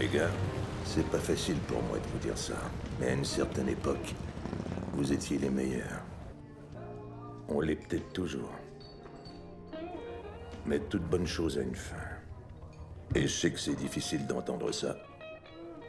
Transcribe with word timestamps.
Les 0.00 0.06
gars, 0.06 0.30
c'est 0.84 1.04
pas 1.08 1.18
facile 1.18 1.56
pour 1.66 1.82
moi 1.82 1.98
de 1.98 2.06
vous 2.06 2.18
dire 2.18 2.38
ça, 2.38 2.54
mais 3.00 3.08
à 3.08 3.14
une 3.14 3.24
certaine 3.24 3.68
époque, 3.68 4.14
vous 4.92 5.12
étiez 5.12 5.38
les 5.38 5.50
meilleurs. 5.50 6.04
On 7.48 7.60
l'est 7.60 7.74
peut-être 7.74 8.12
toujours. 8.12 8.52
Mais 10.66 10.78
toute 10.78 11.02
bonne 11.02 11.26
chose 11.26 11.58
a 11.58 11.62
une 11.62 11.74
fin. 11.74 11.96
Et 13.16 13.22
je 13.22 13.26
sais 13.26 13.50
que 13.50 13.58
c'est 13.58 13.74
difficile 13.74 14.24
d'entendre 14.24 14.70
ça. 14.70 14.94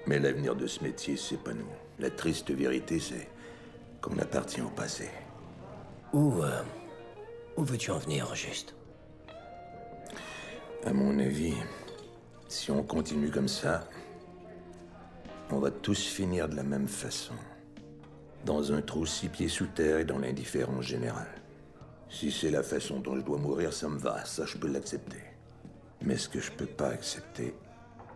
Mais 0.07 0.17
l'avenir 0.17 0.55
de 0.55 0.65
ce 0.65 0.83
métier, 0.83 1.15
c'est 1.15 1.43
pas 1.43 1.53
nous. 1.53 1.69
La 1.99 2.09
triste 2.09 2.49
vérité, 2.49 2.99
c'est 2.99 3.29
qu'on 4.01 4.17
appartient 4.17 4.61
au 4.61 4.69
passé. 4.69 5.07
Où, 6.13 6.41
euh, 6.41 6.63
où 7.57 7.63
veux-tu 7.63 7.91
en 7.91 7.99
venir, 7.99 8.33
juste? 8.33 8.73
À 10.83 10.93
mon 10.93 11.19
avis, 11.19 11.53
si 12.47 12.71
on 12.71 12.81
continue 12.81 13.29
comme 13.29 13.47
ça, 13.47 13.87
on 15.51 15.59
va 15.59 15.71
tous 15.71 16.05
finir 16.07 16.47
de 16.47 16.55
la 16.55 16.63
même 16.63 16.87
façon. 16.87 17.33
Dans 18.45 18.71
un 18.71 18.81
trou 18.81 19.05
six 19.05 19.29
pieds 19.29 19.49
sous 19.49 19.67
terre 19.67 19.99
et 19.99 20.05
dans 20.05 20.19
l'indifférence 20.19 20.85
générale. 20.85 21.27
Si 22.09 22.31
c'est 22.31 22.51
la 22.51 22.63
façon 22.63 22.99
dont 22.99 23.15
je 23.15 23.21
dois 23.21 23.37
mourir, 23.37 23.73
ça 23.73 23.87
me 23.89 23.99
va, 23.99 24.23
ça 24.25 24.45
je 24.45 24.57
peux 24.57 24.71
l'accepter. 24.71 25.21
Mais 26.01 26.17
ce 26.17 26.29
que 26.29 26.39
je 26.39 26.51
peux 26.51 26.65
pas 26.65 26.89
accepter, 26.89 27.53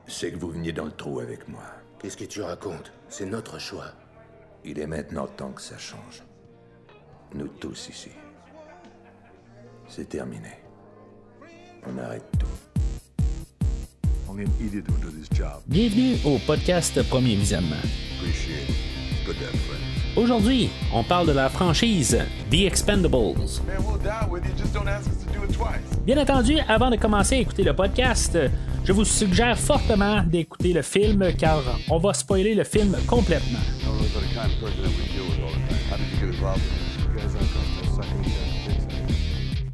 c'est 0.07 0.31
que 0.31 0.37
vous 0.37 0.51
veniez 0.51 0.71
dans 0.71 0.85
le 0.85 0.91
trou 0.91 1.19
avec 1.19 1.47
moi. 1.47 1.63
Qu'est-ce 1.99 2.17
que 2.17 2.25
tu 2.25 2.41
racontes? 2.41 2.91
C'est 3.09 3.25
notre 3.25 3.59
choix. 3.59 3.91
Il 4.63 4.79
est 4.79 4.87
maintenant 4.87 5.27
temps 5.27 5.51
que 5.51 5.61
ça 5.61 5.77
change. 5.77 6.23
Nous 7.33 7.47
tous 7.47 7.89
ici. 7.89 8.11
C'est 9.87 10.09
terminé. 10.09 10.63
On 11.85 11.97
arrête 11.97 12.25
tout. 12.39 12.72
Do 14.33 15.11
this 15.11 15.29
job. 15.31 15.61
Bienvenue 15.67 16.15
au 16.25 16.39
podcast 16.39 16.99
Premier 17.07 17.35
Visionnement. 17.35 17.75
Aujourd'hui, 20.15 20.71
on 20.91 21.03
parle 21.03 21.27
de 21.27 21.33
la 21.33 21.49
franchise 21.49 22.17
The 22.49 22.65
Expendables. 22.65 23.35
Bien 26.03 26.17
entendu, 26.17 26.57
avant 26.67 26.89
de 26.89 26.95
commencer 26.95 27.35
à 27.35 27.37
écouter 27.37 27.63
le 27.63 27.75
podcast, 27.75 28.35
je 28.83 28.91
vous 28.91 29.05
suggère 29.05 29.55
fortement 29.55 30.23
d'écouter 30.23 30.73
le 30.73 30.81
film 30.81 31.31
car 31.37 31.61
on 31.91 31.99
va 31.99 32.15
spoiler 32.15 32.55
le 32.55 32.63
film 32.63 32.97
complètement. 33.05 33.59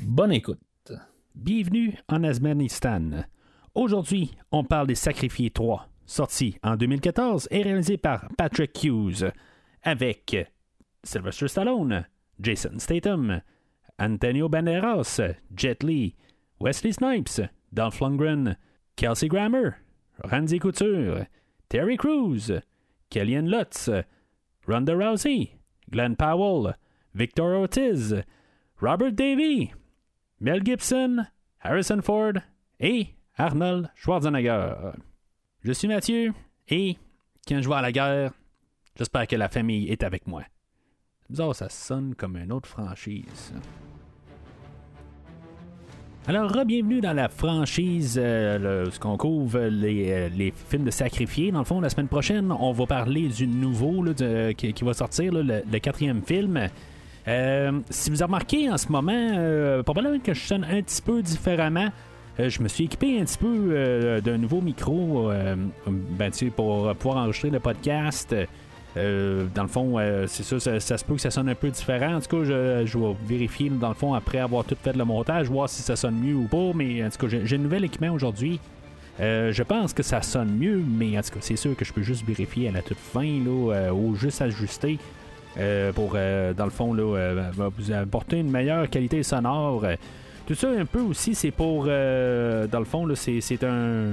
Bonne 0.02 0.34
écoute. 0.34 0.60
Bienvenue 1.34 1.96
en 2.10 2.26
Afghanistan. 2.26 3.24
Aujourd'hui, 3.76 4.32
on 4.52 4.64
parle 4.64 4.88
des 4.88 4.96
Sacrifiés 4.96 5.52
3, 5.52 5.88
sorti 6.06 6.58
en 6.64 6.76
2014 6.76 7.48
et 7.52 7.62
réalisé 7.62 7.98
par 7.98 8.28
Patrick 8.38 8.84
Hughes, 8.84 9.32
avec 9.84 10.36
Sylvester 11.04 11.48
Stallone, 11.48 12.06
Jason 12.40 12.80
Statham, 12.80 13.42
Antonio 14.00 14.50
Banderas, 14.50 15.22
Jet 15.56 15.84
Li, 15.84 16.16
Wesley 16.60 16.94
Snipes, 16.94 17.42
Dolph 17.72 18.00
Lundgren, 18.00 18.58
Kelsey 18.96 19.28
Grammer, 19.28 19.76
Randy 20.24 20.60
Couture, 20.60 21.26
Terry 21.70 21.96
Crews, 21.96 22.52
Kellyanne 23.10 23.50
Lutz, 23.50 23.90
Ronda 24.68 24.94
Rousey, 24.94 25.52
Glenn 25.92 26.16
Powell, 26.16 26.74
Victor 27.14 27.54
Ortiz, 27.54 28.16
Robert 28.82 29.12
Davey, 29.12 29.74
Mel 30.40 30.64
Gibson, 30.64 31.28
Harrison 31.60 32.02
Ford 32.02 32.34
et 32.80 33.19
Arnold 33.40 33.90
Schwarzenegger. 33.96 34.74
Je 35.64 35.72
suis 35.72 35.88
Mathieu 35.88 36.34
et 36.68 36.98
quand 37.48 37.62
je 37.62 37.70
vais 37.70 37.76
à 37.76 37.82
la 37.82 37.92
guerre, 37.94 38.32
j'espère 38.98 39.28
que 39.28 39.36
la 39.38 39.48
famille 39.48 39.88
est 39.90 40.04
avec 40.04 40.28
moi. 40.28 40.44
Bizarre, 41.30 41.56
ça 41.56 41.70
sonne 41.70 42.16
comme 42.16 42.36
une 42.36 42.52
autre 42.52 42.68
franchise. 42.68 43.54
Alors, 46.28 46.66
bienvenue 46.66 47.00
dans 47.00 47.14
la 47.14 47.30
franchise, 47.30 48.20
euh, 48.22 48.84
le- 48.84 48.92
ce 48.92 49.00
qu'on 49.00 49.16
couvre 49.16 49.62
les, 49.62 50.12
euh, 50.12 50.30
les 50.30 50.52
films 50.52 50.84
de 50.84 50.92
sacrifiés. 50.92 51.52
Dans 51.54 51.60
le 51.60 51.66
fond, 51.66 51.80
la 51.80 51.90
semaine 51.90 52.10
prochaine, 52.10 52.52
on 52.52 52.74
va 52.74 52.86
parler 52.86 53.30
du 53.30 53.48
nouveau 53.48 54.04
qui, 54.58 54.84
va 54.84 54.94
sortir, 54.94 55.32
le 55.34 55.80
quatrième 55.80 56.22
film. 56.22 56.68
Euh, 57.28 57.80
si 57.90 58.10
vous 58.10 58.22
avez 58.22 58.28
remarqué 58.28 58.70
en 58.70 58.78
ce 58.78 58.92
moment, 58.92 59.12
euh, 59.14 59.82
probablement 59.82 60.20
que 60.20 60.34
je 60.34 60.42
sonne 60.42 60.66
un 60.66 60.82
petit 60.82 61.02
peu 61.02 61.22
différemment. 61.22 61.90
Euh, 62.40 62.50
je 62.50 62.62
me 62.62 62.68
suis 62.68 62.86
équipé 62.86 63.20
un 63.20 63.26
petit 63.26 63.38
peu 63.38 63.70
euh, 63.72 64.22
d'un 64.22 64.38
nouveau 64.38 64.62
micro 64.62 65.30
euh, 65.30 65.56
ben, 65.88 66.32
pour 66.56 66.96
pouvoir 66.96 67.18
enregistrer 67.24 67.50
le 67.50 67.60
podcast. 67.60 68.36
Dans 68.96 69.62
le 69.64 69.70
fond, 69.70 69.98
c'est 70.28 70.44
ça, 70.44 70.60
ça, 70.60 70.80
ça 70.80 70.98
se 70.98 71.06
peut 71.06 71.16
que 71.16 71.22
ça 71.22 71.32
sonne 71.32 71.48
un 71.48 71.56
peu 71.56 71.70
différent. 71.70 72.16
En 72.16 72.20
tout 72.20 72.38
cas, 72.38 72.44
je, 72.44 72.98
vais 72.98 73.16
vérifier 73.26 73.70
dans 73.70 73.88
le 73.88 73.94
fond 73.94 74.14
après 74.14 74.40
avoir 74.40 74.66
tout 74.66 74.76
fait 74.82 74.94
le 74.94 75.06
montage, 75.06 75.48
voir 75.48 75.70
si 75.70 75.82
ça 75.82 75.96
sonne 75.96 76.16
mieux 76.16 76.36
ou 76.36 76.48
pas. 76.48 76.72
Mais 76.76 77.06
en 77.06 77.10
tout 77.10 77.26
cas, 77.28 77.38
j'ai 77.46 77.56
un 77.56 77.60
nouvel 77.60 77.86
équipement 77.86 78.10
aujourd'hui. 78.10 78.60
Je 79.20 79.64
pense 79.64 79.94
que 79.94 80.04
ça 80.04 80.22
sonne 80.22 80.58
mieux, 80.58 80.84
mais 80.86 81.18
en 81.18 81.22
tout 81.22 81.30
cas, 81.30 81.40
c'est 81.40 81.56
sûr 81.56 81.78
que 81.78 81.86
je 81.86 81.94
peux 81.94 82.02
juste 82.02 82.26
vérifier 82.26 82.68
à 82.68 82.72
la 82.72 82.82
toute 82.82 82.98
fin 82.98 83.24
là, 83.24 83.94
ou 83.94 84.16
juste 84.16 84.42
ajuster 84.42 84.98
pour, 85.96 86.14
dans 86.58 86.66
le 86.66 86.72
fond, 86.72 86.94
là, 86.94 87.52
vous 87.78 87.92
apporter 87.94 88.40
une 88.40 88.52
meilleure 88.52 88.90
qualité 88.90 89.24
sonore. 89.24 89.86
Tout 90.50 90.56
ça, 90.56 90.68
un 90.70 90.86
peu 90.86 91.02
aussi, 91.02 91.36
c'est 91.36 91.52
pour, 91.52 91.86
euh, 91.88 92.66
dans 92.66 92.80
le 92.80 92.86
fond, 92.86 93.08
c'est, 93.14 93.64
un, 93.64 94.08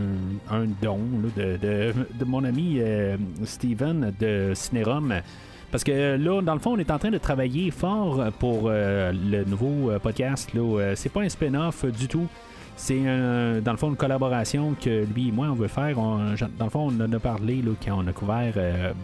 un 0.50 0.66
don 0.82 0.98
de, 1.34 1.56
de- 1.56 2.24
mon 2.26 2.44
ami 2.44 2.76
euh, 2.78 3.16
Steven 3.44 4.12
de 4.20 4.52
Cinérum. 4.54 5.14
Parce 5.70 5.82
que 5.82 6.16
là, 6.16 6.42
dans 6.42 6.52
le 6.52 6.60
fond, 6.60 6.74
on 6.74 6.78
est 6.78 6.90
en 6.90 6.98
train 6.98 7.10
de 7.10 7.16
travailler 7.16 7.70
fort 7.70 8.22
pour 8.38 8.64
euh, 8.66 9.12
le 9.12 9.44
nouveau 9.44 9.90
podcast. 10.02 10.50
C'est 10.94 11.08
pas 11.10 11.22
un 11.22 11.28
spin-off 11.30 11.86
du 11.86 12.06
tout. 12.06 12.26
C'est 12.76 13.00
dans 13.00 13.72
le 13.72 13.78
fond 13.78 13.88
une 13.88 13.96
collaboration 13.96 14.74
que 14.78 15.06
lui 15.14 15.28
et 15.28 15.32
moi 15.32 15.46
on 15.50 15.54
veut 15.54 15.68
faire. 15.68 15.96
Dans 15.96 16.64
le 16.66 16.70
fond, 16.70 16.90
on 16.92 17.00
en 17.02 17.10
a 17.10 17.18
parlé 17.18 17.62
là, 17.62 17.70
quand 17.82 17.98
on 17.98 18.06
a 18.06 18.12
couvert 18.12 18.52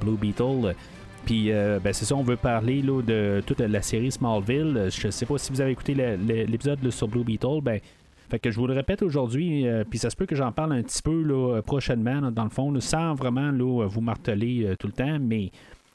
Blue 0.03 0.19
Beetle. 0.20 0.75
Puis 1.24 1.52
euh, 1.52 1.78
ben, 1.82 1.92
c'est 1.92 2.04
ça, 2.04 2.16
on 2.16 2.22
veut 2.22 2.36
parler 2.36 2.82
là, 2.82 3.00
de 3.02 3.42
toute 3.46 3.60
la 3.60 3.82
série 3.82 4.10
Smallville. 4.10 4.88
Je 4.90 5.10
sais 5.10 5.26
pas 5.26 5.38
si 5.38 5.52
vous 5.52 5.60
avez 5.60 5.72
écouté 5.72 5.94
l'épisode 5.94 6.90
sur 6.90 7.08
Blue 7.08 7.24
Beetle, 7.24 7.60
ben. 7.62 7.80
Fait 8.30 8.38
que 8.38 8.50
je 8.50 8.58
vous 8.58 8.66
le 8.66 8.72
répète 8.72 9.02
aujourd'hui, 9.02 9.68
euh, 9.68 9.84
puis 9.84 9.98
ça 9.98 10.08
se 10.08 10.16
peut 10.16 10.24
que 10.24 10.34
j'en 10.34 10.52
parle 10.52 10.72
un 10.72 10.82
petit 10.82 11.02
peu 11.02 11.20
là, 11.22 11.60
prochainement, 11.60 12.18
là, 12.18 12.30
dans 12.30 12.44
le 12.44 12.48
fond, 12.48 12.72
sans 12.80 13.12
vraiment 13.12 13.52
vous 13.52 14.00
marteler 14.00 14.64
euh, 14.64 14.74
tout 14.74 14.86
le 14.86 14.94
temps, 14.94 15.18
mais 15.20 15.50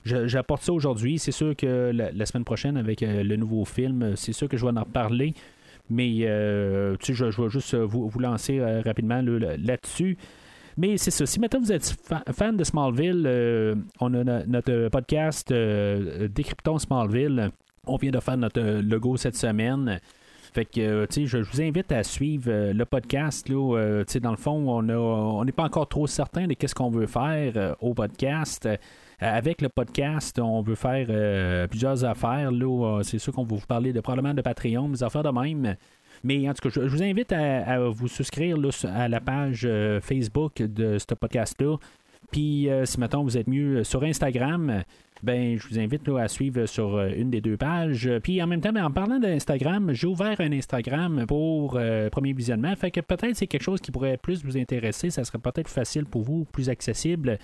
j'apporte 0.07 0.63
ça 0.63 0.73
aujourd'hui. 0.73 1.19
C'est 1.19 1.31
sûr 1.31 1.55
que 1.55 1.91
la, 1.93 2.25
semaine 2.25 2.43
prochaine, 2.45 2.77
avec 2.77 3.03
euh, 3.03 3.23
le 3.23 3.35
nouveau 3.35 3.65
film, 3.65 4.03
euh, 4.03 4.15
c'est 4.15 4.33
sûr 4.33 4.47
que 4.47 4.57
je 4.57 4.65
vais 4.65 4.71
en 4.71 4.83
reparler. 4.83 5.33
Mais 5.89 6.25
euh, 6.27 6.95
je, 7.01 7.41
vais 7.41 7.49
juste 7.49 7.73
euh, 7.73 7.85
vous, 7.85 8.09
vous 8.09 8.19
lancer 8.19 8.59
euh, 8.59 8.81
rapidement 8.81 9.21
là, 9.21 9.39
là- 9.39 9.57
là-dessus. 9.57 10.17
Mais 10.77 10.97
c'est 10.97 11.11
ça. 11.11 11.25
Si 11.25 11.39
maintenant 11.39 11.59
vous 11.59 11.71
êtes 11.71 11.95
fa- 12.03 12.23
fan 12.31 12.55
de 12.55 12.63
Smallville, 12.63 13.23
euh, 13.25 13.75
on 13.99 14.13
a 14.13 14.23
no- 14.23 14.45
notre 14.45 14.89
podcast 14.89 15.51
euh, 15.51 16.27
Décryptons 16.27 16.77
Smallville. 16.77 17.49
On 17.87 17.97
vient 17.97 18.11
de 18.11 18.19
faire 18.19 18.37
notre 18.37 18.59
euh, 18.61 18.81
logo 18.81 19.17
cette 19.17 19.35
semaine. 19.35 19.99
Fait 20.53 20.65
que, 20.65 20.79
euh, 20.81 21.05
tu 21.09 21.25
je, 21.27 21.41
je 21.43 21.51
vous 21.51 21.61
invite 21.61 21.91
à 21.91 22.03
suivre 22.03 22.45
euh, 22.51 22.73
le 22.73 22.85
podcast. 22.85 23.49
Là, 23.49 23.75
euh, 23.77 24.03
dans 24.21 24.31
le 24.31 24.37
fond, 24.37 24.79
on 24.79 25.43
n'est 25.45 25.51
pas 25.51 25.63
encore 25.63 25.87
trop 25.87 26.05
certain 26.07 26.45
de 26.47 26.53
qu'est-ce 26.53 26.75
qu'on 26.75 26.89
veut 26.91 27.07
faire 27.07 27.53
euh, 27.55 27.73
au 27.81 27.93
podcast. 27.93 28.65
Euh, 28.67 28.77
avec 29.19 29.61
le 29.63 29.69
podcast, 29.69 30.37
on 30.39 30.61
veut 30.61 30.75
faire 30.75 31.07
euh, 31.09 31.65
plusieurs 31.67 32.05
affaires. 32.05 32.51
Là, 32.51 32.97
Euh, 32.99 33.03
c'est 33.03 33.17
sûr 33.17 33.33
qu'on 33.33 33.43
va 33.45 33.55
vous 33.55 33.65
parler 33.67 33.93
de, 33.93 33.99
probablement 33.99 34.33
de 34.35 34.41
Patreon, 34.43 34.89
des 34.89 35.01
affaires 35.01 35.23
de 35.23 35.29
même. 35.31 35.75
Mais 36.23 36.47
en 36.49 36.53
tout 36.53 36.69
cas, 36.69 36.81
je, 36.81 36.87
vous 36.87 37.03
invite 37.03 37.31
à, 37.31 37.79
vous 37.89 38.07
souscrire 38.07 38.57
à 38.85 39.07
la 39.07 39.19
page 39.19 39.63
euh, 39.65 39.99
Facebook 40.01 40.61
de 40.61 40.97
ce 40.97 41.13
podcast-là. 41.13 41.77
Puis, 42.31 42.69
euh, 42.69 42.85
si 42.85 42.99
maintenant 42.99 43.23
vous 43.23 43.37
êtes 43.37 43.47
mieux 43.47 43.83
sur 43.83 44.03
Instagram, 44.03 44.83
ben, 45.23 45.57
je 45.57 45.67
vous 45.67 45.79
invite 45.79 46.07
là, 46.07 46.19
à 46.23 46.27
suivre 46.27 46.65
sur 46.65 46.95
euh, 46.95 47.09
une 47.15 47.29
des 47.29 47.41
deux 47.41 47.57
pages. 47.57 48.09
Puis, 48.21 48.41
en 48.41 48.47
même 48.47 48.61
temps, 48.61 48.73
ben, 48.73 48.85
en 48.85 48.91
parlant 48.91 49.19
d'Instagram, 49.19 49.91
j'ai 49.93 50.07
ouvert 50.07 50.39
un 50.41 50.51
Instagram 50.51 51.25
pour 51.27 51.79
premier 52.11 52.33
visionnement. 52.33 52.75
Fait 52.75 52.91
que 52.91 52.99
peut-être 52.99 53.35
c'est 53.35 53.47
quelque 53.47 53.63
chose 53.63 53.79
qui 53.79 53.91
pourrait 53.91 54.17
plus 54.17 54.43
vous 54.43 54.57
intéresser. 54.57 55.09
Ça 55.09 55.23
serait 55.23 55.39
peut-être 55.39 55.69
facile 55.69 56.05
pour 56.05 56.23
vous, 56.23 56.45
plus 56.45 56.69
accessible. 56.69 57.37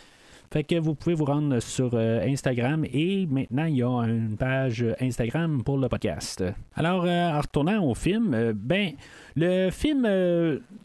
Fait 0.53 0.63
que 0.63 0.75
vous 0.75 0.93
pouvez 0.93 1.15
vous 1.15 1.25
rendre 1.25 1.59
sur 1.61 1.95
euh, 1.95 2.23
Instagram 2.27 2.85
et 2.93 3.25
maintenant 3.25 3.65
il 3.65 3.77
y 3.77 3.81
a 3.81 4.03
une 4.03 4.37
page 4.37 4.85
Instagram 5.01 5.63
pour 5.63 5.79
le 5.79 5.89
podcast. 5.89 6.43
Alors, 6.75 7.05
euh, 7.05 7.31
en 7.31 7.41
retournant 7.41 7.83
au 7.83 7.95
film, 7.95 8.35
euh, 8.35 8.53
ben, 8.55 8.91
le 9.35 9.71
film, 9.71 10.07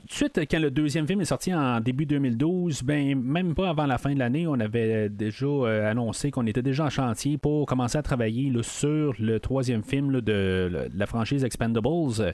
suite 0.09 0.41
quand 0.51 0.59
le 0.59 0.71
deuxième 0.71 1.07
film 1.07 1.21
est 1.21 1.27
sorti 1.27 1.53
en 1.53 1.81
début 1.81 2.07
2012, 2.07 2.83
ben, 2.83 3.15
même 3.15 3.55
pas 3.55 3.69
avant 3.69 3.85
la 3.85 3.99
fin 3.99 4.15
de 4.15 4.19
l'année, 4.19 4.47
on 4.47 4.59
avait 4.59 5.11
déjà 5.11 5.91
annoncé 5.91 6.31
qu'on 6.31 6.47
était 6.47 6.63
déjà 6.63 6.87
en 6.87 6.91
chantier 6.91 7.37
pour 7.37 7.67
commencer 7.67 7.99
à 7.99 8.03
travailler 8.03 8.51
sur 8.63 9.13
le 9.19 9.39
troisième 9.39 9.83
film 9.83 10.23
de 10.23 10.89
la 10.95 11.07
franchise 11.07 11.45
Expendables. 11.45 12.33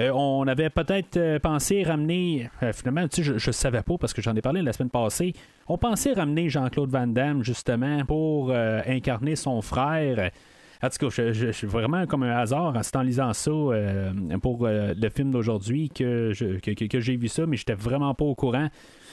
Euh, 0.00 0.10
on 0.10 0.46
avait 0.48 0.70
peut-être 0.70 1.16
euh, 1.16 1.38
pensé 1.38 1.84
ramener, 1.84 2.50
euh, 2.64 2.72
finalement, 2.72 3.06
tu 3.06 3.22
sais, 3.22 3.38
je 3.38 3.48
ne 3.48 3.52
savais 3.52 3.82
pas 3.82 3.96
parce 3.96 4.12
que 4.12 4.20
j'en 4.20 4.34
ai 4.34 4.42
parlé 4.42 4.60
la 4.60 4.72
semaine 4.72 4.90
passée, 4.90 5.34
on 5.68 5.78
pensait 5.78 6.14
ramener 6.14 6.48
Jean-Claude 6.48 6.90
Van 6.90 7.06
Damme 7.06 7.44
justement 7.44 8.04
pour 8.04 8.52
incarner 8.52 9.36
son 9.36 9.62
frère. 9.62 10.30
En 10.82 10.88
tout 10.88 11.08
cas, 11.08 11.32
je, 11.32 11.52
suis 11.52 11.66
vraiment 11.66 12.06
comme 12.06 12.24
un 12.24 12.36
hasard 12.36 12.74
en 12.94 13.00
lisant 13.02 13.32
ça 13.32 13.50
pour 14.42 14.66
le 14.68 15.08
film 15.08 15.30
d'aujourd'hui 15.30 15.88
que, 15.88 16.32
que, 16.60 17.00
j'ai 17.00 17.16
vu 17.16 17.28
ça, 17.28 17.46
mais 17.46 17.56
j'étais 17.56 17.74
vraiment 17.74 18.12
pas 18.14 18.24
au 18.24 18.34
courant. 18.34 18.68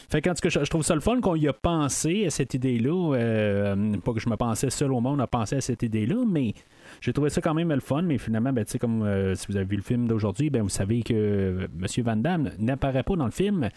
Fait 0.09 0.21
qu'en 0.21 0.33
tout 0.33 0.41
cas, 0.41 0.49
je, 0.49 0.69
trouve 0.69 0.83
ça 0.83 0.95
le 0.95 0.99
fun 0.99 1.21
qu'on 1.21 1.35
y 1.35 1.47
a 1.47 1.53
pensé 1.53 2.25
à 2.25 2.29
cette 2.31 2.53
idée-là. 2.53 3.75
pas 4.03 4.13
que 4.13 4.19
je 4.19 4.29
me 4.29 4.35
pensais 4.35 4.69
seul 4.69 4.91
au 4.91 4.99
monde 4.99 5.21
à 5.21 5.27
penser 5.27 5.57
à 5.57 5.61
cette 5.61 5.83
idée-là, 5.83 6.25
mais 6.27 6.53
j'ai 7.01 7.13
trouvé 7.13 7.31
ça 7.31 7.41
quand 7.41 7.55
même 7.55 7.69
le 7.73 7.79
fun, 7.79 8.03
mais 8.03 8.19
finalement, 8.19 8.53
ben, 8.53 8.63
comme 8.79 9.01
euh, 9.01 9.33
si 9.33 9.47
vous 9.47 9.55
avez 9.57 9.65
vu 9.65 9.75
le 9.75 9.81
film 9.81 10.07
d'aujourd'hui, 10.07 10.51
ben, 10.51 10.61
vous 10.61 10.69
savez 10.69 11.01
que 11.01 11.13
euh, 11.13 11.67
M. 11.79 12.03
Van 12.03 12.15
Damme 12.15 12.51
n'apparaît 12.59 13.01
pas 13.01 13.15
dans 13.15 13.25
le 13.25 13.31
film. 13.31 13.69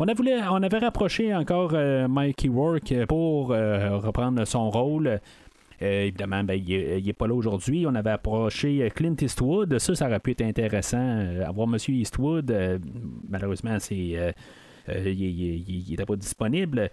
On, 0.00 0.08
a 0.08 0.14
voulu, 0.14 0.32
on 0.50 0.62
avait 0.64 0.78
rapproché 0.78 1.32
encore 1.32 1.70
euh, 1.74 2.08
Mikey 2.08 2.48
Rourke 2.48 3.06
pour 3.06 3.48
reprendre 3.50 4.44
son 4.44 4.68
rôle. 4.68 5.20
évidemment, 5.80 6.42
ben, 6.42 6.54
il 6.54 7.04
n'est 7.04 7.12
pas 7.12 7.28
là 7.28 7.34
aujourd'hui. 7.34 7.86
On 7.86 7.94
avait 7.94 8.10
approché 8.10 8.90
Clint 8.92 9.14
Eastwood. 9.20 9.78
Ça, 9.78 9.94
ça 9.94 10.08
aurait 10.08 10.18
pu 10.18 10.32
être 10.32 10.42
intéressant. 10.42 11.20
avoir 11.46 11.68
M. 11.68 11.76
Eastwood, 11.86 12.80
malheureusement, 13.28 13.78
c'est, 13.78 14.34
il 14.88 15.84
n'était 15.88 16.04
pas 16.04 16.16
disponible. 16.16 16.90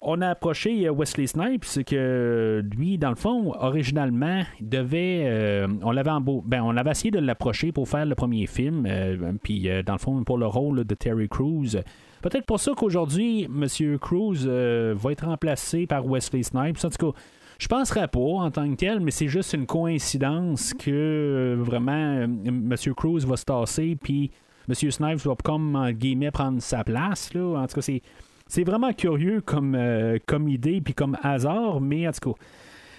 On 0.00 0.20
a 0.20 0.28
approché 0.28 0.86
euh, 0.86 0.92
Wesley 0.92 1.26
Snipes, 1.26 1.84
que 1.84 2.62
lui, 2.76 2.98
dans 2.98 3.10
le 3.10 3.16
fond, 3.16 3.52
originalement, 3.58 4.42
devait. 4.60 5.24
Euh, 5.26 5.66
on 5.82 5.90
l'avait 5.90 6.10
ben, 6.44 6.62
on 6.62 6.76
avait 6.76 6.90
essayé 6.90 7.10
de 7.10 7.18
l'approcher 7.18 7.72
pour 7.72 7.88
faire 7.88 8.06
le 8.06 8.14
premier 8.14 8.46
film, 8.46 8.86
euh, 8.86 9.32
puis 9.42 9.68
dans 9.84 9.94
le 9.94 9.98
fond, 9.98 10.22
pour 10.24 10.38
le 10.38 10.46
rôle 10.46 10.84
de 10.84 10.94
Terry 10.94 11.28
Crews. 11.28 11.82
Peut-être 12.22 12.46
pour 12.46 12.60
ça 12.60 12.72
qu'aujourd'hui, 12.76 13.44
M. 13.44 13.98
Crews 13.98 14.46
va 14.94 15.12
être 15.12 15.26
remplacé 15.26 15.86
par 15.86 16.06
Wesley 16.06 16.42
Snipes. 16.42 16.84
En 16.84 16.90
tout 16.90 17.12
cas, 17.12 17.18
je 17.58 17.68
penserais 17.68 18.08
pas 18.08 18.20
en 18.20 18.50
tant 18.50 18.68
que 18.70 18.76
tel, 18.76 19.00
mais 19.00 19.10
c'est 19.10 19.28
juste 19.28 19.52
une 19.52 19.66
coïncidence 19.66 20.74
que 20.74 21.56
vraiment 21.58 22.22
M. 22.22 22.74
Cruz 22.96 23.20
va 23.26 23.36
se 23.36 23.44
tasser, 23.44 23.96
puis 24.00 24.30
M. 24.68 24.74
Snipes 24.74 25.20
va 25.20 25.34
comme, 25.42 25.76
en 25.76 25.90
guillemets, 25.90 26.30
prendre 26.30 26.60
sa 26.60 26.84
place. 26.84 27.30
En 27.34 27.66
tout 27.66 27.74
cas, 27.74 27.82
c'est 27.82 28.02
c'est 28.48 28.64
vraiment 28.64 28.92
curieux 28.92 29.40
comme, 29.40 29.74
euh, 29.74 30.18
comme 30.26 30.48
idée 30.48 30.80
puis 30.80 30.94
comme 30.94 31.16
hasard, 31.22 31.80
mais 31.80 32.08
en 32.08 32.12
tout 32.12 32.32
cas. 32.32 32.40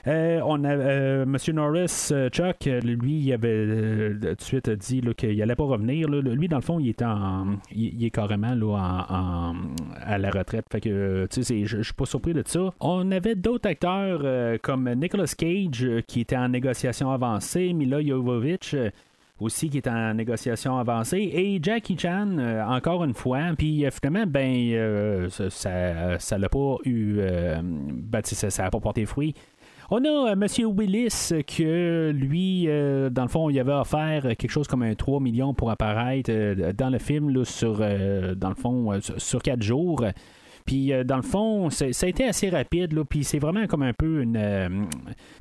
Euh, 0.07 0.39
on 0.45 0.63
a 0.63 0.69
euh, 0.69 1.25
Monsieur 1.25 1.51
Norris, 1.51 2.11
Chuck, 2.31 2.69
lui, 2.83 3.19
il 3.19 3.33
avait 3.33 4.13
tout 4.19 4.35
de 4.35 4.41
suite 4.41 4.69
dit 4.69 5.01
qu'il 5.17 5.37
n'allait 5.37 5.55
pas 5.55 5.65
revenir. 5.65 6.07
Lui, 6.07 6.47
dans 6.47 6.55
le 6.55 6.63
fond, 6.63 6.79
il 6.79 6.87
est 6.87 7.01
en, 7.01 7.57
il, 7.69 8.05
est 8.05 8.09
carrément 8.09 8.55
là, 8.55 9.53
à 10.01 10.17
la 10.17 10.29
retraite. 10.29 10.65
Fait 10.71 10.79
que, 10.79 11.27
tu 11.29 11.43
sais, 11.43 11.65
je 11.65 11.81
suis 11.81 11.93
pas 11.93 12.05
surpris 12.05 12.33
de 12.33 12.43
ça. 12.45 12.73
On 12.79 13.11
avait 13.11 13.35
d'autres 13.35 13.67
acteurs 13.69 14.23
comme 14.61 14.89
Nicolas 14.93 15.33
Cage 15.37 15.85
qui 16.07 16.21
était 16.21 16.37
en 16.37 16.47
négociation 16.47 17.11
avancée, 17.11 17.73
Mila 17.73 18.01
Jovovich 18.01 18.73
aussi 19.39 19.69
qui 19.69 19.77
est 19.77 19.87
en 19.87 20.13
négociation 20.13 20.77
avancée. 20.77 21.29
Et 21.33 21.59
Jackie 21.61 21.97
Chan, 21.97 22.37
euh, 22.37 22.63
encore 22.63 23.03
une 23.03 23.13
fois, 23.13 23.39
puis 23.57 23.85
euh, 23.85 23.89
finalement, 23.91 24.25
ben, 24.27 24.53
euh, 24.73 25.29
ça 25.29 26.37
l'a 26.37 26.49
pas 26.49 26.75
eu. 26.85 27.19
Ben, 27.61 28.21
ça 28.23 28.63
n'a 28.63 28.69
pas 28.69 28.79
porté 28.79 29.05
fruit. 29.05 29.33
On 29.91 30.03
a 30.05 30.33
M. 30.33 30.45
Willis 30.77 31.31
que 31.47 32.11
lui, 32.11 32.67
dans 33.11 33.23
le 33.23 33.27
fond, 33.27 33.49
il 33.49 33.59
avait 33.59 33.73
offert 33.73 34.21
quelque 34.37 34.51
chose 34.51 34.67
comme 34.67 34.83
un 34.83 34.93
3 34.93 35.19
millions 35.19 35.55
pour 35.55 35.71
apparaître 35.71 36.31
dans 36.73 36.91
le 36.91 36.99
film 36.99 37.31
là, 37.31 37.43
sur, 37.43 37.79
dans 37.79 38.49
le 38.49 38.55
fond, 38.55 38.99
sur 39.17 39.41
4 39.41 39.63
jours. 39.63 40.05
Puis 40.69 40.93
euh, 40.93 41.03
dans 41.03 41.15
le 41.15 41.23
fond, 41.23 41.71
ça 41.71 41.85
a 41.85 42.07
été 42.07 42.25
assez 42.25 42.47
rapide, 42.47 42.93
là, 42.93 43.03
puis 43.03 43.23
c'est 43.23 43.39
vraiment 43.39 43.65
comme 43.65 43.81
un 43.81 43.93
peu 43.93 44.21
une. 44.21 44.37
Euh, 44.37 44.69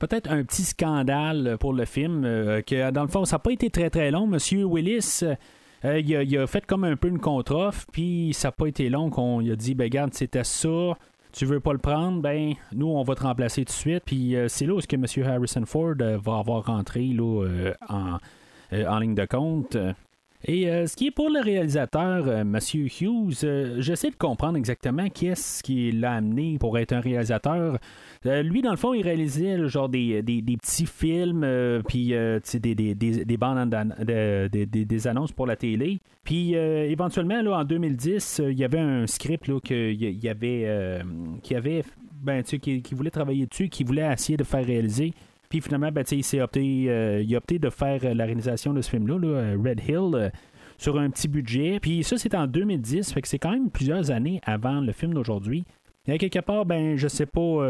peut-être 0.01 0.31
un 0.31 0.43
petit 0.43 0.63
scandale 0.63 1.59
pour 1.61 1.75
le 1.75 1.85
film, 1.85 2.25
euh, 2.25 2.63
que 2.63 2.91
dans 2.93 3.03
le 3.03 3.09
fond, 3.09 3.27
ça 3.27 3.37
n'a 3.37 3.41
pas 3.41 3.53
été 3.53 3.69
très 3.69 3.91
très 3.91 4.11
long. 4.11 4.27
Monsieur 4.27 4.65
Willis. 4.65 5.23
il, 5.85 6.39
a, 6.39 6.47
fait 6.47 6.65
comme 6.65 6.85
un 6.85 6.97
peu 6.97 7.09
une 7.09 7.19
contre-offre, 7.19 7.85
puis 7.93 8.31
ça 8.33 8.49
n'a 8.49 8.53
pas 8.53 8.69
été 8.69 8.89
long 8.89 9.11
qu'on 9.11 9.47
a 9.47 9.55
dit, 9.55 9.75
ben 9.75 9.85
regarde, 9.85 10.15
c'était 10.15 10.45
ça, 10.45 10.97
tu 11.33 11.45
veux 11.45 11.61
pas 11.61 11.75
le 11.75 11.79
prendre, 11.79 12.23
ben 12.23 12.55
nous 12.73 12.89
on 12.89 13.03
va 13.03 13.15
te 13.15 13.25
remplacer 13.25 13.67
tout 13.67 13.73
de 13.73 13.79
suite. 13.79 14.05
Puis 14.07 14.35
c'est 14.47 14.65
là 14.65 14.77
où 14.77 14.81
que 14.81 14.97
M. 14.97 15.29
Harrison 15.29 15.67
Ford 15.67 15.97
va 15.99 16.39
avoir 16.39 16.65
rentré 16.65 17.03
là, 17.03 17.45
en, 17.91 18.17
en, 18.73 18.99
ligne 18.99 19.15
de 19.15 19.27
compte. 19.27 19.77
Et 20.45 20.71
euh, 20.71 20.87
ce 20.87 20.95
qui 20.95 21.09
est 21.09 21.11
pour 21.11 21.31
le 21.31 21.41
réalisateur, 21.41 22.29
euh, 22.29 22.45
Monsieur 22.45 22.87
Hughes, 22.87 23.43
euh, 23.43 23.81
j'essaie 23.81 24.11
de 24.11 24.17
comprendre 24.17 24.57
exactement 24.57 25.09
qu'est-ce 25.09 25.65
qui 25.65 25.91
l'a 25.91 26.13
amené 26.13 26.59
pour 26.61 26.79
être 26.79 26.93
un 26.93 27.01
réalisateur. 27.01 27.79
lui, 28.25 28.63
dans 28.63 28.71
le 28.71 28.77
fond, 28.77 28.95
il 28.95 29.03
réalisait 29.03 29.67
genre 29.69 29.89
des, 29.89 30.23
petits 30.23 30.87
films, 30.87 31.47
puis 31.89 32.09
des, 32.09 32.75
des, 32.75 32.95
des, 32.95 33.37
bandes 33.37 33.75
des, 34.05 35.07
annonces 35.07 35.33
pour 35.33 35.47
la 35.47 35.57
télé. 35.57 36.01
Puis 36.25 36.55
éventuellement, 36.55 37.43
là, 37.43 37.59
en 37.59 37.65
2010, 37.65 38.43
il 38.49 38.59
y 38.59 38.65
avait 38.65 38.79
un 38.79 39.07
script 39.07 39.49
là, 39.49 39.61
qu'il 39.61 39.95
y 39.95 40.29
avait, 40.29 41.01
qui 41.43 41.55
avait 41.55 41.85
ben, 42.21 42.43
qui, 42.43 42.83
qui 42.83 42.95
voulait 42.95 43.11
travailler 43.11 43.47
dessus, 43.47 43.69
qui 43.69 43.85
voulait 43.85 44.13
essayer 44.13 44.37
de 44.37 44.45
faire 44.45 44.65
réaliser. 44.65 45.13
Puis 45.49 45.61
finalement, 45.61 45.91
ben, 45.91 46.05
il, 46.11 46.41
opté, 46.41 46.87
euh, 46.89 47.23
il 47.23 47.35
a 47.35 47.39
opté 47.39 47.59
de 47.59 47.71
faire 47.71 48.01
euh, 48.05 48.15
la 48.15 48.25
réalisation 48.25 48.75
de 48.75 48.83
ce 48.83 48.91
film-là, 48.91 49.19
euh, 49.25 49.57
Red 49.63 49.81
Hill, 49.89 50.33
sur 50.77 50.99
un 50.99 51.11
petit 51.11 51.29
budget. 51.29 51.79
Puis 51.81 52.05
ça, 52.05 52.19
c'est 52.19 52.35
en 52.35 52.47
2010, 52.47 53.13
fait 53.13 53.23
que 53.23 53.29
c'est 53.29 53.39
quand 53.39 53.53
même 53.53 53.71
plusieurs 53.71 54.11
années 54.11 54.41
avant 54.45 54.81
le 54.81 54.93
film 54.93 55.15
d'aujourd'hui. 55.15 55.65
A 56.07 56.17
quelque 56.17 56.39
part, 56.39 56.65
ben, 56.65 56.97
je 56.97 57.07
sais 57.07 57.27
pas 57.27 57.67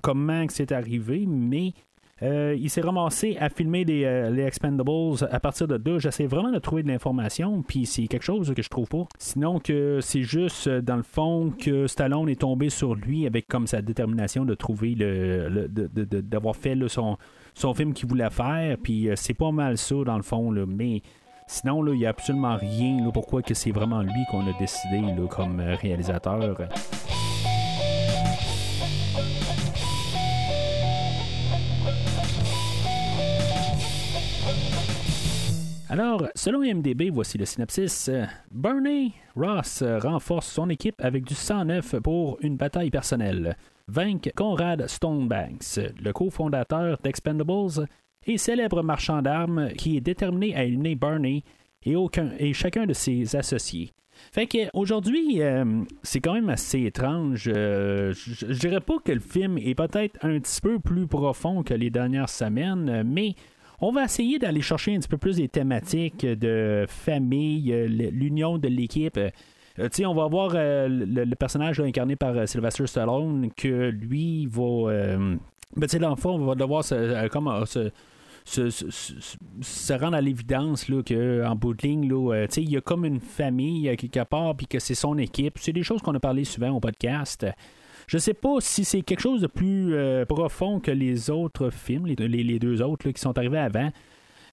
comment 0.00 0.46
c'est 0.48 0.72
arrivé, 0.72 1.26
mais 1.26 1.74
euh, 2.22 2.56
il 2.58 2.70
s'est 2.70 2.80
ramassé 2.80 3.36
à 3.40 3.48
filmer 3.48 3.84
euh, 3.88 4.30
les 4.30 4.44
Expendables 4.44 5.26
à 5.30 5.40
partir 5.40 5.66
de 5.66 5.74
là. 5.74 5.98
J'essaie 5.98 6.26
vraiment 6.26 6.52
de 6.52 6.58
trouver 6.58 6.82
de 6.82 6.88
l'information, 6.88 7.62
puis 7.62 7.86
c'est 7.86 8.06
quelque 8.06 8.22
chose 8.22 8.52
que 8.54 8.62
je 8.62 8.68
trouve 8.68 8.88
pas. 8.88 9.04
Sinon 9.18 9.58
que 9.58 9.98
c'est 10.00 10.22
juste, 10.22 10.68
euh, 10.68 10.80
dans 10.80 10.96
le 10.96 11.02
fond, 11.02 11.52
que 11.58 11.86
Stallone 11.86 12.28
est 12.28 12.40
tombé 12.40 12.70
sur 12.70 12.94
lui 12.94 13.26
avec 13.26 13.48
comme 13.48 13.66
sa 13.66 13.82
détermination 13.82 14.44
de 14.44 14.54
trouver 14.54 14.94
le, 14.94 15.68
d'avoir 15.68 16.54
fait 16.54 16.76
son, 16.88 17.16
son 17.54 17.74
film 17.74 17.92
qu'il 17.92 18.08
voulait 18.08 18.30
faire, 18.30 18.76
puis 18.82 19.08
c'est 19.16 19.34
pas 19.34 19.50
mal 19.50 19.76
ça 19.76 19.96
dans 20.04 20.16
le 20.16 20.22
fond, 20.22 20.50
là, 20.50 20.64
mais 20.66 21.02
sinon 21.46 21.86
il 21.86 21.98
n'y 21.98 22.06
a 22.06 22.10
absolument 22.10 22.56
rien 22.56 23.10
pourquoi 23.12 23.42
que 23.42 23.54
c'est 23.54 23.70
vraiment 23.70 24.02
lui 24.02 24.24
qu'on 24.30 24.46
a 24.46 24.58
décidé 24.58 25.02
comme 25.30 25.60
réalisateur. 25.60 26.56
Alors, 35.94 36.26
selon 36.34 36.64
IMDB, 36.64 37.10
voici 37.12 37.38
le 37.38 37.44
synopsis. 37.44 38.10
Bernie 38.50 39.12
Ross 39.36 39.84
renforce 40.02 40.48
son 40.48 40.68
équipe 40.68 40.96
avec 40.98 41.22
du 41.22 41.36
109 41.36 42.00
pour 42.00 42.36
une 42.40 42.56
bataille 42.56 42.90
personnelle. 42.90 43.56
Vaincre 43.86 44.30
Conrad 44.34 44.88
Stonebanks, 44.88 45.78
le 46.02 46.12
cofondateur 46.12 46.98
d'Expendables 47.00 47.86
et 48.26 48.38
célèbre 48.38 48.82
marchand 48.82 49.22
d'armes 49.22 49.68
qui 49.78 49.96
est 49.96 50.00
déterminé 50.00 50.56
à 50.56 50.64
éliminer 50.64 50.96
Bernie 50.96 51.44
et, 51.84 52.52
chacun 52.54 52.86
de 52.86 52.92
ses 52.92 53.36
associés. 53.36 53.92
Fait 54.32 54.48
que 54.48 54.68
aujourd'hui, 54.72 55.42
euh, 55.42 55.84
c'est 56.02 56.20
quand 56.20 56.34
même 56.34 56.48
assez 56.48 56.82
étrange. 56.82 57.48
Euh, 57.54 58.12
je 58.14 58.46
dirais 58.46 58.80
pas 58.80 58.98
que 58.98 59.12
le 59.12 59.20
film 59.20 59.58
est 59.58 59.76
peut-être 59.76 60.18
un 60.24 60.40
petit 60.40 60.60
peu 60.60 60.80
plus 60.80 61.06
profond 61.06 61.62
que 61.62 61.74
les 61.74 61.90
dernières 61.90 62.30
semaines, 62.30 63.04
mais 63.04 63.36
on 63.80 63.92
va 63.92 64.04
essayer 64.04 64.38
d'aller 64.38 64.62
chercher 64.62 64.94
un 64.94 64.98
petit 64.98 65.08
peu 65.08 65.18
plus 65.18 65.36
des 65.36 65.48
thématiques 65.48 66.24
de 66.24 66.84
famille, 66.88 67.72
euh, 67.72 67.86
l'union 67.86 68.58
de 68.58 68.68
l'équipe. 68.68 69.16
Euh, 69.16 69.88
on 70.04 70.14
va 70.14 70.26
voir 70.28 70.52
euh, 70.54 70.88
le, 70.88 71.34
personnage 71.34 71.80
incarné 71.80 72.16
par 72.16 72.46
Sylvester 72.48 72.86
Stallone 72.86 73.50
que 73.56 73.90
lui 73.90 74.46
va. 74.46 75.16
Ben, 75.76 75.88
l'enfant 76.00 76.38
va 76.38 76.54
devoir 76.54 76.84
se, 76.84 77.26
comme, 77.28 77.50
se, 77.66 77.90
se, 78.70 79.92
rendre 79.92 80.16
à 80.16 80.20
l'évidence 80.20 80.84
qu'en 80.84 81.56
bout 81.56 81.74
de 81.74 81.82
ligne, 81.82 82.04
il 82.56 82.70
y 82.70 82.76
a 82.76 82.80
comme 82.80 83.04
une 83.04 83.18
famille 83.18 83.96
quelque 83.96 84.22
part, 84.22 84.54
puis 84.54 84.68
que 84.68 84.78
c'est 84.78 84.94
son 84.94 85.18
équipe. 85.18 85.58
C'est 85.58 85.72
des 85.72 85.82
choses 85.82 86.00
qu'on 86.00 86.14
a 86.14 86.20
parlé 86.20 86.44
souvent 86.44 86.70
au 86.70 86.78
podcast. 86.78 87.44
Je 88.06 88.18
sais 88.18 88.34
pas 88.34 88.56
si 88.60 88.84
c'est 88.84 89.02
quelque 89.02 89.20
chose 89.20 89.40
de 89.40 89.46
plus 89.46 89.94
euh, 89.94 90.24
profond 90.24 90.80
que 90.80 90.90
les 90.90 91.30
autres 91.30 91.70
films, 91.70 92.06
les, 92.06 92.58
deux 92.58 92.82
autres 92.82 93.10
qui 93.10 93.20
sont 93.20 93.36
arrivés 93.38 93.58
avant. 93.58 93.90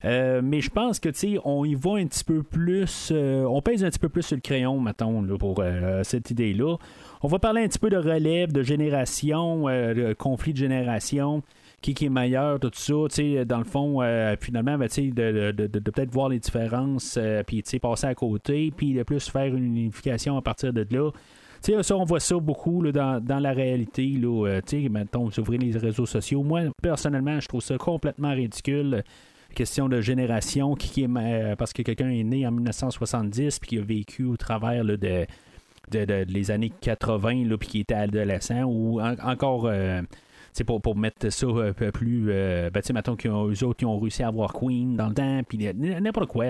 Euh, 0.03 0.41
mais 0.43 0.61
je 0.61 0.71
pense 0.71 0.99
que 0.99 1.09
tu 1.09 1.37
on 1.43 1.63
y 1.63 1.75
va 1.75 1.97
un 1.97 2.07
petit 2.07 2.23
peu 2.23 2.41
plus, 2.41 3.11
euh, 3.11 3.43
on 3.43 3.61
pèse 3.61 3.83
un 3.83 3.89
petit 3.89 3.99
peu 3.99 4.09
plus 4.09 4.23
sur 4.23 4.35
le 4.35 4.41
crayon, 4.41 4.79
mettons, 4.79 5.23
pour 5.37 5.63
cette 6.03 6.31
idée-là. 6.31 6.77
On 7.21 7.27
va 7.27 7.37
parler 7.37 7.63
un 7.63 7.67
petit 7.67 7.77
peu 7.77 7.89
de 7.89 7.97
relève, 7.97 8.51
de 8.51 8.63
génération, 8.63 9.65
de 9.65 10.13
conflit 10.13 10.53
de 10.53 10.57
génération. 10.57 11.43
qui, 11.81 11.93
qui 11.95 12.05
est 12.05 12.09
meilleur, 12.09 12.59
tout 12.59 12.71
ça, 12.73 12.93
tu 13.09 13.15
sais, 13.15 13.45
dans 13.45 13.57
le 13.57 13.63
fond, 13.63 13.99
finalement, 14.39 14.77
ben, 14.77 14.87
tu 14.87 14.93
sais, 14.93 15.07
de, 15.11 15.51
de, 15.51 15.79
peut-être 15.79 16.11
voir 16.11 16.29
les 16.29 16.39
différences, 16.39 17.19
puis, 17.45 17.63
passer 17.79 18.07
à 18.07 18.15
côté, 18.15 18.71
puis 18.75 18.93
de 18.93 19.03
plus 19.03 19.29
faire 19.29 19.53
une 19.55 19.77
unification 19.77 20.37
à 20.37 20.41
partir 20.41 20.73
de 20.73 20.85
là. 20.91 21.11
Sais, 21.61 21.93
on 21.93 22.03
voit 22.05 22.19
ça 22.19 22.35
beaucoup 22.37 22.83
dans, 22.91 23.23
dans 23.23 23.39
la 23.39 23.51
réalité. 23.51 24.19
Euh, 24.23 24.61
mettons, 24.89 25.25
vous 25.25 25.39
ouvrez 25.39 25.57
les 25.57 25.77
réseaux 25.77 26.07
sociaux. 26.07 26.41
Moi, 26.41 26.61
personnellement, 26.81 27.39
je 27.39 27.47
trouve 27.47 27.61
ça 27.61 27.77
complètement 27.77 28.31
ridicule. 28.31 29.03
Question 29.53 29.87
de 29.89 30.01
génération, 30.01 30.75
qui, 30.75 30.89
qui 30.89 31.03
est, 31.03 31.09
euh, 31.15 31.55
parce 31.55 31.73
que 31.73 31.81
quelqu'un 31.83 32.09
est 32.09 32.23
né 32.23 32.47
en 32.47 32.51
1970 32.51 33.59
puis 33.59 33.69
qui 33.69 33.77
a 33.77 33.81
vécu 33.81 34.23
au 34.23 34.37
travers 34.37 34.83
là, 34.83 34.95
de, 34.97 35.25
les 36.27 36.51
années 36.51 36.71
80 36.81 37.45
là, 37.47 37.57
puis 37.57 37.67
qui 37.67 37.79
était 37.81 37.93
adolescent 37.95 38.63
ou 38.63 38.99
en- 39.01 39.15
encore. 39.23 39.65
euh, 39.65 40.01
pour, 40.65 40.81
pour 40.81 40.97
mettre 40.97 41.29
ça 41.29 41.47
un 41.47 41.73
peu 41.73 41.91
plus. 41.91 42.25
Euh, 42.29 42.69
ben, 42.71 42.81
mettons 42.93 43.15
qu'eux 43.15 43.29
autres, 43.29 43.77
ils 43.81 43.85
ont 43.85 43.99
réussi 43.99 44.21
à 44.23 44.27
avoir 44.27 44.51
Queen 44.53 44.95
dans 44.97 45.07
le 45.07 45.13
temps, 45.13 45.41
puis 45.47 45.57
n'importe 45.73 46.27
quoi. 46.29 46.45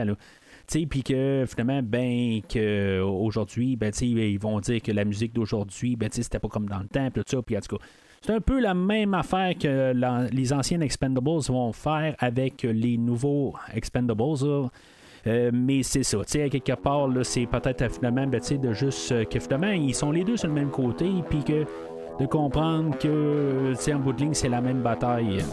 Puis 0.89 1.03
que 1.03 1.45
finalement, 1.47 1.81
ben, 1.83 2.41
que 2.47 3.01
aujourd'hui, 3.01 3.75
ben, 3.75 3.91
ils 4.01 4.39
vont 4.39 4.59
dire 4.59 4.81
que 4.81 4.91
la 4.91 5.05
musique 5.05 5.33
d'aujourd'hui, 5.33 5.95
ben, 5.95 6.09
c'était 6.11 6.39
pas 6.39 6.47
comme 6.47 6.67
dans 6.67 6.79
le 6.79 6.87
temps, 6.87 7.09
tout 7.13 7.23
ça, 7.25 7.41
puis 7.41 7.57
en 7.57 7.61
tout 7.61 7.77
cas. 7.77 7.83
C'est 8.21 8.33
un 8.33 8.39
peu 8.39 8.59
la 8.59 8.75
même 8.75 9.15
affaire 9.15 9.55
que 9.57 9.93
les 10.31 10.53
anciens 10.53 10.79
Expendables 10.81 11.41
vont 11.47 11.71
faire 11.71 12.15
avec 12.19 12.61
les 12.61 12.97
nouveaux 12.97 13.55
Expendables. 13.73 14.69
Euh, 15.27 15.51
mais 15.53 15.83
c'est 15.83 16.03
ça, 16.03 16.17
tu 16.19 16.31
sais, 16.31 16.49
quelque 16.49 16.73
part, 16.73 17.07
c'est 17.23 17.45
peut-être 17.45 17.91
finalement, 17.93 18.25
ben, 18.25 18.39
de 18.39 18.73
juste 18.73 19.11
euh, 19.11 19.23
que 19.23 19.39
finalement, 19.39 19.71
ils 19.71 19.93
sont 19.93 20.11
les 20.11 20.23
deux 20.23 20.37
sur 20.37 20.47
le 20.47 20.55
même 20.55 20.71
côté, 20.71 21.07
puis 21.29 21.43
que 21.43 21.65
de 22.19 22.25
comprendre 22.25 22.97
que, 22.97 23.73
tu 23.83 23.93
en 23.93 23.99
bout 23.99 24.13
de 24.13 24.21
ligne, 24.21 24.33
c'est 24.33 24.49
la 24.49 24.61
même 24.61 24.81
bataille. 24.81 25.43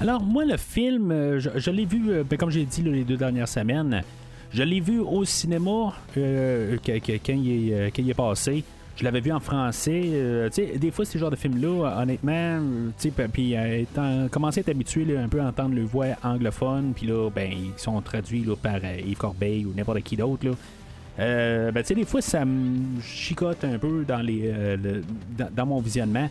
Alors, 0.00 0.22
moi, 0.22 0.44
le 0.44 0.56
film, 0.56 1.10
euh, 1.10 1.40
je, 1.40 1.50
je 1.56 1.70
l'ai 1.70 1.84
vu, 1.84 2.10
euh, 2.10 2.24
ben, 2.28 2.36
comme 2.38 2.50
j'ai 2.50 2.64
dit 2.64 2.82
les 2.82 3.04
deux 3.04 3.16
dernières 3.18 3.48
semaines, 3.48 4.02
je 4.52 4.62
l'ai 4.62 4.80
vu 4.80 4.98
au 4.98 5.24
cinéma 5.24 5.92
euh, 6.16 6.76
quand, 6.84 6.94
il 7.34 7.72
est, 8.08 8.14
passé. 8.14 8.64
Je 8.96 9.04
l'avais 9.04 9.20
vu 9.20 9.30
en 9.30 9.40
français. 9.40 10.02
euh, 10.06 10.48
des 10.76 10.90
fois, 10.90 11.04
ces 11.04 11.18
genres 11.18 11.30
de 11.30 11.36
films-là, 11.36 11.98
honnêtement, 12.00 12.60
puis 13.32 13.54
étant, 13.54 14.28
commencer 14.30 14.60
à 14.60 14.62
être 14.62 14.70
habitué 14.70 15.06
un 15.18 15.28
peu 15.28 15.40
à 15.40 15.46
entendre 15.46 15.74
le 15.74 15.82
voix 15.84 16.06
anglophone, 16.22 16.92
puis 16.94 17.06
là, 17.06 17.28
ben, 17.30 17.50
ils 17.52 17.72
sont 17.78 18.00
traduits 18.00 18.42
là, 18.44 18.56
par 18.56 18.76
euh, 18.82 19.00
Yves 19.06 19.18
Corbeil 19.18 19.66
ou 19.66 19.74
n'importe 19.76 20.00
qui 20.00 20.16
d'autre. 20.16 20.46
ben, 21.18 21.72
des 21.94 22.04
fois, 22.06 22.22
ça 22.22 22.44
me 22.46 23.00
chicote 23.02 23.64
un 23.64 23.78
peu 23.78 24.04
dans, 24.08 24.20
les, 24.22 24.50
le- 24.82 25.02
dans 25.54 25.66
mon 25.66 25.80
visionnement. 25.80 26.28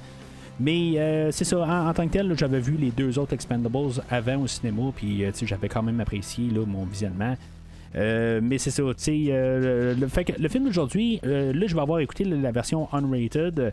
Mais 0.60 0.94
euh, 0.98 1.32
c'est 1.32 1.46
ça, 1.46 1.60
en, 1.62 1.94
tant 1.94 2.06
que 2.06 2.12
tel, 2.12 2.38
j'avais 2.38 2.60
vu 2.60 2.76
les 2.76 2.92
deux 2.92 3.18
autres 3.18 3.34
Expendables 3.34 4.02
avant 4.10 4.42
au 4.42 4.48
cinéma, 4.48 4.92
puis 4.96 5.24
euh, 5.24 5.32
j'avais 5.44 5.70
quand 5.70 5.84
même 5.84 6.00
apprécié 6.02 6.50
là, 6.50 6.66
mon 6.66 6.84
visionnement. 6.84 7.36
Euh, 7.96 8.40
mais 8.44 8.58
c'est 8.58 8.72
ça, 8.72 8.84
tu 8.84 8.94
sais, 8.98 9.18
le, 9.30 9.96
le 10.38 10.50
film 10.50 10.66
d'aujourd'hui, 10.66 11.20
euh, 11.26 11.54
là, 11.54 11.66
je 11.66 11.74
vais 11.74 11.82
avoir 11.82 12.00
écouté 12.00 12.24
la, 12.26 12.52
version 12.52 12.88
unrated. 12.94 13.72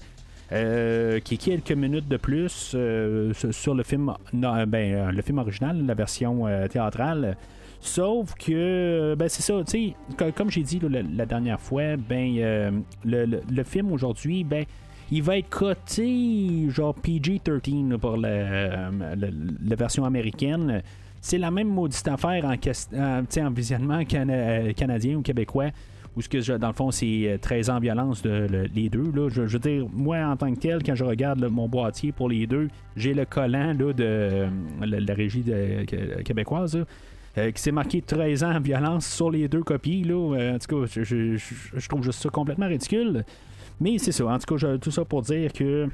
qui 0.48 1.34
est 1.34 1.42
quelques 1.42 1.72
minutes 1.72 2.08
de 2.08 2.16
plus 2.16 2.76
sur, 3.52 3.74
le 3.74 3.82
film 3.82 4.12
non, 4.32 4.64
ben, 4.66 5.10
le 5.10 5.22
film 5.22 5.38
original, 5.38 5.84
la 5.84 5.94
version 5.94 6.44
théâtrale. 6.70 7.36
Sauf 7.80 8.34
que, 8.34 9.14
ben 9.18 9.28
c'est 9.28 9.42
ça, 9.42 9.54
tu 9.64 9.70
sais, 9.70 9.94
co- 10.16 10.32
comme 10.32 10.50
j'ai 10.50 10.62
dit 10.62 10.80
la, 11.16 11.26
dernière 11.26 11.60
fois, 11.60 11.96
ben 11.96 12.82
le, 13.04 13.26
le- 13.26 13.40
le 13.48 13.62
film 13.64 13.92
aujourd'hui, 13.92 14.44
ben 14.44 14.64
il 15.12 15.22
va 15.22 15.38
être 15.38 15.48
coté 15.48 16.68
genre 16.70 16.94
PG-13 16.94 17.90
là, 17.90 17.98
pour 17.98 18.16
la, 18.16 18.28
euh, 18.28 18.90
version 19.76 20.04
américaine. 20.04 20.82
C'est 21.20 21.38
la 21.38 21.50
même 21.50 21.68
maudite 21.68 22.06
affaire 22.08 22.44
en, 22.44 22.54
en, 22.96 23.46
en 23.46 23.50
visionnement 23.50 24.00
euh, 24.14 24.72
canadien 24.72 25.16
ou 25.16 25.22
québécois. 25.22 25.70
Où 26.16 26.22
ce 26.22 26.28
que 26.30 26.56
dans 26.56 26.68
le 26.68 26.72
fond, 26.72 26.90
c'est 26.90 27.28
euh, 27.28 27.36
13 27.38 27.68
ans 27.68 27.78
violence 27.78 28.22
de 28.22 28.46
le- 28.50 28.68
les 28.74 28.88
deux. 28.88 29.12
Là. 29.14 29.28
Je, 29.28 29.42
veux 29.42 29.58
dire, 29.58 29.86
moi, 29.92 30.16
en 30.18 30.36
tant 30.36 30.52
que 30.54 30.58
tel, 30.58 30.82
quand 30.82 30.94
je 30.94 31.04
regarde 31.04 31.44
mon 31.44 31.68
boîtier 31.68 32.10
pour 32.12 32.28
les 32.30 32.46
deux, 32.46 32.68
j'ai 32.96 33.12
le 33.12 33.26
collant 33.26 33.74
là, 33.78 33.92
de 33.92 33.94
euh, 34.04 34.48
la, 34.80 35.14
régie 35.14 35.44
québécoise. 36.24 36.84
euh, 37.38 37.50
qui 37.50 37.60
s'est 37.60 37.70
marqué 37.72 38.00
13 38.00 38.44
ans 38.44 38.54
en 38.56 38.60
violence 38.60 39.06
sur 39.06 39.30
les 39.30 39.46
deux 39.46 39.62
copies. 39.62 40.04
Là. 40.04 40.14
Euh, 40.36 40.54
en 40.54 40.58
tout 40.58 40.80
cas, 40.86 40.86
je 41.02 41.88
trouve 41.88 42.02
juste 42.02 42.22
ça 42.22 42.30
complètement 42.30 42.66
ridicule. 42.68 43.22
Mais 43.80 43.98
c'est 43.98 44.12
ça. 44.12 44.26
En 44.26 44.38
tout 44.38 44.56
cas, 44.56 44.78
tout 44.78 44.90
ça 44.90 45.04
pour 45.04 45.22
dire 45.22 45.52
que 45.52 45.88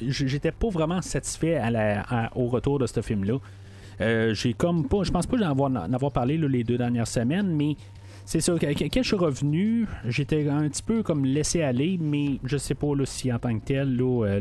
j'étais 0.00 0.52
pas 0.52 0.68
vraiment 0.68 1.02
satisfait 1.02 1.60
au 2.34 2.46
retour 2.46 2.78
de 2.78 2.86
ce 2.86 3.00
film-là. 3.00 3.38
Euh, 4.00 4.34
j'ai 4.34 4.52
comme 4.54 4.86
pas. 4.88 5.02
Je 5.04 5.10
pense 5.10 5.26
pas 5.26 5.36
d'en 5.36 5.50
avoir, 5.50 6.12
parlé 6.12 6.36
les 6.36 6.64
deux 6.64 6.76
dernières 6.78 7.06
semaines, 7.06 7.54
mais 7.54 7.76
c'est 8.24 8.40
ça. 8.40 8.54
Quand, 8.60 8.68
je 8.96 9.02
suis 9.02 9.16
revenu, 9.16 9.86
j'étais 10.06 10.48
un 10.48 10.68
petit 10.68 10.82
peu 10.82 11.02
comme 11.02 11.24
laissé 11.24 11.62
aller, 11.62 11.98
mais 12.00 12.38
je 12.44 12.56
sais 12.56 12.74
pas 12.74 12.88
si 13.04 13.32
en 13.32 13.38
tant 13.38 13.56
que 13.58 13.64
tel, 13.64 13.96
euh, 14.00 14.40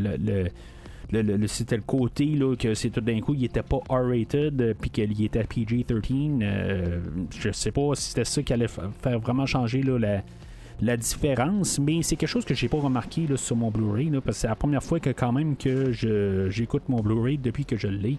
le- 1.11 1.47
c'était 1.47 1.75
le 1.75 1.83
côté 1.83 2.39
que 2.57 2.73
c'est 2.73 2.89
tout 2.89 3.01
d'un 3.01 3.19
coup 3.19 3.35
il 3.35 3.43
était 3.43 3.61
pas 3.61 3.77
R-rated 3.87 4.59
euh, 4.59 4.73
puis 4.79 4.89
qu'il 4.89 5.23
était 5.23 5.43
PG-13 5.43 6.39
euh, 6.41 7.01
je 7.29 7.51
sais 7.51 7.71
pas 7.71 7.91
si 7.93 8.09
c'était 8.09 8.25
ça 8.25 8.41
qui 8.41 8.51
allait 8.51 8.67
fa- 8.67 8.89
faire 8.99 9.19
vraiment 9.19 9.45
changer 9.45 9.83
la, 9.83 10.23
la 10.81 10.97
différence 10.97 11.79
mais 11.79 12.01
c'est 12.01 12.15
quelque 12.15 12.29
chose 12.29 12.45
que 12.45 12.53
j'ai 12.53 12.69
pas 12.69 12.79
remarqué 12.79 13.27
là, 13.27 13.37
sur 13.37 13.55
mon 13.55 13.69
Blu-ray 13.69 14.09
parce 14.11 14.25
que 14.25 14.31
c'est 14.33 14.47
la 14.47 14.55
première 14.55 14.83
fois 14.83 14.99
que 14.99 15.09
quand 15.09 15.31
même 15.31 15.55
que 15.55 15.91
j'écoute 16.49 16.83
mon 16.89 17.01
Blu-ray 17.01 17.37
depuis 17.37 17.65
que 17.65 17.77
je 17.77 17.87
l'ai 17.87 18.17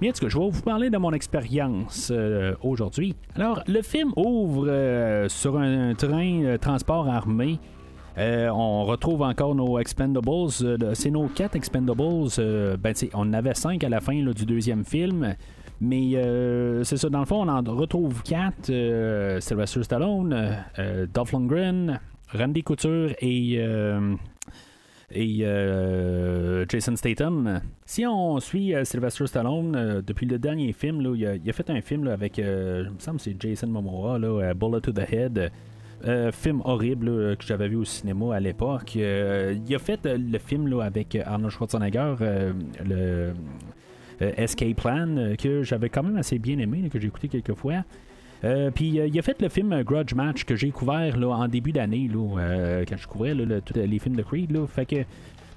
mais 0.00 0.10
en 0.10 0.12
tout 0.12 0.20
cas, 0.20 0.28
je 0.28 0.38
vais 0.38 0.48
vous 0.48 0.62
parler 0.62 0.90
de 0.90 0.96
mon 0.96 1.12
expérience 1.12 2.10
euh, 2.14 2.54
aujourd'hui. 2.62 3.16
Alors, 3.34 3.62
le 3.66 3.82
film 3.82 4.12
ouvre 4.16 4.68
euh, 4.68 5.28
sur 5.28 5.58
un, 5.58 5.94
train 5.94 6.44
euh, 6.44 6.58
transport 6.58 7.08
armé. 7.08 7.58
On 8.16 8.84
retrouve 8.84 9.22
encore 9.22 9.54
nos 9.54 9.78
Expendables. 9.78 10.50
C'est 10.94 11.10
nos 11.10 11.28
quatre 11.28 11.54
Expendables. 11.54 12.28
Ben, 12.78 12.92
on 13.14 13.20
en 13.20 13.32
avait 13.32 13.54
cinq 13.54 13.84
à 13.84 13.88
la 13.88 14.00
fin 14.00 14.14
du 14.14 14.44
deuxième 14.44 14.84
film. 14.84 15.36
Mais 15.80 16.16
euh, 16.16 16.82
c'est 16.82 16.96
ça, 16.96 17.08
dans 17.08 17.20
le 17.20 17.24
fond, 17.24 17.42
on 17.42 17.48
en 17.48 17.62
retrouve 17.62 18.22
quatre. 18.22 18.70
Euh, 18.70 19.38
Sylvester 19.40 19.82
Stallone, 19.84 20.32
euh, 20.32 20.52
euh, 20.78 21.06
Dolph 21.12 21.32
Lundgren, 21.32 22.00
Randy 22.32 22.62
Couture 22.62 23.12
et... 23.20 23.60
et 25.10 25.38
Jason 26.68 26.96
Statham. 26.96 27.60
Si 27.86 28.04
on 28.06 28.40
suit 28.40 28.74
Sylvester 28.84 29.26
Stallone 29.26 30.02
depuis 30.06 30.26
le 30.26 30.38
dernier 30.38 30.72
film, 30.72 31.14
il, 31.14 31.26
a, 31.26 31.52
fait 31.52 31.70
un 31.70 31.80
film 31.80 32.08
avec, 32.08 32.38
il 32.38 32.44
me 32.44 32.98
semble 32.98 33.20
c'est 33.20 33.40
Jason 33.40 33.68
Momoa, 33.68 34.18
là, 34.18 34.52
Bullet 34.54 34.80
to 34.80 34.92
the 34.92 35.10
Head. 35.10 35.50
Film 36.32 36.60
horrible 36.64 37.36
que 37.36 37.46
j'avais 37.46 37.68
vu 37.68 37.76
au 37.76 37.84
cinéma 37.84 38.36
à 38.36 38.40
l'époque. 38.40 38.96
Il 38.96 39.74
a 39.74 39.78
fait 39.78 40.04
le 40.04 40.38
film 40.38 40.68
là, 40.68 40.84
avec 40.84 41.16
Arnold 41.16 41.52
Schwarzenegger, 41.52 42.16
le 42.84 43.32
Escape 44.20 44.76
Plan, 44.76 45.08
euh, 45.16 45.34
que 45.36 45.62
j'avais 45.62 45.88
quand 45.88 46.02
même 46.02 46.16
assez 46.16 46.38
bien 46.38 46.58
aimé, 46.58 46.88
que 46.92 46.98
j'ai 47.00 47.08
écouté 47.08 47.28
quelques 47.28 47.54
fois. 47.54 47.84
Euh, 48.44 48.70
puis 48.72 49.00
euh, 49.00 49.06
il 49.08 49.18
a 49.18 49.22
fait 49.22 49.40
le 49.42 49.48
film 49.48 49.72
euh, 49.72 49.82
Grudge 49.82 50.14
Match 50.14 50.44
que 50.44 50.54
j'ai 50.54 50.70
couvert 50.70 51.16
là, 51.16 51.28
en 51.30 51.48
début 51.48 51.72
d'année, 51.72 52.08
là, 52.12 52.38
euh, 52.38 52.84
quand 52.88 52.96
je 52.96 53.06
couvrais 53.08 53.34
le- 53.34 53.60
tous 53.60 53.74
les 53.74 53.98
films 53.98 54.14
de 54.16 54.22
Creed. 54.22 54.52
Là, 54.52 54.64
fait 54.66 54.86
que 54.86 54.96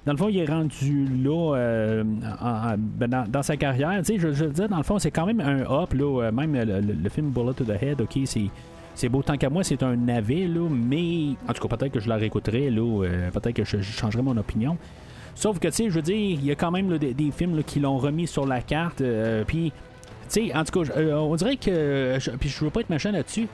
dans 0.04 0.10
le 0.12 0.18
fond, 0.18 0.28
il 0.28 0.38
est 0.38 0.46
rendu 0.50 1.06
là 1.22 1.54
euh, 1.56 2.02
en- 2.40 2.72
en- 2.72 2.76
ben, 2.76 3.08
dans, 3.28 3.42
sa 3.42 3.56
carrière. 3.56 4.02
Je, 4.04 4.18
je 4.18 4.44
veux 4.46 4.50
dire, 4.52 4.68
dans 4.68 4.78
le 4.78 4.82
fond, 4.82 4.98
c'est 4.98 5.12
quand 5.12 5.26
même 5.26 5.40
un 5.40 5.60
up. 5.60 5.92
Là, 5.94 6.22
euh, 6.24 6.32
même 6.32 6.54
le, 6.54 6.64
le- 6.80 6.94
le 7.04 7.08
film 7.08 7.30
Bullet 7.30 7.54
to 7.54 7.64
the 7.64 7.80
Head, 7.80 8.00
ok, 8.00 8.18
c'est. 8.24 9.08
Beau 9.08 9.22
tant 9.22 9.36
qu'à 9.36 9.48
moi, 9.48 9.62
c'est 9.64 9.82
un 9.84 9.94
navet, 9.96 10.46
là, 10.48 10.68
mais 10.68 11.30
en 11.48 11.52
tout 11.52 11.66
cas, 11.66 11.76
peut-être 11.76 11.92
que 11.92 12.00
je 12.00 12.08
la 12.08 12.16
réécouterai, 12.16 12.68
là, 12.68 13.04
euh, 13.04 13.30
peut-être 13.30 13.54
que 13.54 13.64
je, 13.64 13.76
je 13.78 13.92
changerai 13.92 14.22
mon 14.22 14.36
opinion. 14.36 14.76
Sauf 15.34 15.58
que, 15.58 15.68
tu 15.68 15.74
sais, 15.74 15.84
je 15.90 15.94
veux 15.94 16.02
dire, 16.02 16.16
il 16.16 16.44
y 16.44 16.50
a 16.50 16.54
quand 16.54 16.70
même 16.70 16.98
des, 16.98 17.30
films 17.30 17.62
qui 17.64 17.80
l'ont 17.80 17.98
remis 17.98 18.26
sur 18.26 18.46
la 18.46 18.60
carte, 18.60 19.00
euh, 19.00 19.44
puis 19.46 19.72
tu 20.28 20.46
sais, 20.46 20.54
en 20.54 20.64
tout 20.64 20.82
cas, 20.82 20.92
euh, 20.96 21.14
on 21.14 21.34
dirait 21.36 21.56
que. 21.56 22.18
Puis 22.38 22.48
je 22.48 22.64
veux 22.64 22.70
pas 22.70 22.80
être 22.80 22.90
machin 22.90 23.12
là-dessus. 23.12 23.48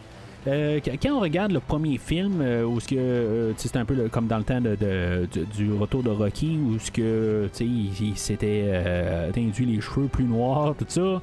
Euh, 0.47 0.81
qu- 0.81 0.97
quand 1.03 1.11
on 1.17 1.21
regarde 1.21 1.53
le 1.53 1.61
premier 1.61 1.99
film, 1.99 2.41
où 2.67 2.81
ce 2.81 2.89
que 2.89 3.55
c'est 3.57 3.77
un 3.77 3.85
peu 3.85 4.09
comme 4.09 4.27
dans 4.27 4.39
le 4.39 4.45
temps 4.45 4.61
de, 4.61 5.29
du, 5.57 5.73
retour 5.73 6.03
de 6.03 6.11
Rocky, 6.11 6.59
où 6.59 6.79
ce 6.79 6.91
que 6.91 7.49
il, 7.61 7.91
il 8.01 8.17
s'était 8.17 9.31
teindu 9.33 9.65
les 9.65 9.81
cheveux 9.81 10.07
plus 10.07 10.25
noirs, 10.25 10.75
tout 10.79 10.87
ça. 10.89 11.21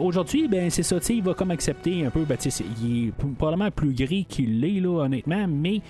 Aujourd'hui, 0.00 0.48
ben 0.48 0.70
c'est 0.70 0.82
ça, 0.82 0.96
il 1.08 1.22
va 1.22 1.34
comme 1.34 1.50
accepter 1.50 2.04
un 2.06 2.10
peu, 2.10 2.24
ben 2.24 2.36
il 2.82 3.08
est 3.08 3.12
probablement 3.38 3.70
plus 3.70 3.92
gris 3.92 4.24
qu'il 4.24 4.60
l'est 4.60 4.80
là, 4.80 5.04
honnêtement, 5.04 5.46
mais 5.48 5.82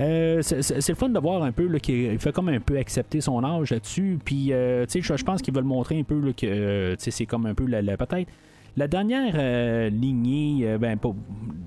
euh, 0.00 0.40
c'est 0.42 0.88
le 0.88 0.94
fun 0.94 1.10
de 1.10 1.18
voir 1.18 1.42
un 1.42 1.52
peu 1.52 1.68
qu'il 1.78 2.18
fait 2.18 2.32
comme 2.32 2.48
un 2.48 2.60
peu 2.60 2.78
accepter 2.78 3.20
son 3.20 3.44
âge 3.44 3.70
là-dessus. 3.70 4.18
Puis, 4.24 4.52
euh, 4.52 4.86
tu 4.86 5.02
sais, 5.02 5.16
je, 5.16 5.24
pense 5.24 5.42
qu'ils 5.42 5.54
veulent 5.54 5.64
montrer 5.64 5.98
un 5.98 6.04
peu 6.04 6.18
là, 6.18 6.32
que 6.32 6.46
euh, 6.46 6.94
c'est 6.98 7.26
comme 7.26 7.46
un 7.46 7.54
peu 7.54 7.66
la, 7.66 7.82
peut-être 7.96 8.28
La 8.76 8.88
dernière 8.88 9.90
lignée, 9.90 10.76
ben, 10.78 10.98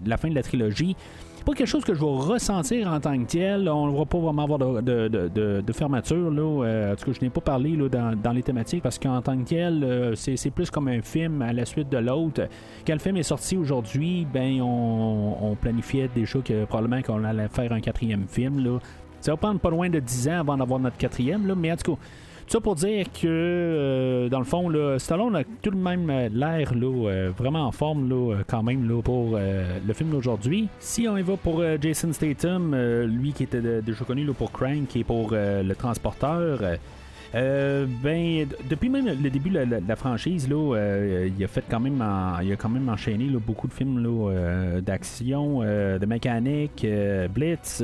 la 0.06 0.18
fin 0.18 0.30
de 0.30 0.36
la 0.36 0.44
trilogie, 0.44 0.96
c'est 1.44 1.52
pas 1.52 1.58
quelque 1.58 1.68
chose 1.68 1.84
que 1.84 1.94
je 1.94 2.00
vais 2.00 2.06
ressentir 2.06 2.88
en 2.88 3.02
tant 3.02 3.20
que 3.20 3.26
tel. 3.26 3.68
On 3.68 3.88
ne 3.88 3.98
va 3.98 4.06
pas 4.06 4.18
vraiment 4.18 4.44
avoir 4.44 4.60
de, 4.60 5.74
fermeture. 5.74 6.32
Là. 6.32 6.64
Euh, 6.66 6.94
en 6.94 6.96
tout 6.96 7.06
cas, 7.06 7.12
je 7.20 7.22
n'ai 7.22 7.30
pas 7.30 7.42
parlé 7.42 7.76
là, 7.76 7.90
dans, 8.16 8.32
les 8.32 8.44
thématiques 8.44 8.82
parce 8.82 8.98
qu'en 8.98 9.22
tant 9.22 9.38
que 9.38 9.50
tel, 9.50 9.84
euh, 9.84 10.16
c'est, 10.16 10.52
plus 10.52 10.72
comme 10.72 10.88
un 10.88 11.02
film 11.02 11.42
à 11.42 11.52
la 11.52 11.66
suite 11.66 11.90
de 11.90 11.98
l'autre. 11.98 12.48
Quand 12.88 12.94
le 12.94 13.00
film 13.00 13.18
est 13.18 13.24
sorti 13.24 13.58
aujourd'hui, 13.58 14.26
ben 14.34 14.62
on, 14.62 15.36
on 15.42 15.56
planifiait 15.56 16.10
déjà 16.16 16.40
que 16.40 16.64
probablement 16.64 17.02
qu'on 17.02 17.26
allait 17.26 17.50
faire 17.50 17.74
un 17.74 17.82
quatrième 17.82 18.26
film. 18.26 18.64
Là. 18.64 18.80
Ça 19.20 19.34
va 19.34 19.38
prendre 19.38 19.60
pas 19.60 19.70
loin 19.70 19.90
de 19.90 20.00
10 20.00 20.30
ans 20.30 20.40
avant 20.40 20.56
d'avoir 20.56 20.80
notre 20.80 20.98
quatrième, 20.98 21.46
là, 21.46 21.56
mais 21.56 21.74
en 21.74 21.76
tout 21.76 21.96
cas, 21.96 22.02
ça 22.48 22.60
pour 22.60 22.76
dire 22.76 23.08
que, 23.12 23.26
euh, 23.28 24.30
dans 24.30 24.40
le 24.40 24.46
fond, 24.46 24.72
Stallone 25.00 25.36
a 25.36 25.44
tout 25.62 25.72
de 25.72 25.78
même 25.78 26.10
euh, 26.10 26.30
l'air 26.32 26.72
euh, 26.76 27.32
vraiment 27.38 27.66
en 27.66 27.72
forme 27.72 28.10
là, 28.10 28.38
quand 28.48 28.64
même 28.64 28.88
là, 28.88 29.02
pour 29.02 29.38
le 29.38 29.94
film 29.94 30.10
d'aujourd'hui. 30.12 30.68
Si 30.80 31.08
on 31.08 31.18
y 31.18 31.22
va 31.22 31.36
pour 31.38 31.64
Jason 31.82 32.12
Statham, 32.14 32.76
lui 33.06 33.34
qui 33.34 33.44
était 33.44 33.82
déjà 33.82 34.06
connu 34.06 34.24
là, 34.26 34.34
pour 34.34 34.52
Crank 34.52 34.96
et 34.96 35.04
pour 35.04 35.32
le 35.32 35.74
transporteur. 35.74 36.60
ben, 37.34 38.48
depuis 38.70 38.90
même 38.90 39.06
le 39.06 39.30
début 39.30 39.50
de 39.50 39.66
la, 39.88 39.96
franchise, 39.96 40.48
là, 40.50 40.76
il 41.26 41.44
a 41.44 41.48
fait 41.48 41.64
quand 41.70 41.80
même, 41.80 42.02
en- 42.02 42.40
il 42.42 42.52
a 42.52 42.56
quand 42.56 42.70
même 42.70 42.90
enchaîné 42.90 43.26
beaucoup 43.46 43.68
de 43.68 43.74
films 43.74 44.02
d'action, 44.82 45.62
de 45.62 46.06
mécanique, 46.06 46.86
Blitz, 47.34 47.84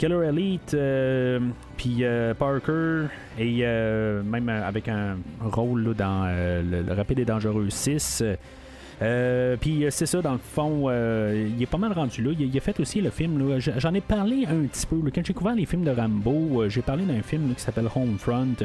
Killer 0.00 0.28
Elite, 0.28 0.72
euh, 0.72 1.38
puis 1.76 1.98
euh, 2.00 2.32
Parker, 2.32 3.08
et 3.38 3.58
euh, 3.60 4.22
même 4.22 4.48
avec 4.48 4.88
un 4.88 5.18
rôle 5.42 5.94
dans 5.94 6.24
le, 6.24 6.80
le 6.80 6.92
Rapide 6.94 7.18
et 7.18 7.26
Dangereux 7.26 7.68
6. 7.68 8.24
Euh, 9.02 9.58
puis 9.60 9.84
c'est 9.90 10.06
ça, 10.06 10.22
dans 10.22 10.32
le 10.32 10.38
fond, 10.38 10.84
euh, 10.86 11.50
il 11.54 11.62
est 11.62 11.66
pas 11.66 11.76
mal 11.76 11.92
rendu 11.92 12.22
là. 12.22 12.30
Il, 12.38 12.56
a 12.56 12.60
fait 12.62 12.80
aussi 12.80 13.02
le 13.02 13.10
film, 13.10 13.58
j'en 13.58 13.92
ai 13.92 14.00
parlé 14.00 14.46
un 14.46 14.66
petit 14.68 14.86
peu. 14.86 14.96
Quand 15.14 15.20
j'ai 15.22 15.34
couvert 15.34 15.54
les 15.54 15.66
films 15.66 15.84
de 15.84 15.90
Rambo, 15.90 16.66
j'ai 16.70 16.80
parlé 16.80 17.04
d'un 17.04 17.20
film 17.20 17.54
qui 17.54 17.60
s'appelle 17.60 17.88
Homefront. 17.94 18.56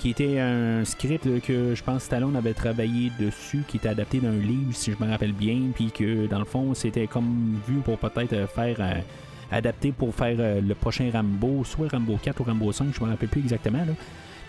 qui 0.00 0.10
était 0.10 0.40
un 0.40 0.84
script 0.84 1.40
que 1.42 1.76
je 1.76 1.84
pense 1.84 2.02
Stallone 2.02 2.34
avait 2.34 2.52
travaillé 2.52 3.12
dessus, 3.20 3.62
qui 3.68 3.76
était 3.76 3.90
adapté 3.90 4.18
d'un 4.18 4.32
livre, 4.32 4.72
si 4.72 4.90
je 4.90 5.04
me 5.04 5.08
rappelle 5.08 5.34
bien, 5.34 5.70
puis 5.72 5.92
que 5.92 6.26
dans 6.26 6.40
le 6.40 6.44
fond, 6.44 6.74
c'était 6.74 7.06
comme 7.06 7.60
vu 7.68 7.76
pour 7.76 7.96
peut-être 7.98 8.48
faire 8.48 8.80
adapté 9.50 9.92
pour 9.92 10.14
faire 10.14 10.36
euh, 10.38 10.60
le 10.60 10.74
prochain 10.74 11.08
Rambo, 11.12 11.64
soit 11.64 11.88
Rambo 11.90 12.18
4 12.22 12.40
ou 12.40 12.44
Rambo 12.44 12.72
5, 12.72 12.88
je 12.98 13.04
me 13.04 13.10
rappelle 13.10 13.28
plus 13.28 13.40
exactement. 13.40 13.78
Là. 13.78 13.92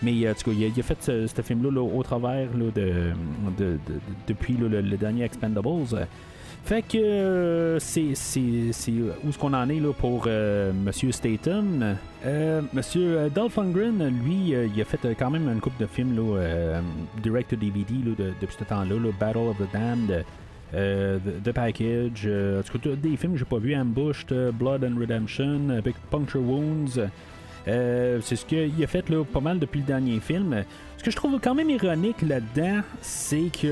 Mais 0.02 0.26
euh, 0.26 0.32
en 0.32 0.34
tout 0.34 0.50
cas, 0.50 0.56
il 0.56 0.80
a, 0.80 0.82
fait 0.82 0.98
ce, 1.02 1.26
ce 1.26 1.42
film-là 1.42 1.70
là, 1.70 1.80
au 1.82 2.02
travers 2.02 2.48
de, 2.50 2.70
de- 2.70 3.12
de- 3.58 3.64
de- 3.74 3.78
depuis 4.26 4.54
le, 4.54 4.82
dernier 4.96 5.24
Expendables. 5.24 6.06
Fait 6.64 6.82
que 6.82 6.98
euh, 6.98 7.78
c'est, 7.78 8.08
où 8.08 9.28
est-ce 9.28 9.38
qu'on 9.38 9.54
en 9.54 9.68
est 9.68 9.78
là, 9.78 9.92
pour 9.92 10.26
Monsieur 10.26 11.12
Statham? 11.12 11.96
Euh, 12.24 12.60
Monsieur 12.74 13.30
Dolph 13.32 13.56
Lundgren, 13.56 14.12
lui, 14.24 14.52
il 14.74 14.80
a 14.80 14.84
fait 14.84 14.98
quand 15.16 15.30
même 15.30 15.48
une 15.48 15.60
couple 15.60 15.80
de 15.82 15.86
films 15.86 16.16
là, 16.16 16.80
direct 17.22 17.50
to 17.50 17.56
DVD 17.56 17.94
depuis 18.40 18.56
ce 18.58 18.64
temps-là, 18.64 18.96
là, 18.96 19.10
Battle 19.20 19.38
of 19.48 19.58
the 19.58 19.72
Damned. 19.72 20.24
Euh, 20.74 21.18
the, 21.44 21.52
Package, 21.52 22.22
euh, 22.26 22.60
en 22.60 22.62
tout 22.62 22.78
cas, 22.78 22.90
des 22.96 23.16
films 23.16 23.32
que 23.34 23.38
j'ai 23.38 23.44
pas 23.44 23.58
vu, 23.58 23.74
Ambushed, 23.76 24.32
euh, 24.32 24.50
Blood 24.52 24.84
and 24.84 24.98
Redemption, 24.98 25.70
avec 25.70 25.94
Puncture 26.10 26.42
Wounds. 26.42 27.00
Euh, 27.68 28.20
c'est 28.22 28.36
ce 28.36 28.46
qu'il 28.46 28.82
a 28.82 28.86
fait 28.86 29.08
là, 29.10 29.24
pas 29.24 29.40
mal 29.40 29.58
depuis 29.58 29.80
le 29.80 29.86
dernier 29.86 30.20
film. 30.20 30.64
Ce 30.98 31.02
que 31.02 31.10
je 31.10 31.16
trouve 31.16 31.38
quand 31.42 31.54
même 31.54 31.68
ironique 31.68 32.22
là-dedans, 32.22 32.80
c'est 33.00 33.50
qu'il 33.52 33.70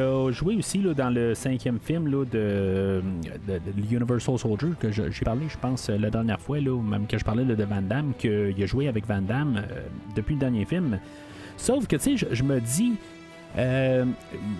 a 0.00 0.30
joué 0.32 0.56
aussi 0.56 0.78
là, 0.78 0.94
dans 0.94 1.10
le 1.10 1.34
cinquième 1.34 1.78
film 1.78 2.08
là, 2.10 2.24
de, 2.24 3.02
de- 3.46 3.94
Universal 3.94 4.38
Soldier, 4.38 4.70
que 4.80 4.90
j'ai 4.90 5.24
parlé, 5.24 5.42
je 5.48 5.58
pense, 5.58 5.88
la 5.90 6.08
dernière 6.10 6.40
fois, 6.40 6.58
là, 6.58 6.74
même 6.82 7.06
que 7.06 7.18
je 7.18 7.24
parlais 7.24 7.44
de 7.44 7.64
Van 7.64 7.82
Damme, 7.82 8.12
qu'il 8.18 8.54
a 8.62 8.66
joué 8.66 8.88
avec 8.88 9.06
Van 9.06 9.20
Damme 9.22 9.56
euh, 9.58 9.80
depuis 10.16 10.34
le 10.34 10.40
dernier 10.40 10.64
film. 10.64 10.98
Sauf 11.58 11.86
que, 11.86 11.96
tu 11.96 12.16
sais, 12.16 12.26
je 12.32 12.42
me 12.42 12.60
dis, 12.60 12.94
euh, 13.56 14.04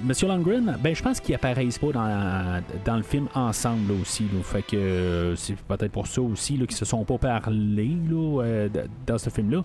Monsieur 0.05 0.29
Lundgren, 0.29 0.77
ben 0.81 0.95
je 0.95 1.03
pense 1.03 1.21
qu'ils 1.21 1.35
apparaissent 1.35 1.79
pas 1.79 1.93
dans, 1.93 2.63
dans 2.85 2.97
le 2.97 3.03
film 3.03 3.27
ensemble 3.35 3.93
aussi. 4.01 4.25
Là. 4.25 4.61
Euh, 4.75 5.35
c'est 5.37 5.57
peut-être 5.57 5.93
pour 5.93 6.07
ça 6.07 6.23
aussi 6.23 6.57
qu'ils 6.59 6.71
se 6.73 6.85
sont 6.85 7.05
pas 7.05 7.19
parlé 7.19 7.91
là, 8.09 8.43
euh, 8.43 8.69
dans 9.07 9.19
ce 9.19 9.31
film-là. 9.31 9.63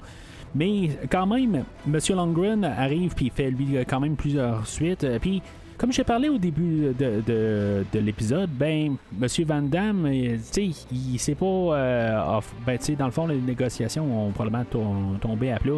Mais 0.56 0.90
quand 1.12 1.28
même, 1.28 1.64
Monsieur 1.86 2.16
Lundgren 2.16 2.64
arrive 2.64 3.14
puis 3.14 3.32
fait 3.34 3.52
lui 3.52 3.78
quand 3.88 4.00
même 4.00 4.16
plusieurs 4.16 4.66
suites. 4.66 5.06
Puis 5.22 5.44
comme 5.78 5.94
j'ai 5.94 6.04
parlé 6.04 6.28
au 6.28 6.38
début 6.40 6.88
de, 6.98 7.22
de- 7.26 7.86
de 7.94 8.00
l'épisode, 8.00 8.50
ben 8.50 8.96
Monsieur 9.18 9.46
Van 9.46 9.62
Damme, 9.62 10.10
tu 10.12 10.40
sais, 10.42 10.70
il 10.92 11.20
s'est 11.20 11.36
pas 11.36 12.42
ben 12.66 12.78
tu 12.80 12.86
sais 12.86 12.96
dans 12.96 13.06
le 13.06 13.12
fond 13.12 13.28
les 13.28 13.38
négociations 13.40 14.28
ont 14.28 14.32
probablement 14.32 14.66
tom- 14.70 15.18
tombé 15.22 15.52
à 15.52 15.60
plat 15.60 15.76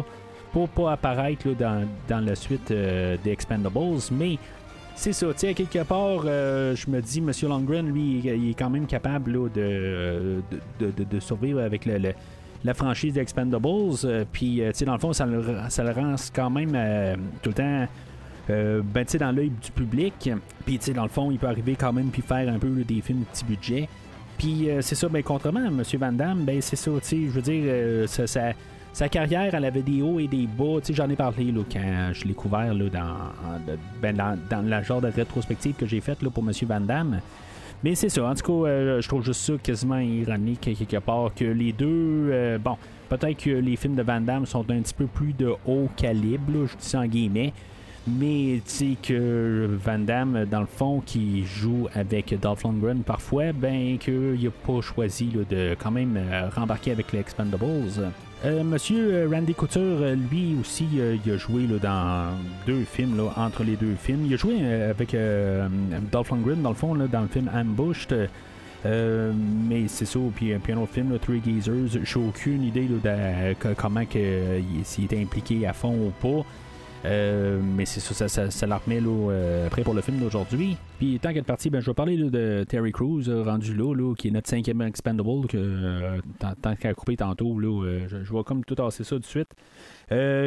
pour 0.52 0.68
pas 0.68 0.92
apparaître 0.92 1.48
dans, 1.58 1.86
dans 2.08 2.20
la 2.24 2.34
suite 2.34 2.70
euh, 2.70 3.16
des 3.24 3.30
Expendables, 3.30 3.78
mais 4.12 4.38
c'est 4.94 5.12
ça, 5.14 5.26
tu 5.32 5.38
sais, 5.38 5.54
quelque 5.54 5.82
part, 5.84 6.22
euh, 6.26 6.76
je 6.76 6.88
me 6.90 7.00
dis, 7.00 7.18
M. 7.20 7.30
Longren, 7.48 7.86
lui, 7.86 8.20
il 8.22 8.50
est 8.50 8.54
quand 8.54 8.68
même 8.70 8.86
capable 8.86 9.32
de, 9.52 10.42
de, 10.80 11.04
de- 11.04 11.20
survivre 11.20 11.60
avec 11.60 11.86
le- 11.86 12.12
la 12.64 12.74
franchise 12.74 13.14
des 13.14 13.20
Expendables, 13.20 13.66
euh, 14.04 14.24
puis, 14.30 14.62
euh, 14.62 14.70
tu 14.72 14.78
sais, 14.80 14.84
dans 14.84 14.92
le 14.92 14.98
fond, 14.98 15.12
ça 15.12 15.24
le, 15.26 15.42
ça 15.70 15.82
le 15.82 15.90
rend 15.92 16.14
quand 16.34 16.50
même 16.50 16.72
euh, 16.74 17.16
tout 17.42 17.48
le 17.50 17.54
temps. 17.54 17.86
ben, 18.48 19.04
tu 19.04 19.12
sais, 19.12 19.18
dans 19.18 19.32
l'œil 19.32 19.50
du 19.50 19.70
public. 19.70 20.30
Puis, 20.66 20.78
tu 20.78 20.84
sais, 20.86 20.92
dans 20.92 21.04
le 21.04 21.08
fond, 21.08 21.30
il 21.30 21.38
peut 21.38 21.46
arriver 21.48 21.74
quand 21.74 21.92
même 21.92 22.08
puis 22.10 22.22
faire 22.22 22.52
un 22.52 22.58
peu 22.58 22.68
des 22.86 23.00
films 23.00 23.24
petit 23.32 23.44
budget. 23.44 23.88
Puis, 24.36 24.68
c'est 24.80 24.94
ça, 24.94 25.08
ben, 25.08 25.22
contrairement 25.22 25.60
à 25.60 25.68
M. 25.68 25.82
Van 25.98 26.12
Damme, 26.12 26.44
ben, 26.44 26.60
c'est 26.60 26.76
ça, 26.76 26.90
tu 27.00 27.06
sais, 27.08 27.16
je 27.24 27.30
veux 27.30 27.42
dire, 27.42 28.08
ça, 28.08 28.26
ça- 28.26 28.52
sa 28.92 29.08
carrière, 29.08 29.54
elle 29.54 29.64
avait 29.64 29.82
des 29.82 30.02
hauts 30.02 30.20
et 30.20 30.28
des 30.28 30.46
bas. 30.46 30.80
J'en 30.90 31.08
ai 31.08 31.16
parlé 31.16 31.50
là, 31.50 31.62
quand 31.72 32.10
je 32.12 32.24
l'ai 32.24 32.34
couvert 32.34 32.74
là, 32.74 32.84
dans, 32.90 33.66
ben, 34.02 34.16
la 34.66 34.82
genre 34.82 35.00
de 35.00 35.08
rétrospective 35.08 35.74
que 35.74 35.86
j'ai 35.86 36.00
faite 36.00 36.18
pour 36.18 36.44
M. 36.44 36.52
Van 36.68 36.80
Damme. 36.80 37.20
Mais 37.82 37.94
c'est 37.94 38.08
ça. 38.08 38.24
En 38.24 38.34
tout 38.34 38.62
cas, 38.62 38.68
euh, 38.68 39.00
je 39.00 39.08
trouve 39.08 39.24
juste 39.24 39.40
ça 39.40 39.54
quasiment 39.60 39.98
ironique 39.98 40.60
quelque 40.60 40.98
part 40.98 41.34
que 41.34 41.44
les 41.44 41.72
deux. 41.72 42.28
euh, 42.30 42.58
bon, 42.58 42.76
peut-être 43.08 43.42
que 43.42 43.50
les 43.50 43.76
films 43.76 43.96
de 43.96 44.02
Van 44.02 44.20
Damme 44.20 44.46
sont 44.46 44.70
un 44.70 44.80
petit 44.80 44.94
peu 44.94 45.06
plus 45.06 45.32
de 45.32 45.52
haut 45.66 45.88
calibre, 45.96 46.66
je 46.66 46.76
dis 46.76 46.96
en 46.96 47.06
guillemets. 47.06 47.52
Mais 48.06 48.60
tu 48.66 48.72
sais 48.72 48.96
que 49.00 49.68
Van 49.84 49.98
Damme, 49.98 50.44
dans 50.50 50.60
le 50.60 50.66
fond, 50.66 51.02
qui 51.04 51.44
joue 51.44 51.88
avec 51.94 52.38
Dolph 52.40 52.64
Lundgren 52.64 53.02
parfois, 53.02 53.52
ben 53.52 53.96
qu'il 53.98 54.42
n'a 54.42 54.50
pas 54.50 54.80
choisi 54.80 55.30
là, 55.34 55.42
de 55.48 55.76
quand 55.80 55.92
même 55.92 56.16
euh, 56.16 56.48
rembarquer 56.50 56.92
avec 56.92 57.12
les 57.12 57.20
Expendables. 57.20 58.12
Euh, 58.44 58.64
Monsieur 58.64 59.14
euh, 59.14 59.28
Randy 59.30 59.54
Couture, 59.54 59.80
euh, 60.00 60.16
lui 60.16 60.56
aussi, 60.60 60.86
il 60.92 61.30
a 61.32 61.36
joué 61.36 61.66
là, 61.68 61.78
dans 61.78 62.34
deux 62.66 62.82
films, 62.84 63.16
là, 63.16 63.32
entre 63.36 63.62
les 63.62 63.76
deux 63.76 63.94
films. 63.94 64.26
Il 64.26 64.34
a 64.34 64.36
joué 64.36 64.64
avec 64.90 65.16
Dolph 66.10 66.30
Lundgren, 66.30 66.60
dans 66.62 66.70
le 66.70 66.74
fond, 66.74 66.94
dans 66.96 67.20
le 67.20 67.28
film 67.28 67.48
Ambushed. 67.54 68.28
Mais 68.84 69.86
c'est 69.86 70.06
ça, 70.06 70.18
puis, 70.34 70.52
puis 70.60 70.72
un 70.72 70.78
autre 70.78 70.92
film, 70.92 71.16
Three 71.20 71.40
Geezers, 71.44 72.00
j'ai 72.02 72.18
aucune 72.18 72.64
idée 72.64 72.88
de 72.88 73.54
comment 73.76 74.04
que, 74.04 74.58
il- 74.58 74.84
s'il 74.84 75.04
était 75.04 75.20
impliqué 75.20 75.64
à 75.66 75.72
fond 75.72 75.94
ou 75.94 76.10
pas. 76.20 76.44
Euh, 77.04 77.60
mais 77.62 77.84
c'est 77.84 78.00
ça, 78.00 78.28
ça, 78.28 78.66
la 78.66 78.78
remet 78.78 79.00
là, 79.00 79.08
euh, 79.08 79.68
prêt 79.68 79.82
pour 79.82 79.94
le 79.94 80.02
film 80.02 80.18
d'aujourd'hui. 80.18 80.76
Puis 80.98 81.18
tant 81.20 81.30
qu'elle 81.30 81.38
est 81.38 81.42
partie, 81.42 81.68
ben, 81.68 81.80
je 81.80 81.86
vais 81.90 81.94
parler 81.94 82.16
de 82.16 82.64
Terry 82.68 82.92
Crews, 82.92 83.28
euh, 83.28 83.42
rendu 83.42 83.74
là, 83.74 84.14
qui 84.16 84.28
est 84.28 84.30
notre 84.30 84.48
cinquième 84.48 84.82
expendable, 84.82 85.46
que 85.48 86.20
tant, 86.38 86.76
qu'à 86.76 86.94
couper 86.94 87.16
tantôt, 87.16 87.58
là, 87.58 87.98
je, 88.06 88.32
vais 88.32 88.44
comme 88.44 88.64
tout 88.64 88.76
tasser 88.76 89.04
ça 89.04 89.18
de 89.18 89.24
suite. 89.24 89.48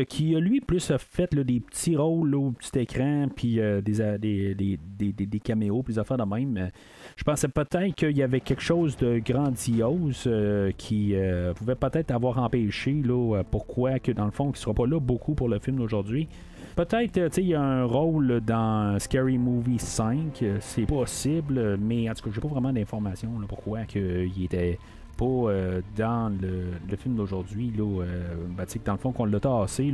Qui 0.07 0.35
a 0.35 0.39
lui 0.39 0.61
plus 0.61 0.91
a 0.91 0.97
fait 0.99 1.33
des 1.33 1.59
petits 1.59 1.95
rôles 1.97 2.35
au 2.35 2.51
petit 2.51 2.79
écran, 2.79 3.27
puis 3.35 3.55
des, 3.55 4.17
des, 4.19 4.55
des- 4.55 4.77
des 5.25 5.39
caméos, 5.39 5.81
puis 5.83 5.95
des 5.95 5.99
affaires 5.99 6.17
de 6.17 6.23
même. 6.23 6.69
Je 7.17 7.23
pensais 7.23 7.47
peut-être 7.47 7.95
qu'il 7.95 8.17
y 8.17 8.23
avait 8.23 8.41
quelque 8.41 8.61
chose 8.61 8.97
de 8.97 9.19
grandiose 9.19 10.23
euh, 10.27 10.71
qui 10.77 11.15
euh, 11.15 11.53
pouvait 11.53 11.75
peut-être 11.75 12.11
avoir 12.11 12.39
empêché 12.39 13.01
là, 13.03 13.37
euh, 13.37 13.43
pourquoi 13.49 13.99
que 13.99 14.11
dans 14.11 14.25
le 14.25 14.31
fond, 14.31 14.45
qu'il 14.45 14.59
ne 14.59 14.63
sera 14.63 14.73
pas 14.73 14.85
là 14.85 14.99
beaucoup 14.99 15.33
pour 15.33 15.47
le 15.47 15.59
film 15.59 15.77
d'aujourd'hui. 15.77 16.27
Peut-être, 16.75 17.37
il 17.37 17.47
y 17.47 17.55
a 17.55 17.61
un 17.61 17.85
rôle 17.85 18.41
dans 18.41 18.99
Scary 18.99 19.37
Movie 19.37 19.79
5, 19.79 20.41
euh, 20.41 20.57
c'est 20.59 20.85
possible, 20.85 21.77
mais 21.77 22.09
en 22.09 22.13
tout 22.13 22.25
cas, 22.25 22.31
j'ai 22.35 22.41
pas 22.41 22.49
vraiment 22.49 22.73
d'informations 22.73 23.31
pourquoi 23.47 23.85
que, 23.85 23.97
euh, 23.97 24.27
il 24.35 24.43
était 24.43 24.77
pas 25.15 25.25
euh, 25.25 25.81
dans 25.97 26.31
le, 26.41 26.97
film 26.97 27.15
d'aujourd'hui, 27.15 27.73
euh, 27.79 28.03
ben, 28.49 28.65
dans 28.85 28.91
le 28.93 28.97
fond, 28.97 29.11
qu'on 29.11 29.25
l'a 29.25 29.39
tassé. 29.39 29.93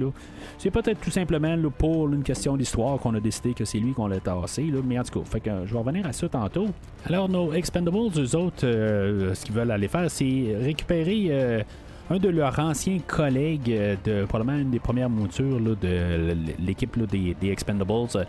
C'est 0.58 0.72
peut-être 0.72 1.00
tout 1.00 1.12
simplement 1.12 1.56
pour 1.78 2.10
une 2.12 2.24
question 2.24 2.58
d'histoire 2.58 2.98
qu'on 3.00 3.14
a 3.16 3.20
décidé 3.20 3.54
que 3.54 3.66
c'est 3.66 3.80
lui 3.80 3.94
qu'on 3.94 4.08
l'a 4.08 4.20
tassé, 4.20 4.64
là, 4.64 4.80
mais 4.84 5.00
en 5.00 5.04
tout 5.04 5.22
cas, 5.22 5.52
euh, 5.52 5.64
je 5.66 5.74
vais 5.74 5.80
revenir 5.80 6.06
à 6.06 6.14
ça 6.14 6.28
tantôt. 6.30 6.68
Alors, 7.06 7.30
nos 7.30 7.54
Expendables, 7.54 7.98
eux 8.18 8.36
autres, 8.36 8.66
euh, 8.66 9.34
ce 9.34 9.46
qu'ils 9.46 9.56
veulent 9.56 9.72
aller 9.72 9.88
faire, 9.88 10.10
c'est 10.10 10.56
récupérer 10.60 11.64
un 12.10 12.18
de 12.18 12.30
leurs 12.30 12.60
anciens 12.60 13.00
collègues 13.06 13.98
de 14.04 14.26
probablement 14.26 14.60
une 14.60 14.72
des 14.72 14.80
premières 14.80 15.10
moutures 15.10 15.60
de 15.60 16.36
l'équipe 16.60 16.98
des 17.10 17.36
Expendables. 17.50 18.26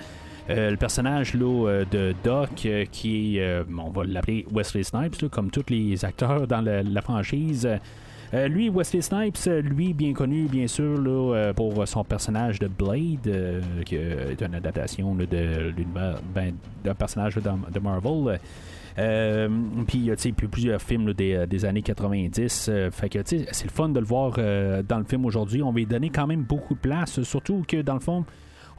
Le 0.48 0.76
personnage 0.76 1.34
là, 1.34 1.84
de 1.90 2.14
Doc, 2.24 2.68
qui 2.90 3.38
est, 3.38 3.64
on 3.76 3.90
va 3.90 4.04
l'appeler 4.04 4.46
Wesley 4.52 4.82
Snipes, 4.82 5.28
comme 5.30 5.50
tous 5.50 5.64
les 5.68 6.04
acteurs 6.04 6.46
dans 6.46 6.60
la 6.60 7.02
franchise. 7.02 7.68
Euh, 8.34 8.48
lui, 8.48 8.70
Wesley 8.70 9.02
Snipes, 9.02 9.46
lui, 9.62 9.92
bien 9.92 10.14
connu, 10.14 10.46
bien 10.46 10.66
sûr, 10.66 10.98
là, 10.98 11.34
euh, 11.34 11.52
pour 11.52 11.86
son 11.86 12.02
personnage 12.02 12.58
de 12.58 12.66
Blade, 12.66 13.26
euh, 13.26 13.60
qui 13.84 13.96
est 13.96 14.40
une 14.40 14.54
adaptation 14.54 15.14
de, 15.14 15.26
ben, 15.26 16.54
d'un 16.82 16.94
personnage 16.94 17.34
de, 17.34 17.80
Marvel. 17.80 18.40
puis 19.86 20.10
tu 20.10 20.14
sais 20.16 20.32
plusieurs 20.32 20.80
films 20.80 21.12
des, 21.12 21.64
années 21.64 21.82
90 21.82 22.70
fait 22.90 23.08
que 23.08 23.18
c'est 23.24 23.64
le 23.64 23.70
fun 23.70 23.88
de 23.88 23.98
le 23.98 24.06
voir 24.06 24.32
dans 24.32 24.98
le 24.98 25.04
film 25.04 25.24
aujourd'hui 25.24 25.62
on 25.62 25.72
va 25.72 25.78
lui 25.78 25.86
donner 25.86 26.10
quand 26.10 26.26
même 26.26 26.42
beaucoup 26.42 26.74
de 26.74 26.78
place 26.78 27.22
surtout 27.22 27.64
que 27.66 27.80
dans 27.80 27.94
le 27.94 28.00
fond 28.00 28.24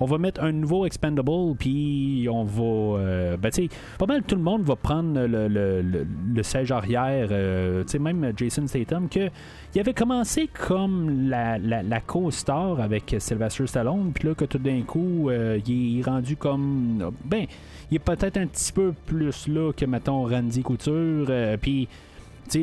on 0.03 0.05
va 0.05 0.17
mettre 0.17 0.43
un 0.43 0.51
nouveau 0.51 0.85
expendable, 0.85 1.55
puis 1.57 2.27
on 2.29 2.43
va. 2.43 2.99
Euh, 2.99 3.37
ben, 3.37 3.49
tu 3.49 3.63
sais, 3.63 3.69
pas 3.97 4.05
mal 4.05 4.21
tout 4.23 4.35
le 4.35 4.41
monde 4.41 4.63
va 4.63 4.75
prendre 4.75 5.17
le, 5.17 5.47
le, 5.47 5.81
le, 5.81 6.43
siège 6.43 6.73
arrière. 6.73 7.29
Euh, 7.31 7.83
tu 7.83 7.91
sais, 7.91 7.99
même 7.99 8.33
Jason 8.35 8.67
Statham, 8.67 9.07
que 9.07 9.29
il 9.73 9.79
avait 9.79 9.93
commencé 9.93 10.49
comme 10.67 11.29
la, 11.29 11.57
la, 11.57 12.01
co-star 12.01 12.81
avec 12.81 13.15
Sylvester 13.17 13.65
Stallone, 13.65 14.11
puis 14.13 14.27
là, 14.27 14.35
que 14.35 14.43
tout 14.43 14.57
d'un 14.57 14.81
coup, 14.81 15.29
euh, 15.29 15.57
il 15.65 16.01
est 16.01 16.03
rendu 16.03 16.35
comme. 16.35 17.13
Ben, 17.23 17.45
il 17.89 17.95
est 17.95 17.99
peut-être 17.99 18.35
un 18.35 18.47
petit 18.47 18.73
peu 18.73 18.93
plus 19.05 19.47
là 19.47 19.71
que, 19.71 19.85
mettons, 19.85 20.25
Randy 20.25 20.63
Couture, 20.63 21.31
puis 21.61 21.87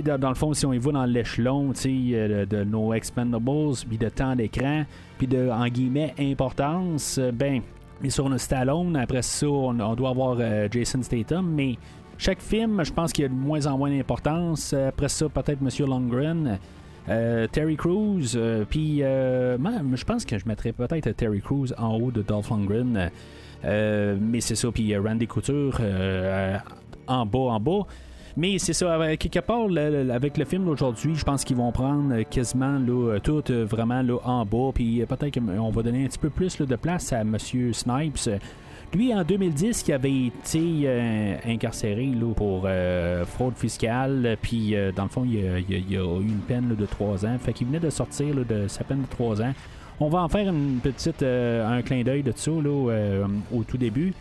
dans, 0.05 0.29
le 0.29 0.35
fond, 0.35 0.55
si 0.55 0.66
on 0.66 0.73
y 0.73 0.79
va 0.79 0.93
dans 0.93 1.05
l'échelon 1.05 1.73
euh, 1.87 2.47
de, 2.47 2.64
nos 2.64 2.93
expendables, 2.95 3.75
puis 3.88 3.99
de 3.99 4.09
temps 4.09 4.37
d'écran, 4.37 4.85
puis 5.19 5.27
de, 5.27 5.49
en 5.51 5.66
guillemets, 5.69 6.14
importance, 6.19 7.19
euh, 7.19 7.33
ben, 7.33 7.62
mais 8.03 8.11
sur 8.11 8.29
le 8.29 8.38
Stallone, 8.38 8.97
après 8.97 9.23
ça, 9.23 9.47
on, 9.47 9.95
doit 9.95 10.11
avoir 10.11 10.37
euh, 10.40 10.69
Jason 10.71 11.03
Statham, 11.03 11.51
mais 11.51 11.77
chaque 12.19 12.40
film, 12.40 12.83
je 12.85 12.93
pense 12.93 13.12
qu'il 13.12 13.23
y 13.23 13.27
a 13.27 13.29
de 13.29 13.35
moins 13.35 13.66
en 13.66 13.79
moins 13.79 13.90
d'importance. 13.90 14.75
Après 14.75 15.09
ça, 15.09 15.29
peut-être 15.29 15.61
Monsieur 15.61 15.87
Longren. 15.87 16.59
Terry 17.51 17.77
Crews, 17.77 18.37
puis 18.69 18.99
je 18.99 20.05
pense 20.05 20.25
que 20.25 20.38
je 20.38 20.47
mettrais 20.47 20.71
peut-être 20.71 21.11
Terry 21.16 21.40
Crews 21.40 21.69
en 21.77 21.97
haut 21.97 22.12
de 22.12 22.23
Dolph 22.23 22.51
Lundgren, 22.51 23.11
mais 23.64 24.40
c'est 24.40 24.55
ça, 24.55 24.71
puis 24.71 24.97
Randy 24.97 25.27
Couture 25.27 25.81
en 27.09 27.27
bas, 27.27 27.38
en 27.38 27.59
bas. 27.59 27.87
Mais 28.37 28.59
c'est 28.59 28.73
ça, 28.73 29.16
quelque 29.16 29.40
part, 29.40 29.66
avec 30.12 30.38
le 30.38 30.45
film 30.45 30.64
d'aujourd'hui, 30.64 31.14
je 31.16 31.25
pense 31.25 31.45
qu'ils 31.45 31.57
vont 31.57 31.73
prendre 31.73 32.23
quasiment 32.23 32.79
là, 32.79 33.19
tout 33.19 33.43
euh, 33.51 33.64
vraiment 33.64 34.03
en 34.25 34.45
bas. 34.45 34.71
Puis 34.75 35.03
euh, 35.03 35.07
peut-être 35.07 35.38
qu'on 35.40 35.71
va 35.71 35.83
donner 35.83 36.05
un 36.05 36.09
petit 36.09 36.19
peu 36.19 36.31
plus 36.31 36.57
de 36.57 36.77
place 36.77 37.12
à 37.12 37.21
M. 37.21 37.37
Snipes. 37.73 38.40
Lui, 38.93 39.14
en 39.14 39.23
2010, 39.23 39.85
il 39.87 39.93
avait 39.93 40.27
été 40.27 40.83
euh, 40.85 41.37
incarcéré 41.47 42.11
pour 42.37 42.69
fraude 43.27 43.57
fiscale. 43.57 44.37
Puis, 44.43 44.75
dans 44.97 45.05
le 45.05 45.09
fond, 45.09 45.25
il 45.25 45.38
a, 45.45 45.59
eu 45.61 46.23
une 46.23 46.40
peine 46.47 46.75
de 46.77 46.87
3 46.87 47.25
ans. 47.25 47.38
Fait 47.38 47.53
qu'il 47.53 47.69
venait 47.69 47.79
de 47.79 47.90
sortir 47.90 48.35
de 48.35 48.66
sa 48.66 48.83
peine 48.83 49.03
de 49.03 49.07
3 49.07 49.43
ans. 49.43 49.53
On 50.01 50.09
va 50.09 50.23
en 50.23 50.29
faire 50.29 50.49
une 50.49 50.81
petite, 50.83 51.23
un 51.23 51.83
clin 51.83 52.03
d'œil 52.03 52.25
de 52.25 52.33
ça 52.35 52.51
au 52.51 53.64
tout 53.64 53.77
début. 53.77 54.12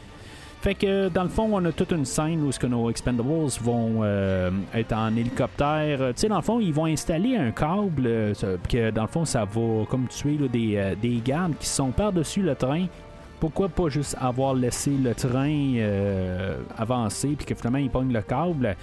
Fait 0.62 0.76
que 0.76 1.08
dans 1.08 1.24
le 1.24 1.30
fond, 1.30 1.48
on 1.54 1.63
a 1.63 1.72
toute 1.72 1.91
une 1.91 2.04
scène 2.04 2.43
où 2.43 2.52
ce 2.52 2.60
que 2.60 2.67
nos 2.67 2.89
Expendables 2.89 3.48
vont 3.62 4.02
euh, 4.04 4.52
être 4.74 4.91
en 4.91 5.15
hélicoptère. 5.15 6.00
Tu 6.10 6.13
sais, 6.17 6.28
dans 6.28 6.36
le 6.36 6.41
fond, 6.41 6.60
ils 6.60 6.74
vont 6.74 6.86
installer 6.86 7.38
un 7.38 7.52
câble 7.52 8.04
euh, 8.06 8.34
que 8.67 8.91
dans 8.91 9.04
le 9.04 9.08
fond, 9.08 9.24
ça 9.24 9.45
va 9.45 9.86
comme 9.89 10.08
tuer 10.08 10.38
des, 10.52 10.76
euh, 10.76 10.95
des 11.02 11.22
gardes 11.24 11.56
qui 11.58 11.67
sont 11.67 11.91
par-dessus 11.91 12.41
le 12.41 12.56
train. 12.56 12.88
Pourquoi 13.39 13.69
pas 13.69 13.88
juste 13.88 14.17
avoir 14.19 14.54
laissé 14.54 14.91
le 14.91 15.15
train 15.15 15.78
avancer 16.78 17.30
puis 17.38 17.45
que 17.45 17.56
finalement 17.56 17.78
ils 17.78 17.89
pognent 17.89 18.12
le 18.12 18.22
câble? 18.22 18.76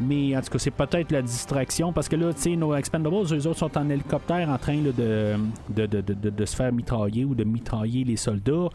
Mais 0.00 0.36
en 0.36 0.40
tout 0.40 0.50
cas, 0.50 0.58
c'est 0.58 0.72
peut-être 0.72 1.12
la 1.12 1.22
distraction 1.22 1.92
parce 1.92 2.08
que 2.08 2.16
là, 2.16 2.32
tu 2.34 2.40
sais, 2.40 2.56
nos 2.56 2.74
Expendables, 2.74 3.32
eux 3.32 3.46
autres 3.46 3.58
sont 3.60 3.78
en 3.78 3.88
hélicoptère 3.88 4.48
en 4.48 4.58
train 4.58 4.78
de, 4.78 4.90
de, 4.90 5.86
de, 5.86 6.00
de, 6.00 6.44
se 6.44 6.56
faire 6.56 6.72
mitrailler 6.72 7.24
ou 7.24 7.36
de 7.36 7.44
mitrailler 7.44 8.02
les 8.02 8.16
soldats. 8.16 8.70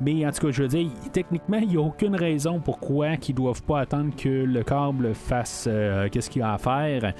Mais 0.00 0.26
en 0.26 0.32
tout 0.32 0.46
cas, 0.46 0.52
je 0.52 0.62
veux 0.62 0.68
dire, 0.68 0.88
techniquement, 1.12 1.58
il 1.58 1.68
n'y 1.68 1.76
a 1.76 1.80
aucune 1.80 2.16
raison 2.16 2.60
pourquoi 2.60 3.16
qu'ils 3.16 3.34
doivent 3.34 3.62
pas 3.62 3.80
attendre 3.80 4.14
que 4.16 4.28
le 4.28 4.62
câble 4.62 5.14
fasse 5.14 5.66
euh, 5.68 6.08
qu'est-ce 6.10 6.30
qu'il 6.30 6.42
a 6.42 6.54
à 6.54 6.58
faire. 6.58 7.12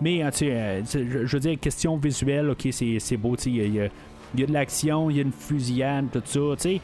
Mais 0.00 0.22
tu 0.32 0.38
sais, 0.38 0.82
je 0.84 1.26
veux 1.26 1.40
dire, 1.40 1.58
question 1.60 1.96
visuelle, 1.96 2.50
ok, 2.50 2.68
c'est 2.70 3.16
beau, 3.16 3.36
il 3.46 3.74
y, 3.74 3.80
a, 3.80 3.88
y 4.36 4.42
a 4.42 4.46
de 4.46 4.52
l'action, 4.52 5.10
il 5.10 5.16
y 5.16 5.18
a 5.20 5.22
une 5.22 5.32
fusillade, 5.32 6.06
tout 6.12 6.22
ça, 6.24 6.56
tu 6.56 6.62
sais. 6.76 6.80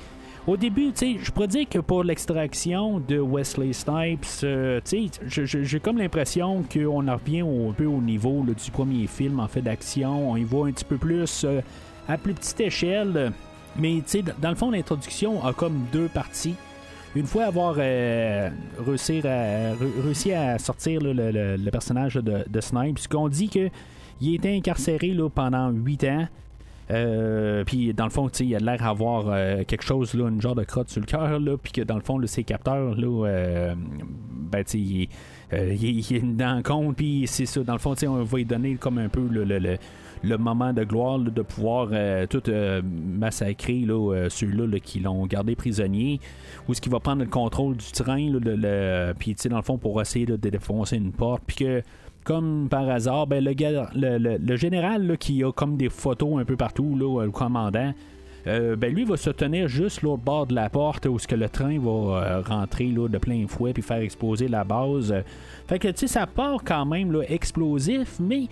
Au 0.49 0.57
début, 0.57 0.93
je 0.99 1.31
pourrais 1.31 1.47
dire 1.47 1.69
que 1.69 1.79
pour 1.79 2.03
l'extraction 2.03 3.01
de 3.01 3.19
Wesley 3.19 3.75
Snipes, 3.75 4.25
euh, 4.45 4.81
j'ai 5.27 5.79
comme 5.79 5.99
l'impression 5.99 6.65
qu'on 6.73 7.07
en 7.07 7.17
revient 7.17 7.43
un 7.43 7.73
peu 7.73 7.85
au 7.85 8.01
niveau 8.01 8.43
du 8.47 8.71
premier 8.71 9.07
film 9.07 9.41
en 9.41 9.49
fait 9.49 9.61
d'action. 9.61 10.31
On 10.31 10.39
y 10.39 10.45
voit 10.45 10.69
un 10.69 10.73
petit 10.73 10.87
peu 10.87 10.97
plus 10.97 11.45
euh, 11.45 11.61
à 12.09 12.17
plus 12.17 12.33
petite 12.33 12.61
échelle. 12.61 13.31
Mais 13.79 13.97
tu 13.97 14.03
sais, 14.07 14.25
dans 14.41 14.51
le 14.51 14.57
fond, 14.57 14.71
l'introduction 14.71 15.45
a 15.45 15.53
comme 15.53 15.87
deux 15.93 16.09
parties. 16.09 16.57
Une 17.15 17.27
fois 17.27 17.45
avoir 17.45 17.77
euh, 17.79 18.51
réussi, 18.85 19.23
à, 20.33 20.53
à 20.53 20.59
sortir 20.59 21.01
le, 21.03 21.71
personnage 21.71 22.15
de, 22.15 22.45
de 22.49 22.61
Snipes, 22.61 23.07
qu'on 23.09 23.29
dit 23.29 23.49
qu'il 23.49 24.35
était 24.35 24.55
incarcéré 24.55 25.09
là, 25.09 25.29
pendant 25.29 25.71
huit 25.71 26.05
ans. 26.05 26.27
Euh, 26.91 27.65
puis 27.65 27.93
dans 27.93 28.05
le 28.05 28.11
fond, 28.11 28.29
il 28.29 28.57
a 28.57 28.59
l'air 28.59 28.79
d'avoir 28.79 29.27
euh, 29.29 29.63
quelque 29.65 29.85
chose, 29.85 30.15
là, 30.15 30.29
une 30.29 30.41
genre 30.41 30.55
de 30.55 30.65
crotte 30.65 30.89
sur 30.89 31.01
le 31.01 31.07
cœur, 31.07 31.39
puis 31.63 31.73
que 31.73 31.83
dans 31.83 31.97
le 31.97 32.03
fond, 32.03 32.21
ses 32.27 32.45
capteurs, 32.45 32.95
là, 32.95 33.75
ben, 34.51 34.65
il, 34.75 35.09
il, 35.53 36.17
est 36.17 36.21
dans 36.21 36.63
compte, 36.63 36.97
puis 36.97 37.25
c'est 37.27 37.47
ça. 37.47 37.63
Dans 37.63 37.75
le 37.75 37.79
fond, 37.79 37.95
on 38.07 38.23
va 38.23 38.39
lui 38.39 38.45
donner 38.45 38.75
comme 38.75 38.99
un 38.99 39.09
peu 39.09 39.27
le, 39.31 39.45
le 39.45 39.79
moment 40.37 40.73
de 40.73 40.85
gloire 40.85 41.19
de 41.19 41.43
pouvoir 41.43 41.89
euh, 41.93 42.27
tout 42.27 42.43
euh, 42.49 42.83
massacrer 42.83 43.81
là, 43.81 44.15
euh, 44.15 44.29
ceux-là 44.29 44.79
qui 44.81 45.01
l'ont 45.01 45.27
gardé 45.27 45.57
prisonnier, 45.57 46.21
ou 46.69 46.75
ce 46.75 46.81
qui 46.81 46.89
va 46.89 47.01
prendre 47.01 47.23
le 47.23 47.29
contrôle 47.29 47.77
du 47.77 47.93
train, 47.93 48.31
puis 49.19 49.37
dans 49.49 49.57
le 49.57 49.63
fond 49.63 49.79
pour 49.79 50.01
essayer 50.01 50.27
de 50.27 50.37
défoncer 50.37 50.97
une 50.97 51.13
porte, 51.13 51.43
puis 51.47 51.57
que 51.57 51.83
comme 52.25 52.69
par 52.69 52.89
hasard, 52.89 53.27
ben, 53.27 53.43
le, 53.43 54.39
le, 54.39 54.57
général 54.57 55.17
qui 55.19 55.43
a 55.43 55.51
comme 55.51 55.79
des 55.79 55.89
photos 55.89 56.39
un 56.39 56.45
peu 56.45 56.57
partout, 56.57 56.95
le 56.95 57.31
commandant, 57.31 57.95
ben 58.45 58.95
lui 58.95 59.05
va 59.05 59.17
se 59.17 59.31
tenir 59.31 59.69
juste 59.69 60.05
au 60.05 60.17
bord 60.17 60.47
de 60.47 60.55
la 60.55 60.69
porte 60.69 61.07
où 61.07 61.19
ce 61.19 61.27
que 61.27 61.35
le 61.35 61.49
train 61.49 61.79
va 61.79 62.43
rentrer 62.43 62.87
là, 62.87 63.09
de 63.09 63.19
plein 63.19 63.47
fouet 63.47 63.73
puis 63.73 63.83
faire 63.83 63.99
exploser 63.99 64.49
la 64.49 64.65
base. 64.65 65.15
Fait 65.67 65.79
que 65.79 65.89
tu 65.89 66.01
sais 66.01 66.07
ça 66.07 66.27
part 66.27 66.63
quand 66.65 66.85
même 66.85 67.17
explosif, 67.29 68.19
mais 68.21 68.49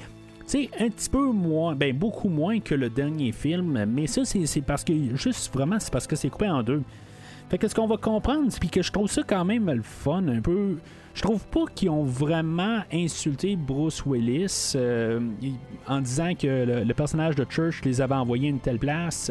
c'est 0.46 0.70
un 0.78 0.88
petit 0.88 1.10
peu 1.10 1.26
moins, 1.26 1.74
ben 1.74 1.96
beaucoup 1.96 2.28
moins 2.28 2.60
que 2.60 2.74
le 2.74 2.88
dernier 2.88 3.32
film, 3.32 3.84
mais 3.86 4.06
ça 4.06 4.24
c'est 4.24 4.60
parce 4.62 4.84
que 4.84 4.92
juste 5.16 5.52
vraiment 5.52 5.78
c'est 5.80 5.92
parce 5.92 6.06
que 6.06 6.16
c'est 6.16 6.30
coupé 6.30 6.48
en 6.48 6.62
deux. 6.62 6.82
Fait 7.48 7.58
que 7.58 7.68
ce 7.68 7.74
qu'on 7.74 7.86
va 7.86 7.96
comprendre, 7.96 8.50
c'est 8.50 8.70
que 8.70 8.82
je 8.82 8.90
trouve 8.90 9.08
ça 9.08 9.22
quand 9.24 9.44
même 9.44 9.70
le 9.70 9.82
fun, 9.82 10.26
un 10.28 10.40
peu. 10.40 10.78
Je 11.14 11.22
trouve 11.22 11.46
pas 11.46 11.64
qu'ils 11.74 11.90
ont 11.90 12.04
vraiment 12.04 12.80
insulté 12.92 13.56
Bruce 13.56 14.04
Willis 14.04 14.72
euh, 14.74 15.20
en 15.86 16.00
disant 16.00 16.34
que 16.34 16.82
le, 16.84 16.94
personnage 16.94 17.36
de 17.36 17.46
Church 17.48 17.82
les 17.84 18.00
avait 18.00 18.14
envoyés 18.14 18.48
à 18.48 18.50
une 18.50 18.58
telle 18.58 18.78
place. 18.78 19.30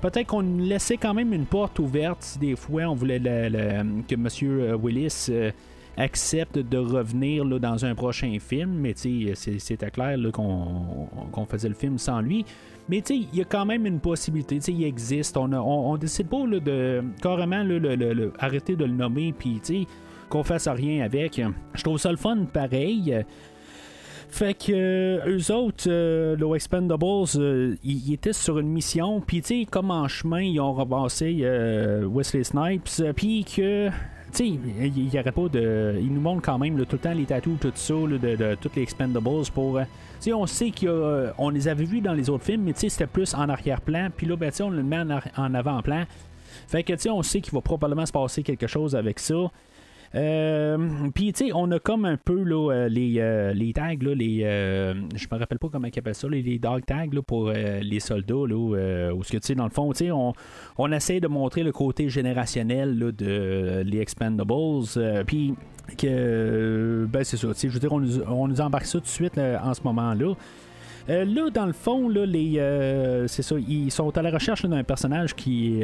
Peut-être 0.00 0.26
qu'on 0.28 0.42
laissait 0.42 0.98
quand 0.98 1.14
même 1.14 1.32
une 1.32 1.46
porte 1.46 1.78
ouverte 1.78 2.22
si 2.22 2.38
des 2.38 2.54
fois 2.54 2.82
on 2.82 2.94
voulait 2.94 3.18
que 3.18 4.14
M. 4.14 4.78
Willis 4.82 5.26
euh, 5.30 5.50
accepte 5.96 6.58
de 6.58 6.78
revenir 6.78 7.44
là, 7.44 7.58
dans 7.58 7.84
un 7.84 7.94
prochain 7.94 8.36
film, 8.40 8.72
mais 8.72 8.94
c'était 8.96 9.90
clair 9.90 10.18
qu'on 10.32 11.46
faisait 11.48 11.68
le 11.68 11.74
film 11.74 11.98
sans 11.98 12.20
lui. 12.20 12.44
Mais 12.88 12.98
il 12.98 13.34
y 13.34 13.40
a 13.40 13.44
quand 13.44 13.64
même 13.64 13.86
une 13.86 14.00
possibilité, 14.00 14.60
il 14.68 14.84
existe. 14.84 15.36
On, 15.36 15.52
on, 15.52 15.96
décide 15.96 16.28
pas 16.28 16.44
de 16.46 17.02
carrément 17.22 17.62
le, 17.64 18.32
arrêter 18.38 18.76
de 18.76 18.84
le 18.84 18.92
nommer, 18.92 19.32
puis 19.32 19.60
qu'on 20.28 20.42
fasse 20.42 20.68
rien 20.68 21.04
avec. 21.04 21.40
Je 21.74 21.82
trouve 21.82 21.98
ça 21.98 22.10
le 22.10 22.18
fun 22.18 22.44
pareil. 22.52 23.24
Fait 24.34 24.52
que 24.52 24.72
euh, 24.72 25.38
eux 25.38 25.54
autres, 25.54 25.84
euh, 25.86 26.34
les 26.34 26.56
Expendables, 26.56 27.04
euh, 27.36 27.76
ils 27.84 28.14
étaient 28.14 28.32
sur 28.32 28.58
une 28.58 28.68
mission, 28.68 29.20
puis 29.20 29.42
tu 29.42 29.60
sais, 29.60 29.64
comme 29.64 29.92
en 29.92 30.08
chemin, 30.08 30.40
ils 30.40 30.58
ont 30.58 30.72
ramassé 30.72 31.46
Wesley 32.10 32.42
Snipes, 32.42 33.14
puis 33.14 33.44
que 33.44 33.90
sais, 34.36 34.46
il 34.48 35.14
y, 35.14 35.18
aurait 35.18 35.32
pas 35.32 35.48
de. 35.48 35.96
Il 36.00 36.12
nous 36.12 36.20
montre 36.20 36.42
quand 36.42 36.58
même 36.58 36.76
tout 36.84 36.96
le 36.96 36.98
temps 36.98 37.12
les 37.12 37.24
tatous, 37.24 37.58
tout 37.60 37.72
ça, 37.74 37.94
de, 37.94 38.18
de, 38.18 38.56
toutes 38.60 38.76
les 38.76 38.82
expendables 38.82 39.28
pour. 39.52 39.78
Euh, 39.78 39.84
tu 40.20 40.32
on 40.32 40.46
sait 40.46 40.70
qu'on 40.70 40.86
euh, 40.86 41.50
les 41.52 41.68
avait 41.68 41.84
vus 41.84 42.00
dans 42.00 42.14
les 42.14 42.30
autres 42.30 42.44
films, 42.44 42.62
mais 42.62 42.72
tu 42.72 42.88
c'était 42.88 43.06
plus 43.06 43.34
en 43.34 43.48
arrière-plan. 43.48 44.08
Puis 44.16 44.26
là, 44.26 44.36
ben, 44.36 44.50
on 44.60 44.70
le 44.70 44.82
met 44.82 44.98
en, 45.36 45.54
avant-plan. 45.54 46.04
Fait 46.68 46.82
que, 46.82 46.94
tu 46.94 47.10
on 47.10 47.22
sait 47.22 47.40
qu'il 47.40 47.52
va 47.52 47.60
probablement 47.60 48.06
se 48.06 48.12
passer 48.12 48.42
quelque 48.42 48.66
chose 48.66 48.94
avec 48.94 49.18
ça. 49.18 49.50
Euh, 50.14 50.78
Puis, 51.14 51.32
tu 51.32 51.46
sais, 51.46 51.52
on 51.54 51.70
a 51.72 51.78
comme 51.78 52.04
un 52.04 52.16
peu 52.16 52.42
là, 52.42 52.70
euh, 52.72 52.88
les, 52.88 53.16
euh, 53.18 53.52
les 53.52 53.72
tags, 53.72 53.94
là, 54.00 54.14
les, 54.14 54.40
je 55.14 55.26
me 55.30 55.38
rappelle 55.38 55.58
pas 55.58 55.68
comment 55.70 55.88
ils 55.88 55.98
appellent 55.98 56.14
ça, 56.14 56.28
les, 56.28 56.42
les 56.42 56.58
dog 56.58 56.84
tags 56.86 57.06
là, 57.12 57.22
pour 57.22 57.50
les 57.50 58.00
soldats, 58.00 58.46
là, 58.46 59.12
où 59.12 59.24
ce 59.24 59.32
que, 59.32 59.38
tu 59.38 59.46
sais, 59.46 59.54
dans 59.54 59.64
le 59.64 59.70
fond, 59.70 59.90
tu 59.92 60.04
sais, 60.04 60.10
on, 60.10 60.32
on 60.78 60.92
essaie 60.92 61.20
de 61.20 61.28
montrer 61.28 61.62
le 61.62 61.72
côté 61.72 62.08
générationnel 62.08 62.98
là, 62.98 63.12
de 63.12 63.82
les 63.84 64.00
Expendables. 64.00 64.84
Puis, 65.26 65.54
que, 65.98 67.06
ben, 67.10 67.24
c'est 67.24 67.36
ça, 67.36 67.48
tu 67.48 67.54
sais, 67.54 67.68
je 67.68 67.74
veux 67.74 67.80
dire, 67.80 67.92
on 67.92 68.00
nous, 68.00 68.20
on 68.28 68.48
nous 68.48 68.60
embarque 68.60 68.86
ça 68.86 68.98
tout 68.98 69.04
de 69.04 69.08
suite 69.08 69.36
là, 69.36 69.60
en 69.64 69.74
ce 69.74 69.82
moment-là. 69.84 70.34
Euh, 71.10 71.24
là, 71.26 71.50
dans 71.50 71.66
le 71.66 71.74
fond, 71.74 72.08
là, 72.08 72.24
les, 72.24 72.54
euh, 72.58 73.26
c'est 73.26 73.42
ça, 73.42 73.56
ils 73.68 73.90
sont 73.90 74.16
à 74.16 74.22
la 74.22 74.30
recherche 74.30 74.62
là, 74.62 74.70
d'un 74.70 74.84
personnage 74.84 75.34
qui 75.34 75.82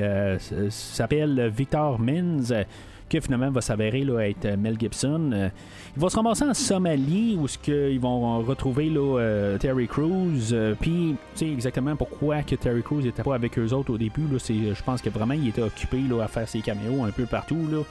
s'appelle 0.70 1.50
Victor 1.54 1.98
Mins, 1.98 2.64
que 3.10 3.20
finalement 3.20 3.50
va 3.50 3.60
s'avérer 3.60 4.06
être 4.30 4.46
euh, 4.46 4.56
Mel 4.56 4.78
Gibson. 4.78 5.30
Euh, 5.32 5.48
il 5.96 6.00
va 6.00 6.08
se 6.08 6.16
ramasser 6.16 6.44
en 6.44 6.54
Somalie 6.54 7.36
où 7.38 7.48
ce 7.48 7.58
que 7.58 7.90
ils 7.90 8.00
vont 8.00 8.38
retrouver 8.38 8.88
là, 8.88 9.18
euh, 9.18 9.58
Terry 9.58 9.88
Crews. 9.88 10.54
Puis, 10.80 11.16
tu 11.34 11.38
sais 11.38 11.50
exactement 11.50 11.96
pourquoi 11.96 12.42
que 12.42 12.54
Terry 12.54 12.82
Crews 12.82 13.02
n'était 13.02 13.22
pas 13.22 13.34
avec 13.34 13.58
eux 13.58 13.72
autres 13.72 13.92
au 13.92 13.98
début. 13.98 14.26
Je 14.38 14.82
pense 14.82 15.02
que 15.02 15.10
vraiment 15.10 15.34
il 15.34 15.48
était 15.48 15.62
occupé 15.62 15.98
là, 16.08 16.22
à 16.22 16.28
faire 16.28 16.48
ses 16.48 16.60
caméos 16.60 17.04
un 17.04 17.10
peu 17.10 17.26
partout. 17.26 17.66
Là. 17.70 17.82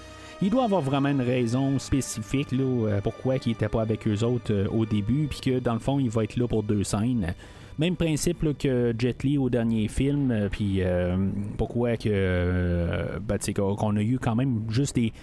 Il 0.42 0.50
doit 0.50 0.64
avoir 0.64 0.82
vraiment 0.82 1.10
une 1.10 1.22
raison 1.22 1.78
spécifique 1.80 2.54
là, 2.54 3.02
pourquoi 3.04 3.36
il 3.46 3.50
n'était 3.50 3.68
pas 3.68 3.82
avec 3.82 4.08
eux 4.08 4.24
autres 4.24 4.68
au 4.72 4.86
début, 4.86 5.28
puis 5.30 5.42
que 5.42 5.60
dans 5.60 5.74
le 5.74 5.80
fond, 5.80 6.00
il 6.00 6.10
va 6.10 6.24
être 6.24 6.38
là 6.38 6.48
pour 6.48 6.64
deux 6.64 6.86
scènes. 6.86 7.34
Même 7.80 7.96
principe 7.96 8.58
que 8.58 8.94
Jet 9.00 9.24
Li 9.24 9.38
au 9.38 9.50
dernier 9.50 9.88
film, 9.88 10.32
euh, 10.32 10.50
puis 10.52 10.82
euh, 10.82 11.16
pourquoi 11.58 11.96
que 11.96 12.10
euh, 12.12 13.20
ben, 13.26 13.38
qu'on 13.56 13.96
a 13.96 14.02
eu 14.02 14.20
quand 14.20 14.36
même 14.36 14.64
juste 14.70 14.98
des, 14.98 15.14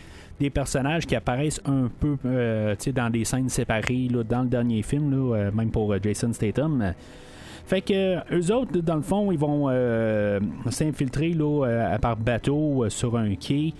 des 0.40 0.48
personnages 0.48 1.06
qui 1.06 1.14
apparaissent 1.14 1.60
un 1.66 1.90
peu 2.00 2.16
dans 2.94 3.10
des 3.10 3.24
scènes 3.26 3.50
séparées 3.50 4.08
là, 4.10 4.22
dans 4.24 4.40
le 4.40 4.48
dernier 4.48 4.80
film, 4.80 5.10
là, 5.10 5.50
même 5.50 5.70
pour 5.70 5.94
Jason 6.02 6.32
Statham. 6.32 6.94
Fait 7.66 7.82
que 7.82 8.18
eux 8.34 8.54
autres, 8.54 8.78
dans 8.78 8.96
le 8.96 9.02
fond, 9.02 9.30
ils 9.32 9.38
vont 9.38 9.68
s'infiltrer 10.70 11.36
par 12.00 12.16
bateau 12.16 12.88
sur 12.88 13.16
un 13.18 13.34
quai. 13.34 13.74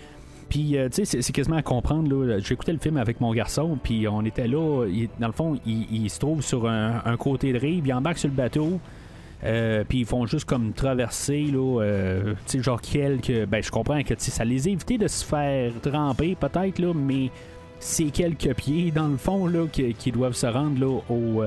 Puis, 0.49 0.77
euh, 0.77 0.89
tu 0.89 1.05
sais, 1.05 1.21
c'est- 1.21 1.31
quasiment 1.33 1.57
à 1.57 1.61
comprendre. 1.61 2.13
là. 2.25 2.39
J'écoutais 2.39 2.71
le 2.73 2.79
film 2.79 2.97
avec 2.97 3.19
mon 3.21 3.33
garçon, 3.33 3.77
puis 3.81 4.07
on 4.07 4.23
était 4.23 4.47
là. 4.47 4.85
dans 5.19 5.27
le 5.27 5.33
fond, 5.33 5.55
il, 5.65 6.09
se 6.09 6.19
trouve 6.19 6.41
sur 6.41 6.67
un, 6.69 7.17
côté 7.17 7.51
de 7.53 7.59
rive, 7.59 7.85
il 7.85 7.93
embarque 7.93 8.17
sur 8.17 8.29
le 8.29 8.35
bateau. 8.35 8.79
euh, 9.43 9.83
puis 9.87 9.99
ils 9.99 10.05
font 10.05 10.25
juste 10.25 10.45
comme 10.45 10.73
traverser, 10.73 11.43
là, 11.45 11.81
euh, 11.81 12.33
tu 12.47 12.57
sais, 12.57 12.63
genre 12.63 12.81
quelques. 12.81 13.45
Ben, 13.45 13.61
je 13.61 13.69
comprends 13.69 14.01
que 14.01 14.13
ça 14.17 14.43
les 14.43 14.67
a 14.67 14.71
évités 14.71 14.97
de 14.97 15.07
se 15.07 15.23
faire 15.23 15.71
tremper, 15.81 16.35
peut-être, 16.39 16.79
là, 16.79 16.91
mais 16.95 17.29
c'est 17.79 18.05
quelques 18.05 18.55
pieds, 18.55 18.89
dans 18.89 19.07
le 19.07 19.17
fond, 19.17 19.45
là, 19.45 19.67
qui, 19.71 20.11
doivent 20.11 20.33
se 20.33 20.47
rendre, 20.47 20.79
là, 20.79 20.99
au. 21.09 21.43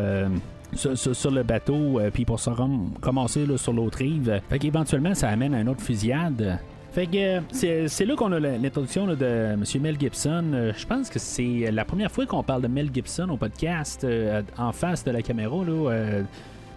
sur, 0.74 0.96
sur- 1.16 1.30
le 1.32 1.42
bateau, 1.42 1.98
puis 2.12 2.24
pour 2.24 2.38
se 2.38 2.50
rendre, 2.50 2.90
commencer 3.00 3.44
là, 3.44 3.56
sur 3.58 3.72
l'autre 3.72 3.98
rive. 3.98 4.40
Fait 4.48 4.58
qu'éventuellement, 4.60 5.14
ça 5.16 5.28
amène 5.28 5.52
à 5.54 5.60
une 5.60 5.68
autre 5.68 5.82
fusillade. 5.82 6.60
Fait 6.92 7.06
que 7.06 7.16
euh, 7.16 7.88
c'est 7.88 8.04
là 8.04 8.16
qu'on 8.16 8.32
a 8.32 8.40
l'introduction 8.40 9.06
de 9.06 9.24
M. 9.24 9.64
Mel 9.80 9.96
Gibson. 9.98 10.44
Euh, 10.52 10.72
Je 10.76 10.86
pense 10.86 11.08
que 11.08 11.20
c'est 11.20 11.70
la 11.70 11.84
première 11.84 12.10
fois 12.10 12.26
qu'on 12.26 12.42
parle 12.42 12.62
de 12.62 12.68
Mel 12.68 12.90
Gibson 12.92 13.28
au 13.30 13.36
podcast 13.36 14.02
euh, 14.02 14.42
en 14.58 14.72
face 14.72 15.04
de 15.04 15.12
la 15.12 15.22
caméra. 15.22 15.56
Là, 15.64 16.22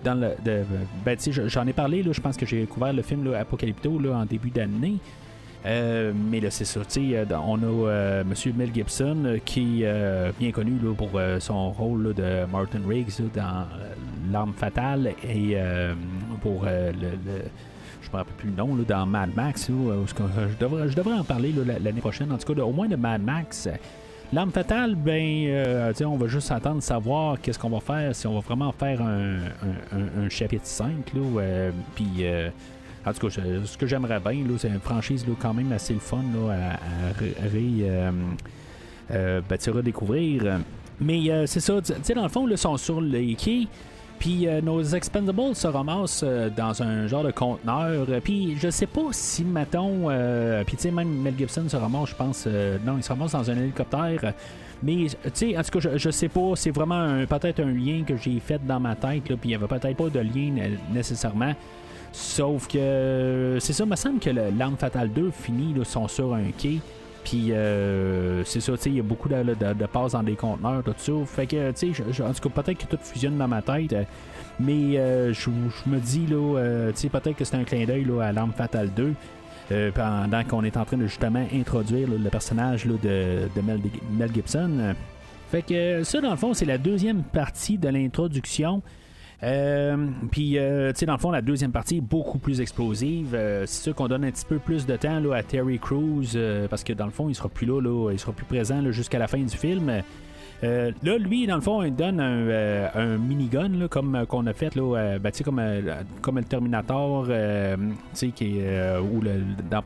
dans 0.04 0.16
le, 0.16 0.32
de, 0.44 0.64
ben, 1.06 1.18
j'en 1.48 1.66
ai 1.66 1.74
parlé, 1.74 2.04
là, 2.04 2.12
je 2.12 2.20
pense 2.20 2.36
que 2.36 2.46
j'ai 2.46 2.66
couvert 2.66 2.92
le 2.92 3.02
film 3.02 3.34
Apocalypto 3.34 3.98
là, 4.00 4.18
en 4.18 4.26
début 4.26 4.50
d'année. 4.50 4.98
Euh, 5.66 6.12
mais 6.14 6.40
là, 6.42 6.52
c'est 6.52 6.66
ça. 6.66 6.82
euh, 6.98 7.26
On 7.46 7.58
a 7.60 7.90
euh, 7.90 8.22
M. 8.22 8.54
Mel 8.58 8.74
Gibson 8.74 9.38
qui 9.46 9.84
est 9.84 10.32
bien 10.40 10.52
connu 10.52 10.74
là, 10.84 10.94
pour 10.94 11.12
son 11.40 11.72
rôle 11.72 12.14
de 12.14 12.46
Martin 12.52 12.82
Riggs 12.88 13.22
dans 13.34 13.66
L'arme 14.32 14.54
fatale 14.54 15.14
et 15.28 15.58
pour 16.42 16.66
le, 16.66 16.92
le- 16.92 17.44
je 18.02 18.10
me 18.12 18.18
rappelle 18.18 18.36
plus 18.36 18.50
le 18.50 18.56
nom, 18.56 18.76
là, 18.76 18.84
dans 18.88 19.06
Mad 19.06 19.30
Max. 19.36 19.70
je, 19.70 20.58
devrais, 20.60 20.90
je 20.90 20.96
devrais 20.96 21.14
en 21.14 21.24
parler 21.24 21.54
l'année 21.82 22.02
prochaine, 22.02 22.32
en 22.32 22.38
tout 22.38 22.54
cas, 22.54 22.62
au 22.62 22.72
moins 22.72 22.88
de 22.88 22.96
Mad 22.98 23.22
Max. 23.22 23.70
L'arme 24.34 24.52
fatale, 24.52 24.96
ben, 24.96 25.94
on 26.06 26.18
va 26.18 26.28
juste 26.28 26.52
attendre 26.52 26.78
de 26.78 26.82
savoir 26.82 27.40
qu'est-ce 27.40 27.60
qu'on 27.60 27.70
va 27.70 27.80
faire, 27.80 28.16
si 28.16 28.26
on 28.28 28.34
va 28.34 28.40
vraiment 28.40 28.72
faire 28.72 29.02
un, 29.02 30.30
chapitre 30.30 30.66
5. 30.66 30.90
Là, 31.14 31.22
euh, 31.38 31.72
puis, 31.96 32.26
en 33.06 33.14
tout 33.14 33.28
cas, 33.28 33.42
ce 33.66 33.78
que 33.78 33.86
j'aimerais 33.88 34.20
bien, 34.20 34.44
c'est 34.58 34.68
une 34.70 34.80
franchise 34.80 35.26
quand 35.42 35.54
même 35.54 35.72
assez 35.72 35.94
le 35.94 36.00
fun 36.00 36.24
à, 36.50 36.78
ré- 37.20 37.36
euh, 37.82 38.12
euh, 39.12 39.42
redécouvrir. 39.68 40.60
Mais 41.02 41.30
euh, 41.30 41.46
c'est 41.46 41.60
ça, 41.60 41.82
tu 41.82 41.94
sais, 42.02 42.14
dans 42.14 42.24
le 42.24 42.30
fond, 42.30 42.48
ils 42.48 42.58
sont 42.58 42.78
sur 42.78 43.02
les 43.02 43.36
quais. 43.36 43.68
Puis 44.20 44.48
nos 44.64 44.82
expendables 44.82 45.54
se 45.54 45.68
ramassent 45.68 46.24
dans 46.56 46.82
un 46.82 47.08
genre 47.08 47.24
de 47.26 47.32
conteneur. 47.32 48.06
Puis 48.24 48.56
je 48.58 48.70
sais 48.70 48.86
pas 48.86 49.08
si, 49.12 49.44
mettons, 49.44 50.08
puis 50.66 50.78
tu 50.78 50.84
sais, 50.84 50.92
même 50.92 51.10
Mel 51.10 51.34
Gibson 51.38 51.68
se 51.68 51.76
ramasse, 51.76 52.12
je 52.12 52.16
pense, 52.16 52.48
non, 52.86 52.96
il 52.96 53.04
se 53.04 53.10
ramasse 53.10 53.34
dans 53.34 53.52
un 53.52 53.58
hélicoptère. 53.58 54.34
Mais, 54.82 55.08
tu 55.08 55.30
sais, 55.34 55.58
en 55.58 55.64
tout 55.64 55.72
cas, 55.78 55.90
je, 55.92 55.98
je 55.98 56.10
sais 56.10 56.30
pas, 56.30 56.52
c'est 56.56 56.72
vraiment 56.72 57.26
peut-être 57.26 57.60
un 57.62 57.72
lien 57.72 58.04
que 58.08 58.16
j'ai 58.16 58.40
fait 58.40 58.66
dans 58.66 58.80
ma 58.80 58.96
tête, 58.96 59.24
puis 59.24 59.38
il 59.46 59.52
y 59.52 59.56
avait 59.56 59.68
peut-être 59.68 59.98
pas 59.98 60.10
de 60.10 60.20
lien 60.20 60.52
né- 60.52 60.78
nécessairement. 60.94 61.54
Sauf 62.16 62.68
que, 62.68 62.78
euh, 62.78 63.60
c'est 63.60 63.74
ça, 63.74 63.86
me 63.88 63.96
semble 63.96 64.20
que 64.20 64.30
l'arme 64.30 64.78
fatale 64.78 65.12
2 65.12 65.32
finit, 65.32 65.74
là, 65.74 65.84
sont 65.84 66.08
sur 66.08 66.34
un 66.34 66.52
quai. 66.58 66.80
Puis 67.24 67.52
euh, 67.54 68.44
c'est 68.44 68.60
ça, 68.60 68.74
tu 68.74 68.80
sais, 68.84 68.90
il 68.92 68.98
y 68.98 69.00
a 69.00 69.04
beaucoup 69.04 69.30
de, 69.30 69.36
de, 69.42 69.54
de 69.74 69.86
passes 69.88 70.12
dans 70.12 70.22
des 70.24 70.36
conteneurs, 70.36 70.84
tout 70.84 70.94
ça. 70.98 71.12
Fait 71.26 71.48
que, 71.48 71.72
tu 71.72 71.94
sais, 71.94 72.22
en 72.24 72.34
tout 72.34 72.50
cas, 72.50 72.62
peut-être 72.62 72.78
que 72.88 72.96
tout 72.96 73.02
fusionne 73.02 73.38
dans 73.38 73.48
ma 73.48 73.62
tête. 73.62 73.94
euh, 73.94 74.04
mais 74.60 74.98
euh, 75.00 75.34
je, 75.34 75.50
me 75.88 76.00
dis, 76.00 76.28
là, 76.28 76.58
euh, 76.60 76.92
tu 76.92 76.98
sais, 77.00 77.10
peut-être 77.10 77.36
que 77.36 77.46
c'est 77.46 77.56
un 77.56 77.64
clin 77.64 77.86
d'œil 77.86 78.06
à 78.22 78.32
l'arme 78.32 78.52
fatale 78.54 78.92
2. 78.94 79.14
euh, 79.72 79.92
pendant 79.94 80.44
qu'on 80.44 80.64
est 80.66 80.78
en 80.78 80.86
train 80.86 80.98
de 80.98 81.08
justement 81.08 81.44
introduire 81.54 82.08
le 82.10 82.30
personnage 82.30 82.86
là, 82.86 82.94
de, 83.02 83.48
de 83.56 83.62
Mel, 83.62 83.80
Mel 84.12 84.32
Gibson. 84.34 84.94
Fait 85.50 85.62
que 85.64 86.04
ça, 86.04 86.20
dans 86.22 86.32
le 86.32 86.36
fond, 86.38 86.54
c'est 86.54 86.66
la 86.66 86.78
deuxième 86.78 87.24
partie 87.24 87.78
de 87.78 87.88
l'introduction. 87.88 88.82
Euh, 89.44 90.08
Puis, 90.32 90.58
euh, 90.58 90.92
tu 90.94 91.00
sais, 91.00 91.06
dans 91.06 91.14
le 91.14 91.20
fond, 91.20 91.32
la 91.32 91.42
deuxième 91.42 91.72
partie 91.72 91.98
est 91.98 92.02
beaucoup 92.02 92.38
plus 92.38 92.62
explosive. 92.62 93.34
Euh, 93.36 93.66
c'est 93.66 93.84
sûr 93.84 93.96
qu'on 93.96 94.08
donne 94.08 94.24
un 94.24 94.32
petit 94.32 94.46
peu 94.46 94.58
plus 94.58 94.86
de 94.86 94.96
temps 94.96 95.20
là, 95.20 95.36
à 95.36 95.44
Terry 95.44 95.80
Crews 95.80 96.24
parce 96.70 96.84
que 96.84 96.94
dans 96.94 97.06
le 97.06 97.12
fond, 97.12 97.28
il 97.30 97.36
sera 97.36 97.50
plus 97.50 97.66
là, 97.66 97.82
là 97.82 98.12
il 98.12 98.20
sera 98.20 98.32
plus 98.32 98.46
présent 98.46 98.82
jusqu'à 98.92 99.20
la 99.20 99.28
fin 99.28 99.40
du 99.40 99.56
film. 99.58 99.92
Là, 100.62 101.18
lui, 101.18 101.46
dans 101.46 101.56
le 101.56 101.62
fond, 101.62 101.84
il 101.84 101.94
donne 101.94 102.22
un, 102.22 102.88
un 102.96 103.18
minigun, 103.18 103.88
comme 103.90 104.16
euh, 104.16 104.26
qu'on 104.26 104.48
a 104.48 104.54
fait, 104.54 104.74
là, 104.76 105.18
ben, 105.20 105.32
comme, 105.44 105.62
comme 106.22 106.38
le 106.38 106.44
Terminator, 106.46 107.24
ou 107.24 109.22
le, 109.22 109.42
dans 109.70 109.82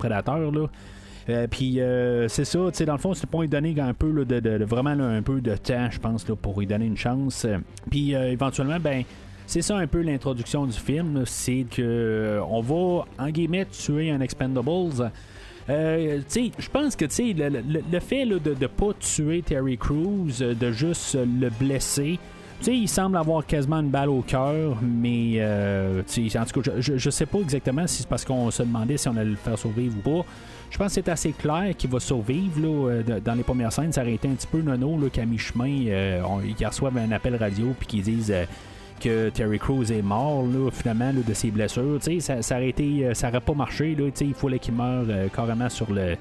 là. 0.52 0.68
Puis 1.50 1.80
c'est 2.28 2.46
ça, 2.46 2.60
tu 2.68 2.78
sais, 2.78 2.86
dans 2.86 2.94
le 2.94 3.00
fond, 3.00 3.16
c'est 3.16 3.28
pour 3.28 3.42
lui 3.42 3.50
donner 3.50 3.74
un 3.80 3.96
peu 3.96 4.24
de, 4.24 4.40
de- 4.40 4.64
vraiment 4.66 4.92
un 4.92 5.24
peu 5.24 5.42
de 5.42 5.56
temps, 5.56 5.90
je 5.90 6.00
pense, 6.00 6.24
pour 6.24 6.60
lui 6.60 6.68
donner 6.68 6.86
une 6.86 6.96
chance. 6.96 7.48
Puis 7.90 8.14
éventuellement, 8.14 8.80
ben, 8.80 9.04
c'est 9.48 9.62
ça 9.64 9.78
un 9.78 9.88
peu 9.88 10.02
l'introduction 10.02 10.66
du 10.68 10.78
film, 10.78 11.24
c'est 11.26 11.66
que 11.70 11.82
euh, 11.82 12.42
on 12.50 12.62
va 12.62 13.06
en 13.18 13.30
guillemets 13.30 13.66
tuer 13.66 14.12
un 14.12 14.22
Expendables. 14.22 15.12
Euh, 15.70 16.22
je 16.34 16.70
pense 16.70 16.96
que 16.96 17.06
le, 17.06 17.50
le- 17.50 17.84
le 17.92 18.00
fait 18.00 18.26
de 18.26 18.40
ne 18.60 18.68
pas 18.68 18.94
tuer 19.00 19.42
Terry 19.42 19.78
Crews, 19.78 20.30
euh, 20.42 20.54
de 20.54 20.72
juste 20.72 21.16
le 21.16 21.50
blesser. 21.50 22.20
Tu 22.60 22.66
sais, 22.66 22.76
il 22.76 22.88
semble 22.88 23.18
avoir 23.18 23.46
quasiment 23.46 23.78
une 23.82 23.90
balle 23.90 24.10
au 24.10 24.22
cœur, 24.22 24.78
mais 24.82 25.34
euh, 25.38 26.02
en 26.02 26.46
tout 26.46 26.62
cas, 26.62 26.72
je, 26.80 26.98
je 26.98 27.10
sais 27.10 27.26
pas 27.28 27.38
exactement 27.40 27.86
si 27.86 28.00
c'est 28.02 28.08
parce 28.10 28.26
qu'on 28.26 28.50
se 28.50 28.64
demandait 28.64 28.98
si 28.98 29.08
on 29.10 29.16
allait 29.16 29.30
le 29.32 29.36
faire 29.36 29.60
survivre 29.60 29.96
ou 29.98 30.02
pas. 30.22 30.26
Je 30.72 30.78
pense 30.78 30.88
que 30.88 30.94
c'est 30.94 31.10
assez 31.10 31.32
clair 31.34 31.76
qu'il 31.78 31.90
va 31.90 32.00
survivre 32.00 32.60
là, 32.60 32.90
euh, 32.90 33.20
dans 33.24 33.36
les 33.36 33.44
premières 33.44 33.72
scènes. 33.72 33.92
Ça 33.94 34.02
aurait 34.02 34.16
été 34.16 34.28
un 34.28 34.32
petit 34.34 34.48
peu 34.48 34.62
nono 34.62 34.98
qu'à 35.14 35.26
mi-chemin, 35.26 35.86
euh, 35.88 36.22
ils 36.60 36.66
reçoivent 36.66 36.98
un 36.98 37.12
appel 37.12 37.36
radio 37.36 37.74
puis 37.78 37.88
qu'ils 37.88 38.02
disent 38.04 38.34
que 39.00 39.30
Terry 39.30 39.60
Crews 39.60 39.92
est 39.92 40.02
mort 40.02 40.44
là, 40.44 40.70
finalement 40.72 41.12
de 41.14 41.34
ses 41.34 41.52
blessures. 41.52 42.00
Ça, 42.20 42.42
ça 42.42 42.56
aurait 42.56 42.70
été, 42.70 43.06
euh, 43.06 43.14
ça 43.14 43.30
aurait 43.30 43.42
pas 43.42 43.54
marché. 43.54 43.96
Là, 43.96 44.06
il 44.22 44.34
fallait 44.34 44.60
qu'il 44.60 44.74
meure 44.74 45.06
euh, 45.10 45.28
carrément 45.30 45.70
sur 45.70 45.92
le 45.92 46.16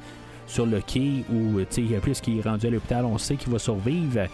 sur 0.47 0.65
le 0.65 0.81
quai 0.81 1.25
ou 1.33 1.59
sais, 1.71 1.83
plus 2.01 2.21
qu'il 2.21 2.39
est 2.39 2.43
rendu 2.43 2.69
à 2.69 2.71
l'hôpital, 2.71 3.05
on 3.05 3.19
sait 3.19 3.35
qu'il 3.35 3.53
va 3.53 3.59
survivre. 3.59 4.27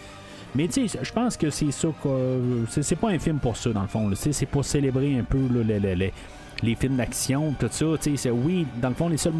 Mais 0.55 0.69
je 0.71 1.11
pense 1.11 1.35
que 1.35 1.49
c'est 1.49 1.71
ça 1.71 1.87
que 2.03 2.65
c'est, 2.83 2.95
pas 2.95 3.09
un 3.09 3.17
film 3.17 3.39
pour 3.39 3.57
ça 3.57 3.71
dans 3.71 3.81
le 3.81 3.87
fond. 3.87 4.11
C'est 4.15 4.45
pour 4.45 4.63
célébrer 4.63 5.17
un 5.17 5.23
peu 5.23 5.39
là, 5.39 5.63
le- 5.67 5.79
le- 5.79 5.95
le- 5.95 6.11
les 6.61 6.75
films 6.75 6.97
d'action, 6.97 7.55
tout 7.59 7.67
ça. 7.71 7.85
oui, 8.31 8.67
dans 8.79 8.89
le 8.89 8.95
fond, 8.95 9.09
les 9.09 9.17
seuls 9.17 9.33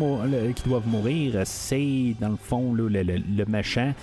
qui 0.55 0.67
doivent 0.67 0.87
mourir, 0.87 1.41
c'est 1.45 2.15
dans 2.19 2.29
le 2.29 2.37
fond 2.37 2.73
le, 2.73 2.87
le- 2.87 3.03
le 3.03 3.45
méchant. 3.47 3.93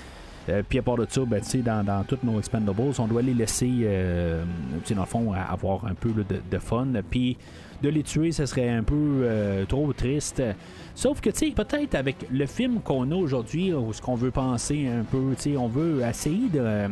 Euh, 0.49 0.63
puis 0.67 0.79
à 0.79 0.83
part 0.83 0.97
de 0.97 1.07
ça, 1.09 1.23
ben, 1.27 1.41
dans, 1.65 1.85
dans 1.85 2.05
tous 2.05 2.19
nos 2.23 2.39
Expendables, 2.39 2.95
on 2.99 3.07
doit 3.07 3.23
les 3.23 3.35
laisser, 3.35 3.71
euh, 3.83 4.43
dans 4.91 5.01
le 5.01 5.07
fond, 5.07 5.33
avoir 5.33 5.85
un 5.87 5.95
peu 5.95 6.11
de, 6.11 6.59
fun. 6.59 6.89
Puis 7.11 7.37
de 7.83 7.89
les 7.89 8.03
tuer, 8.03 8.33
ça 8.33 8.47
serait 8.47 8.69
un 8.69 8.83
peu 8.83 8.95
euh, 9.23 9.65
trop 9.67 9.93
triste. 9.93 10.43
Sauf 10.95 11.21
que, 11.21 11.31
tu 11.31 11.49
sais, 11.49 11.51
peut-être 11.51 11.95
avec 11.95 12.17
le 12.31 12.47
film 12.47 12.81
qu'on 12.81 13.11
a 13.11 13.15
aujourd'hui, 13.15 13.73
ou 13.73 13.93
ce 13.93 14.03
qu'on 14.03 14.15
veut 14.15 14.31
penser 14.31 14.89
un 14.89 15.05
peu, 15.05 15.35
tu 15.37 15.53
sais, 15.53 15.57
on 15.57 15.69
veut 15.69 16.03
essayer 16.03 16.49
de. 16.49 16.89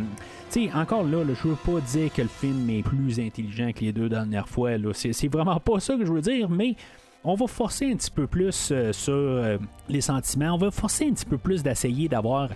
tu 0.50 0.66
sais, 0.66 0.72
encore 0.74 1.04
là, 1.04 1.24
je 1.24 1.48
veux 1.48 1.56
pas 1.56 1.80
dire 1.80 2.12
que 2.12 2.22
le 2.22 2.28
film 2.28 2.68
est 2.70 2.82
plus 2.82 3.18
intelligent 3.20 3.70
que 3.74 3.80
les 3.80 3.92
deux 3.92 4.08
dernières 4.08 4.48
fois. 4.48 4.72
C'est 4.92 5.28
vraiment 5.28 5.60
pas 5.60 5.80
ça 5.80 5.96
que 5.96 6.04
je 6.04 6.12
veux 6.12 6.22
dire, 6.22 6.48
mais 6.48 6.76
on 7.24 7.34
va 7.34 7.46
forcer 7.46 7.90
un 7.90 7.96
petit 7.96 8.10
peu 8.10 8.26
plus 8.26 8.72
sur 8.92 9.58
les 9.88 10.00
sentiments. 10.00 10.54
On 10.54 10.58
va 10.58 10.70
forcer 10.70 11.08
un 11.08 11.12
petit 11.12 11.26
peu 11.26 11.36
plus 11.36 11.62
d'essayer 11.62 12.08
d'avoir 12.08 12.48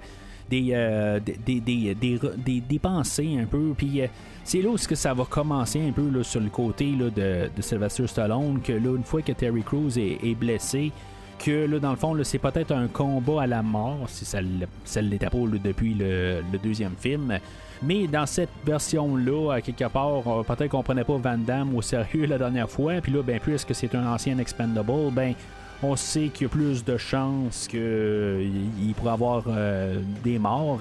euh, 0.53 1.21
des, 1.21 1.61
des, 1.61 2.61
des, 2.61 2.79
pensées 2.79 3.39
un 3.41 3.47
peu. 3.47 3.73
Puis 3.77 4.03
euh, 4.03 4.07
c'est 4.45 4.61
là 4.61 4.71
où 4.71 4.77
que 4.77 4.95
ça 4.95 5.15
va 5.15 5.25
commencer 5.25 5.81
un 5.81 5.93
peu 5.93 6.09
là, 6.09 6.23
sur 6.23 6.41
le 6.41 6.51
côté 6.51 6.93
là, 6.93 7.11
de, 7.11 7.51
de, 7.55 7.63
Sylvester 7.63 8.07
Stallone, 8.07 8.61
que 8.61 8.73
là, 8.73 8.97
une 8.97 9.05
fois 9.05 9.23
que 9.23 9.33
Terry 9.33 9.63
Crews 9.63 9.99
est, 9.99 10.35
blessé, 10.35 10.93
que 11.39 11.67
là, 11.67 11.79
dans 11.79 11.91
le 11.91 11.97
fond, 11.97 12.17
c'est 12.25 12.39
peut-être 12.39 12.73
un 12.73 12.89
combat 12.89 13.43
à 13.43 13.47
la 13.47 13.63
mort, 13.63 14.05
si 14.09 14.25
ça, 14.25 14.39
pas 14.39 15.39
depuis 15.63 15.95
le, 15.95 16.43
deuxième 16.63 16.95
film. 16.99 17.39
Mais 17.83 18.07
dans 18.07 18.27
cette 18.27 18.51
version-là, 18.65 19.61
quelque 19.61 19.89
part, 19.89 20.23
euh, 20.29 20.43
peut-être 20.45 20.71
qu'on 20.71 20.85
prenait 20.85 21.03
pas 21.03 21.17
Van 21.17 21.37
Damme 21.37 21.75
au 21.75 21.83
sérieux 21.83 22.27
la 22.27 22.39
dernière 22.39 22.71
fois. 22.71 23.01
Puis 23.01 23.11
là, 23.13 23.23
ben, 23.23 23.41
puisque 23.41 23.75
c'est 23.75 23.93
un 23.97 24.07
ancien 24.07 24.39
Expendable, 24.39 25.11
ben, 25.13 25.35
on 25.83 25.97
sait 25.97 26.29
qu'il 26.29 26.47
y 26.47 26.47
a 26.47 26.49
plus 26.49 26.85
de 26.85 26.97
chances 26.97 27.67
qu'il 27.69 28.95
pourrait 28.97 29.13
avoir 29.13 29.45
euh, 29.49 30.01
des 30.23 30.39
morts. 30.39 30.81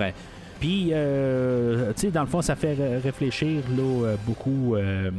Puis, 0.59 0.89
euh, 0.91 1.91
tu 1.93 2.01
sais, 2.01 2.11
dans 2.11 2.21
le 2.21 2.27
fond, 2.27 2.41
ça 2.41 2.55
fait 2.55 2.99
réfléchir 2.99 3.63
là, 3.75 4.05
euh, 4.05 4.15
beaucoup 4.25 4.75
le 4.75 5.11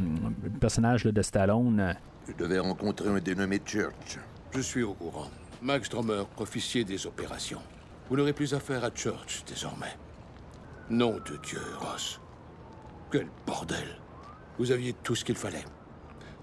personnage 0.59 1.03
de 1.03 1.21
Stallone. 1.21 1.95
Je 2.27 2.33
devais 2.33 2.59
rencontrer 2.59 3.09
un 3.09 3.19
dénommé 3.19 3.59
Church. 3.65 4.17
Je 4.55 4.61
suis 4.61 4.83
au 4.83 4.93
courant. 4.93 5.29
Max 5.61 5.89
Drummer, 5.89 6.25
officier 6.37 6.83
des 6.83 7.05
opérations. 7.05 7.61
Vous 8.09 8.17
n'aurez 8.17 8.33
plus 8.33 8.53
affaire 8.53 8.83
à 8.83 8.89
Church 8.93 9.43
désormais. 9.47 9.95
Nom 10.89 11.13
de 11.13 11.37
Dieu, 11.43 11.61
Ross. 11.79 12.19
Quel 13.11 13.27
bordel. 13.45 13.99
Vous 14.57 14.71
aviez 14.71 14.93
tout 15.03 15.15
ce 15.15 15.25
qu'il 15.25 15.35
fallait. 15.35 15.63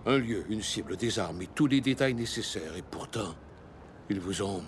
Un 0.07 0.19
lieu, 0.19 0.45
une 0.49 0.63
cible, 0.63 0.97
des 0.97 1.19
armes 1.19 1.43
et 1.43 1.47
tous 1.47 1.67
les 1.67 1.81
détails 1.81 2.15
nécessaires. 2.15 2.77
Et 2.77 2.83
pourtant, 2.83 3.35
ils 4.09 4.21
vous 4.21 4.43
ont 4.43 4.63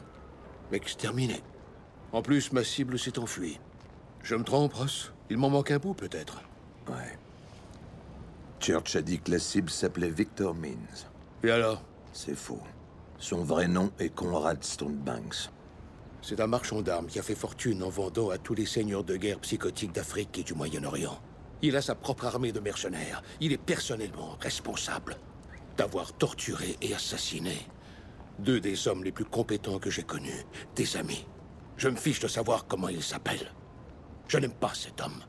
exterminé. 0.73 1.43
En 2.13 2.23
plus, 2.23 2.53
ma 2.53 2.65
cible 2.65 2.99
s'est 2.99 3.19
enfuie. 3.19 3.59
Je 4.23 4.35
me 4.35 4.45
trompe, 4.45 4.75
Ross? 4.75 5.13
Il 5.31 5.39
m'en 5.39 5.49
manque 5.49 5.71
un 5.71 5.79
bout, 5.79 5.95
peut-être. 5.95 6.43
Ouais. 6.89 7.19
Church 8.61 8.95
a 8.97 9.03
dit 9.03 9.19
que 9.19 9.31
la 9.31 9.39
cible 9.39 9.71
s'appelait 9.71 10.11
Victor 10.11 10.55
Means. 10.55 11.07
Et 11.43 11.51
alors? 11.51 11.83
C'est 12.13 12.37
faux. 12.37 12.61
Son 13.19 13.43
vrai 13.43 13.67
nom 13.69 13.91
est 13.99 14.11
Conrad 14.11 14.63
Stonebanks. 14.63 15.51
C'est 16.21 16.41
un 16.41 16.47
marchand 16.47 16.83
d'armes 16.83 17.07
qui 17.07 17.19
a 17.19 17.23
fait 17.23 17.35
fortune 17.35 17.83
en 17.83 17.89
vendant 17.89 18.31
à 18.31 18.39
tous 18.39 18.55
les 18.55 18.67
seigneurs 18.67 19.03
de 19.03 19.17
guerre 19.17 19.41
psychotiques 19.41 19.93
d'Afrique 19.93 20.39
et 20.39 20.45
du 20.45 20.55
Moyen-Orient. 20.55 21.19
Il 21.63 21.77
a 21.77 21.83
sa 21.83 21.95
propre 21.95 22.27
armée 22.27 22.53
de 22.53 22.61
mercenaires. 22.61 23.23
Il 23.41 23.53
est 23.53 23.59
personnellement 23.59 24.37
responsable 24.41 25.17
d'avoir 25.77 26.13
torturé 26.13 26.77
et 26.83 26.95
assassiné 26.95 27.57
deux 28.39 28.61
des 28.61 28.89
hommes 28.89 29.05
les 29.05 29.13
plus 29.13 29.25
compétents 29.25 29.79
que 29.79 29.91
j'ai 29.91 30.03
connus, 30.03 30.45
des 30.75 30.97
amis. 30.97 31.25
Je 31.77 31.89
me 31.89 31.97
fiche 31.97 32.21
de 32.21 32.29
savoir 32.29 32.67
comment 32.67 32.89
il 32.89 33.03
s'appelle. 33.03 33.53
Je 34.29 34.39
n'aime 34.39 34.53
pas 34.53 34.73
cet 34.75 35.01
homme. 35.01 35.23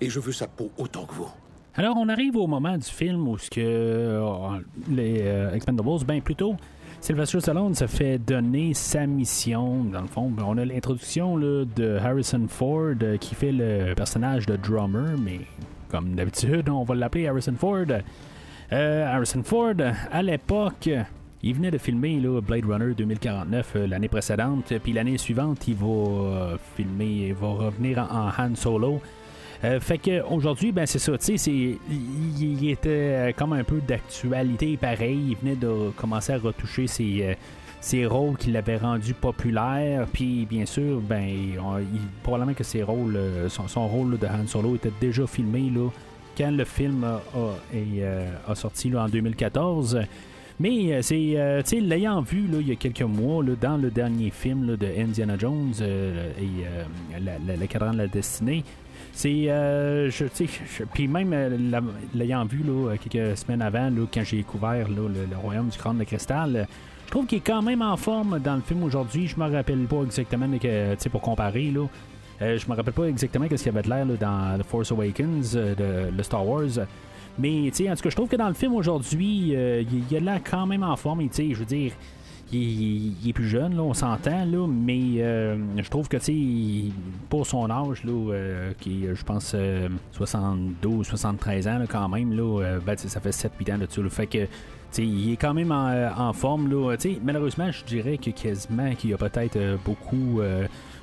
Et 0.00 0.08
je 0.08 0.20
veux 0.20 0.32
sa 0.32 0.48
peau 0.48 0.70
autant 0.78 1.04
que 1.04 1.14
vous. 1.14 1.30
Alors, 1.74 1.96
on 1.96 2.08
arrive 2.08 2.36
au 2.36 2.46
moment 2.46 2.76
du 2.76 2.84
film 2.84 3.28
où 3.28 3.38
ce 3.38 3.48
que 3.48 3.60
euh, 3.60 4.60
les 4.90 5.22
euh, 5.22 5.54
Expendables, 5.54 6.04
bien 6.04 6.20
plutôt, 6.20 6.56
Sylvester 7.02 7.40
Stallone 7.40 7.74
se 7.74 7.88
fait 7.88 8.16
donner 8.16 8.74
sa 8.74 9.08
mission. 9.08 9.82
Dans 9.82 10.02
le 10.02 10.06
fond, 10.06 10.32
on 10.38 10.56
a 10.56 10.64
l'introduction 10.64 11.36
de 11.36 11.98
Harrison 12.00 12.46
Ford 12.48 12.94
euh, 13.02 13.16
qui 13.16 13.34
fait 13.34 13.50
le 13.50 13.92
personnage 13.94 14.46
de 14.46 14.54
drummer, 14.54 15.18
mais 15.18 15.40
comme 15.90 16.14
d'habitude, 16.14 16.68
on 16.68 16.84
va 16.84 16.94
l'appeler 16.94 17.26
Harrison 17.26 17.56
Ford. 17.58 17.86
Euh, 18.72 19.04
Harrison 19.12 19.42
Ford, 19.42 19.74
à 20.12 20.22
l'époque, 20.22 20.88
il 21.42 21.54
venait 21.56 21.72
de 21.72 21.78
filmer 21.78 22.20
Blade 22.40 22.66
Runner 22.66 22.94
2049 22.94 23.72
euh, 23.74 23.86
l'année 23.88 24.08
précédente, 24.08 24.72
puis 24.80 24.92
l'année 24.92 25.18
suivante, 25.18 25.66
il 25.66 25.74
va 25.74 26.56
filmer, 26.76 27.26
il 27.30 27.34
va 27.34 27.48
revenir 27.48 27.98
en 27.98 28.28
Han 28.38 28.54
Solo. 28.54 29.00
Euh, 29.64 29.78
fait 29.78 29.98
que 29.98 30.22
aujourd'hui, 30.28 30.72
ben 30.72 30.86
c'est 30.86 30.98
ça, 30.98 31.16
tu 31.16 31.38
sais, 31.38 31.50
il, 31.50 32.68
était 32.68 32.88
euh, 32.88 33.32
comme 33.32 33.52
un 33.52 33.62
peu 33.62 33.80
d'actualité 33.80 34.76
pareil. 34.76 35.20
Il 35.30 35.36
venait 35.36 35.54
de 35.54 35.90
commencer 35.96 36.32
à 36.32 36.38
retoucher 36.38 36.88
ses, 36.88 37.22
euh, 37.22 37.34
ses 37.80 38.06
rôles 38.06 38.36
qui 38.36 38.50
l'avaient 38.50 38.78
rendu 38.78 39.14
populaire. 39.14 40.06
Puis 40.12 40.46
bien 40.46 40.66
sûr, 40.66 41.00
ben 41.00 41.28
probablement 42.24 42.54
que 42.54 42.64
ses 42.64 42.82
rôles, 42.82 43.16
son, 43.48 43.86
rôle 43.86 44.18
de 44.18 44.26
Han 44.26 44.48
Solo 44.48 44.74
était 44.74 44.92
déjà 45.00 45.28
filmé 45.28 45.70
là, 45.70 45.88
quand 46.36 46.50
le 46.50 46.64
film 46.64 47.04
a, 47.04 47.20
a, 48.48 48.54
sorti 48.56 48.90
là, 48.90 49.04
en 49.04 49.08
2014. 49.08 50.00
Mais 50.58 51.02
c'est, 51.02 51.62
tu 51.66 51.80
l'ayant 51.80 52.20
vu 52.20 52.46
là, 52.48 52.58
il 52.60 52.68
y 52.68 52.72
a 52.72 52.76
quelques 52.76 53.02
mois 53.02 53.44
là, 53.44 53.52
dans 53.60 53.76
le 53.76 53.90
dernier 53.90 54.30
film 54.30 54.76
de 54.76 54.88
Indiana 54.98 55.36
Jones 55.38 55.72
et 55.80 56.64
le 57.20 57.66
cadran 57.66 57.92
de 57.92 57.98
la 57.98 58.06
destinée, 58.06 58.64
c'est. 59.12 59.50
Euh, 59.50 60.10
je, 60.10 60.24
puis 60.92 61.06
même 61.06 61.32
euh, 61.32 61.80
l'ayant 62.14 62.44
vu 62.44 62.62
là, 62.64 62.96
quelques 62.96 63.36
semaines 63.36 63.62
avant, 63.62 63.90
là, 63.90 64.06
quand 64.12 64.24
j'ai 64.24 64.38
découvert 64.38 64.88
le, 64.88 65.36
royaume 65.36 65.68
du 65.68 65.78
crâne 65.78 65.98
de 65.98 66.04
cristal, 66.04 66.66
je 67.06 67.10
trouve 67.10 67.26
qu'il 67.26 67.38
est 67.38 67.42
quand 67.42 67.62
même 67.62 67.82
en 67.82 67.96
forme 67.96 68.40
dans 68.40 68.56
le 68.56 68.62
film 68.62 68.82
aujourd'hui. 68.82 69.26
Je 69.26 69.38
me 69.38 69.50
rappelle 69.50 69.84
pas 69.86 70.02
exactement, 70.02 70.46
que, 70.58 71.08
pour 71.08 71.20
comparer, 71.20 71.70
là. 71.70 71.86
Euh, 72.40 72.58
je 72.58 72.68
me 72.68 72.74
rappelle 72.74 72.94
pas 72.94 73.04
exactement 73.04 73.46
ce 73.48 73.54
qu'il 73.54 73.66
y 73.66 73.68
avait 73.68 73.82
de 73.82 73.88
l'air 73.88 74.06
dans 74.18 74.58
The 74.58 74.64
Force 74.64 74.90
Awakens 74.90 75.52
de, 75.52 76.10
de 76.10 76.22
Star 76.22 76.46
Wars. 76.46 76.86
Mais 77.38 77.68
en 77.68 77.70
tout 77.70 78.02
cas, 78.02 78.10
je 78.10 78.16
trouve 78.16 78.28
que 78.28 78.36
dans 78.36 78.48
le 78.48 78.54
film 78.54 78.74
aujourd'hui, 78.74 79.54
il 79.54 80.04
y 80.10 80.16
a 80.16 80.20
l'air 80.20 80.40
quand 80.42 80.66
même 80.66 80.82
en 80.82 80.96
forme. 80.96 81.20
Et 81.20 81.30
je 81.32 81.54
veux 81.54 81.64
dire, 81.64 81.92
il, 82.52 83.28
est 83.28 83.32
plus 83.32 83.48
jeune, 83.48 83.76
là, 83.76 83.82
on 83.82 83.94
s'entend, 83.94 84.44
là, 84.44 84.66
mais 84.68 85.00
euh, 85.18 85.56
je 85.76 85.88
trouve 85.88 86.08
que, 86.08 86.16
tu 86.16 86.92
pour 87.28 87.46
son 87.46 87.70
âge, 87.70 88.04
là, 88.04 88.12
euh, 88.12 88.72
qui 88.80 89.06
je 89.12 89.24
pense, 89.24 89.56
72, 90.12 91.06
73 91.06 91.68
ans, 91.68 91.80
quand 91.88 92.08
même, 92.08 92.32
là, 92.36 92.78
ben, 92.84 92.96
ça 92.96 93.20
fait 93.20 93.30
7-8 93.30 93.74
ans 93.74 93.78
de 93.78 93.86
tout. 93.86 94.08
fait 94.10 94.26
que, 94.26 94.46
il 94.98 95.32
est 95.32 95.36
quand 95.36 95.54
même 95.54 95.72
en, 95.72 96.32
forme. 96.34 96.70
Là, 96.70 96.96
malheureusement, 97.24 97.70
je 97.70 97.82
dirais 97.84 98.18
que 98.18 98.28
quasiment 98.30 98.94
qu'il 98.94 99.10
y 99.10 99.14
a 99.14 99.16
peut-être 99.16 99.58
beaucoup. 99.82 100.42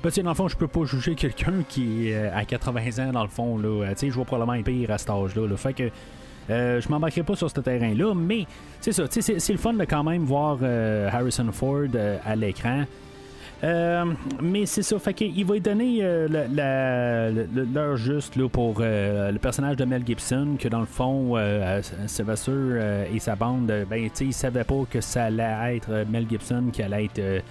parce 0.00 0.14
que 0.14 0.20
dans 0.20 0.30
le 0.30 0.36
fond, 0.36 0.46
je 0.46 0.56
peux 0.56 0.68
pas 0.68 0.84
juger 0.84 1.16
quelqu'un 1.16 1.64
qui 1.68 2.08
est 2.08 2.28
à 2.28 2.44
80 2.44 3.08
ans, 3.08 3.12
dans 3.12 3.24
le 3.24 3.28
fond. 3.28 3.58
Là, 3.58 3.92
je 4.00 4.10
vois 4.10 4.24
probablement 4.24 4.62
pire 4.62 4.92
à 4.92 4.98
cet 4.98 5.10
âge-là. 5.10 5.48
Là, 5.48 5.56
fait 5.56 5.74
que 5.74 5.90
euh, 6.48 6.80
je 6.80 6.88
m'embarquerai 6.88 7.22
pas 7.22 7.36
sur 7.36 7.50
ce 7.50 7.60
terrain-là, 7.60 8.14
mais 8.14 8.46
c'est 8.80 8.92
ça, 8.92 9.04
c'est 9.08 9.52
le 9.52 9.58
fun 9.58 9.74
de 9.74 9.84
quand 9.84 10.02
même 10.02 10.24
voir 10.24 10.58
euh, 10.62 11.08
Harrison 11.12 11.50
Ford 11.52 11.86
euh, 11.94 12.18
à 12.24 12.34
l'écran. 12.34 12.84
mais 14.42 14.64
c'est 14.66 14.82
ça, 14.82 14.98
fait 14.98 15.14
qu'il 15.14 15.44
va 15.44 15.54
lui 15.54 15.60
donner 15.60 16.00
l'heure 16.02 17.96
juste 17.96 18.36
là, 18.36 18.48
pour 18.48 18.80
le 18.80 19.36
personnage 19.38 19.76
de 19.76 19.84
Mel 19.84 20.02
Gibson, 20.06 20.56
que 20.58 20.68
dans 20.68 20.80
le 20.80 20.86
fond, 20.86 21.36
Sylvester 22.06 23.04
et 23.12 23.18
sa 23.18 23.36
bande, 23.36 23.70
ben, 23.88 24.10
ils 24.20 24.32
savaient 24.32 24.64
pas 24.64 24.82
que 24.90 25.00
ça 25.00 25.24
allait 25.24 25.76
être 25.76 26.06
Mel 26.10 26.26
Gibson 26.28 26.70
qui 26.72 26.82
allait 26.82 27.04
être 27.04 27.42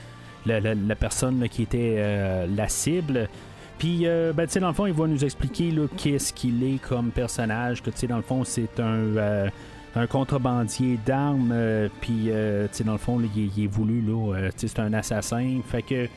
la, 0.47 0.95
personne 0.95 1.47
qui 1.47 1.61
était 1.61 2.47
la 2.47 2.67
cible. 2.67 3.29
Puis, 3.79 4.01
euh, 4.03 4.33
ben, 4.33 4.45
tu 4.45 4.51
sais, 4.51 4.59
dans 4.59 4.67
le 4.67 4.73
fond, 4.73 4.85
il 4.85 4.93
va 4.93 5.07
nous 5.07 5.23
expliquer 5.23 5.73
qu'est-ce 5.95 6.33
qu'il 6.33 6.61
est 6.63 6.79
comme 6.79 7.11
personnage. 7.11 7.81
Que, 7.81 7.89
tu 7.89 7.99
sais, 7.99 8.07
dans 8.07 8.17
le 8.17 8.21
fond, 8.21 8.43
c'est 8.43 8.77
un, 8.77 9.15
euh, 9.15 9.49
un 9.95 10.05
contrebandier 10.05 10.99
d'armes. 11.05 11.51
Euh, 11.53 11.87
puis, 12.01 12.25
tu 12.25 12.31
sais, 12.73 12.83
dans 12.83 12.91
le 12.91 12.97
fond, 12.97 13.21
il, 13.35 13.63
est 13.63 13.67
voulu, 13.67 14.01
là. 14.01 14.49
c'est 14.57 14.79
un 14.79 14.91
assassin. 14.91 15.61
Fait 15.65 15.81
que, 15.81 16.07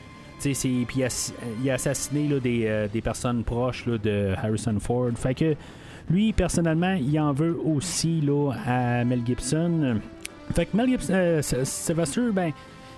tu 0.41 0.53
sais, 0.53 0.69
puis 0.85 1.03
il, 1.63 1.69
a 1.69 1.73
assassiné 1.73 2.27
là, 2.27 2.39
des, 2.41 2.87
des, 2.91 3.01
personnes 3.01 3.45
proches 3.45 3.85
là, 3.85 3.97
de 3.97 4.33
Harrison 4.43 4.77
Ford. 4.81 5.11
Fait 5.15 5.33
que, 5.33 5.55
lui, 6.09 6.33
personnellement, 6.33 6.95
il 6.95 7.17
en 7.17 7.31
veut 7.31 7.57
aussi, 7.63 8.19
là, 8.19 8.51
à 8.67 9.05
Mel 9.05 9.21
Gibson. 9.25 10.01
Fait 10.53 10.65
que 10.65 10.75
Mel 10.75 10.89
Gibson, 10.89 11.39
Sylvester, 11.63 12.29
ben 12.33 12.51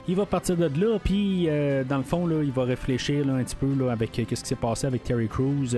il 0.08 0.16
va 0.16 0.26
partir 0.26 0.56
de 0.56 0.66
là, 0.80 1.00
puis 1.04 1.46
euh, 1.48 1.84
dans 1.84 1.98
le 1.98 2.04
fond, 2.04 2.28
là, 2.28 2.44
il 2.44 2.52
va 2.52 2.64
réfléchir 2.64 3.28
un 3.28 3.44
petit 3.44 3.56
peu 3.56 3.74
là, 3.78 3.92
avec 3.92 4.18
euh, 4.20 4.24
ce 4.30 4.42
qui 4.42 4.50
s'est 4.50 4.56
passé 4.56 4.88
avec 4.88 5.04
Terry 5.04 5.28
Crews. 5.28 5.76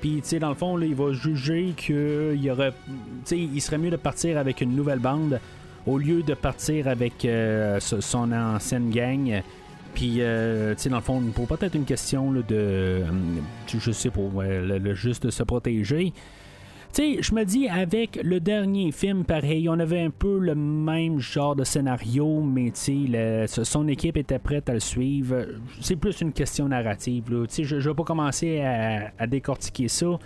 Puis, 0.00 0.16
tu 0.16 0.28
sais, 0.28 0.38
dans 0.38 0.50
le 0.50 0.54
fond, 0.54 0.76
là, 0.76 0.84
il 0.84 0.94
va 0.94 1.12
juger 1.12 1.72
qu'il 1.76 2.38
y 2.42 2.50
il 3.34 3.60
serait 3.62 3.78
mieux 3.78 3.90
de 3.90 3.96
partir 3.96 4.36
avec 4.36 4.60
une 4.60 4.76
nouvelle 4.76 4.98
bande 4.98 5.40
au 5.86 5.98
lieu 5.98 6.22
de 6.22 6.34
partir 6.34 6.88
avec 6.88 7.24
euh, 7.24 7.80
son 7.80 8.32
ancienne 8.32 8.90
gang. 8.90 9.42
Puis, 9.94 10.16
euh, 10.18 10.74
tu 10.74 10.82
sais, 10.82 10.88
dans 10.90 10.96
le 10.96 11.02
fond, 11.02 11.22
pour 11.34 11.46
peut-être 11.46 11.74
une 11.74 11.84
question 11.84 12.32
là, 12.32 12.40
de. 12.42 12.54
euh, 12.54 13.02
je 13.66 13.92
sais 13.92 14.10
pas, 14.10 14.20
le, 14.42 14.78
le 14.78 14.94
juste 14.94 15.24
de 15.24 15.30
se 15.30 15.42
protéger. 15.42 16.12
Tu 16.94 17.20
je 17.20 17.34
me 17.34 17.44
dis, 17.44 17.68
avec 17.68 18.20
le 18.22 18.38
dernier 18.38 18.92
film, 18.92 19.24
pareil, 19.24 19.68
on 19.68 19.80
avait 19.80 20.00
un 20.00 20.10
peu 20.10 20.38
le 20.38 20.54
même 20.54 21.18
genre 21.18 21.56
de 21.56 21.64
scénario, 21.64 22.40
mais 22.40 22.70
tu 22.70 23.08
son 23.46 23.88
équipe 23.88 24.16
était 24.16 24.38
prête 24.38 24.68
à 24.68 24.74
le 24.74 24.80
suivre. 24.80 25.44
C'est 25.80 25.96
plus 25.96 26.20
une 26.20 26.32
question 26.32 26.68
narrative. 26.68 27.24
Tu 27.52 27.64
je, 27.64 27.80
je 27.80 27.88
vais 27.90 27.96
pas 27.96 28.04
commencer 28.04 28.60
à, 28.60 29.26
décortiquer 29.26 29.88
ça. 29.88 30.18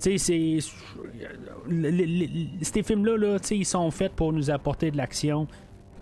Ces 0.00 0.60
films-là, 2.82 3.16
là, 3.16 3.36
ils 3.50 3.64
sont 3.64 3.90
faits 3.92 4.12
pour 4.12 4.32
nous 4.32 4.50
apporter 4.50 4.90
de 4.90 4.96
l'action. 4.96 5.46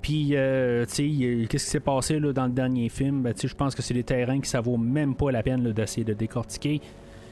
Puis, 0.00 0.30
euh, 0.32 0.86
qu'est-ce 0.86 1.48
qui 1.48 1.58
s'est 1.58 1.80
passé 1.80 2.18
dans 2.18 2.46
le 2.46 2.52
dernier 2.52 2.88
film? 2.88 3.22
Ben, 3.22 3.34
je 3.42 3.54
pense 3.54 3.74
que 3.74 3.82
c'est 3.82 3.94
des 3.94 4.04
terrains 4.04 4.40
que 4.40 4.46
ça 4.46 4.62
vaut 4.62 4.78
même 4.78 5.14
pas 5.14 5.30
la 5.30 5.42
peine 5.42 5.70
d'essayer 5.72 6.04
de 6.04 6.14
décortiquer. 6.14 6.80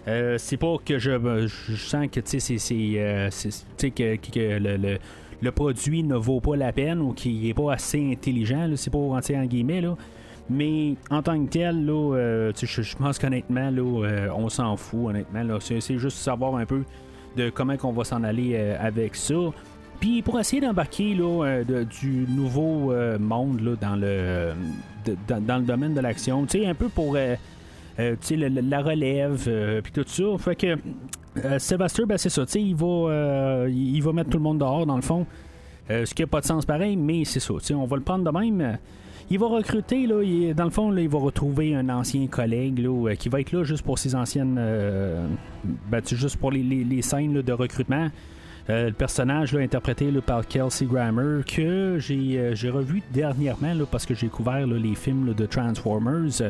Euh, 0.09 0.36
c'est 0.38 0.57
pas 0.57 0.76
que 0.84 0.98
je, 0.98 1.46
je 1.46 1.74
sens 1.76 2.09
que 2.11 2.20
tu 2.20 2.40
sais, 2.40 2.59
c'est, 2.59 2.92
euh, 2.96 3.30
que, 3.78 4.16
que- 4.16 4.59
le, 4.59 4.98
le- 5.40 5.53
produit 5.53 6.03
ne 6.03 6.16
vaut 6.16 6.40
pas 6.40 6.57
la 6.57 6.72
peine 6.72 7.00
ou 7.00 7.12
qu'il 7.12 7.46
est 7.46 7.55
pas 7.55 7.72
assez 7.74 8.12
intelligent. 8.12 8.68
c'est 8.76 8.90
pas 8.92 9.22
sais, 9.22 9.36
en 9.36 9.44
guillemets. 9.44 9.80
Là. 9.80 9.96
Mais 10.50 10.94
en 11.11 11.22
tant 11.22 11.42
que 11.44 11.48
tel, 11.50 11.86
là, 11.86 12.16
euh, 12.16 12.53
je, 12.61 12.96
pense 12.96 13.18
qu'honnêtement, 13.18 13.70
là, 13.70 14.05
euh, 14.07 14.28
on 14.36 14.48
s'en 14.48 14.76
fout, 14.76 15.11
honnêtement. 15.11 15.44
Là. 15.44 15.59
C'est, 15.61 15.80
juste 15.98 16.16
savoir 16.18 16.57
un 16.57 16.66
peu 16.66 16.82
de 17.36 17.50
comment 17.50 17.76
qu'on 17.76 17.92
va 17.92 18.05
s'en 18.05 18.24
aller 18.24 18.57
avec 18.57 19.14
ça. 19.14 19.34
Puis 20.00 20.20
pour 20.22 20.38
essayer 20.40 20.61
d'embarquer 20.61 21.14
là, 21.14 21.62
du 21.64 22.26
nouveau 22.28 22.92
monde 23.20 23.61
là, 23.61 23.76
dans, 23.80 23.94
le, 23.94 24.53
dans, 25.28 25.40
dans 25.40 25.57
le 25.59 25.62
domaine 25.64 25.94
de 25.94 26.00
l'action, 26.00 26.44
tu 26.44 26.59
sais, 26.59 26.66
un 26.66 26.74
peu 26.74 26.88
pour 26.88 27.16
euh, 27.99 28.16
le- 28.30 28.61
la 28.61 28.80
relève, 28.82 29.45
euh, 29.49 29.80
puis 29.82 29.93
tout 29.93 30.05
ça. 30.07 30.24
Fait 30.38 30.57
que 30.57 30.66
euh, 31.45 31.59
ben, 32.07 32.18
c'est 32.18 32.28
ça, 32.30 32.45
il 32.55 32.74
va, 32.74 32.86
euh, 32.86 33.70
il 33.72 34.01
va 34.03 34.12
mettre 34.12 34.30
tout 34.30 34.38
le 34.38 34.43
monde 34.45 34.59
dehors, 34.59 34.86
dans 34.86 34.97
le 34.97 35.03
fond. 35.03 35.26
Ce 35.88 36.14
qui 36.14 36.22
n'a 36.22 36.26
pas 36.26 36.40
de 36.40 36.47
sens 36.47 36.64
pareil, 36.64 36.97
mais 36.97 37.24
c'est 37.24 37.40
ça, 37.40 37.53
on 37.74 37.84
va 37.84 37.97
le 37.97 38.03
prendre 38.03 38.24
de 38.30 38.38
même. 38.38 38.78
Il 39.30 39.38
va 39.38 39.47
recruter, 39.47 40.07
là, 40.07 40.22
il- 40.22 40.55
dans 40.55 40.64
le 40.64 40.70
fond, 40.70 40.90
là, 40.90 41.01
il 41.03 41.09
va 41.09 41.18
retrouver 41.18 41.74
un 41.74 41.88
ancien 41.90 42.26
collègue 42.28 42.78
là, 42.78 43.14
qui 43.16 43.28
va 43.28 43.40
être 43.40 43.53
là 43.53 43.62
juste 43.64 43.82
pour 43.84 43.99
ses 43.99 44.14
anciennes. 44.14 44.59
ben, 45.90 46.01
juste 46.07 46.36
pour 46.36 46.51
les, 46.51 46.62
les- 46.62 46.84
les 46.84 47.03
scènes 47.03 47.40
de 47.43 47.53
recrutement. 47.53 48.09
Le 48.68 48.90
personnage 48.93 49.53
là, 49.53 49.61
interprété 49.61 50.11
là, 50.11 50.20
par 50.22 50.47
Kelsey 50.47 50.86
Grammer 50.86 51.43
que 51.47 51.97
j'ai 51.99 52.70
revu 52.70 53.03
dernièrement 53.12 53.74
là, 53.74 53.84
parce 53.90 54.07
que 54.07 54.14
j'ai 54.14 54.28
couvert 54.28 54.66
les 54.66 54.95
films 54.95 55.34
de 55.34 55.47
Transformers. 55.47 56.43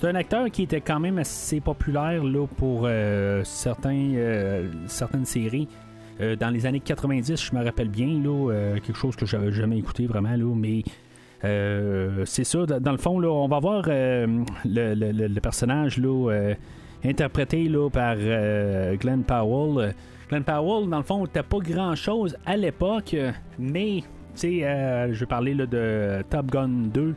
C'est 0.00 0.08
un 0.08 0.14
acteur 0.14 0.50
qui 0.50 0.62
était 0.62 0.80
quand 0.80 0.98
même 0.98 1.18
assez 1.18 1.60
populaire 1.60 2.24
là, 2.24 2.46
pour 2.56 2.86
euh, 2.86 3.42
euh, 3.44 4.68
certaines 4.86 5.24
séries. 5.26 5.68
Euh, 6.22 6.36
dans 6.36 6.48
les 6.48 6.64
années 6.64 6.80
90, 6.80 7.44
je 7.44 7.54
me 7.54 7.62
rappelle 7.62 7.90
bien, 7.90 8.06
là, 8.06 8.76
quelque 8.76 8.96
chose 8.96 9.14
que 9.14 9.26
j'avais 9.26 9.52
jamais 9.52 9.76
écouté 9.76 10.06
vraiment, 10.06 10.34
là, 10.34 10.54
mais 10.56 10.84
c'est 12.24 12.44
ça. 12.44 12.64
Dans 12.64 12.92
le 12.92 12.96
fond, 12.96 13.20
là, 13.20 13.28
on 13.28 13.46
va 13.46 13.58
voir 13.58 13.82
le, 13.86 15.38
personnage 15.40 15.98
là, 15.98 16.54
interprété 17.04 17.68
là, 17.68 17.90
par 17.90 18.16
Glenn 18.16 19.22
Powell. 19.22 19.94
Glenn 20.30 20.44
Powell, 20.44 20.88
dans 20.88 20.96
le 20.96 21.04
fond, 21.04 21.24
n'était 21.24 21.42
pas 21.42 21.58
grand-chose 21.58 22.38
à 22.46 22.56
l'époque, 22.56 23.14
mais, 23.58 24.02
tu 24.34 24.62
sais, 24.62 25.10
je 25.12 25.20
vais 25.20 25.26
parler 25.26 25.52
là, 25.52 25.66
de 25.66 26.22
Top 26.30 26.46
Gun 26.46 26.88
2 26.94 27.14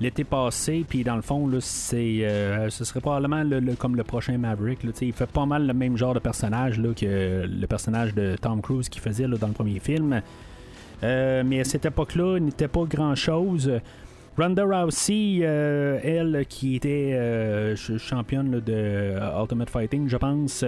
l'été 0.00 0.24
passé, 0.24 0.84
puis 0.88 1.04
dans 1.04 1.16
le 1.16 1.22
fond, 1.22 1.46
là, 1.46 1.58
c'est, 1.60 2.24
euh, 2.24 2.70
ce 2.70 2.84
serait 2.84 3.00
probablement 3.00 3.42
le- 3.44 3.74
comme 3.74 3.96
le 3.96 4.02
prochain 4.04 4.38
Maverick. 4.38 4.82
Là, 4.82 4.92
il 5.02 5.12
fait 5.12 5.26
pas 5.30 5.44
mal 5.46 5.66
le 5.66 5.74
même 5.74 5.96
genre 5.96 6.14
de 6.14 6.20
personnage 6.20 6.78
là, 6.78 6.94
que 6.94 7.46
le 7.46 7.66
personnage 7.66 8.14
de 8.14 8.36
Tom 8.40 8.62
Cruise 8.62 8.88
qu'il 8.88 9.02
faisait 9.02 9.28
là, 9.28 9.36
dans 9.36 9.48
le 9.48 9.52
premier 9.52 9.78
film. 9.78 10.22
Euh, 11.02 11.42
mais 11.44 11.60
à 11.60 11.64
cette 11.64 11.84
époque-là, 11.84 12.38
il 12.38 12.44
n'était 12.44 12.68
pas 12.68 12.84
grand-chose. 12.84 13.70
Ronda 14.38 14.64
Rousey, 14.64 15.40
euh, 15.42 15.98
elle 16.02 16.46
qui 16.48 16.76
était 16.76 17.12
ch- 17.76 17.98
championne 17.98 18.60
de 18.60 19.16
Ultimate 19.38 19.68
Fighting, 19.68 20.08
je 20.08 20.16
pense, 20.16 20.64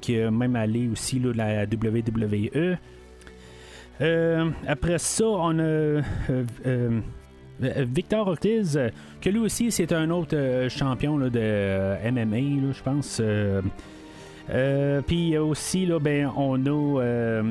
qui 0.00 0.18
a 0.20 0.30
même 0.30 0.56
allé 0.56 0.88
aussi 0.88 1.20
de 1.20 1.30
la 1.30 1.66
WWE. 1.66 2.76
Après 4.66 4.98
ça, 4.98 5.24
on 5.24 5.58
a 5.60 6.00
Victor 7.60 8.26
Ortiz, 8.26 8.76
euh, 8.76 8.88
que 9.20 9.30
lui 9.30 9.38
aussi 9.38 9.70
c'est 9.70 9.92
un 9.92 10.10
autre 10.10 10.36
euh, 10.36 10.68
champion 10.68 11.18
de 11.18 11.30
euh, 11.36 12.10
MMA, 12.10 12.72
je 12.72 12.82
pense. 12.82 13.18
Euh, 13.20 13.62
euh, 14.50 15.00
Puis 15.06 15.38
aussi, 15.38 15.86
là, 15.86 15.98
ben, 15.98 16.30
on 16.36 16.66
a 16.66 17.00
euh, 17.00 17.42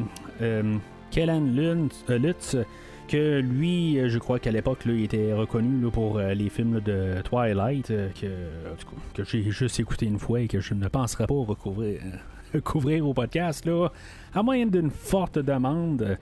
euh, 0.42 0.76
Kellan 1.12 1.42
Lutz, 1.42 2.56
euh, 2.56 2.64
que 3.08 3.40
lui, 3.40 4.00
euh, 4.00 4.10
je 4.10 4.20
crois 4.20 4.40
qu'à 4.40 4.52
l'époque, 4.52 4.80
il 4.86 5.04
était 5.04 5.34
reconnu 5.34 5.90
pour 5.92 6.18
euh, 6.18 6.34
les 6.34 6.50
films 6.50 6.80
de 6.82 7.22
Twilight, 7.24 7.92
euh, 7.92 8.10
que, 8.20 8.28
que 9.14 9.24
j'ai 9.28 9.50
juste 9.52 9.80
écouté 9.80 10.06
une 10.06 10.20
fois 10.20 10.42
et 10.42 10.48
que 10.48 10.60
je 10.60 10.74
ne 10.74 10.88
penserais 10.88 11.28
pas 11.28 11.34
recouvrir, 11.34 12.00
euh, 12.56 12.62
couvrir 12.62 13.08
au 13.08 13.14
podcast, 13.14 13.66
là, 13.66 13.90
à 14.34 14.44
moyen 14.44 14.68
d'une 14.68 14.92
forte 14.92 15.40
demande. 15.40 16.18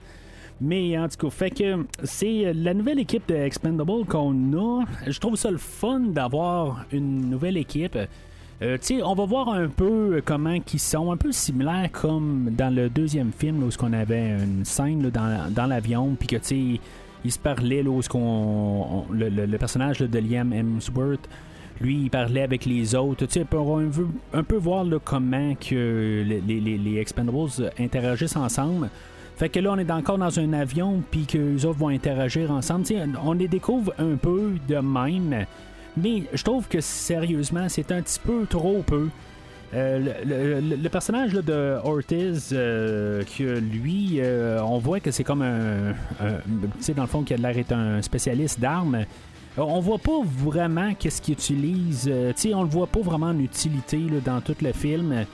Mais 0.62 0.96
en 0.96 1.08
tout 1.08 1.26
cas, 1.26 1.30
fait 1.30 1.50
que 1.50 1.84
c'est 2.04 2.52
la 2.54 2.72
nouvelle 2.72 3.00
équipe 3.00 3.28
de 3.28 3.34
Expendable 3.34 4.04
qu'on 4.06 4.32
a. 4.56 4.84
Je 5.08 5.18
trouve 5.18 5.34
ça 5.34 5.50
le 5.50 5.58
fun 5.58 5.98
d'avoir 6.00 6.84
une 6.92 7.28
nouvelle 7.30 7.56
équipe. 7.56 7.98
Euh, 8.62 8.78
on 9.02 9.14
va 9.14 9.24
voir 9.24 9.48
un 9.48 9.66
peu 9.66 10.22
comment 10.24 10.52
ils 10.72 10.78
sont, 10.78 11.10
un 11.10 11.16
peu 11.16 11.32
similaires 11.32 11.90
comme 11.90 12.50
dans 12.56 12.72
le 12.72 12.88
deuxième 12.88 13.32
film, 13.36 13.60
là, 13.60 13.66
où 13.66 13.84
on 13.84 13.92
avait 13.92 14.36
une 14.40 14.64
scène 14.64 15.10
dans, 15.10 15.52
dans 15.52 15.66
l'avion, 15.66 16.14
puis 16.16 16.28
que 16.28 16.36
tu 16.36 16.78
ils 17.24 17.32
se 17.32 17.38
parlaient, 17.40 17.82
là, 17.82 17.90
où 17.90 18.00
le, 19.12 19.56
personnage 19.56 19.98
de 19.98 20.18
Liam 20.18 20.52
Hemsworth, 20.52 21.28
lui, 21.80 22.02
il 22.04 22.10
parlait 22.10 22.42
avec 22.42 22.64
les 22.64 22.94
autres. 22.94 23.26
Tu 23.26 23.40
sais, 23.40 23.46
on 23.52 23.64
va 23.64 23.82
un 24.32 24.42
peu, 24.44 24.56
voir 24.56 24.84
comment 25.04 25.54
que 25.54 26.22
les, 26.24 26.40
les- 26.40 26.78
les 26.78 26.98
Expendables 26.98 27.72
interagissent 27.80 28.36
ensemble. 28.36 28.90
Fait 29.42 29.48
que 29.48 29.58
là, 29.58 29.72
on 29.72 29.78
est 29.78 29.90
encore 29.90 30.18
dans 30.18 30.38
un 30.38 30.52
avion, 30.52 31.02
puis 31.10 31.26
que 31.26 31.36
les 31.36 31.66
autres 31.66 31.80
vont 31.80 31.88
interagir 31.88 32.52
ensemble. 32.52 32.84
On 33.24 33.32
les 33.32 33.48
découvre 33.48 33.92
un 33.98 34.14
peu 34.14 34.52
de 34.68 34.76
même. 34.76 35.46
Mais 35.96 36.22
je 36.32 36.44
trouve 36.44 36.68
que 36.68 36.80
sérieusement, 36.80 37.68
c'est 37.68 37.90
un 37.90 38.02
petit 38.02 38.20
peu 38.20 38.46
trop 38.46 38.84
peu. 38.86 39.08
Euh, 39.74 40.70
le, 40.80 40.88
personnage 40.88 41.32
de 41.32 41.76
Ortiz, 41.82 42.50
euh, 42.52 43.24
que 43.36 43.58
lui, 43.58 44.20
euh, 44.20 44.62
on 44.62 44.78
voit 44.78 45.00
que 45.00 45.10
c'est 45.10 45.24
comme 45.24 45.42
un. 45.42 45.92
tu 46.20 46.68
sais, 46.78 46.94
dans 46.94 47.02
le 47.02 47.08
fond, 47.08 47.24
qu'il 47.24 47.34
a 47.44 47.48
l'air 47.48 47.56
d'être 47.56 47.72
un 47.72 48.00
spécialiste 48.00 48.60
d'armes. 48.60 49.06
On 49.56 49.80
voit 49.80 49.98
pas 49.98 50.20
vraiment 50.24 50.94
qu'est-ce 50.94 51.20
qu'il 51.20 51.34
utilise. 51.34 52.04
Tu 52.04 52.32
sais, 52.36 52.54
on 52.54 52.62
le 52.62 52.68
voit 52.68 52.86
pas 52.86 53.00
vraiment 53.00 53.30
en 53.30 53.38
utilité 53.40 53.98
dans 54.24 54.40
tout 54.40 54.54
le 54.62 54.72
film. 54.72 55.26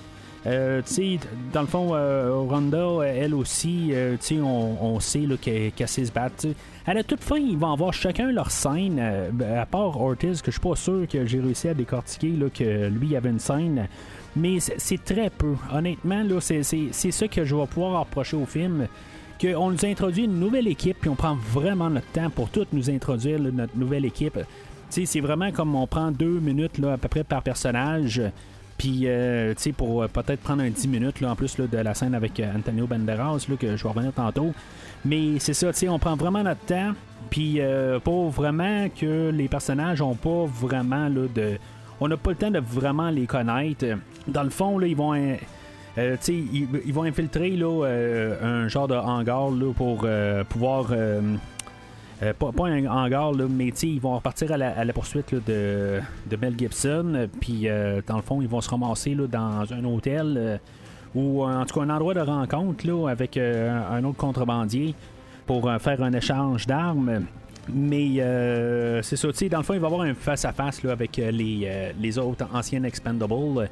Euh, 0.49 0.81
tu 0.87 0.95
sais, 0.95 1.19
dans 1.53 1.61
le 1.61 1.67
fond, 1.67 1.91
euh, 1.93 2.33
Ronda, 2.49 3.05
elle 3.05 3.35
aussi, 3.35 3.91
euh, 3.93 4.17
tu 4.19 4.37
sais, 4.37 4.41
on, 4.41 4.99
sait 4.99 5.27
qu'elle 5.41 5.73
qu'elle 5.73 5.89
sait 5.89 6.07
se 6.07 6.13
battre. 6.13 6.37
tu 6.37 6.49
sais. 6.49 6.55
À 6.87 6.95
la 6.95 7.03
toute 7.03 7.23
fin, 7.23 7.37
ils 7.37 7.59
vont 7.59 7.73
avoir 7.73 7.93
chacun 7.93 8.33
leur 8.33 8.51
scène, 8.51 8.99
euh, 8.99 9.29
ben, 9.31 9.59
à 9.59 9.67
part 9.67 10.01
Ortiz, 10.01 10.41
que 10.41 10.51
je 10.51 10.53
suis 10.53 10.61
pas 10.61 10.75
sûr 10.75 11.07
que 11.07 11.27
j'ai 11.27 11.41
réussi 11.41 11.69
à 11.69 11.75
décortiquer, 11.75 12.31
là, 12.31 12.47
que 12.49 12.89
lui 12.89 13.15
avait 13.15 13.29
une 13.29 13.39
scène. 13.39 13.89
Mais 14.37 14.59
c'est- 14.61 15.05
très 15.05 15.29
peu. 15.29 15.55
Honnêtement, 15.73 16.25
c'est 16.41 16.63
ça 16.63 17.29
que 17.29 17.45
je 17.45 17.55
vais 17.55 17.67
pouvoir 17.67 18.01
reprocher 18.01 18.37
au 18.37 18.47
film. 18.47 18.87
Qu'on 19.41 19.71
nous 19.71 19.85
introduit 19.85 20.25
une 20.25 20.41
nouvelle 20.41 20.67
équipe, 20.67 20.99
puis 21.01 21.11
on 21.11 21.15
prend 21.15 21.37
vraiment 21.53 21.91
notre 21.91 22.11
temps 22.13 22.31
pour 22.31 22.49
tout 22.49 22.67
nous 22.73 22.91
introduire 22.91 23.39
notre 23.41 23.77
nouvelle 23.77 24.05
équipe. 24.05 24.39
C'est 24.89 25.21
vraiment 25.21 25.53
comme 25.53 25.75
on 25.75 25.87
prend 25.87 26.11
deux 26.11 26.41
minutes 26.41 26.79
là, 26.79 26.95
à 26.95 26.97
peu 26.97 27.09
près 27.09 27.23
par 27.25 27.43
personnage. 27.43 28.23
Puis, 28.79 29.03
euh, 29.07 29.55
tu 29.55 29.63
sais, 29.63 29.73
pour 29.73 30.03
euh, 30.03 30.09
peut-être 30.09 30.41
prendre 30.41 30.63
un 30.63 30.71
10 30.71 30.87
minutes, 30.87 31.21
là, 31.21 31.33
en 31.33 31.37
plus 31.37 31.57
de 31.57 31.77
la 31.77 31.95
scène 31.95 32.15
avec 32.15 32.39
euh, 32.39 32.57
Antonio 32.57 32.87
Banderas, 32.87 33.45
là, 33.49 33.57
que 33.57 33.77
je 33.77 33.83
vais 33.83 33.89
revenir 33.89 34.13
tantôt. 34.13 34.53
Mais 35.05 35.41
c'est 35.41 35.53
ça, 35.53 35.73
tu 35.73 35.81
sais, 35.81 35.89
on 35.89 35.99
prend 35.99 36.15
vraiment 36.15 36.45
notre 36.45 36.65
temps. 36.65 36.93
Puis, 37.29 37.61
pour 38.05 38.31
vraiment 38.31 38.89
que 38.89 39.31
les 39.31 39.49
personnages 39.49 40.01
ont 40.01 40.15
pas 40.15 40.47
vraiment, 40.47 41.09
là, 41.09 41.27
de... 41.35 41.59
On 42.01 42.09
n'a 42.09 42.17
pas 42.17 42.31
le 42.31 42.37
temps 42.37 42.51
de 42.51 42.61
vraiment 42.61 43.11
les 43.11 43.27
connaître. 43.27 43.85
Dans 44.29 44.45
le 44.45 44.51
fond, 44.51 44.79
là, 44.79 44.87
ils 44.87 44.97
vont... 44.97 45.13
euh, 45.15 46.17
ils, 46.29 46.69
ils 46.87 46.95
vont 46.95 47.03
infiltrer 47.03 47.51
là, 47.51 47.85
un 48.41 48.69
genre 48.69 48.89
de 48.89 48.95
hangar 48.95 49.51
là, 49.51 49.73
pour 49.75 50.07
pouvoir... 50.49 50.87
euh, 52.23 52.33
pas, 52.33 52.51
un 52.67 52.87
hangar, 52.87 53.33
là, 53.33 53.47
mais 53.49 53.69
ils 53.69 54.01
vont 54.01 54.17
repartir 54.17 54.51
à 54.53 54.57
la, 54.57 54.93
poursuite 54.93 55.35
de, 55.47 56.01
Mel 56.41 56.55
Gibson. 56.59 57.13
euh, 57.15 57.27
Puis, 57.41 57.69
euh, 57.69 58.01
dans 58.07 58.17
le 58.17 58.23
fond, 58.23 58.43
ils 58.43 58.49
vont 58.49 58.61
se 58.61 58.71
ramasser 58.71 59.15
dans 59.15 59.73
un 59.73 59.85
hôtel 59.85 60.61
ou 61.15 61.43
en 61.43 61.65
tout 61.65 61.79
cas 61.79 61.87
un 61.87 61.91
endroit 61.91 62.13
de 62.15 62.21
rencontre 62.21 63.09
avec 63.09 63.37
un, 63.39 64.05
autre 64.05 64.19
contrebandier 64.19 64.95
pour 65.47 65.71
faire 65.81 66.03
un 66.03 66.13
échange 66.13 66.67
d'armes. 66.67 67.23
Mais 67.73 68.17
c'est 69.03 69.17
ça, 69.17 69.29
dans 69.51 69.59
le 69.59 69.65
fond, 69.65 69.75
il 69.75 69.81
va 69.81 69.89
y 69.89 69.93
avoir 69.93 70.03
un 70.03 70.15
face-à-face 70.15 70.85
avec 70.85 71.17
les, 71.17 72.19
autres 72.19 72.47
anciennes 72.53 72.85
Expendables. 72.85 73.71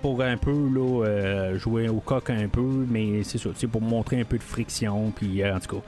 pour 0.00 0.22
un 0.22 0.36
peu 0.36 1.58
jouer 1.58 1.88
au 1.88 2.00
coq 2.00 2.30
un 2.30 2.48
peu, 2.48 2.86
mais 2.88 3.22
c'est 3.24 3.38
ça, 3.38 3.50
pour 3.70 3.82
montrer 3.82 4.20
un 4.20 4.24
peu 4.24 4.38
de 4.38 4.42
friction, 4.42 5.12
puis 5.14 5.44
en 5.44 5.58
tout 5.58 5.76
cas. 5.76 5.82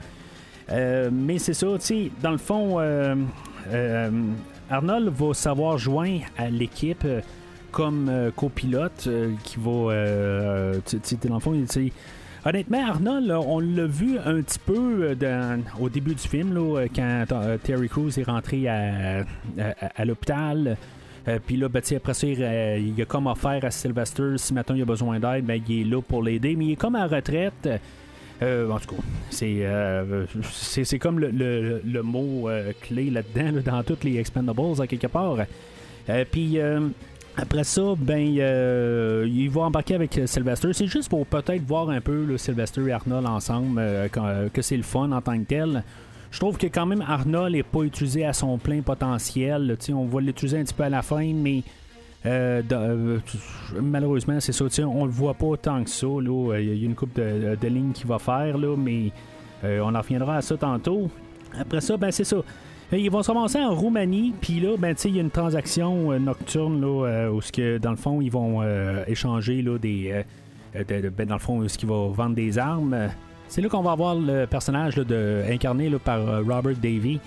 Euh, 0.71 1.09
mais 1.11 1.37
c'est 1.37 1.53
ça, 1.53 1.67
tu 1.75 1.85
sais, 1.85 2.11
dans 2.21 2.31
le 2.31 2.37
fond, 2.37 2.79
euh, 2.79 3.15
euh, 3.71 4.09
Arnold 4.69 5.09
va 5.09 5.33
savoir 5.33 5.77
joindre 5.77 6.23
à 6.37 6.49
l'équipe 6.49 7.05
comme 7.71 8.31
copilote 8.35 9.09
qui 9.43 9.57
va. 9.59 10.71
tu 10.85 10.99
sais, 11.03 11.17
dans 11.27 11.35
le 11.35 11.39
fond, 11.39 11.53
sais, 11.67 11.91
Honnêtement, 12.47 12.87
Arnold, 12.87 13.31
on 13.31 13.59
l'a 13.59 13.87
vu 13.87 14.19
un 14.19 14.39
petit 14.41 14.59
peu 14.59 15.15
au 15.79 15.89
début 15.89 16.13
du 16.13 16.27
film, 16.27 16.53
là, 16.53 16.85
quand 16.95 17.25
Terry 17.63 17.89
Crews 17.89 18.19
est 18.19 18.23
rentré 18.23 18.67
à, 18.67 20.05
l'hôpital. 20.05 20.77
Puis 21.47 21.57
là, 21.57 21.67
ben, 21.69 21.81
après 21.97 22.13
ça, 22.13 22.27
il, 22.27 22.93
il 22.95 23.01
a 23.01 23.05
comme 23.05 23.25
offert 23.25 23.59
à 23.63 23.71
Sylvester, 23.71 24.37
si 24.37 24.53
maintenant 24.53 24.75
il 24.75 24.83
a 24.83 24.85
besoin 24.85 25.19
d'aide, 25.19 25.43
ben, 25.45 25.59
il 25.67 25.81
est 25.81 25.83
là 25.83 26.01
pour 26.03 26.21
l'aider. 26.21 26.55
Mais 26.55 26.65
il 26.65 26.71
est 26.73 26.75
comme 26.75 26.95
à 26.95 27.07
retraite. 27.07 27.67
Euh, 28.41 28.69
en 28.69 28.79
tout 28.79 28.95
cas, 28.95 29.01
c'est, 29.29 29.59
euh, 29.65 30.25
c'est, 30.51 30.83
c'est 30.83 30.99
comme 30.99 31.19
le, 31.19 31.29
le- 31.31 31.81
le 31.85 32.01
mot 32.03 32.49
euh, 32.49 32.73
clé 32.81 33.09
là-dedans, 33.09 33.55
là, 33.55 33.61
dans 33.61 33.83
toutes 33.83 34.03
les 34.03 34.17
Expendables, 34.19 34.81
à 34.81 34.87
quelque 34.87 35.07
part. 35.07 35.37
Euh, 36.09 36.25
Puis 36.29 36.57
après 37.37 37.63
ça, 37.63 37.81
ben, 37.97 38.35
euh, 38.39 39.25
il 39.29 39.49
va 39.49 39.61
embarquer 39.61 39.95
avec 39.95 40.19
Sylvester. 40.25 40.73
C'est 40.73 40.87
juste 40.87 41.09
pour 41.09 41.25
peut-être 41.25 41.63
voir 41.65 41.89
un 41.89 42.01
peu 42.01 42.25
là, 42.25 42.37
Sylvester 42.37 42.81
et 42.87 42.91
Arnold 42.91 43.25
ensemble, 43.25 43.81
que 44.53 44.61
c'est 44.61 44.77
le 44.77 44.83
fun 44.83 45.11
en 45.11 45.21
tant 45.21 45.37
que 45.39 45.45
tel. 45.45 45.83
Je 46.31 46.39
trouve 46.39 46.57
que 46.57 46.67
quand 46.67 46.85
même 46.85 47.01
Arnold 47.07 47.53
n'est 47.55 47.63
pas 47.63 47.83
utilisé 47.83 48.25
à 48.25 48.33
son 48.33 48.57
plein 48.57 48.81
potentiel. 48.81 49.77
on 49.93 50.05
va 50.05 50.19
l'utiliser 50.19 50.59
un 50.59 50.63
petit 50.63 50.73
peu 50.73 50.83
à 50.83 50.89
la 50.89 51.01
fin, 51.01 51.33
mais 51.33 51.63
euh, 52.25 52.61
euh, 52.71 53.19
malheureusement, 53.81 54.39
c'est 54.39 54.51
ça. 54.51 54.65
On 54.87 55.05
le 55.05 55.11
voit 55.11 55.33
pas 55.33 55.57
tant 55.61 55.83
que 55.83 55.89
ça. 55.89 56.07
là. 56.07 56.53
Euh, 56.53 56.61
Il 56.61 56.77
y 56.79 56.83
a 56.83 56.85
une 56.85 56.95
coupe 56.95 57.15
de, 57.15 57.67
lignes 57.67 57.91
qu'il 57.91 58.07
va 58.07 58.19
faire, 58.19 58.57
là, 58.57 58.75
mais 58.77 59.11
on 59.63 59.95
en 59.95 59.99
reviendra 60.01 60.37
à 60.37 60.41
ça 60.41 60.57
tantôt. 60.57 61.09
Après 61.59 61.81
ça, 61.81 61.97
ben 61.97 62.11
c'est 62.11 62.23
ça. 62.23 62.37
Ils 62.91 63.09
vont 63.09 63.23
se 63.23 63.31
ramasser 63.31 63.59
en 63.59 63.73
Roumanie, 63.73 64.33
puis 64.39 64.59
là, 64.59 64.75
ben, 64.77 64.95
il 65.05 65.15
y 65.15 65.17
a 65.17 65.21
une 65.21 65.31
transaction 65.31 66.19
nocturne 66.19 66.79
là, 66.81 67.31
où, 67.31 67.39
que, 67.51 67.79
dans 67.79 67.89
le 67.89 67.95
fond, 67.95 68.21
ils 68.21 68.31
vont 68.31 68.61
échanger 69.07 69.61
là, 69.63 69.77
des. 69.79 70.23
de- 70.75 71.01
de- 71.01 71.09
ben, 71.09 71.25
dans 71.27 71.35
le 71.35 71.39
fond, 71.39 71.63
où 71.63 71.65
qu'ils 71.65 71.89
vont 71.89 72.09
vendre 72.09 72.35
des 72.35 72.59
armes. 72.59 73.09
C'est 73.47 73.61
là 73.61 73.69
qu'on 73.69 73.81
va 73.81 73.91
avoir 73.91 74.15
le 74.15 74.45
personnage 74.45 74.95
de, 74.95 75.43
incarné 75.49 75.89
par 76.03 76.43
Robert 76.45 76.75
Davy. 76.75 77.19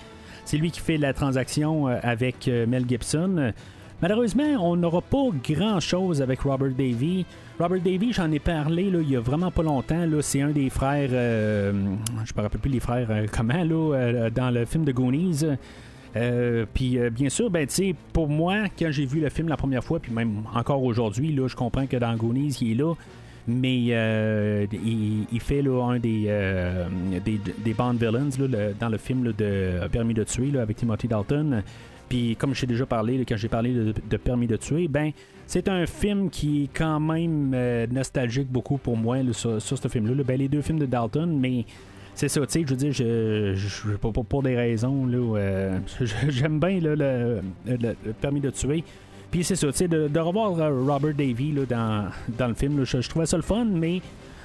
C'est 0.44 0.58
lui 0.58 0.70
qui 0.70 0.80
fait 0.80 0.96
la 0.96 1.12
transaction 1.12 1.86
avec 1.88 2.46
Mel 2.46 2.84
Gibson. 2.88 3.52
Malheureusement, 4.00 4.44
on 4.60 4.76
n'aura 4.76 5.02
pas 5.02 5.26
grand-chose 5.42 6.22
avec 6.22 6.40
Robert 6.40 6.70
Davy. 6.70 7.26
Robert 7.58 7.80
Davy, 7.80 8.12
j'en 8.12 8.30
ai 8.30 8.38
parlé 8.38 8.90
là, 8.90 9.00
il 9.02 9.10
y 9.10 9.16
a 9.16 9.20
vraiment 9.20 9.50
pas 9.50 9.64
longtemps. 9.64 10.06
C'est 10.20 10.40
un 10.40 10.50
des 10.50 10.70
frères, 10.70 11.10
euh, 11.12 11.72
je 12.24 12.32
me 12.36 12.42
rappelle 12.42 12.60
plus 12.60 12.70
les 12.70 12.78
frères 12.78 13.08
euh, 13.10 13.26
comment, 13.36 13.64
là, 13.64 13.94
euh, 13.96 14.30
dans 14.30 14.50
le 14.52 14.64
film 14.66 14.84
de 14.84 14.92
Goonies. 14.92 15.44
Puis 16.74 16.98
bien 17.10 17.28
sûr, 17.28 17.50
ben, 17.50 17.66
pour 18.12 18.28
moi, 18.28 18.64
quand 18.78 18.90
j'ai 18.90 19.04
vu 19.04 19.20
le 19.20 19.30
film 19.30 19.48
la 19.48 19.56
première 19.56 19.82
fois, 19.82 19.98
puis 19.98 20.12
même 20.12 20.44
encore 20.54 20.82
aujourd'hui, 20.84 21.36
je 21.46 21.56
comprends 21.56 21.86
que 21.86 21.96
dans 21.96 22.14
Goonies, 22.14 22.56
il 22.60 22.72
est 22.72 22.74
là. 22.74 22.94
Mais 23.48 23.78
il, 23.80 25.40
fait 25.40 25.62
là, 25.62 25.82
un 25.90 25.98
des, 25.98 26.26
euh, 26.28 26.86
des, 27.24 27.40
des 27.64 27.74
Bond 27.74 27.94
villains 27.94 28.28
là, 28.38 28.72
dans 28.78 28.88
le 28.90 28.98
film 28.98 29.32
de 29.32 29.88
Permis 29.90 30.14
de 30.14 30.22
tuer 30.22 30.52
avec 30.58 30.76
Timothy 30.76 31.08
Dalton. 31.08 31.62
Puis 32.08 32.36
comme 32.36 32.54
j'ai 32.54 32.66
déjà 32.66 32.86
parlé, 32.86 33.24
quand 33.26 33.36
j'ai 33.36 33.48
parlé 33.48 33.72
de, 33.72 34.16
Permis 34.16 34.46
de 34.46 34.56
tuer, 34.56 34.88
ben 34.88 35.12
c'est 35.46 35.68
un 35.68 35.86
film 35.86 36.30
qui 36.30 36.64
est 36.64 36.70
quand 36.74 37.00
même 37.00 37.52
euh, 37.54 37.86
nostalgique 37.90 38.48
beaucoup 38.50 38.76
pour 38.76 38.96
moi 38.96 39.18
sur, 39.32 39.60
ce 39.60 39.88
film-là. 39.88 40.14
là. 40.14 40.22
Ben, 40.24 40.38
les 40.38 40.48
deux 40.48 40.62
films 40.62 40.78
de 40.78 40.86
Dalton, 40.86 41.38
mais 41.38 41.64
c'est 42.14 42.28
ça, 42.28 42.40
tu 42.40 42.46
sais, 42.50 42.64
je 42.66 42.70
veux 42.70 42.76
dire, 42.76 42.92
je, 42.92 43.54
je, 43.54 43.96
pour, 43.96 44.12
pour- 44.12 44.42
des 44.42 44.56
raisons, 44.56 45.08
euh, 45.14 45.78
j'aime 46.28 46.58
bien 46.58 46.80
le, 46.80 47.40
Permis 48.20 48.40
de 48.40 48.50
tuer. 48.50 48.82
Puis 49.30 49.44
c'est 49.44 49.56
ça, 49.56 49.68
tu 49.68 49.78
sais, 49.78 49.88
de, 49.88 50.18
revoir 50.18 50.58
euh, 50.58 50.84
Robert 50.84 51.14
Davy 51.14 51.54
dans, 51.68 52.10
le 52.48 52.54
film, 52.54 52.84
je, 52.84 53.00
je 53.00 53.08
trouvais 53.08 53.26
ça 53.26 53.36
le 53.36 53.42
fun, 53.42 53.66
mais 53.66 54.00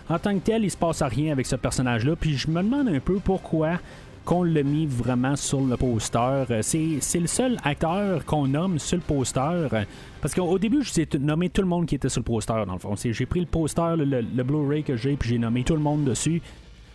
en 0.10 0.20
tant 0.20 0.34
que 0.36 0.40
tel, 0.40 0.64
il 0.64 0.70
se 0.72 0.78
passe 0.78 1.02
rien 1.02 1.32
avec 1.32 1.46
ce 1.46 1.56
personnage-là. 1.56 2.16
Puis 2.16 2.38
je 2.38 2.50
me 2.50 2.62
demande 2.62 2.90
un 2.90 3.00
peu 3.00 3.16
pourquoi 3.16 3.80
qu'on 4.26 4.44
l'a 4.44 4.64
mis 4.64 4.86
vraiment 4.86 5.36
sur 5.36 5.62
le 5.62 5.76
poster. 5.78 6.46
Euh, 6.50 6.62
C'est, 6.62 7.20
le 7.20 7.28
seul 7.28 7.58
acteur 7.64 8.24
qu'on 8.26 8.48
nomme 8.48 8.80
sur 8.80 8.98
le 8.98 9.04
poster. 9.04 9.40
euh, 9.42 9.84
Parce 10.22 10.34
qu'au 10.34 10.44
au 10.44 10.58
début, 10.60 10.82
je 10.84 11.02
ai 11.02 11.08
nommé 11.20 11.50
tout 11.50 11.62
le 11.62 11.68
monde 11.68 11.86
qui 11.86 11.96
était 11.96 12.10
sur 12.10 12.22
le 12.22 12.26
poster, 12.26 12.54
dans 12.66 12.74
le 12.74 12.80
fond. 12.80 12.96
J'ai 12.96 13.26
pris 13.26 13.42
le 13.42 13.46
poster, 13.46 13.96
le, 13.98 14.06
le- 14.06 14.44
Blu-ray 14.44 14.84
que 14.84 14.96
j'ai, 14.96 15.16
puis 15.16 15.30
j'ai 15.30 15.38
nommé 15.40 15.64
tout 15.64 15.74
le 15.74 15.82
monde 15.82 16.06
dessus. 16.06 16.42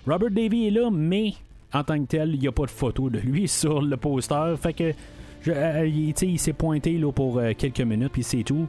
Robert 0.07 0.31
Davy 0.31 0.67
est 0.69 0.71
là, 0.71 0.91
mais 0.91 1.35
en 1.73 1.85
tant 1.85 1.99
que 2.01 2.07
tel, 2.07 2.35
il 2.35 2.41
n'y 2.41 2.49
a 2.49 2.53
pas 2.53 2.65
de 2.65 2.71
photo 2.71 3.11
de 3.11 3.19
lui 3.19 3.47
sur 3.49 3.83
le 3.83 3.97
poster. 3.97 4.55
Fait 4.61 4.73
que 4.73 4.93
euh, 5.49 5.87
il, 5.87 6.39
s'est 6.39 6.53
pointé 6.55 6.97
là, 6.99 7.13
pour 7.13 7.41
quelques 7.57 7.81
minutes, 7.81 8.13
puis 8.13 8.23
c'est 8.23 8.43
tout. 8.43 8.67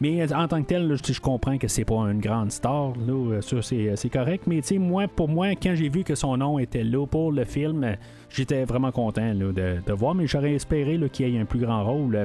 Mais 0.00 0.22
euh, 0.22 0.36
en 0.36 0.48
tant 0.48 0.62
que 0.62 0.68
tel, 0.68 0.96
je, 1.04 1.20
comprends 1.20 1.58
que 1.58 1.68
c'est 1.68 1.84
pas 1.84 1.94
une 2.10 2.20
grande 2.20 2.50
star, 2.50 2.92
là, 3.06 3.12
euh, 3.12 3.40
ça 3.40 3.62
c'est, 3.62 4.08
correct. 4.10 4.44
Mais 4.46 4.60
moi, 4.78 5.06
pour 5.08 5.28
moi, 5.28 5.50
quand 5.50 5.74
j'ai 5.74 5.88
vu 5.88 6.04
que 6.04 6.14
son 6.14 6.36
nom 6.36 6.58
était 6.58 6.84
là 6.84 7.06
pour 7.06 7.32
le 7.32 7.44
film, 7.44 7.84
euh, 7.84 7.94
j'étais 8.30 8.64
vraiment 8.64 8.92
content 8.92 9.34
de, 9.34 9.92
voir, 9.92 10.14
mais 10.14 10.26
j'aurais 10.26 10.54
espéré 10.54 10.98
qu'il 11.12 11.34
ait 11.34 11.38
un 11.38 11.44
plus 11.44 11.60
grand 11.60 11.84
rôle. 11.84 12.16
euh. 12.16 12.24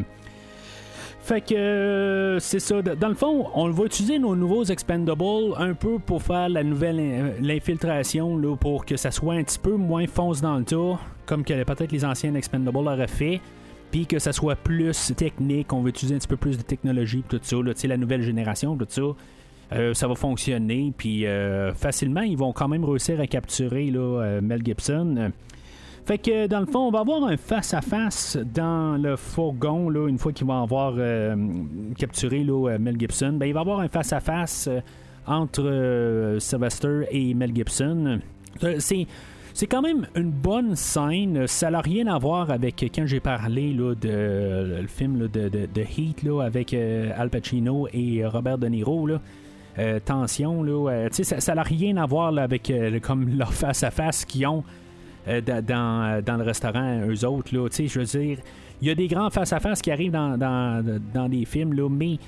Fait 1.28 1.42
que 1.42 1.56
euh, 1.56 2.40
c'est 2.40 2.60
ça. 2.60 2.82
Dans 2.82 3.10
le 3.10 3.14
fond, 3.14 3.48
on 3.54 3.70
va 3.70 3.84
utiliser 3.84 4.18
nos 4.18 4.34
nouveaux 4.34 4.64
expendables 4.64 5.56
un 5.58 5.74
peu 5.74 6.00
pour 6.00 6.24
faire 6.24 6.48
la 6.48 6.64
nouvelle 6.64 7.00
euh, 7.02 7.32
l'infiltration 7.42 8.40
pour 8.56 8.86
que 8.86 8.96
ça 8.96 9.12
soit 9.12 9.34
un 9.34 9.44
petit 9.44 9.60
peu 9.60 9.76
moins 9.76 10.08
fonce 10.08 10.40
dans 10.40 10.58
le 10.58 10.64
tas, 10.64 10.98
comme 11.26 11.44
peut-être 11.44 11.92
les 11.92 12.06
anciennes 12.06 12.38
expendables 12.38 12.78
auraient 12.78 13.08
fait. 13.08 13.42
Puis 13.92 14.06
que 14.06 14.20
ça 14.20 14.34
soit 14.34 14.56
plus 14.56 15.14
technique, 15.16 15.72
on 15.72 15.82
va 15.82 15.90
utiliser 15.90 16.16
un 16.16 16.20
petit 16.20 16.28
peu 16.28 16.38
plus 16.38 16.58
de 16.58 16.64
technologie, 16.64 17.24
tout 17.28 17.40
ça, 17.42 17.58
la 17.88 17.98
nouvelle 17.98 18.22
génération, 18.22 18.76
tout 18.76 18.88
ça. 18.90 19.02
Euh, 19.74 19.94
ça 19.94 20.08
va 20.08 20.16
fonctionner, 20.16 20.94
puis 20.98 21.26
euh, 21.26 21.74
facilement, 21.74 22.22
ils 22.22 22.38
vont 22.38 22.54
quand 22.54 22.68
même 22.68 22.86
réussir 22.86 23.20
à 23.20 23.28
capturer 23.28 23.92
euh, 23.94 24.40
Mel 24.42 24.62
Gibson. 24.64 25.32
Fait 26.06 26.18
que 26.18 26.48
dans 26.48 26.62
le 26.62 26.66
fond, 26.66 26.88
on 26.88 26.92
va 26.92 27.00
avoir 27.00 27.26
un 27.26 27.36
face-à-face 27.36 28.38
dans 28.54 28.96
le 29.02 29.18
fourgon, 29.18 29.92
une 30.08 30.18
fois 30.18 30.32
qu'il 30.32 30.48
va 30.48 30.62
avoir 30.62 30.94
capturé 31.98 32.46
Mel 32.80 32.98
Gibson. 32.98 33.34
Ben, 33.34 33.48
il 33.48 33.54
va 33.54 33.60
avoir 33.60 33.82
un 33.82 33.90
face-à-face 33.90 34.70
euh, 34.70 34.80
entre 35.26 36.38
Sylvester 36.40 37.02
et 37.12 37.34
Mel 37.34 37.54
Gibson. 37.54 38.20
C'est. 38.80 39.06
C'est 39.58 39.66
quand 39.66 39.82
même 39.82 40.06
une 40.14 40.30
bonne 40.30 40.76
scène. 40.76 41.48
Ça 41.48 41.72
n'a 41.72 41.82
rien 41.82 42.06
à 42.06 42.20
voir 42.20 42.52
avec 42.52 42.76
quand 42.94 43.08
j'ai 43.08 43.20
parlé 43.20 43.74
là, 43.74 43.96
de 43.96 44.82
le 44.82 44.88
film 44.88 45.28
de, 45.28 45.50
de- 45.50 45.82
Heat 45.98 46.22
là, 46.22 46.44
avec 46.44 46.76
euh, 46.76 47.10
Al 47.18 47.32
Pacino 47.32 47.88
et 47.92 48.24
Robert 48.24 48.60
De 48.60 48.68
Niro. 48.68 49.08
Là. 49.08 49.20
Euh, 49.80 50.00
tension, 50.00 50.62
là, 50.62 51.08
ça 51.12 51.56
n'a 51.56 51.64
rien 51.64 51.98
à 51.98 52.06
voir 52.06 52.38
avec 52.38 52.70
euh, 52.70 53.00
comme 53.00 53.36
leur 53.36 53.52
face-à-face 53.52 54.26
qu'ils 54.26 54.46
ont 54.46 54.64
da- 55.26 55.64
dans, 55.64 56.24
dans 56.24 56.38
le 56.38 56.44
restaurant, 56.44 57.02
eux 57.08 57.26
autres. 57.26 57.50
Je 57.52 57.98
veux 58.00 58.06
dire, 58.06 58.38
il 58.80 58.88
y 58.88 58.92
a 58.92 58.96
des 58.96 59.08
grands 59.08 59.32
face-à-face 59.32 59.82
qui 59.82 59.90
arrivent 59.90 60.12
dans, 60.12 60.38
dans, 60.38 60.86
dans 61.16 61.28
des 61.30 61.46
films, 61.46 61.74
là, 61.74 61.90
mais 61.90 62.20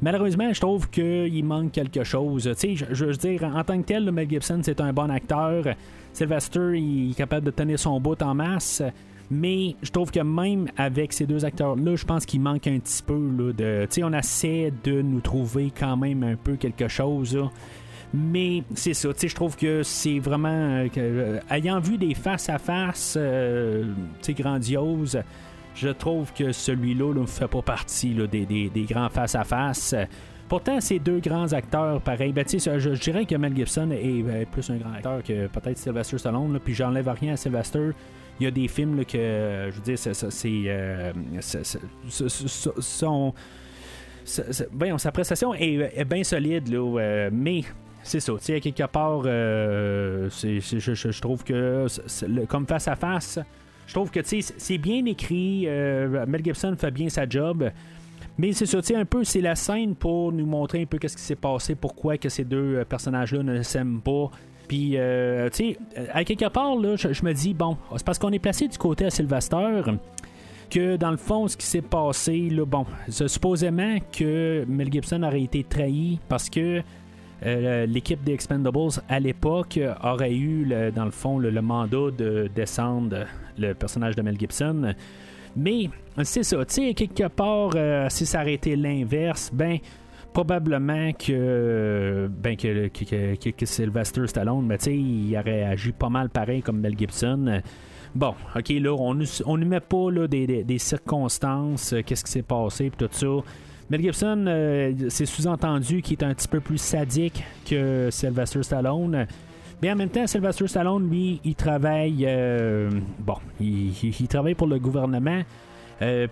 malheureusement, 0.00 0.52
je 0.52 0.60
trouve 0.60 0.88
qu'il 0.90 1.44
manque 1.44 1.72
quelque 1.72 2.04
chose. 2.04 2.50
Tu 2.58 2.76
sais, 2.76 2.86
je, 2.90 3.04
veux 3.04 3.12
dire, 3.14 3.44
en 3.44 3.64
tant 3.64 3.80
que 3.80 3.86
tel, 3.86 4.04
là, 4.04 4.12
Mel 4.12 4.28
Gibson, 4.28 4.60
c'est 4.62 4.80
un 4.80 4.92
bon 4.92 5.10
acteur. 5.10 5.64
Sylvester, 6.12 6.78
il 6.78 7.10
est 7.10 7.14
capable 7.14 7.46
de 7.46 7.50
tenir 7.50 7.78
son 7.78 8.00
bout 8.00 8.20
en 8.22 8.34
masse. 8.34 8.82
Mais 9.30 9.74
je 9.82 9.90
trouve 9.90 10.10
que 10.10 10.20
même 10.20 10.68
avec 10.76 11.12
ces 11.12 11.26
deux 11.26 11.44
acteurs-là, 11.44 11.96
je 11.96 12.04
pense 12.04 12.24
qu'il 12.24 12.40
manque 12.40 12.66
un 12.66 12.78
petit 12.78 13.02
peu 13.02 13.52
de. 13.52 13.86
Tu 13.90 13.96
sais, 13.96 14.04
on 14.04 14.12
essaie 14.12 14.72
de 14.84 15.02
nous 15.02 15.20
trouver 15.20 15.72
quand 15.76 15.96
même 15.96 16.22
un 16.22 16.36
peu 16.36 16.54
quelque 16.56 16.88
chose. 16.88 17.36
Mais 18.14 18.62
c'est 18.74 18.94
ça, 18.94 19.12
tu 19.12 19.20
sais, 19.20 19.28
je 19.28 19.34
trouve 19.34 19.56
que 19.56 19.82
c'est 19.82 20.20
vraiment. 20.20 20.48
euh, 20.48 20.88
euh, 20.96 21.40
ayant 21.50 21.80
vu 21.80 21.98
des 21.98 22.14
face-à-face, 22.14 23.16
euh, 23.18 23.84
tu 24.22 24.26
sais, 24.26 24.32
grandioses, 24.34 25.18
je 25.76 25.88
trouve 25.88 26.32
que 26.32 26.52
celui-là 26.52 27.12
ne 27.14 27.26
fait 27.26 27.48
pas 27.48 27.62
partie 27.62 28.14
des, 28.14 28.86
grands 28.88 29.08
face-à-face. 29.08 29.94
Pourtant, 30.48 30.80
ces 30.80 30.98
deux 30.98 31.18
grands 31.18 31.52
acteurs, 31.52 32.00
pareil, 32.00 32.32
ben, 32.32 32.44
je, 32.48 32.78
je 32.78 33.00
dirais 33.00 33.26
que 33.26 33.34
Mel 33.34 33.54
Gibson 33.54 33.90
est 33.90 34.22
euh, 34.22 34.44
plus 34.50 34.70
un 34.70 34.76
grand 34.76 34.92
acteur 34.92 35.22
que 35.22 35.48
peut-être 35.48 35.76
Sylvester 35.76 36.18
Stallone, 36.18 36.60
puis 36.64 36.72
j'enlève 36.72 37.08
rien 37.08 37.32
à 37.32 37.36
Sylvester. 37.36 37.90
Il 38.38 38.44
y 38.44 38.46
a 38.46 38.50
des 38.50 38.68
films 38.68 39.04
que, 39.04 39.70
je 39.70 39.76
veux 39.76 39.82
dire, 39.82 39.98
c'est. 39.98 40.12
son- 42.80 43.34
sa 44.24 45.12
prestation 45.12 45.54
est, 45.54 46.04
bien 46.04 46.22
solide, 46.22 46.68
là, 46.68 47.28
mais 47.32 47.62
c'est 48.06 48.20
ça. 48.20 48.32
Tu 48.40 48.60
quelque 48.60 48.86
part, 48.86 49.22
euh, 49.26 50.28
je, 50.30 51.20
trouve 51.20 51.42
que 51.42 51.86
comme 52.46 52.66
face 52.66 52.88
à 52.88 52.94
face, 52.94 53.40
je 53.86 53.94
trouve 53.94 54.10
que 54.10 54.20
c'est 54.22 54.78
bien 54.78 55.04
écrit. 55.06 55.64
Euh, 55.66 56.26
Mel 56.26 56.44
Gibson 56.44 56.74
fait 56.78 56.90
bien 56.90 57.08
sa 57.08 57.28
job. 57.28 57.70
Mais 58.38 58.52
c'est 58.52 58.66
ça, 58.66 58.80
un 58.94 59.04
peu, 59.04 59.24
c'est 59.24 59.40
la 59.40 59.54
scène 59.54 59.94
pour 59.94 60.30
nous 60.30 60.44
montrer 60.44 60.82
un 60.82 60.84
peu 60.84 60.98
qu'est-ce 60.98 61.16
qui 61.16 61.22
s'est 61.22 61.36
passé, 61.36 61.74
pourquoi 61.74 62.18
que 62.18 62.28
ces 62.28 62.44
deux 62.44 62.84
personnages-là 62.86 63.42
ne 63.42 63.62
s'aiment 63.62 64.02
pas. 64.02 64.30
Puis, 64.68 64.90
tu 64.90 64.96
sais, 65.52 65.78
à 66.12 66.22
quelque 66.22 66.48
part, 66.48 66.76
là, 66.76 66.96
je, 66.96 67.24
me 67.24 67.32
dis, 67.32 67.54
bon, 67.54 67.78
c'est 67.96 68.04
parce 68.04 68.18
qu'on 68.18 68.32
est 68.32 68.38
placé 68.38 68.68
du 68.68 68.76
côté 68.76 69.06
à 69.06 69.10
Sylvester 69.10 69.80
que 70.70 70.96
dans 70.96 71.10
le 71.10 71.16
fond, 71.16 71.48
ce 71.48 71.56
qui 71.56 71.66
s'est 71.66 71.82
passé, 71.82 72.48
là, 72.50 72.64
bon, 72.64 72.86
supposément 73.08 73.96
que 74.12 74.64
Mel 74.68 74.92
Gibson 74.92 75.22
aurait 75.22 75.42
été 75.42 75.64
trahi 75.64 76.18
parce 76.28 76.50
que 76.50 76.82
euh, 77.44 77.86
l'équipe 77.86 78.22
des 78.24 78.32
Expendables 78.32 78.90
à 79.08 79.20
l'époque 79.20 79.78
aurait 80.02 80.34
eu, 80.34 80.66
dans 80.94 81.04
le 81.04 81.10
fond, 81.10 81.38
le, 81.38 81.50
mandat 81.60 82.10
de 82.16 82.48
descendre 82.54 83.26
le 83.58 83.74
personnage 83.74 84.16
de 84.16 84.22
Mel 84.22 84.38
Gibson. 84.38 84.94
Mais 85.56 85.88
c'est 86.22 86.42
ça, 86.42 86.64
tu 86.64 86.74
sais, 86.74 86.94
quelque 86.94 87.28
part, 87.28 87.70
euh, 87.74 88.06
si 88.10 88.26
ça 88.26 88.42
aurait 88.42 88.54
été 88.54 88.76
l'inverse, 88.76 89.50
ben 89.52 89.78
probablement 90.32 91.12
que, 91.12 92.28
ben, 92.30 92.56
que, 92.56 93.64
Sylvester 93.64 94.26
Stallone, 94.26 94.68
ben, 94.68 94.78
il 94.86 95.34
aurait 95.38 95.64
agi 95.64 95.92
pas 95.92 96.10
mal 96.10 96.28
pareil 96.28 96.60
comme 96.60 96.80
Mel 96.80 96.96
Gibson. 96.96 97.62
Bon, 98.14 98.34
ok, 98.54 98.68
là, 98.68 98.94
on 98.94 99.14
ne 99.56 99.64
met 99.64 99.80
pas 99.80 100.10
là, 100.10 100.26
des, 100.26 100.78
circonstances, 100.78 101.92
euh, 101.92 102.02
qu'est-ce 102.04 102.24
qui 102.24 102.32
s'est 102.32 102.42
passé, 102.42 102.90
tout 102.96 103.08
ça. 103.10 103.26
Mel 103.88 104.02
Gibson, 104.02 104.46
euh, 104.48 104.92
c'est 105.08 105.26
sous-entendu 105.26 106.02
qu'il 106.02 106.18
est 106.18 106.24
un 106.24 106.34
petit 106.34 106.48
peu 106.48 106.60
plus 106.60 106.78
sadique 106.78 107.44
que 107.68 108.08
Sylvester 108.10 108.62
Stallone. 108.62 109.26
Mais 109.80 109.92
en 109.92 109.96
même 109.96 110.08
temps, 110.08 110.26
Sylvester 110.26 110.66
Stallone, 110.66 111.08
lui, 111.08 111.40
il 111.44 111.54
travaille. 111.54 112.24
Euh, 112.26 112.90
bon, 113.20 113.36
il, 113.60 113.92
travaille 114.28 114.54
pour 114.54 114.66
le 114.66 114.78
gouvernement. 114.78 115.42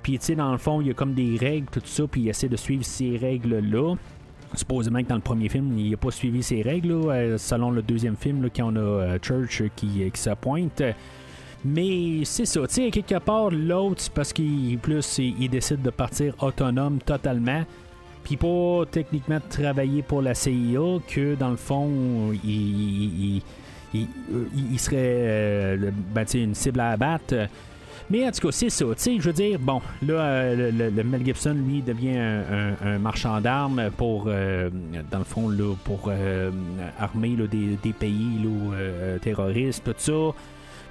puis, 0.03 0.19
tu 0.19 0.25
sais, 0.25 0.35
dans 0.35 0.51
le 0.51 0.59
fond, 0.59 0.81
il 0.81 0.89
y 0.89 0.91
a 0.91 0.95
comme 0.95 1.15
des 1.15 1.37
règles, 1.37 1.67
tout 1.71 1.81
ça, 1.85 2.05
puis 2.11 2.23
il 2.23 2.29
essaie 2.29 2.49
de 2.49 2.57
suivre 2.57 2.85
ces 2.85 3.17
règles-là. 3.17 3.95
Supposément 4.55 5.03
que 5.03 5.09
dans 5.09 5.17
le 5.17 5.21
premier 5.21 5.49
film, 5.49 5.79
il 5.79 5.91
n'a 5.91 5.97
pas 5.97 6.11
suivi 6.11 6.43
ces 6.43 6.63
règles, 6.63 7.39
selon 7.39 7.71
le 7.71 7.83
deuxième 7.83 8.17
film, 8.17 8.43
là, 8.43 8.49
quand 8.55 8.75
a 8.77 9.19
Church 9.21 9.63
qui, 9.77 10.11
qui 10.11 10.21
se 10.21 10.31
pointe. 10.31 10.83
Mais 11.65 12.25
c'est 12.25 12.45
ça, 12.45 12.61
tu 12.67 12.75
sais, 12.75 12.91
quelque 12.91 13.19
part, 13.19 13.51
l'autre, 13.51 14.05
parce 14.15 14.35
qu'il 14.35 14.79
plus 14.79 15.19
il, 15.19 15.49
décide 15.49 15.81
de 15.81 15.91
partir 15.91 16.35
autonome 16.43 16.99
totalement, 16.99 17.65
puis 18.23 18.37
pas 18.37 18.83
techniquement 18.91 19.39
travailler 19.49 20.03
pour 20.03 20.21
la 20.21 20.35
CIA, 20.35 20.99
que 21.09 21.35
dans 21.35 21.51
le 21.51 21.57
fond, 21.57 22.33
il, 22.45 23.41
il, 23.95 24.79
serait 24.79 24.97
euh, 24.99 25.91
ben, 26.15 26.27
une 26.35 26.55
cible 26.55 26.81
à 26.81 26.91
abattre. 26.91 27.35
Mais 28.11 28.27
en 28.29 28.31
tout 28.31 28.47
cas, 28.47 28.53
c'est 28.53 28.69
ça. 28.69 28.85
Tu 28.85 28.93
sais, 28.97 29.17
je 29.19 29.23
veux 29.23 29.33
dire, 29.33 29.59
bon, 29.59 29.81
là, 30.07 30.15
euh, 30.21 30.91
le, 30.91 31.03
Mel 31.03 31.25
Gibson, 31.25 31.55
lui, 31.55 31.81
devient 31.81 32.19
un, 32.19 32.99
marchand 32.99 33.41
d'armes 33.41 33.91
pour, 33.97 34.25
euh, 34.27 34.69
dans 35.11 35.19
le 35.19 35.25
fond, 35.25 35.49
là, 35.49 35.75
pour 35.85 36.11
armer 36.99 37.37
des, 37.51 37.79
des, 37.83 37.93
pays 37.95 38.39
là, 38.43 39.19
terroristes, 39.23 39.85
tout 39.85 39.95
ça. 39.97 40.35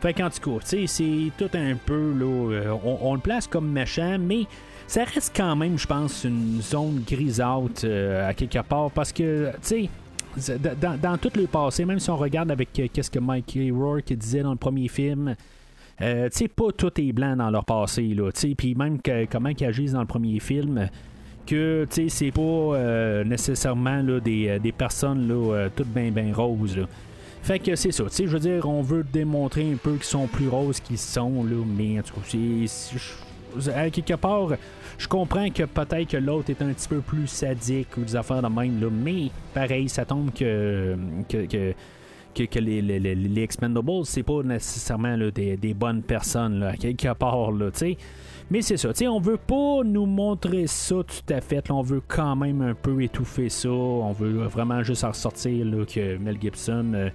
Fait 0.03 0.13
qu'en 0.13 0.29
tout 0.29 0.59
cas, 0.59 0.65
c'est 0.85 1.31
tout 1.37 1.49
un 1.53 1.75
peu, 1.75 2.11
là, 2.11 2.25
euh, 2.25 2.75
on, 2.83 3.13
le 3.13 3.21
place 3.21 3.47
comme 3.47 3.71
méchant, 3.71 4.17
mais 4.19 4.47
ça 4.85 5.05
reste 5.05 5.31
quand 5.33 5.55
même, 5.55 5.77
je 5.77 5.87
pense, 5.87 6.25
une 6.25 6.61
zone 6.61 7.05
grisâtre 7.07 7.85
euh, 7.85 8.27
à 8.27 8.33
quelque 8.33 8.59
part, 8.63 8.91
parce 8.91 9.13
que, 9.13 9.53
tu 9.65 9.89
sais, 10.35 10.59
dans, 11.01 11.17
tout 11.17 11.31
le 11.37 11.47
passé, 11.47 11.85
même 11.85 11.99
si 11.99 12.09
on 12.09 12.17
regarde 12.17 12.51
avec 12.51 12.77
euh, 12.79 12.87
qu'est-ce 12.91 13.09
que 13.09 13.19
Mike 13.19 13.57
Rourke 13.71 14.11
disait 14.11 14.43
dans 14.43 14.51
le 14.51 14.57
premier 14.57 14.89
film, 14.89 15.37
euh, 16.01 16.27
tu 16.29 16.37
sais, 16.37 16.47
pas 16.49 16.73
tout 16.75 16.91
est 16.99 17.13
blanc 17.13 17.37
dans 17.37 17.49
leur 17.49 17.63
passé, 17.63 18.01
là, 18.13 18.29
tu 18.33 18.41
sais, 18.41 18.55
puis 18.55 18.75
même 18.75 18.99
comment 19.31 19.51
ils 19.57 19.65
agissent 19.65 19.93
dans 19.93 20.01
le 20.01 20.05
premier 20.05 20.37
film, 20.41 20.89
que, 21.47 21.87
c'est 21.89 22.31
pas 22.31 23.23
nécessairement 23.23 24.01
là, 24.01 24.19
des, 24.19 24.73
personnes, 24.77 25.29
là, 25.29 25.69
toutes 25.73 25.93
bien, 25.93 26.11
bien 26.11 26.33
roses, 26.33 26.75
là. 26.75 26.87
Fait 27.43 27.59
que 27.59 27.75
c'est 27.75 27.91
ça, 27.91 28.05
tu 28.05 28.09
sais, 28.09 28.25
je 28.25 28.31
veux 28.31 28.39
dire, 28.39 28.69
on 28.69 28.81
veut 28.81 29.03
démontrer 29.03 29.69
un 29.69 29.75
peu 29.75 29.95
qu'ils 29.95 30.03
sont 30.03 30.27
plus 30.27 30.47
roses 30.47 30.79
qu'ils 30.79 30.97
sont, 30.97 31.43
là, 31.43 31.57
mais 31.67 31.99
en 31.99 32.01
tout 32.01 32.13
cas, 32.13 33.71
à 33.75 33.89
quelque 33.89 34.13
part, 34.13 34.51
je 34.97 35.07
comprends 35.09 35.49
que 35.49 35.63
peut-être 35.63 36.07
que 36.07 36.17
l'autre 36.17 36.51
est 36.51 36.61
un 36.61 36.71
petit 36.71 36.87
peu 36.87 37.01
plus 37.01 37.27
sadique 37.27 37.97
ou 37.97 38.05
des 38.05 38.15
affaires 38.15 38.41
de 38.41 38.47
même, 38.47 38.79
là, 38.79 38.87
mais 38.89 39.29
pareil, 39.53 39.89
ça 39.89 40.05
tombe 40.05 40.31
que, 40.33 40.95
que, 41.27 41.73
que 42.33 42.59
les, 42.59 42.81
les, 42.81 42.99
les, 42.99 43.43
Expendables, 43.43 44.05
c'est 44.05 44.23
pas 44.23 44.41
nécessairement 44.41 45.17
des, 45.17 45.57
des, 45.57 45.73
bonnes 45.73 46.01
personnes, 46.01 46.61
là, 46.61 46.77
quelque 46.77 47.13
part, 47.13 47.51
là, 47.51 47.71
tu 47.71 47.79
sais. 47.79 47.97
Mais 48.49 48.61
c'est 48.61 48.77
ça, 48.77 48.89
tu 48.89 48.99
sais, 48.99 49.07
on 49.07 49.19
veut 49.19 49.37
pas 49.37 49.83
nous 49.83 50.05
montrer 50.05 50.67
ça 50.67 50.95
tout 50.95 51.33
à 51.33 51.41
fait. 51.41 51.71
on 51.71 51.81
veut 51.81 52.01
quand 52.07 52.35
même 52.35 52.61
un 52.61 52.73
peu 52.73 53.01
étouffer 53.01 53.49
ça. 53.49 53.69
On 53.69 54.11
veut 54.11 54.45
vraiment 54.45 54.83
juste 54.83 55.03
en 55.03 55.09
ressortir 55.09 55.65
là, 55.65 55.85
que 55.85 56.17
Mel 56.17 56.37
Gibson, 56.39 56.91
euh, 56.93 57.09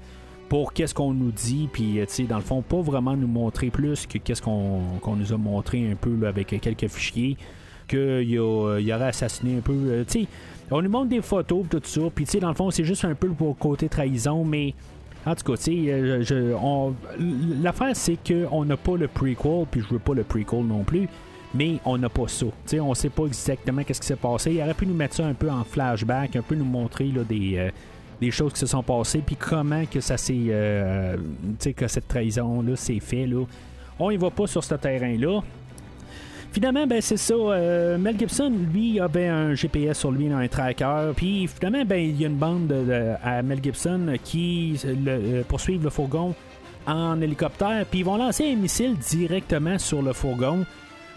pour 0.48 0.72
qu'est-ce 0.72 0.94
qu'on 0.94 1.12
nous 1.12 1.30
dit, 1.30 1.68
puis 1.72 2.00
euh, 2.00 2.06
tu 2.06 2.14
sais, 2.14 2.22
dans 2.24 2.36
le 2.36 2.42
fond, 2.42 2.62
pas 2.62 2.80
vraiment 2.80 3.16
nous 3.16 3.28
montrer 3.28 3.70
plus 3.70 4.06
que 4.06 4.18
qu'est-ce 4.18 4.42
qu'on 4.42 5.16
nous 5.16 5.32
a 5.32 5.36
montré 5.36 5.90
un 5.90 5.94
peu 5.94 6.26
avec 6.26 6.48
quelques 6.60 6.88
fichiers, 6.88 7.36
qu'il 7.86 8.30
y, 8.30 8.38
aurait 8.38 9.08
assassiné 9.08 9.58
un 9.58 9.60
peu. 9.60 9.72
Euh, 9.72 10.04
tu 10.04 10.22
sais, 10.22 10.26
on 10.70 10.82
nous 10.82 10.90
montre 10.90 11.08
des 11.08 11.22
photos, 11.22 11.64
tout 11.68 11.80
ça, 11.82 12.00
puis 12.14 12.24
tu 12.24 12.32
sais, 12.32 12.40
dans 12.40 12.48
le 12.48 12.54
fond, 12.54 12.70
c'est 12.70 12.84
juste 12.84 13.04
un 13.04 13.14
peu 13.14 13.28
pour 13.28 13.56
côté 13.58 13.88
trahison, 13.88 14.44
mais. 14.44 14.74
En 15.26 15.34
tout 15.34 15.52
cas, 15.52 15.58
tu 15.58 15.88
sais, 15.88 16.34
l'affaire 17.60 17.94
c'est 17.94 18.16
qu'on 18.26 18.64
n'a 18.64 18.76
pas 18.78 18.96
le 18.96 19.08
prequel, 19.08 19.66
puis 19.70 19.82
je 19.82 19.88
veux 19.88 19.98
pas 19.98 20.14
le 20.14 20.22
prequel 20.22 20.64
non 20.64 20.84
plus 20.84 21.08
mais 21.54 21.78
on 21.84 21.98
n'a 21.98 22.08
pas 22.08 22.28
ça. 22.28 22.46
T'sais, 22.66 22.80
on 22.80 22.94
sait 22.94 23.08
pas 23.08 23.24
exactement 23.24 23.82
qu'est-ce 23.82 24.00
qui 24.00 24.06
s'est 24.06 24.16
passé. 24.16 24.52
Il 24.52 24.62
aurait 24.62 24.74
pu 24.74 24.86
nous 24.86 24.94
mettre 24.94 25.16
ça 25.16 25.26
un 25.26 25.34
peu 25.34 25.50
en 25.50 25.64
flashback, 25.64 26.36
un 26.36 26.42
peu 26.42 26.54
nous 26.54 26.64
montrer 26.64 27.06
là, 27.06 27.24
des, 27.24 27.56
euh, 27.56 27.70
des 28.20 28.30
choses 28.30 28.52
qui 28.52 28.60
se 28.60 28.66
sont 28.66 28.82
passées, 28.82 29.22
puis 29.24 29.36
comment 29.36 29.84
que 29.86 30.00
ça 30.00 30.16
s'est, 30.16 30.46
euh, 30.48 31.16
que 31.76 31.88
cette 31.88 32.08
trahison 32.08 32.62
là 32.62 32.76
s'est 32.76 33.00
fait 33.00 33.26
là. 33.26 33.44
On 33.98 34.10
y 34.10 34.16
va 34.16 34.30
pas 34.30 34.46
sur 34.46 34.62
ce 34.62 34.74
terrain-là. 34.74 35.40
Finalement, 36.52 36.86
ben 36.86 37.00
c'est 37.00 37.16
ça. 37.16 37.34
Euh, 37.34 37.98
Mel 37.98 38.18
Gibson, 38.18 38.52
lui, 38.72 38.98
avait 39.00 39.28
un 39.28 39.54
GPS 39.54 39.98
sur 39.98 40.10
lui, 40.10 40.32
un 40.32 40.48
tracker. 40.48 41.12
Puis 41.14 41.46
finalement, 41.46 41.84
ben 41.84 41.98
il 41.98 42.20
y 42.20 42.24
a 42.24 42.28
une 42.28 42.36
bande 42.36 42.72
à 43.22 43.42
Mel 43.42 43.62
Gibson 43.62 44.14
qui 44.24 44.80
le, 44.84 45.42
poursuivent 45.42 45.84
le 45.84 45.90
fourgon 45.90 46.34
en 46.86 47.20
hélicoptère. 47.20 47.84
Puis 47.90 48.00
ils 48.00 48.04
vont 48.04 48.16
lancer 48.16 48.50
un 48.50 48.56
missile 48.56 48.96
directement 48.96 49.78
sur 49.78 50.00
le 50.00 50.12
fourgon. 50.12 50.64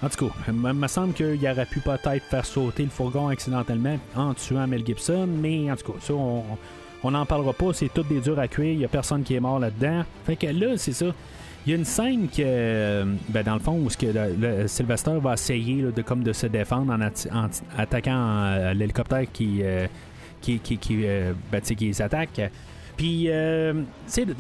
En 0.03 0.09
tout 0.09 0.27
cas, 0.27 0.33
il 0.47 0.53
me 0.53 0.87
semble 0.87 1.13
qu'il 1.13 1.47
aurait 1.47 1.65
pu 1.67 1.79
peut-être 1.79 2.23
faire 2.23 2.45
sauter 2.45 2.83
le 2.83 2.89
fourgon 2.89 3.27
accidentellement 3.27 3.99
en 4.15 4.33
tuant 4.33 4.67
Mel 4.67 4.85
Gibson, 4.85 5.27
mais 5.27 5.71
en 5.71 5.75
tout 5.75 5.93
cas, 5.93 5.99
ça, 6.01 6.13
on 6.13 6.43
n'en 7.09 7.25
parlera 7.25 7.53
pas. 7.53 7.73
C'est 7.73 7.91
tout 7.91 8.03
des 8.03 8.19
durs 8.19 8.37
à 8.37 8.47
cuire. 8.47 8.73
Il 8.73 8.77
n'y 8.77 8.85
a 8.85 8.89
personne 8.89 9.23
qui 9.23 9.33
est 9.33 9.39
mort 9.39 9.57
là-dedans. 9.57 10.03
Fait 10.25 10.35
que 10.35 10.45
là, 10.45 10.77
c'est 10.77 10.93
ça. 10.93 11.07
Il 11.65 11.71
y 11.71 11.73
a 11.73 11.77
une 11.77 11.85
scène 11.85 12.27
que, 12.27 13.05
ben, 13.29 13.43
dans 13.43 13.53
le 13.53 13.59
fond, 13.59 13.73
où 13.73 13.87
que 13.87 14.05
le, 14.05 14.67
Sylvester 14.67 15.17
va 15.19 15.33
essayer 15.33 15.81
de, 15.81 16.01
comme 16.01 16.23
de 16.23 16.33
se 16.33 16.47
défendre 16.47 16.93
en, 16.93 17.49
attaquant 17.77 18.11
euh, 18.13 18.73
l'hélicoptère 18.73 19.25
qui, 19.31 19.61
euh, 19.61 19.87
qui, 20.41 20.59
qui, 20.59 20.77
qui, 20.77 21.01
euh, 21.05 21.33
ben, 21.51 21.61
qui 21.61 21.75
les 21.75 22.01
attaque. 22.01 22.51
Puis, 22.97 23.25
euh, 23.29 23.73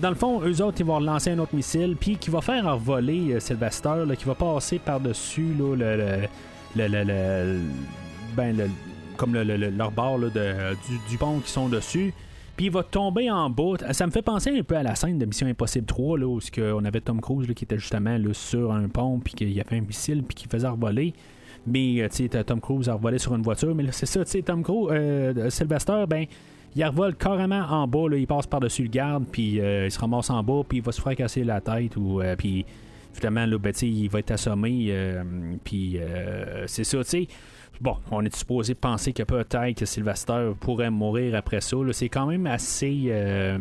dans 0.01 0.09
le 0.09 0.15
fond, 0.15 0.41
eux 0.41 0.61
autres, 0.61 0.77
ils 0.81 0.85
vont 0.85 0.99
lancer 0.99 1.31
un 1.31 1.39
autre 1.39 1.55
missile, 1.55 1.95
puis 1.99 2.17
qui 2.17 2.29
va 2.29 2.41
faire 2.41 2.77
voler 2.77 3.33
euh, 3.33 3.39
Sylvester, 3.39 4.03
qui 4.17 4.25
va 4.25 4.35
passer 4.35 4.79
par-dessus 4.79 5.55
le, 5.57 5.75
le, 5.75 6.27
le, 6.75 7.59
ben, 8.35 8.69
comme 9.17 9.33
leur 9.33 9.91
bord 9.91 10.19
de, 10.19 10.75
du, 11.09 11.17
pont 11.17 11.39
qui 11.39 11.51
sont 11.51 11.69
dessus. 11.69 12.13
Puis 12.61 12.67
il 12.67 12.71
va 12.71 12.83
tomber 12.83 13.31
en 13.31 13.49
bas. 13.49 13.73
Ça 13.91 14.05
me 14.05 14.11
fait 14.11 14.21
penser 14.21 14.55
un 14.55 14.61
peu 14.61 14.77
à 14.77 14.83
la 14.83 14.93
scène 14.93 15.17
de 15.17 15.25
Mission 15.25 15.47
Impossible 15.47 15.87
3, 15.87 16.19
là, 16.19 16.27
où 16.27 16.39
on 16.59 16.85
avait 16.85 17.01
Tom 17.01 17.19
Cruise 17.19 17.51
qui 17.55 17.63
était 17.63 17.79
justement 17.79 18.15
sur 18.33 18.71
un 18.71 18.87
pont, 18.87 19.19
puis 19.19 19.33
qu'il 19.33 19.59
avait 19.59 19.77
un 19.77 19.81
missile, 19.81 20.21
puis 20.21 20.35
qui 20.35 20.47
faisait 20.47 20.67
revoler. 20.67 21.15
Mais, 21.65 22.03
euh, 22.03 22.07
tu 22.07 22.27
sais, 22.29 22.43
Tom 22.43 22.61
Cruise 22.61 22.87
a 22.87 22.93
revolé 22.93 23.17
sur 23.17 23.33
une 23.33 23.41
voiture. 23.41 23.73
Mais 23.73 23.81
là, 23.81 23.91
c'est 23.91 24.05
ça, 24.05 24.23
tu 24.23 24.29
sais, 24.29 24.43
Tom 24.43 24.61
Cruise, 24.61 24.91
Sylvester, 25.49 26.03
ben 26.07 26.27
il 26.75 26.85
revole 26.85 27.15
carrément 27.15 27.61
en 27.61 27.87
bas, 27.87 28.07
là, 28.09 28.17
il 28.17 28.27
passe 28.27 28.45
par-dessus 28.45 28.83
le 28.83 28.89
garde, 28.89 29.25
puis 29.31 29.59
euh, 29.59 29.87
il 29.87 29.91
se 29.91 29.99
ramasse 29.99 30.29
en 30.29 30.43
bas, 30.43 30.61
puis 30.67 30.77
il 30.77 30.83
va 30.83 30.91
se 30.91 31.01
fracasser 31.01 31.43
la 31.43 31.61
tête, 31.61 31.97
ou 31.97 32.21
euh, 32.21 32.35
puis 32.35 32.63
finalement, 33.11 33.47
là, 33.47 33.57
ben, 33.57 33.73
il 33.81 34.07
va 34.07 34.19
être 34.19 34.31
assommé, 34.31 34.89
euh, 34.89 35.23
puis 35.63 35.97
c'est 36.67 36.83
ça, 36.83 36.99
tu 36.99 37.09
sais. 37.09 37.27
Bon, 37.81 37.97
on 38.11 38.23
est 38.23 38.35
supposé 38.35 38.75
penser 38.75 39.11
que 39.11 39.23
peut-être 39.23 39.75
que 39.79 39.85
Sylvester 39.85 40.51
pourrait 40.59 40.91
mourir 40.91 41.33
après 41.35 41.61
ça. 41.61 41.77
C'est 41.93 42.09
quand 42.09 42.27
même 42.27 42.45
assez 42.45 43.05
euh, 43.07 43.57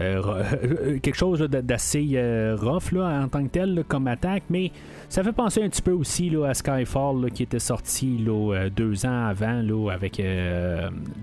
euh, 0.00 0.98
quelque 1.02 1.14
chose 1.14 1.38
d'assez 1.40 2.10
euh, 2.14 2.56
rough 2.60 2.92
en 3.00 3.28
tant 3.28 3.44
que 3.44 3.50
tel 3.50 3.84
comme 3.86 4.08
attaque, 4.08 4.42
mais 4.50 4.72
ça 5.08 5.22
fait 5.22 5.32
penser 5.32 5.62
un 5.62 5.68
petit 5.68 5.82
peu 5.82 5.92
aussi 5.92 6.32
à 6.44 6.54
Skyfall 6.54 7.30
qui 7.30 7.44
était 7.44 7.60
sorti 7.60 8.18
deux 8.74 9.06
ans 9.06 9.26
avant 9.26 9.62
avec 9.88 10.20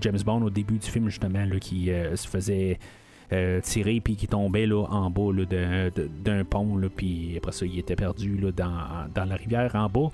James 0.00 0.18
Bond 0.24 0.42
au 0.42 0.50
début 0.50 0.78
du 0.78 0.86
film 0.88 1.10
justement 1.10 1.44
qui 1.60 1.90
se 2.14 2.26
faisait 2.26 2.78
euh, 3.34 3.60
tiré 3.60 4.00
puis 4.00 4.16
qui 4.16 4.26
tombait 4.28 4.70
en 4.72 5.10
bas 5.10 5.30
d'un- 6.24 6.44
pont. 6.44 6.80
Puis 6.96 7.34
après 7.36 7.52
ça, 7.52 7.66
il 7.66 7.78
était 7.78 7.96
perdu 7.96 8.40
dans, 8.56 8.72
dans 9.14 9.24
la 9.26 9.36
rivière 9.36 9.74
en 9.74 9.88
bas. 9.88 10.10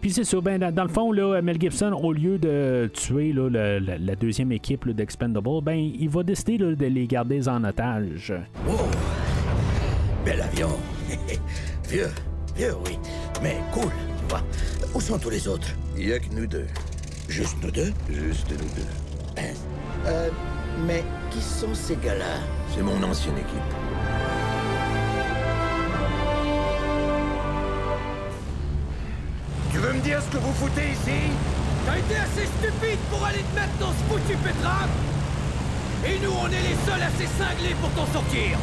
Puis 0.00 0.12
c'est 0.12 0.24
ça, 0.24 0.40
ben, 0.40 0.58
dans, 0.58 0.72
dans 0.74 0.84
le 0.84 0.88
fond, 0.88 1.12
là, 1.12 1.42
Mel 1.42 1.60
Gibson, 1.60 1.92
au 1.92 2.12
lieu 2.12 2.38
de 2.38 2.90
tuer 2.94 3.32
là, 3.34 3.48
le- 3.50 3.78
la, 3.80 3.98
la 3.98 4.14
deuxième 4.16 4.50
équipe 4.52 4.88
d'Expendable, 4.88 5.60
ben, 5.62 5.74
il 5.76 6.08
va 6.08 6.22
décider 6.22 6.56
là, 6.58 6.74
de 6.74 6.86
les 6.86 7.06
garder 7.06 7.46
en 7.48 7.62
otage. 7.64 8.32
Oh 8.68 8.72
Bel 10.24 10.40
avion. 10.40 10.70
vieux, 11.88 12.08
vieux, 12.56 12.74
oui. 12.86 12.98
Mais 13.42 13.56
cool, 13.72 13.84
tu 13.90 14.24
vois. 14.30 14.42
Où 14.94 15.00
sont 15.00 15.18
tous 15.18 15.30
les 15.30 15.46
autres? 15.48 15.68
Il 15.98 16.08
y 16.08 16.12
a 16.14 16.18
que 16.18 16.32
nous 16.34 16.46
deux. 16.46 16.66
Juste 17.28 17.56
nous 17.62 17.70
deux? 17.70 17.92
Juste 18.10 18.50
nous 18.50 18.56
deux. 18.74 19.40
Hein 19.42 19.54
Euh, 20.06 20.28
mais 20.86 21.04
qui 21.30 21.40
sont 21.40 21.74
ces 21.74 21.96
gars-là? 21.96 22.38
C'est 22.74 22.82
mon 22.82 23.02
ancienne 23.02 23.36
équipe. 23.36 23.74
Tu 29.72 29.78
veux 29.78 29.92
me 29.92 30.00
dire 30.00 30.20
ce 30.22 30.28
que 30.36 30.38
vous 30.38 30.52
foutez 30.54 30.90
ici? 30.92 31.30
T'as 31.86 31.98
été 31.98 32.16
assez 32.16 32.46
stupide 32.46 32.98
pour 33.10 33.24
aller 33.24 33.38
te 33.38 33.54
mettre 33.54 33.76
dans 33.78 33.92
ce 33.92 34.02
foutu 34.08 34.36
pétrave 34.36 34.88
Et 36.04 36.18
nous, 36.18 36.32
on 36.32 36.46
est 36.46 36.62
les 36.68 36.76
seuls 36.86 37.02
assez 37.02 37.26
cinglés 37.38 37.74
pour 37.80 37.90
t'en 37.90 38.06
sortir 38.12 38.58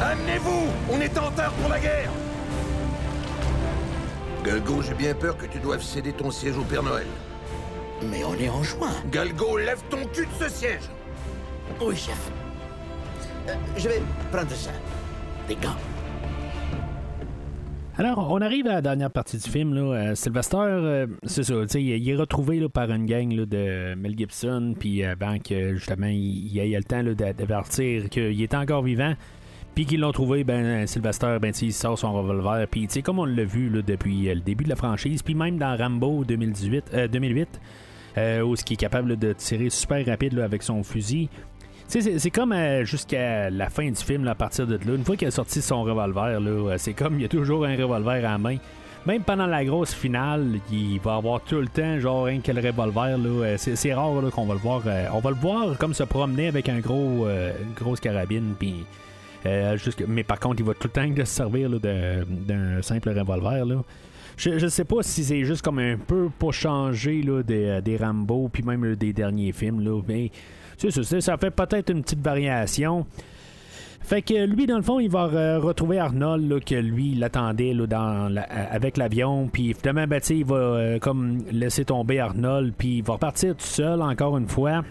Amenez-vous 0.00 0.66
On 0.90 1.00
est 1.00 1.18
en 1.18 1.26
retard 1.26 1.52
pour 1.52 1.68
la 1.68 1.78
guerre 1.78 2.10
Galgo, 4.44 4.80
j'ai 4.82 4.94
bien 4.94 5.14
peur 5.14 5.36
que 5.36 5.46
tu 5.46 5.58
doives 5.58 5.82
céder 5.82 6.12
ton 6.12 6.30
siège 6.30 6.56
au 6.56 6.62
Père 6.62 6.82
Noël. 6.82 7.06
Mais 8.02 8.24
on 8.24 8.34
est 8.34 8.48
en 8.48 8.62
juin. 8.62 8.92
Galgo, 9.10 9.58
lève 9.58 9.82
ton 9.90 10.06
cul 10.06 10.26
de 10.26 10.44
ce 10.44 10.48
siège 10.48 10.88
Oui, 11.78 11.94
chef. 11.94 12.16
Euh, 13.48 13.54
je 13.76 13.88
vais 13.88 14.02
prendre 14.32 14.50
ça. 14.54 14.70
Des 15.46 15.56
gants. 15.56 15.76
Alors, 18.00 18.32
on 18.32 18.40
arrive 18.40 18.66
à 18.66 18.72
la 18.72 18.80
dernière 18.80 19.10
partie 19.10 19.36
du 19.36 19.46
film. 19.46 19.74
Là. 19.74 19.82
Euh, 19.82 20.14
Sylvester, 20.14 20.56
euh, 20.56 21.06
c'est 21.24 21.42
ça, 21.42 21.54
il 21.74 22.08
est 22.08 22.16
retrouvé 22.16 22.66
par 22.70 22.90
une 22.90 23.04
gang 23.04 23.28
de 23.28 23.94
Mel 23.94 24.16
Gibson, 24.16 24.74
puis 24.80 25.04
avant 25.04 25.38
que 25.38 25.74
justement 25.74 26.06
il, 26.06 26.58
ait 26.58 26.78
le 26.78 26.82
temps 26.82 27.02
d'avertir 27.02 28.08
qu'il 28.08 28.40
est 28.40 28.54
encore 28.54 28.82
vivant, 28.84 29.12
puis 29.74 29.84
qu'ils 29.84 30.00
l'ont 30.00 30.12
trouvé, 30.12 30.44
ben 30.44 30.86
Sylvester, 30.86 31.36
ben, 31.42 31.52
il 31.60 31.74
sort 31.74 31.98
son 31.98 32.14
revolver, 32.14 32.66
puis 32.68 32.88
tu 32.88 33.02
comme 33.02 33.18
on 33.18 33.26
l'a 33.26 33.44
vu 33.44 33.68
depuis 33.86 34.30
euh, 34.30 34.34
le 34.34 34.40
début 34.40 34.64
de 34.64 34.70
la 34.70 34.76
franchise, 34.76 35.22
puis 35.22 35.34
même 35.34 35.58
dans 35.58 35.76
Rambo 35.76 36.24
2018, 36.24 36.92
euh, 36.94 37.06
2008, 37.06 37.60
euh, 38.16 38.40
où 38.40 38.56
ce 38.56 38.64
qui 38.64 38.72
est 38.72 38.78
capable 38.78 39.18
de 39.18 39.34
tirer 39.34 39.68
super 39.68 40.06
rapide 40.06 40.38
avec 40.38 40.62
son 40.62 40.82
fusil. 40.82 41.28
C'est- 41.90 42.30
comme 42.30 42.52
euh, 42.52 42.84
jusqu'à 42.84 43.50
la 43.50 43.68
fin 43.68 43.88
du 43.88 43.96
film, 43.96 44.26
à 44.28 44.34
partir 44.36 44.66
de 44.66 44.74
là. 44.76 44.94
Une 44.94 45.04
fois 45.04 45.16
qu'il 45.16 45.26
a 45.28 45.30
sorti 45.32 45.60
son 45.60 45.82
revolver, 45.82 46.38
là, 46.40 46.50
euh, 46.50 46.74
c'est 46.78 46.92
comme 46.92 47.14
il 47.16 47.22
y 47.22 47.24
a 47.24 47.28
toujours 47.28 47.64
un 47.66 47.76
revolver 47.76 48.24
à 48.24 48.38
main. 48.38 48.56
Même 49.06 49.22
pendant 49.22 49.46
la 49.46 49.64
grosse 49.64 49.92
finale, 49.94 50.60
il 50.70 51.00
va 51.00 51.16
avoir 51.16 51.40
tout 51.40 51.58
le 51.60 51.66
temps, 51.68 51.98
genre, 51.98 52.26
un 52.26 52.38
quel 52.40 52.64
revolver. 52.64 53.18
Là, 53.18 53.28
Euh, 53.44 53.54
c'est, 53.58 53.92
rare 53.94 54.12
qu'on 54.30 54.46
va 54.46 54.54
le 54.54 54.60
voir. 54.60 54.82
on 55.12 55.18
va 55.20 55.30
le 55.30 55.36
voir 55.36 55.76
comme 55.78 55.94
se 55.94 56.04
promener 56.04 56.46
avec 56.48 56.68
un 56.68 56.78
gros, 56.80 57.26
euh, 57.26 57.50
une 57.62 57.72
grosse 57.74 57.98
carabine. 57.98 58.54
Puis, 58.58 58.84
mais 60.06 60.22
par 60.22 60.38
contre, 60.38 60.60
il 60.60 60.66
va 60.66 60.74
tout 60.74 60.88
le 60.94 61.14
temps 61.16 61.16
se 61.24 61.24
servir 61.24 61.70
d'un 61.80 62.82
simple 62.82 63.08
revolver. 63.08 63.64
Là. 63.64 63.82
Je, 64.36 64.58
je 64.58 64.66
sais 64.68 64.84
pas 64.84 65.02
si 65.02 65.24
c'est 65.24 65.44
juste 65.44 65.62
comme 65.62 65.78
un 65.80 65.96
peu 65.96 66.28
pour 66.38 66.52
changer 66.54 67.22
là, 67.22 67.42
des, 67.42 67.96
Rambo, 67.98 68.48
puis 68.52 68.62
même 68.62 68.94
des 68.96 69.12
derniers 69.12 69.52
films. 69.52 69.80
Là, 69.80 70.00
mais 70.06 70.30
c'est 70.88 71.02
ça, 71.02 71.20
ça 71.20 71.36
fait 71.36 71.50
peut-être 71.50 71.90
une 71.90 72.02
petite 72.02 72.22
variation. 72.24 73.06
Fait 74.02 74.22
que 74.22 74.46
lui, 74.46 74.66
dans 74.66 74.76
le 74.78 74.82
fond, 74.82 74.98
il 74.98 75.10
va 75.10 75.24
euh, 75.26 75.58
retrouver 75.60 75.98
Arnold, 75.98 76.64
que 76.64 76.74
lui, 76.74 77.12
il 77.12 77.20
l'attendait 77.20 77.74
dans 77.74 78.32
la- 78.32 78.42
avec 78.42 78.96
l'avion. 78.96 79.48
Puis 79.52 79.74
finalement, 79.74 80.06
ben, 80.06 80.20
il 80.30 80.44
va 80.44 80.56
euh, 80.56 80.98
comme 80.98 81.38
laisser 81.52 81.84
tomber 81.84 82.18
Arnold. 82.18 82.72
Puis 82.76 82.98
il 82.98 83.04
va 83.04 83.12
repartir 83.14 83.54
tout 83.54 83.64
seul, 83.64 84.00
encore 84.02 84.36
une 84.38 84.48
fois. 84.48 84.82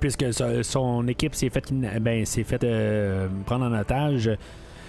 Puisque 0.00 0.32
so- 0.32 0.62
son 0.62 1.06
équipe 1.08 1.34
s'est 1.34 1.50
fait, 1.50 1.70
ben, 2.00 2.24
euh, 2.64 3.28
prendre 3.44 3.66
en 3.66 3.78
otage. 3.78 4.30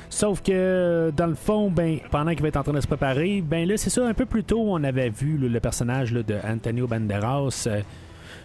Sauf 0.09 0.41
que, 0.41 1.11
dans 1.17 1.27
le 1.27 1.35
fond, 1.35 1.69
ben, 1.69 1.97
pendant 2.11 2.31
qu'il 2.31 2.43
va 2.43 2.47
être 2.47 2.57
en 2.57 2.63
train 2.63 2.71
de 2.73 2.79
se 2.79 2.87
préparer, 2.87 3.41
ben 3.41 3.67
là, 3.67 3.75
c'est 3.75 3.89
ça, 3.89 4.07
un 4.07 4.13
peu 4.13 4.25
plus 4.25 4.45
tôt, 4.45 4.63
on 4.65 4.81
avait 4.85 5.09
vu 5.09 5.37
le 5.37 5.59
personnage 5.59 6.13
là, 6.13 6.23
de 6.23 6.35
Antonio 6.47 6.87
Banderas. 6.87 7.67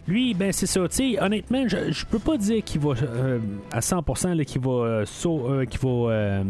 Lui, 0.08 0.34
ben 0.34 0.52
c'est 0.52 0.66
ça. 0.66 0.80
Honnêtement, 1.20 1.68
je, 1.68 1.90
je 1.92 2.06
peux 2.06 2.18
pas 2.18 2.36
dire 2.36 2.62
qu'il 2.64 2.80
va 2.80 2.90
euh, 3.02 3.38
à 3.70 3.80
100% 3.80 4.34
là, 4.34 4.44
qu'il 4.44 4.60
va 4.60 4.70
euh, 4.70 5.04
euh, 5.50 5.64
qu'il 5.64 5.80
va 5.80 5.88
euh, 5.88 6.42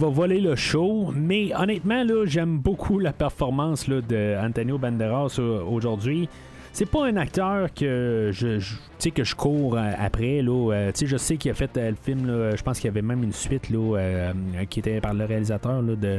va 0.00 0.08
voler 0.08 0.40
le 0.40 0.56
show, 0.56 1.12
mais 1.14 1.54
honnêtement 1.54 2.02
là, 2.02 2.24
j'aime 2.26 2.58
beaucoup 2.58 2.98
la 2.98 3.12
performance 3.12 3.86
là, 3.86 4.00
de 4.00 4.36
Antonio 4.44 4.78
Banderas 4.78 5.36
euh, 5.38 5.62
aujourd'hui. 5.62 6.28
C'est 6.72 6.90
pas 6.90 7.06
un 7.06 7.16
acteur 7.18 7.72
que 7.72 8.30
je, 8.32 8.58
je- 8.58 8.74
que 9.10 9.22
je 9.22 9.36
cours 9.36 9.78
après 9.78 10.40
je 11.06 11.16
sais 11.16 11.36
qu'il 11.36 11.52
a 11.52 11.54
fait 11.54 11.70
le 11.76 11.94
film 11.94 12.26
je 12.56 12.62
pense 12.64 12.78
qu'il 12.80 12.86
y 12.86 12.90
avait 12.90 13.02
même 13.02 13.22
une 13.22 13.32
suite 13.32 13.70
là 13.70 14.32
qui 14.70 14.80
était 14.80 15.00
par 15.00 15.14
le 15.14 15.24
réalisateur 15.24 15.82
là, 15.82 15.94
de 15.94 16.18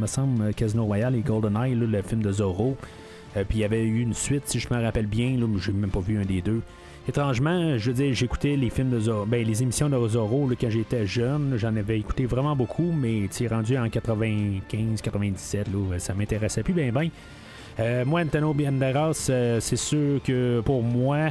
me 0.00 0.06
semble 0.08 0.52
Casino 0.54 0.84
Royale 0.86 1.14
et 1.14 1.20
GoldenEye 1.20 1.76
le 1.76 2.02
film 2.02 2.20
de 2.22 2.32
Zorro. 2.32 2.76
Euh, 3.36 3.44
puis 3.48 3.58
il 3.58 3.60
y 3.62 3.64
avait 3.64 3.82
eu 3.82 4.00
une 4.00 4.14
suite, 4.14 4.44
si 4.46 4.60
je 4.60 4.72
me 4.72 4.82
rappelle 4.82 5.06
bien, 5.06 5.36
là, 5.38 5.46
j'ai 5.58 5.72
même 5.72 5.90
pas 5.90 6.00
vu 6.00 6.18
un 6.20 6.24
des 6.24 6.40
deux. 6.42 6.62
Étrangement, 7.08 7.78
je 7.78 7.90
veux 7.90 7.96
dire, 7.96 8.14
j'écoutais 8.14 8.54
les 8.54 8.70
films 8.70 8.90
de 8.90 9.24
ben, 9.26 9.44
les 9.44 9.62
émissions 9.62 9.88
de 9.88 10.08
Zorro 10.08 10.48
quand 10.60 10.70
j'étais 10.70 11.04
jeune. 11.04 11.54
J'en 11.56 11.74
avais 11.74 11.98
écouté 11.98 12.26
vraiment 12.26 12.54
beaucoup, 12.54 12.92
mais 12.92 13.28
rendu 13.50 13.76
en 13.76 13.86
95-97, 13.86 15.56
là, 15.72 15.98
ça 15.98 16.14
m'intéressait 16.14 16.62
plus 16.62 16.74
bien. 16.74 16.92
Euh, 17.80 18.04
moi, 18.04 18.20
Antonio 18.20 18.54
Banderas, 18.54 19.26
euh, 19.30 19.58
c'est 19.58 19.76
sûr 19.76 20.22
que 20.22 20.60
pour 20.60 20.82
moi, 20.84 21.30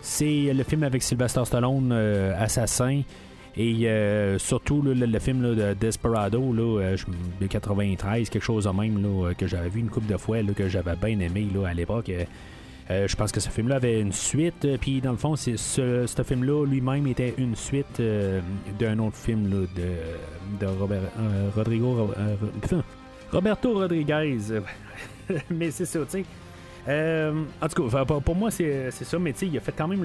c'est 0.00 0.50
le 0.54 0.64
film 0.64 0.82
avec 0.82 1.02
Sylvester 1.02 1.44
Stallone, 1.44 1.92
Assassin. 2.38 3.02
Et 3.56 3.86
euh, 3.86 4.38
surtout 4.38 4.80
le, 4.80 5.18
film 5.18 5.54
de 5.54 5.74
Desperado 5.74 6.52
là, 6.54 6.80
euh, 6.80 6.96
de 7.40 7.46
93, 7.46 8.30
quelque 8.30 8.42
chose 8.42 8.64
de 8.64 8.70
même 8.70 9.02
là, 9.02 9.28
euh, 9.28 9.34
que 9.34 9.46
j'avais 9.46 9.68
vu 9.68 9.80
une 9.80 9.90
couple 9.90 10.10
de 10.10 10.16
fois, 10.16 10.38
que 10.56 10.68
j'avais 10.68 10.96
bien 10.96 11.18
aimé 11.20 11.48
à 11.66 11.74
l'époque. 11.74 12.10
Euh, 12.90 13.06
je 13.06 13.14
pense 13.14 13.30
que 13.30 13.40
ce 13.40 13.50
film-là 13.50 13.76
avait 13.76 14.00
une 14.00 14.12
suite, 14.12 14.66
puis 14.80 15.00
dans 15.00 15.12
le 15.12 15.18
fond, 15.18 15.36
c'est 15.36 15.56
ce, 15.58 16.06
film-là 16.24 16.64
lui-même 16.66 17.06
était 17.06 17.34
une 17.36 17.54
suite 17.54 18.02
d'un 18.78 18.98
autre 18.98 19.16
film 19.16 19.48
de, 19.50 19.68
de 20.60 20.66
Rodrigo 21.54 21.94
Ro- 21.94 22.14
Ro- 22.70 22.82
Roberto 23.32 23.74
Rodriguez. 23.74 24.38
Mais 25.50 25.70
c'est 25.70 25.86
ça, 25.86 26.00
tu 26.00 26.06
sais. 26.10 26.24
Euh, 26.88 27.44
en 27.60 27.68
tout 27.68 27.88
cas, 27.88 28.00
enfin, 28.00 28.20
pour, 28.20 28.34
moi, 28.34 28.50
c'est 28.50 28.90
ça, 28.90 29.18
mais 29.18 29.32
tu 29.32 29.40
sais, 29.40 29.46
il 29.46 29.56
a 29.56 29.60
fait 29.60 29.72
quand 29.76 29.88
même 29.88 30.04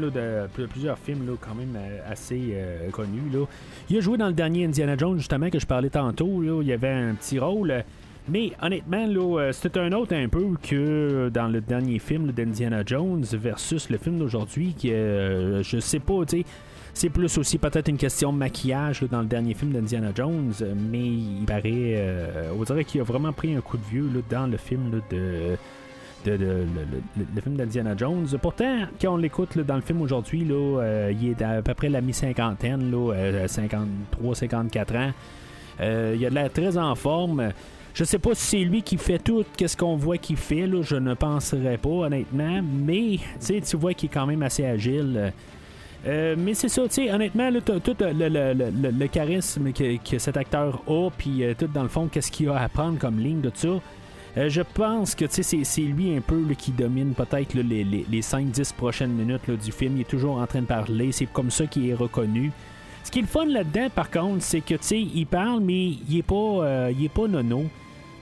plusieurs 0.69 0.97
films 0.97 1.35
quand 1.41 1.55
même 1.55 1.75
euh, 1.75 2.11
assez 2.11 2.51
euh, 2.53 2.89
connus. 2.91 3.29
Là. 3.33 3.45
Il 3.89 3.97
a 3.97 3.99
joué 3.99 4.17
dans 4.17 4.27
le 4.27 4.33
dernier 4.33 4.65
Indiana 4.65 4.95
Jones, 4.97 5.17
justement, 5.17 5.49
que 5.49 5.59
je 5.59 5.65
parlais 5.65 5.89
tantôt. 5.89 6.41
Là, 6.41 6.61
il 6.61 6.67
y 6.67 6.73
avait 6.73 6.89
un 6.89 7.15
petit 7.15 7.39
rôle. 7.39 7.83
Mais 8.29 8.51
honnêtement, 8.61 9.07
euh, 9.37 9.51
c'était 9.53 9.79
un 9.79 9.91
autre 9.93 10.13
un 10.13 10.27
peu 10.27 10.45
que 10.61 11.29
dans 11.33 11.47
le 11.47 11.61
dernier 11.61 11.97
film 11.97 12.31
d'Indiana 12.33 12.83
Jones 12.85 13.23
versus 13.31 13.89
le 13.89 13.97
film 13.97 14.19
d'aujourd'hui, 14.19 14.73
qui 14.77 14.91
euh, 14.91 15.63
je 15.63 15.79
sais 15.79 15.99
pas, 15.99 16.25
tu 16.25 16.39
sais. 16.39 16.45
C'est 16.93 17.09
plus 17.09 17.37
aussi 17.37 17.59
peut-être 17.59 17.89
une 17.89 17.97
question 17.97 18.33
de 18.33 18.39
maquillage 18.39 19.03
dans 19.03 19.21
le 19.21 19.27
dernier 19.27 19.53
film 19.53 19.71
d'Indiana 19.71 20.09
Jones, 20.15 20.51
mais 20.75 21.05
il 21.05 21.45
paraît, 21.45 22.49
on 22.57 22.63
dirait 22.63 22.85
qu'il 22.85 22.99
a 23.01 23.03
vraiment 23.03 23.31
pris 23.31 23.53
un 23.53 23.61
coup 23.61 23.77
de 23.77 23.83
vieux 23.83 24.09
dans 24.31 24.47
le 24.47 24.57
film 24.57 24.99
de, 25.11 25.57
de, 26.25 26.31
le, 26.31 27.41
film 27.41 27.55
d'Indiana 27.55 27.95
Jones. 27.95 28.27
Pourtant, 28.41 28.85
quand 29.01 29.13
on 29.13 29.17
l'écoute 29.17 29.57
dans 29.57 29.75
le 29.75 29.81
film 29.81 30.01
aujourd'hui, 30.01 30.47
euh, 30.51 31.13
il 31.19 31.29
est 31.29 31.41
à 31.41 31.61
peu 31.61 31.73
près 31.73 31.89
la 31.89 32.01
mi-cinquantaine, 32.01 32.91
là, 32.91 33.13
euh, 33.13 33.47
53-54 33.47 34.97
ans. 34.97 35.11
Euh, 35.79 36.15
il 36.17 36.25
a 36.25 36.29
de 36.29 36.35
l'air 36.35 36.51
très 36.51 36.77
en 36.77 36.95
forme. 36.95 37.51
Je 37.93 38.03
sais 38.03 38.19
pas 38.19 38.35
si 38.35 38.45
c'est 38.45 38.63
lui 38.63 38.83
qui 38.83 38.97
fait 38.97 39.19
tout 39.19 39.43
qu'est-ce 39.55 39.75
qu'on 39.75 39.95
voit 39.95 40.17
qu'il 40.17 40.37
fait, 40.37 40.67
là, 40.67 40.81
je 40.83 40.95
ne 40.95 41.13
penserais 41.13 41.77
pas 41.77 41.89
honnêtement, 41.89 42.61
mais 42.61 43.17
tu 43.41 43.77
vois 43.77 43.93
qu'il 43.93 44.09
est 44.09 44.13
quand 44.13 44.27
même 44.27 44.43
assez 44.43 44.65
agile. 44.65 45.33
Euh, 46.05 46.35
mais 46.37 46.53
c'est 46.53 46.69
ça, 46.69 46.83
tu 46.83 46.93
sais, 46.93 47.11
honnêtement, 47.11 47.49
tout 47.83 47.95
le, 47.99 49.07
charisme 49.07 49.71
que, 49.73 50.19
cet 50.19 50.37
acteur 50.37 50.81
a, 50.87 51.09
puis 51.17 51.43
euh, 51.43 51.53
tout 51.57 51.67
dans 51.67 51.83
le 51.83 51.89
fond, 51.89 52.07
qu'est-ce 52.07 52.31
qu'il 52.31 52.49
a 52.49 52.55
à 52.55 52.63
apprendre 52.63 52.99
comme 52.99 53.19
ligne 53.19 53.41
de 53.41 53.49
tout 53.49 53.57
ça. 53.57 53.81
Euh, 54.37 54.49
je 54.49 54.61
pense 54.61 55.15
que 55.15 55.25
c'est, 55.29 55.81
lui 55.81 56.15
un 56.15 56.21
peu 56.21 56.43
qui 56.55 56.71
domine 56.71 57.13
peut-être 57.13 57.55
les, 57.55 57.63
les, 57.63 58.05
les 58.09 58.21
5-10 58.21 58.73
prochaines 58.75 59.11
minutes 59.11 59.49
du 59.49 59.71
film. 59.71 59.97
Il 59.97 60.01
est 60.01 60.09
toujours 60.09 60.37
en 60.37 60.45
train 60.45 60.61
de 60.61 60.67
parler, 60.67 61.11
c'est 61.11 61.25
comme 61.25 61.49
ça 61.49 61.65
qu'il 61.65 61.89
est 61.89 61.95
reconnu. 61.95 62.51
Ce 63.03 63.09
qui 63.09 63.19
est 63.19 63.23
le 63.23 63.27
fun 63.27 63.45
là-dedans, 63.45 63.87
par 63.95 64.11
contre, 64.11 64.43
c'est 64.43 64.61
que 64.61 64.75
il 64.93 65.25
parle, 65.25 65.61
mais 65.61 65.87
il 66.09 66.17
est 66.19 66.23
pas, 66.23 66.35
euh, 66.35 66.93
il 66.95 67.05
est 67.05 67.09
pas 67.09 67.27
nono. 67.27 67.63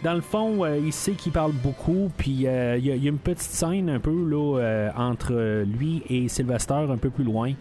Dans 0.03 0.13
le 0.13 0.21
fond, 0.21 0.63
euh, 0.63 0.77
il 0.77 0.93
sait 0.93 1.13
qu'il 1.13 1.31
parle 1.31 1.51
beaucoup, 1.51 2.09
puis 2.15 2.45
euh, 2.45 2.77
il 2.77 2.85
y, 2.85 2.91
a- 2.91 3.09
une 3.09 3.17
petite 3.17 3.41
scène 3.41 3.89
un 3.89 3.99
peu 3.99 4.11
là, 4.29 4.91
entre 4.95 5.63
lui 5.65 6.03
et 6.09 6.29
Sylvester 6.29 6.85
un 6.89 6.97
peu 6.97 7.09
plus 7.09 7.23
loin, 7.23 7.51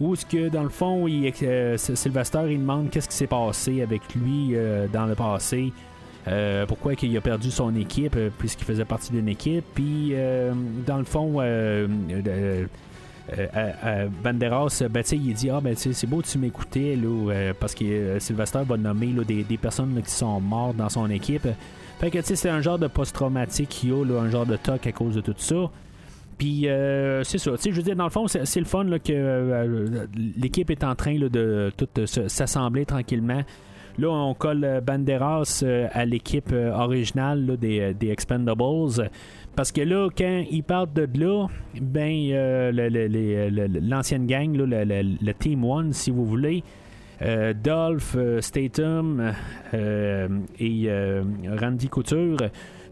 où 0.00 0.14
ce 0.16 0.26
que 0.26 0.48
dans 0.48 0.64
le 0.64 0.68
fond, 0.68 1.06
Sylvester 1.76 2.40
il 2.50 2.58
demande 2.58 2.90
qu'est-ce 2.90 3.08
qui 3.08 3.16
s'est 3.16 3.26
passé 3.28 3.80
avec 3.80 4.02
lui 4.16 4.54
dans 4.92 5.06
le 5.06 5.14
passé. 5.14 5.72
Euh, 6.28 6.66
pourquoi 6.66 6.92
il 7.02 7.16
a 7.16 7.20
perdu 7.20 7.50
son 7.50 7.74
équipe 7.74 8.16
puisqu'il 8.38 8.64
faisait 8.64 8.84
partie 8.84 9.10
d'une 9.10 9.28
équipe 9.28 9.64
puis 9.74 10.14
dans 10.86 10.98
le 10.98 11.04
fond 11.04 11.32
Banderas 14.22 14.82
ben, 14.88 15.02
il 15.10 15.34
dit 15.34 15.50
ah 15.50 15.60
ben 15.60 15.74
c'est 15.74 16.06
beau 16.06 16.22
tu 16.22 16.38
m'écoutais 16.38 16.96
parce 17.58 17.74
que 17.74 18.20
Sylvester 18.20 18.60
va 18.64 18.76
nommer 18.76 19.08
des, 19.26 19.56
personnes 19.56 20.00
qui 20.00 20.12
sont 20.12 20.40
mortes 20.40 20.76
dans 20.76 20.88
son 20.88 21.10
équipe 21.10 21.48
fait 21.98 22.10
que 22.12 22.22
c'est 22.22 22.48
un 22.48 22.60
genre 22.60 22.78
de 22.78 22.86
post-traumatique 22.86 23.70
qu'il 23.70 23.92
a 23.92 24.20
un 24.20 24.30
genre 24.30 24.46
de 24.46 24.56
toc 24.56 24.86
à 24.86 24.92
cause 24.92 25.16
de 25.16 25.22
tout 25.22 25.34
ça 25.38 25.70
puis 26.42 26.68
euh, 26.68 27.22
c'est 27.22 27.38
ça. 27.38 27.52
Je 27.64 27.70
veux 27.70 27.82
dire, 27.82 27.94
dans 27.94 28.02
le 28.02 28.10
fond, 28.10 28.26
c'est 28.26 28.58
le 28.58 28.64
fun 28.66 28.84
que 28.98 29.12
euh, 29.12 30.06
l'équipe 30.36 30.70
est 30.70 30.82
en 30.82 30.96
train 30.96 31.16
de 31.16 31.72
tout 31.76 31.88
s'assembler 32.26 32.84
tranquillement. 32.84 33.42
Là, 33.98 34.08
on 34.08 34.34
colle 34.34 34.80
Banderas 34.84 35.62
euh, 35.62 35.88
à 35.92 36.04
l'équipe 36.04 36.52
originale 36.52 37.56
des, 37.58 37.94
Expendables. 38.02 39.10
Parce 39.54 39.70
que 39.70 39.82
là, 39.82 40.08
quand 40.16 40.44
ils 40.50 40.62
partent 40.62 40.94
de 40.94 41.06
là, 41.18 41.46
ben 41.80 42.32
l'ancienne 43.82 44.26
gang, 44.26 44.56
le, 44.56 45.32
Team 45.32 45.64
One, 45.64 45.92
si 45.92 46.10
vous 46.10 46.24
voulez, 46.24 46.64
Dolph, 47.62 48.16
Statham 48.40 49.32
et 50.58 50.90
Randy 51.60 51.88
Couture 51.88 52.38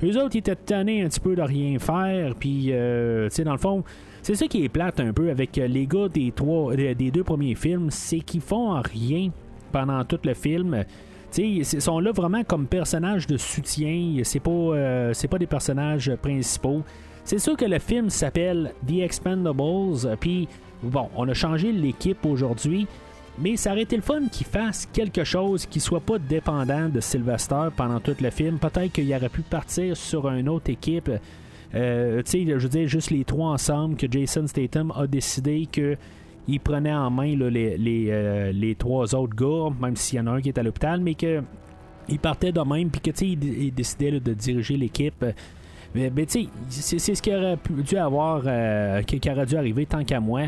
eux 0.02 0.22
autres, 0.22 0.36
étaient 0.36 0.56
tannés 0.56 1.02
un 1.02 1.08
petit 1.08 1.20
peu 1.20 1.34
de 1.34 1.42
rien 1.42 1.78
faire. 1.78 2.34
Puis, 2.34 2.68
euh, 2.70 3.28
tu 3.28 3.36
sais, 3.36 3.44
dans 3.44 3.52
le 3.52 3.58
fond, 3.58 3.84
c'est 4.22 4.34
ça 4.34 4.46
qui 4.46 4.64
est 4.64 4.68
plate 4.68 5.00
un 5.00 5.12
peu 5.12 5.30
avec 5.30 5.56
les 5.56 5.86
gars 5.86 6.08
des, 6.08 6.32
trois, 6.32 6.74
des 6.74 7.10
deux 7.10 7.24
premiers 7.24 7.54
films, 7.54 7.90
c'est 7.90 8.20
qu'ils 8.20 8.40
font 8.40 8.80
rien 8.80 9.30
pendant 9.70 10.04
tout 10.04 10.18
le 10.24 10.34
film. 10.34 10.84
ils 11.36 11.64
sont 11.64 12.00
là 12.00 12.12
vraiment 12.12 12.44
comme 12.44 12.66
personnages 12.66 13.26
de 13.26 13.36
soutien. 13.36 14.20
C'est 14.24 14.40
pas, 14.40 14.50
euh, 14.50 15.12
pas 15.30 15.38
des 15.38 15.46
personnages 15.46 16.12
principaux. 16.20 16.82
C'est 17.24 17.38
sûr 17.38 17.56
que 17.56 17.64
le 17.64 17.78
film 17.78 18.10
s'appelle 18.10 18.72
The 18.86 19.00
Expendables. 19.02 20.16
Puis, 20.18 20.48
bon, 20.82 21.08
on 21.16 21.28
a 21.28 21.34
changé 21.34 21.72
l'équipe 21.72 22.24
aujourd'hui. 22.26 22.86
Mais 23.38 23.56
ça 23.56 23.72
aurait 23.72 23.82
été 23.82 23.96
le 23.96 24.02
fun 24.02 24.22
qu'il 24.30 24.46
fasse 24.46 24.86
quelque 24.92 25.24
chose 25.24 25.64
qui 25.64 25.80
soit 25.80 26.00
pas 26.00 26.18
dépendant 26.18 26.88
de 26.88 27.00
Sylvester 27.00 27.68
pendant 27.76 28.00
tout 28.00 28.16
le 28.20 28.30
film. 28.30 28.58
Peut-être 28.58 28.92
qu'il 28.92 29.14
aurait 29.14 29.28
pu 29.28 29.42
partir 29.42 29.96
sur 29.96 30.28
une 30.28 30.48
autre 30.48 30.70
équipe. 30.70 31.10
Euh, 31.74 32.22
je 32.26 32.54
veux 32.54 32.68
dire, 32.68 32.88
juste 32.88 33.10
les 33.10 33.24
trois 33.24 33.50
ensemble, 33.50 33.96
que 33.96 34.06
Jason 34.10 34.46
Statham 34.46 34.92
a 34.94 35.06
décidé 35.06 35.66
que 35.70 35.96
il 36.50 36.60
prenait 36.60 36.92
en 36.92 37.10
main 37.10 37.34
les, 37.36 37.76
euh, 38.10 38.52
les, 38.52 38.74
trois 38.74 39.14
autres 39.14 39.34
gars, 39.34 39.74
même 39.80 39.96
s'il 39.96 40.18
y 40.18 40.20
en 40.20 40.26
a 40.26 40.32
un 40.32 40.40
qui 40.40 40.48
est 40.48 40.58
à 40.58 40.62
l'hôpital, 40.62 41.00
mais 41.00 41.14
que 41.14 41.42
il 42.08 42.18
partait 42.18 42.52
de 42.52 42.60
même, 42.60 42.90
puis 42.90 43.00
que 43.00 43.24
il, 43.24 43.44
il 43.44 43.72
décidait 43.72 44.18
de 44.18 44.34
diriger 44.34 44.76
l'équipe. 44.76 45.24
Mais, 45.94 46.10
tu 46.26 46.48
sais, 46.68 46.98
c'est 46.98 47.14
ce 47.14 47.22
qui 47.22 47.34
aurait 47.34 47.58
dû 47.68 47.96
avoir, 47.96 48.42
euh, 48.46 49.02
aurait 49.30 49.46
dû 49.46 49.56
arriver 49.56 49.86
tant 49.86 50.04
qu'à 50.04 50.20
moi 50.20 50.42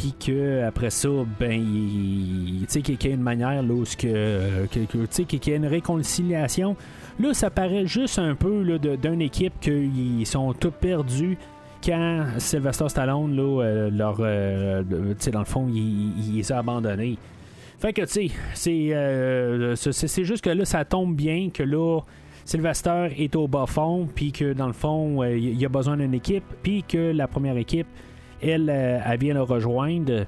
puis 0.00 0.14
que 0.18 0.64
après 0.64 0.88
ça, 0.88 1.10
ben, 1.38 1.60
tu 1.60 2.64
sais, 2.68 2.80
qu'il 2.80 2.96
y 3.04 3.12
a 3.12 3.14
une 3.14 3.20
manière 3.20 3.62
où 3.62 3.84
que, 3.84 4.66
tu 4.66 4.86
sais, 5.10 5.24
qu'il 5.24 5.46
y 5.46 5.52
a 5.52 5.56
une 5.56 5.66
réconciliation. 5.66 6.74
Là, 7.18 7.34
ça 7.34 7.50
paraît 7.50 7.86
juste 7.86 8.18
un 8.18 8.34
peu 8.34 8.78
d'une 8.78 9.20
équipe 9.20 9.52
qu'ils 9.60 10.26
sont 10.26 10.54
tous 10.54 10.70
perdus 10.70 11.36
quand 11.84 12.26
Sylvester 12.38 12.88
Stallone, 12.88 13.34
là, 13.34 13.62
euh, 13.62 13.90
leur, 13.90 14.16
euh, 14.20 14.82
dans 15.32 15.38
le 15.38 15.44
fond, 15.44 15.68
il, 15.72 16.36
les 16.36 16.52
a 16.52 16.58
abandonnés. 16.58 17.18
Fait 17.78 17.92
que, 17.92 18.02
tu 18.02 18.30
sais, 18.54 18.90
euh, 18.94 19.74
c'est 19.76 20.24
juste 20.24 20.44
que 20.44 20.50
là, 20.50 20.64
ça 20.64 20.84
tombe 20.84 21.14
bien 21.16 21.50
que 21.52 21.62
là, 21.62 22.00
Sylvester 22.44 23.08
est 23.16 23.34
au 23.36 23.48
bas 23.48 23.66
fond, 23.66 24.08
puis 24.14 24.32
que 24.32 24.52
dans 24.52 24.66
le 24.66 24.72
fond, 24.72 25.24
il 25.24 25.64
a 25.64 25.68
besoin 25.68 25.96
d'une 25.96 26.14
équipe, 26.14 26.44
puis 26.62 26.82
que 26.82 27.12
la 27.12 27.26
première 27.26 27.56
équipe 27.56 27.86
elle, 28.42 28.70
euh, 28.70 29.00
elle 29.04 29.18
vient 29.18 29.34
le 29.34 29.42
rejoindre. 29.42 30.24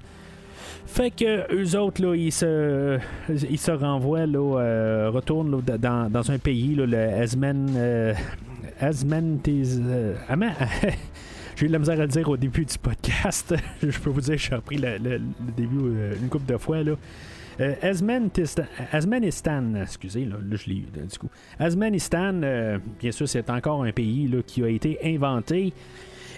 Fait 0.87 1.11
que 1.11 1.53
eux 1.55 1.79
autres, 1.79 2.03
là, 2.03 2.15
ils 2.15 2.33
se, 2.33 2.99
ils 3.29 3.59
se 3.59 3.71
renvoient, 3.71 4.27
là, 4.27 4.59
euh, 4.59 5.11
retournent 5.11 5.61
dans, 5.61 6.31
un 6.31 6.39
pays, 6.39 6.75
là, 6.75 6.87
le 6.87 7.23
Asman. 7.23 7.69
Euh, 7.77 8.15
j'ai 11.57 11.65
eu 11.65 11.69
de 11.69 11.73
la 11.73 11.79
misère 11.79 11.99
à 11.99 12.03
le 12.03 12.09
dire 12.09 12.29
au 12.29 12.37
début 12.37 12.65
du 12.65 12.79
podcast. 12.79 13.55
je 13.83 13.99
peux 13.99 14.11
vous 14.11 14.21
dire, 14.21 14.39
j'ai 14.39 14.55
repris 14.55 14.79
le, 14.79 14.99
début 15.57 15.93
une 16.21 16.29
couple 16.29 16.53
de 16.53 16.57
fois. 16.57 16.83
Là. 16.83 16.93
Asmanistan, 17.83 19.75
excusez, 19.83 20.25
là, 20.25 20.37
je 20.51 20.67
l'ai 20.71 20.77
eu 20.77 20.87
du 21.09 21.19
coup. 21.19 21.29
Asmanistan, 21.59 22.33
bien 23.01 23.13
sûr, 23.13 23.29
c'est 23.29 23.51
encore 23.51 23.85
un 23.85 23.93
pays 23.93 24.27
là, 24.29 24.43
qui 24.43 24.63
a 24.63 24.69
été 24.69 24.99
inventé 25.05 25.73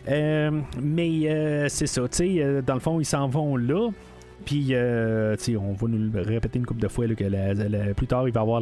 euh, 0.08 0.50
mais 0.80 1.22
euh, 1.26 1.68
c'est 1.68 1.86
ça, 1.86 2.02
tu 2.02 2.16
sais, 2.16 2.42
euh, 2.42 2.62
dans 2.62 2.74
le 2.74 2.80
fond, 2.80 3.00
ils 3.00 3.06
s'en 3.06 3.28
vont 3.28 3.56
là. 3.56 3.90
Puis, 4.44 4.74
sais 5.38 5.56
on 5.56 5.72
va 5.72 5.88
nous 5.88 6.10
le 6.12 6.20
répéter 6.20 6.58
une 6.58 6.66
couple 6.66 6.82
de 6.82 6.88
fois 6.88 7.06
là, 7.06 7.14
que 7.14 7.92
plus 7.94 8.06
tard, 8.06 8.28
il 8.28 8.34
va 8.34 8.40
y 8.40 8.42
avoir 8.42 8.60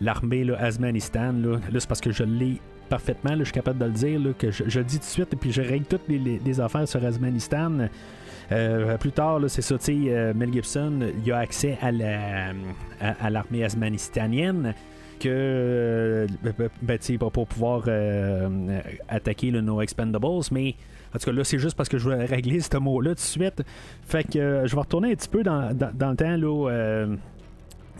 l'armée 0.00 0.44
la, 0.44 0.58
Asmanistan. 0.58 1.32
Là, 1.32 1.58
là 1.72 1.80
c'est 1.80 1.88
parce 1.88 2.00
que 2.00 2.12
je 2.12 2.24
l'ai 2.24 2.60
parfaitement, 2.88 3.30
là, 3.30 3.38
je 3.38 3.44
suis 3.44 3.52
capable 3.52 3.78
de 3.78 3.84
le 3.84 3.92
dire, 3.92 4.20
là, 4.20 4.30
que 4.36 4.50
je, 4.50 4.78
le 4.78 4.84
dis 4.84 4.98
tout 4.98 5.04
de 5.04 5.10
suite, 5.10 5.32
et 5.32 5.36
puis 5.36 5.52
je 5.52 5.62
règle 5.62 5.86
toutes 5.86 6.08
les, 6.08 6.60
affaires 6.60 6.88
sur 6.88 7.04
Asmanistan. 7.04 7.88
plus 9.00 9.12
tard, 9.12 9.40
c'est 9.48 9.62
ça, 9.62 9.76
sais, 9.78 10.32
Mel 10.34 10.52
Gibson, 10.52 11.00
il 11.24 11.32
a 11.32 11.38
accès 11.38 11.78
à, 11.80 11.92
la, 11.92 12.52
à, 13.00 13.30
l'armée 13.30 13.64
asmanistanienne 13.64 14.74
que 15.18 15.28
euh, 15.28 16.26
ben, 16.42 16.70
ben 16.82 17.18
pour 17.30 17.46
pouvoir 17.46 17.84
euh, 17.88 18.80
attaquer 19.08 19.50
le 19.50 19.60
No 19.60 19.82
Expendables, 19.82 20.44
mais 20.52 20.74
en 21.14 21.18
tout 21.18 21.26
cas 21.26 21.32
là 21.32 21.44
c'est 21.44 21.58
juste 21.58 21.76
parce 21.76 21.88
que 21.88 21.98
je 21.98 22.04
voulais 22.04 22.24
régler 22.24 22.60
ce 22.60 22.76
mot-là 22.76 23.10
tout 23.10 23.16
de 23.16 23.20
suite. 23.20 23.62
Fait 24.06 24.24
que 24.24 24.38
euh, 24.38 24.66
je 24.66 24.74
vais 24.74 24.80
retourner 24.80 25.12
un 25.12 25.14
petit 25.14 25.28
peu 25.28 25.42
dans, 25.42 25.74
dans, 25.74 26.10
le 26.10 26.16
temps 26.16 26.36
là 26.36 27.06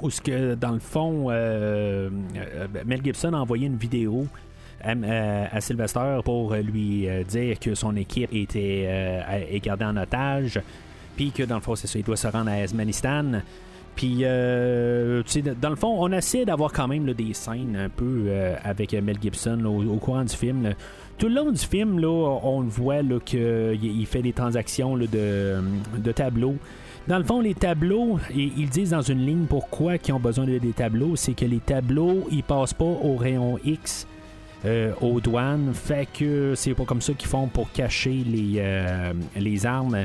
où 0.01 0.11
ce 0.11 0.20
que 0.20 0.55
dans 0.55 0.72
le 0.72 0.78
fond 0.78 1.28
Mel 1.28 3.01
Gibson 3.03 3.32
a 3.34 3.39
envoyé 3.39 3.66
une 3.66 3.76
vidéo 3.76 4.26
à, 4.84 5.60
Sylvester 5.60 6.20
pour 6.24 6.54
lui 6.54 7.08
dire 7.28 7.58
que 7.58 7.74
son 7.74 7.96
équipe 7.96 8.32
était 8.32 9.24
est 9.50 9.60
gardée 9.64 9.84
en 9.84 9.96
otage 9.96 10.60
puis 11.16 11.32
que 11.32 11.42
dans 11.42 11.56
le 11.56 11.60
fond 11.60 11.74
c'est 11.74 11.88
ça 11.88 11.98
il 11.98 12.04
doit 12.04 12.16
se 12.16 12.28
rendre 12.28 12.50
à 12.50 12.54
Afghanistan 12.54 13.40
puis, 13.98 14.18
euh, 14.22 15.24
dans 15.60 15.70
le 15.70 15.74
fond, 15.74 15.96
on 15.98 16.12
essaie 16.12 16.44
d'avoir 16.44 16.72
quand 16.72 16.86
même 16.86 17.12
des 17.14 17.34
scènes 17.34 17.74
un 17.74 17.88
peu 17.88 18.26
euh, 18.28 18.54
avec 18.62 18.92
Mel 18.92 19.16
Gibson 19.20 19.64
au, 19.64 19.96
courant 19.96 20.22
du 20.22 20.36
film. 20.36 20.72
Tout 21.18 21.26
le 21.26 21.34
long 21.34 21.50
du 21.50 21.58
film, 21.58 22.00
on 22.04 22.60
voit 22.60 23.02
qu'il 23.24 24.06
fait 24.06 24.22
des 24.22 24.32
transactions 24.32 24.96
de, 24.96 26.12
tableaux. 26.14 26.54
Dans 27.08 27.18
le 27.18 27.24
fond, 27.24 27.40
les 27.40 27.54
tableaux, 27.54 28.20
ils 28.32 28.68
disent 28.68 28.90
dans 28.90 29.02
une 29.02 29.26
ligne 29.26 29.46
pourquoi 29.46 29.94
ils 29.96 30.12
ont 30.12 30.20
besoin 30.20 30.44
de 30.44 30.58
des 30.58 30.72
tableaux, 30.74 31.16
c'est 31.16 31.34
que 31.34 31.46
les 31.46 31.58
tableaux, 31.58 32.28
ils 32.30 32.44
passent 32.44 32.74
pas 32.74 32.84
au 32.84 33.16
rayon 33.16 33.58
X. 33.64 34.06
Euh, 34.64 34.92
aux 35.00 35.20
douanes, 35.20 35.72
fait 35.72 36.09
que 36.12 36.54
c'est 36.56 36.74
pas 36.74 36.84
comme 36.84 37.00
ça 37.00 37.12
qu'ils 37.12 37.28
font 37.28 37.46
pour 37.46 37.70
cacher 37.70 38.24
les, 38.26 38.61
les 39.36 39.66
armes. 39.66 40.04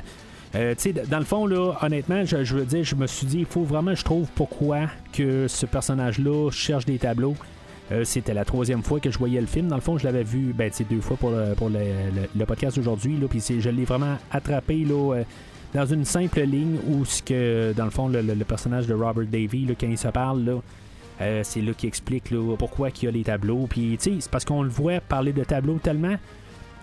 Euh, 0.56 0.76
dans 1.10 1.18
le 1.18 1.26
fond, 1.26 1.48
là, 1.48 1.74
honnêtement, 1.82 2.24
je, 2.26 2.56
veux 2.56 2.66
dire, 2.66 2.84
je 2.84 2.96
me 2.96 3.08
suis 3.08 3.26
dit, 3.26 3.40
il 3.40 3.46
faut 3.46 3.64
vraiment, 3.64 3.96
je 3.96 4.04
trouve, 4.04 4.28
pourquoi 4.36 4.82
que 5.12 5.48
ce 5.48 5.66
personnage-là 5.66 6.52
cherche 6.52 6.86
des 6.86 7.00
tableaux. 7.00 7.36
Euh, 7.92 8.04
c'était 8.04 8.34
la 8.34 8.46
troisième 8.46 8.84
fois 8.84 9.00
que 9.00 9.12
je 9.12 9.18
voyais 9.18 9.42
le 9.42 9.48
film. 9.48 9.68
Dans 9.68 9.76
le 9.76 9.82
fond, 9.82 9.98
je 9.98 10.06
l'avais 10.06 10.24
vu 10.24 10.54
ben, 10.56 10.72
deux 10.90 11.02
fois 11.02 11.18
pour 11.18 11.32
le, 11.32 11.54
pour 11.56 11.70
le, 11.70 12.46
podcast 12.46 12.78
aujourd'hui. 12.78 13.20
Puis 13.30 13.42
je 13.60 13.70
l'ai 13.70 13.84
vraiment 13.84 14.18
attrapé 14.32 14.86
là, 14.86 15.16
euh, 15.16 15.24
dans 15.74 15.86
une 15.86 16.06
simple 16.06 16.42
ligne 16.42 16.78
où, 16.88 17.04
que, 17.26 17.74
dans 17.76 17.86
le 17.86 17.92
fond, 17.92 18.08
le, 18.08 18.36
personnage 18.46 18.86
de 18.86 18.94
Robert 18.94 19.26
Davy, 19.26 19.68
quand 19.80 19.88
il 19.88 19.98
se 19.98 20.08
parle, 20.10 20.44
là, 20.44 20.62
c'est 21.44 21.62
là 21.62 21.74
qu'il 21.74 21.88
explique 21.88 22.34
pourquoi 22.58 22.90
il 22.90 23.04
y 23.04 23.08
a 23.08 23.12
les 23.12 23.24
tableaux. 23.24 23.68
Puis, 23.70 23.98
c'est 24.00 24.30
parce 24.30 24.46
qu'on 24.46 24.64
le 24.64 24.70
voit 24.70 25.00
parler 25.00 25.34
de 25.34 25.44
tableaux 25.44 25.80
tellement 25.82 26.18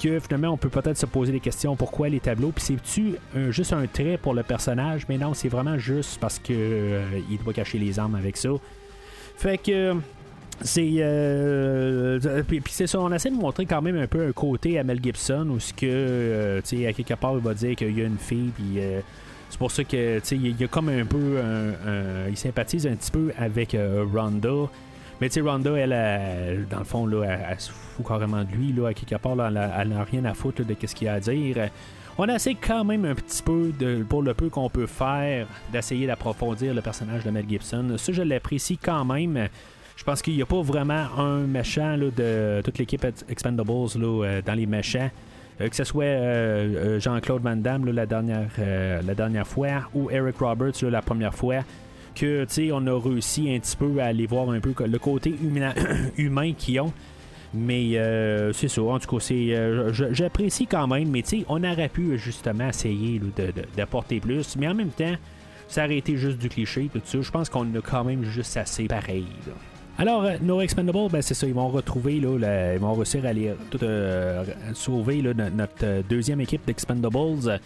que 0.01 0.19
finalement, 0.19 0.49
on 0.49 0.57
peut 0.57 0.71
peut-être 0.71 0.97
se 0.97 1.07
poser 1.07 1.33
des 1.33 1.41
questions 1.41 1.77
pourquoi 1.77 2.09
les 2.09 2.21
tableaux? 2.21 2.53
Puis 2.55 2.65
c'est-tu 2.65 3.17
juste 3.51 3.73
un 3.73 3.87
trait 3.87 4.19
pour 4.21 4.35
le 4.35 4.43
personnage, 4.43 5.07
mais 5.09 5.19
non, 5.19 5.35
c'est 5.35 5.49
vraiment 5.49 5.79
juste 5.79 6.19
parce 6.21 6.39
que 6.39 6.53
euh, 6.53 7.21
il 7.31 7.39
doit 7.39 7.53
cacher 7.53 7.79
les 7.79 7.99
armes 7.99 8.15
avec 8.15 8.37
ça. 8.37 8.51
Fait 9.37 9.59
que. 9.59 9.95
C'est. 10.63 10.97
Euh, 10.99 12.43
puis, 12.47 12.63
c'est 12.69 12.87
ça, 12.87 13.01
on 13.01 13.11
essaie 13.13 13.31
de 13.31 13.37
montrer 13.37 13.65
quand 13.65 13.81
même 13.81 13.97
un 13.97 14.07
peu 14.07 14.27
un 14.27 14.33
côté 14.33 14.79
à 14.79 14.85
Mel 14.85 15.01
Gibson 15.03 15.49
où 15.49 15.59
ce 15.59 15.73
que, 15.73 15.87
euh, 15.87 16.61
tu 16.61 16.79
sais, 16.79 16.87
à 16.87 16.93
quelque 16.93 17.15
part, 17.15 17.33
il 17.35 17.41
va 17.41 17.55
dire 17.55 17.77
qu'il 17.77 17.99
y 17.99 18.03
a 18.03 18.05
une 18.05 18.19
fille, 18.19 18.51
puis 18.55 18.79
c'est 19.51 19.59
pour 19.59 19.71
ça 19.71 19.85
que, 19.85 20.21
il 20.35 20.61
y 20.61 20.65
a 20.65 20.69
comme 20.69 20.89
un 20.89 21.05
peu. 21.05 21.39
il 22.29 22.37
sympathise 22.37 22.87
un 22.87 22.95
petit 22.97 23.11
peu 23.11 23.33
avec 23.37 23.77
Ronda. 24.15 24.71
Mais 25.21 25.29
tu 25.29 25.41
elle, 25.47 26.67
dans 26.71 26.79
le 26.79 26.85
fond, 26.85 27.05
là, 27.05 27.25
elle, 27.51 27.61
se 27.61 27.71
fout 27.71 28.07
carrément 28.07 28.43
de 28.43 28.51
lui. 28.53 28.73
Là, 28.73 28.89
à 28.89 28.95
quelque 28.95 29.17
part, 29.17 29.37
elle, 29.47 29.89
n'a 29.89 30.05
rien 30.05 30.25
à 30.25 30.33
foutre 30.33 30.65
de 30.65 30.75
ce 30.87 30.95
qu'il 30.95 31.09
a 31.09 31.15
à 31.15 31.21
dire. 31.21 31.69
On 32.17 32.27
essaie 32.27 32.55
quand 32.55 32.85
même 32.85 33.05
un 33.05 33.15
petit 33.15 33.43
peu, 33.43 33.73
de, 33.79 34.03
pour 34.03 34.23
le 34.23 34.35
peu 34.35 34.49
qu'on 34.49 34.69
peut 34.71 34.87
faire, 34.87 35.47
d'essayer 35.73 36.07
d'approfondir 36.07 36.75
le 36.75 36.81
personnage 36.81 37.25
de 37.25 37.31
Mel 37.31 37.47
Gibson. 37.49 37.97
Ça, 37.97 38.13
je 38.13 38.23
l'apprécie 38.23 38.79
quand 38.79 39.05
même. 39.05 39.49
Je 39.97 40.05
pense 40.05 40.23
qu'il 40.23 40.35
n'y 40.35 40.43
a 40.43 40.47
pas 40.47 40.63
vraiment 40.63 41.07
un 41.19 41.41
méchant 41.41 41.99
de 41.99 42.63
toute 42.65 42.79
l'équipe 42.79 43.05
Ex- 43.05 43.25
Expendables 43.29 43.71
là, 43.71 44.25
euh, 44.25 44.43
dans 44.43 44.55
les 44.55 44.67
méchants. 44.67 45.11
Euh, 45.61 45.69
que 45.69 45.77
ce 45.77 45.85
soit 45.85 46.05
euh, 46.05 46.97
euh, 46.97 47.01
Jean-Claude 47.01 47.43
Van 47.43 47.57
Damme 47.57 47.91
la, 47.91 48.07
dernière, 48.07 49.47
fois 49.47 49.89
ou 49.95 50.11
Eric 50.11 50.39
Roberts 50.39 50.83
la 50.83 51.03
première 51.03 51.35
fois 51.35 51.61
que 52.15 52.47
on 52.73 52.87
a 52.87 53.01
réussi 53.01 53.55
un 53.55 53.61
petit 53.61 53.77
peu 53.77 54.01
à 54.01 54.07
aller 54.07 54.27
voir 54.27 54.51
un 54.51 54.61
peu 54.61 54.75
le 54.85 54.99
côté 54.99 55.35
humain, 55.43 55.75
humain 56.19 56.53
qu'ils 56.53 56.81
ont. 56.81 56.93
Mais 57.53 57.99
euh, 57.99 58.53
c'est 58.53 58.69
ça, 58.69 58.83
en 58.83 58.99
tout 59.01 59.17
cas, 59.17 59.25
j'apprécie 60.13 60.67
quand 60.67 60.87
même, 60.87 61.11
mais 61.11 61.23
tu 61.23 61.41
sais, 61.41 61.45
on 61.49 61.65
aurait 61.65 61.89
pu 61.89 62.17
justement 62.17 62.69
essayer 62.69 63.21
d'apporter 63.77 64.21
plus, 64.21 64.57
mais 64.57 64.69
en 64.69 64.75
même 64.75 64.91
temps, 64.91 65.15
ça 65.67 65.89
juste 65.89 66.39
du 66.39 66.49
cliché, 66.49 66.89
tout 66.93 67.01
ça. 67.05 67.21
Je 67.21 67.31
pense 67.31 67.49
qu'on 67.49 67.75
a 67.75 67.81
quand 67.81 68.05
même 68.05 68.25
juste 68.25 68.57
assez 68.57 68.85
pareil. 68.85 69.27
Alors, 70.01 70.25
euh, 70.25 70.39
nos 70.41 70.63
Expendables, 70.63 71.11
ben, 71.13 71.21
c'est 71.21 71.35
ça, 71.35 71.47
ils 71.47 71.53
vont 71.53 71.69
retrouver, 71.69 72.17
ils 72.17 72.79
vont 72.79 72.95
réussir 72.95 73.27
à 73.27 73.29
aller 73.29 73.53
tout 73.71 73.85
euh, 73.85 74.47
sauver 74.73 75.21
notre 75.21 75.75
euh, 75.83 76.01
deuxième 76.09 76.41
équipe 76.41 76.65
d'Expendables. 76.67 77.61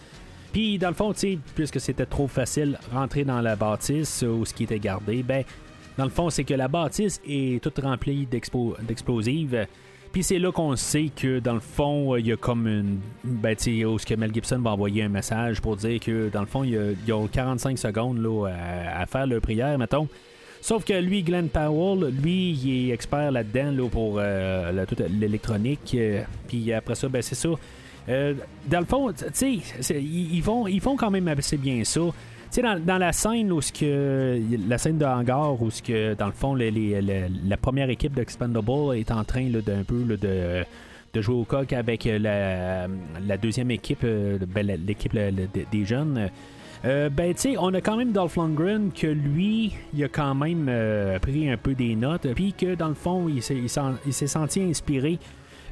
Puis, 0.51 0.77
dans 0.77 0.89
le 0.89 0.95
fond, 0.95 1.13
puisque 1.55 1.79
c'était 1.79 2.05
trop 2.05 2.27
facile, 2.27 2.77
rentrer 2.91 3.23
dans 3.23 3.39
la 3.39 3.55
bâtisse 3.55 4.25
où 4.27 4.43
ce 4.43 4.53
qui 4.53 4.65
était 4.65 4.79
gardé, 4.79 5.23
ben, 5.23 5.45
dans 5.97 6.03
le 6.03 6.09
fond, 6.09 6.29
c'est 6.29 6.43
que 6.43 6.53
la 6.53 6.67
bâtisse 6.67 7.21
est 7.25 7.63
toute 7.63 7.79
remplie 7.79 8.27
d'explosives. 8.27 9.65
Puis 10.11 10.23
c'est 10.23 10.39
là 10.39 10.51
qu'on 10.51 10.75
sait 10.75 11.11
que 11.15 11.39
dans 11.39 11.53
le 11.53 11.61
fond, 11.61 12.17
il 12.17 12.27
y 12.27 12.33
a 12.33 12.37
comme 12.37 12.67
une. 12.67 12.99
Ben, 13.23 13.55
tu 13.55 13.85
où 13.85 13.97
ce 13.97 14.05
que 14.05 14.13
Mel 14.15 14.33
Gibson 14.33 14.59
va 14.59 14.71
envoyer 14.71 15.03
un 15.03 15.09
message 15.09 15.61
pour 15.61 15.77
dire 15.77 16.01
que 16.01 16.27
dans 16.27 16.41
le 16.41 16.47
fond, 16.47 16.65
il 16.65 16.71
y 16.71 16.77
a, 16.77 16.91
il 16.91 17.07
y 17.07 17.11
a 17.13 17.27
45 17.29 17.77
secondes 17.77 18.21
là, 18.21 18.47
à, 18.47 19.01
à 19.03 19.05
faire 19.05 19.25
leur 19.25 19.39
prière, 19.39 19.77
mettons. 19.77 20.09
Sauf 20.65 20.83
que 20.83 20.93
lui, 20.93 21.21
Glenn 21.21 21.47
Powell, 21.47 22.11
lui, 22.11 22.53
il 22.53 22.89
est 22.89 22.93
expert 22.95 23.31
là-dedans 23.31 23.69
là, 23.69 23.87
pour 23.87 24.15
euh, 24.17 24.83
l'électronique. 25.11 25.91
euh, 25.93 26.23
Puis 26.47 26.73
après 26.73 26.95
ça, 26.95 27.07
ben 27.07 27.21
c'est 27.21 27.35
ça. 27.35 27.49
Euh, 28.09 28.33
dans 28.65 28.79
le 28.79 28.85
fond, 28.87 29.13
tu 29.13 29.25
sais, 29.31 29.93
ils 29.93 30.41
font, 30.41 30.65
ils 30.65 30.81
font 30.81 30.95
quand 30.95 31.11
même 31.11 31.27
assez 31.27 31.57
bien 31.57 31.83
ça. 31.83 32.01
Tu 32.51 32.61
sais, 32.61 32.63
dans, 32.63 32.97
la 32.97 33.13
scène 33.13 33.51
où 33.51 33.61
ce 33.61 33.71
que 33.71 34.41
la 34.67 34.79
scène 34.79 34.97
de 34.97 35.05
hangar 35.05 35.61
où 35.61 35.69
ce 35.69 35.83
que 35.83 36.15
dans 36.15 36.25
le 36.25 36.31
fond 36.31 36.55
la 36.55 37.57
première 37.57 37.91
équipe 37.91 38.15
d'Expendable 38.15 38.97
est 38.97 39.11
en 39.11 39.23
train 39.23 39.47
d'un 39.47 39.83
peu 39.83 40.03
là, 40.03 40.17
de 40.17 40.65
de 41.13 41.21
jouer 41.21 41.35
au 41.35 41.45
coq 41.45 41.73
avec 41.73 42.07
euh, 42.07 42.87
la, 43.27 43.37
deuxième 43.37 43.69
équipe, 43.69 44.03
ben, 44.03 44.65
l'équipe 44.65 45.13
des 45.13 45.85
jeunes. 45.85 46.31
Euh, 46.85 47.09
ben, 47.09 47.33
tu 47.33 47.41
sais, 47.41 47.55
on 47.57 47.73
a 47.73 47.81
quand 47.81 47.97
même 47.97 48.11
Dolph 48.11 48.35
Lundgren 48.35 48.91
que 48.91 49.07
lui, 49.07 49.73
il 49.93 50.03
a 50.03 50.07
quand 50.07 50.35
même 50.35 50.67
euh, 50.69 51.17
pris 51.17 51.49
un 51.49 51.57
peu 51.57 51.73
des 51.73 51.95
notes, 51.95 52.27
puis 52.35 52.53
que 52.53 52.75
dans 52.75 52.89
le 52.89 52.93
fond, 52.93 53.27
il 53.27 53.41
s'est, 53.41 54.27
senti 54.27 54.61
inspiré. 54.61 55.17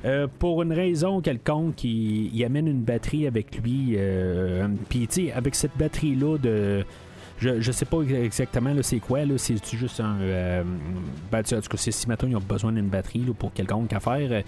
euh, 0.05 0.27
pour 0.39 0.63
une 0.63 0.73
raison 0.73 1.21
quelconque, 1.21 1.83
il, 1.83 2.43
amène 2.43 2.67
une 2.67 2.81
batterie 2.81 3.27
avec 3.27 3.57
lui. 3.63 3.93
euh, 3.95 4.67
puis, 4.89 5.07
tu 5.07 5.27
sais, 5.27 5.31
avec 5.31 5.55
cette 5.55 5.77
batterie-là 5.77 6.37
de. 6.37 6.83
Je, 7.39 7.61
je 7.61 7.71
sais 7.71 7.85
pas 7.85 8.01
exactement 8.01 8.73
c'est 8.81 8.99
quoi, 8.99 9.25
là, 9.25 9.37
c'est 9.37 9.57
juste 9.75 9.99
un. 9.99 10.17
Ben, 11.31 11.39
en 11.39 11.43
tout 11.43 11.69
cas, 11.69 11.77
si 11.77 12.07
maintenant 12.07 12.29
ils 12.29 12.37
ont 12.37 12.39
besoin 12.39 12.71
d'une 12.71 12.87
batterie 12.87 13.25
pour 13.37 13.53
quelconque 13.53 13.93
affaire. 13.93 14.43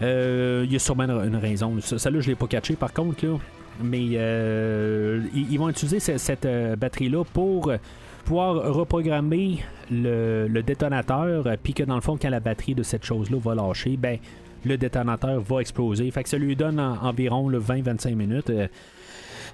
Il 0.00 0.72
y 0.72 0.76
a 0.76 0.78
sûrement 0.78 1.04
une, 1.04 1.34
une 1.34 1.36
raison. 1.36 1.80
Ça, 1.80 1.98
ça, 1.98 2.10
là, 2.10 2.20
je 2.20 2.28
l'ai 2.28 2.34
pas 2.36 2.46
catché 2.46 2.74
par 2.74 2.92
contre, 2.92 3.26
là. 3.26 3.38
Mais 3.82 4.08
euh, 4.14 5.20
ils, 5.34 5.58
vont 5.58 5.68
utiliser 5.68 6.00
ce- 6.00 6.18
cette 6.18 6.46
euh, 6.46 6.76
batterie-là 6.76 7.24
pour 7.24 7.68
euh, 7.68 7.76
pouvoir 8.24 8.54
reprogrammer 8.74 9.58
le, 9.90 10.48
détonateur, 10.62 11.44
puis 11.62 11.74
que 11.74 11.82
dans 11.82 11.94
le 11.94 12.00
fond, 12.00 12.18
quand 12.20 12.30
la 12.30 12.40
batterie 12.40 12.74
de 12.74 12.82
cette 12.82 13.04
chose-là 13.04 13.38
va 13.38 13.54
lâcher, 13.54 13.96
ben 13.96 14.18
le 14.64 14.76
détonateur 14.76 15.40
va 15.40 15.60
exploser. 15.60 16.10
Fait 16.10 16.22
que 16.22 16.28
ça 16.28 16.38
lui 16.38 16.56
donne 16.56 16.80
en- 16.80 16.96
environ 17.02 17.48
le 17.48 17.60
20-25 17.60 18.14
minutes. 18.14 18.50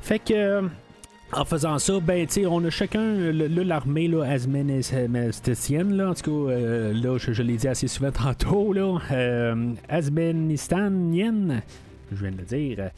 Fait 0.00 0.18
que 0.18 0.62
en 1.34 1.44
faisant 1.46 1.78
ça, 1.78 1.94
ben, 2.00 2.26
on 2.46 2.64
a 2.64 2.70
chacun, 2.70 3.32
l'armée, 3.32 4.06
là, 4.06 4.24
là, 5.96 6.10
en 6.10 6.14
tout 6.14 6.46
cas, 6.46 6.52
euh, 6.52 6.92
là, 6.92 7.16
je, 7.18 7.42
l'ai 7.42 7.56
dit 7.56 7.68
assez 7.68 7.88
souvent 7.88 8.10
tantôt, 8.12 8.72
là, 8.74 8.98
euh, 9.10 9.72
je 12.14 12.22
viens 12.22 12.30
de 12.32 12.38
le 12.38 12.44
dire, 12.44 12.76
euh, 12.80 12.88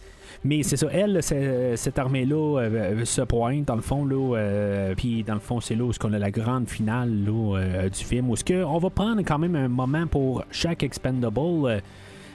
mais 0.45 0.63
c'est 0.63 0.77
ça, 0.77 0.87
elle, 0.93 1.23
c'est- 1.23 1.77
cette 1.77 1.99
armée-là 1.99 2.61
euh, 2.61 3.05
se 3.05 3.23
pointe, 3.23 3.65
dans 3.67 3.77
le 3.77 3.83
fond, 3.83 4.05
là, 4.05 4.37
euh, 4.37 4.95
puis 4.97 5.23
dans 5.23 5.35
le 5.35 5.41
fond, 5.41 5.61
c'est 5.61 5.75
là 5.75 5.85
où 5.85 5.93
on 6.03 6.13
a 6.13 6.19
la 6.19 6.31
grande 6.31 6.69
finale, 6.69 7.11
là, 7.25 7.59
euh, 7.59 7.89
du 7.89 8.05
film, 8.05 8.31
où 8.31 8.35
que 8.35 8.65
on 8.65 8.79
va 8.79 8.91
prendre 8.91 9.21
quand 9.23 9.39
même 9.39 9.57
un 9.57 9.69
moment 9.69 10.07
pour 10.07 10.45
chaque 10.51 10.83
expendable, 10.83 11.39
euh, 11.67 11.81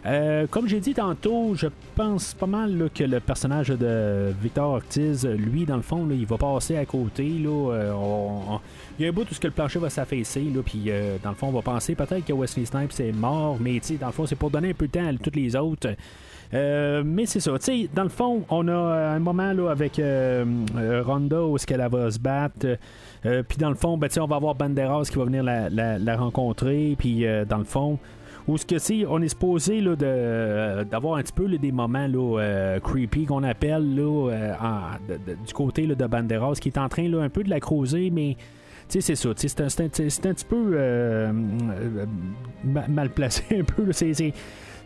euh, 0.05 0.47
comme 0.49 0.65
j'ai 0.69 0.79
dit 0.79 0.93
tantôt, 0.93 1.55
je 1.55 1.67
pense 1.93 2.33
pas 2.33 2.45
mal 2.47 2.77
là, 2.77 2.85
que 2.87 3.03
le 3.03 3.19
personnage 3.19 3.67
de 3.67 4.31
Victor 4.41 4.75
Ortiz, 4.75 5.25
lui, 5.27 5.65
dans 5.65 5.75
le 5.75 5.81
fond, 5.81 6.05
là, 6.07 6.15
il 6.15 6.25
va 6.25 6.37
passer 6.37 6.77
à 6.77 6.85
côté. 6.85 7.27
Là, 7.27 7.73
euh, 7.73 7.93
il 8.97 9.03
y 9.03 9.05
a 9.05 9.09
un 9.09 9.11
bout 9.11 9.29
où 9.29 9.33
ce 9.33 9.41
que 9.41 9.47
le 9.47 9.53
plancher 9.53 9.77
va 9.79 9.89
s'affaisser, 9.89 10.45
puis 10.65 10.83
euh, 10.87 11.17
dans 11.21 11.31
le 11.31 11.35
fond, 11.35 11.47
on 11.47 11.51
va 11.51 11.61
penser 11.61 11.95
peut-être 11.95 12.23
que 12.23 12.31
Wesley 12.31 12.63
Snipes 12.65 12.97
est 13.01 13.11
mort, 13.11 13.57
mais 13.59 13.81
dans 13.99 14.07
le 14.07 14.13
fond, 14.13 14.25
c'est 14.25 14.37
pour 14.37 14.49
donner 14.49 14.69
un 14.69 14.73
peu 14.73 14.87
de 14.87 14.91
temps 14.93 15.05
à 15.05 15.13
tous 15.13 15.35
les 15.37 15.53
autres. 15.57 15.89
Euh, 16.53 17.03
mais 17.05 17.25
c'est 17.27 17.39
ça, 17.39 17.51
tu 17.59 17.65
sais, 17.65 17.89
dans 17.93 18.01
le 18.03 18.09
fond, 18.09 18.43
on 18.49 18.67
a 18.67 18.73
un 18.73 19.19
moment 19.19 19.53
là 19.53 19.69
avec 19.69 19.99
euh, 19.99 20.43
euh, 20.77 21.03
Ronda 21.05 21.43
où 21.43 21.55
est-ce 21.55 21.67
qu'elle 21.67 21.87
va 21.87 22.09
se 22.09 22.17
battre. 22.19 22.65
Euh, 23.25 23.43
puis 23.47 23.57
dans 23.59 23.69
le 23.69 23.75
fond, 23.75 23.97
ben, 23.97 24.09
on 24.19 24.25
va 24.25 24.37
avoir 24.37 24.55
Banderas 24.55 25.03
qui 25.11 25.17
va 25.19 25.25
venir 25.25 25.43
la, 25.43 26.17
rencontrer. 26.17 26.95
Puis 26.97 27.25
euh, 27.27 27.45
dans 27.45 27.59
le 27.59 27.65
fond, 27.65 27.99
où 28.47 28.57
ce 28.57 28.65
que 28.65 28.79
c'est, 28.79 29.05
on 29.05 29.21
est 29.21 29.27
supposé 29.29 29.79
euh, 29.85 30.83
d'avoir 30.85 31.17
un 31.17 31.21
petit 31.21 31.33
peu 31.33 31.47
des 31.55 31.71
moments 31.71 32.07
là, 32.07 32.39
euh, 32.39 32.79
creepy 32.79 33.25
qu'on 33.25 33.43
appelle 33.43 33.93
là, 33.95 34.31
euh, 34.31 34.53
du 35.45 35.53
côté 35.53 35.85
là, 35.85 35.93
de 35.93 36.05
Banderas 36.07 36.55
qui 36.59 36.69
est 36.69 36.77
en 36.79 36.89
train 36.89 37.07
là, 37.07 37.21
un 37.21 37.29
peu 37.29 37.43
de 37.43 37.49
la 37.51 37.59
creuser, 37.59 38.09
mais 38.09 38.35
c'est 38.87 39.01
ça. 39.01 39.29
C'est 39.35 39.61
un, 39.61 39.69
c'est 39.69 39.83
un- 40.01 40.09
c'est 40.09 40.25
un 40.25 40.33
petit 40.33 40.45
peu 40.45 40.71
euh, 40.73 41.31
euh, 41.31 42.05
ma- 42.63 42.87
mal 42.87 43.09
placé 43.11 43.43
un 43.59 43.63
peu. 43.63 43.91
c'est- 43.91 44.33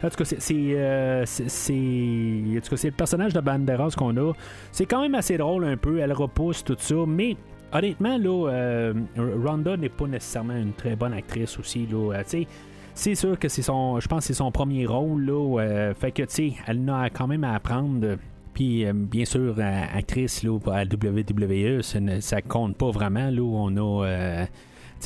en 0.03 0.09
tout 0.09 0.23
cas, 0.23 0.29
euh, 0.51 1.23
c'est- 1.25 2.57
en 2.57 2.61
tout 2.61 2.69
cas, 2.69 2.77
c'est 2.77 2.89
le 2.89 2.95
personnage 2.95 3.33
de 3.33 3.39
Banderas 3.39 3.93
qu'on 3.97 4.15
a. 4.17 4.33
C'est 4.71 4.85
quand 4.85 5.01
même 5.01 5.15
assez 5.15 5.37
drôle 5.37 5.65
un 5.65 5.77
peu. 5.77 5.99
Elle 5.99 6.13
repousse 6.13 6.63
tout 6.63 6.75
ça, 6.77 6.95
mais 7.07 7.35
honnêtement, 7.71 8.17
là, 8.17 8.49
euh, 8.51 8.93
Ronda 9.17 9.77
n'est 9.77 9.89
pas 9.89 10.07
nécessairement 10.07 10.55
une 10.55 10.73
très 10.73 10.95
bonne 10.95 11.13
actrice 11.13 11.57
aussi. 11.59 11.87
Là, 11.91 12.13
Euh, 12.19 12.43
c'est 12.95 13.15
sûr 13.15 13.39
que 13.39 13.47
c'est 13.49 13.61
son, 13.63 13.99
je 13.99 14.07
pense 14.07 14.25
c'est 14.25 14.33
son 14.33 14.51
premier 14.51 14.85
rôle. 14.85 15.25
Là, 15.25 15.93
fait 15.95 16.11
que, 16.11 16.23
tu 16.23 16.29
sais, 16.29 16.53
elle 16.67 16.87
a 16.89 17.09
quand 17.09 17.27
même 17.27 17.43
à 17.43 17.55
apprendre. 17.55 18.17
Puis, 18.53 18.85
bien 18.93 19.25
sûr, 19.25 19.55
actrice 19.59 20.43
là, 20.43 20.59
à 20.71 20.85
WWE, 20.85 21.81
ça, 21.81 21.99
ne- 21.99 22.19
ça 22.19 22.41
compte 22.43 22.77
pas 22.77 22.91
vraiment. 22.91 23.31
Là, 23.31 23.41
on 23.41 23.75
a 23.77 24.45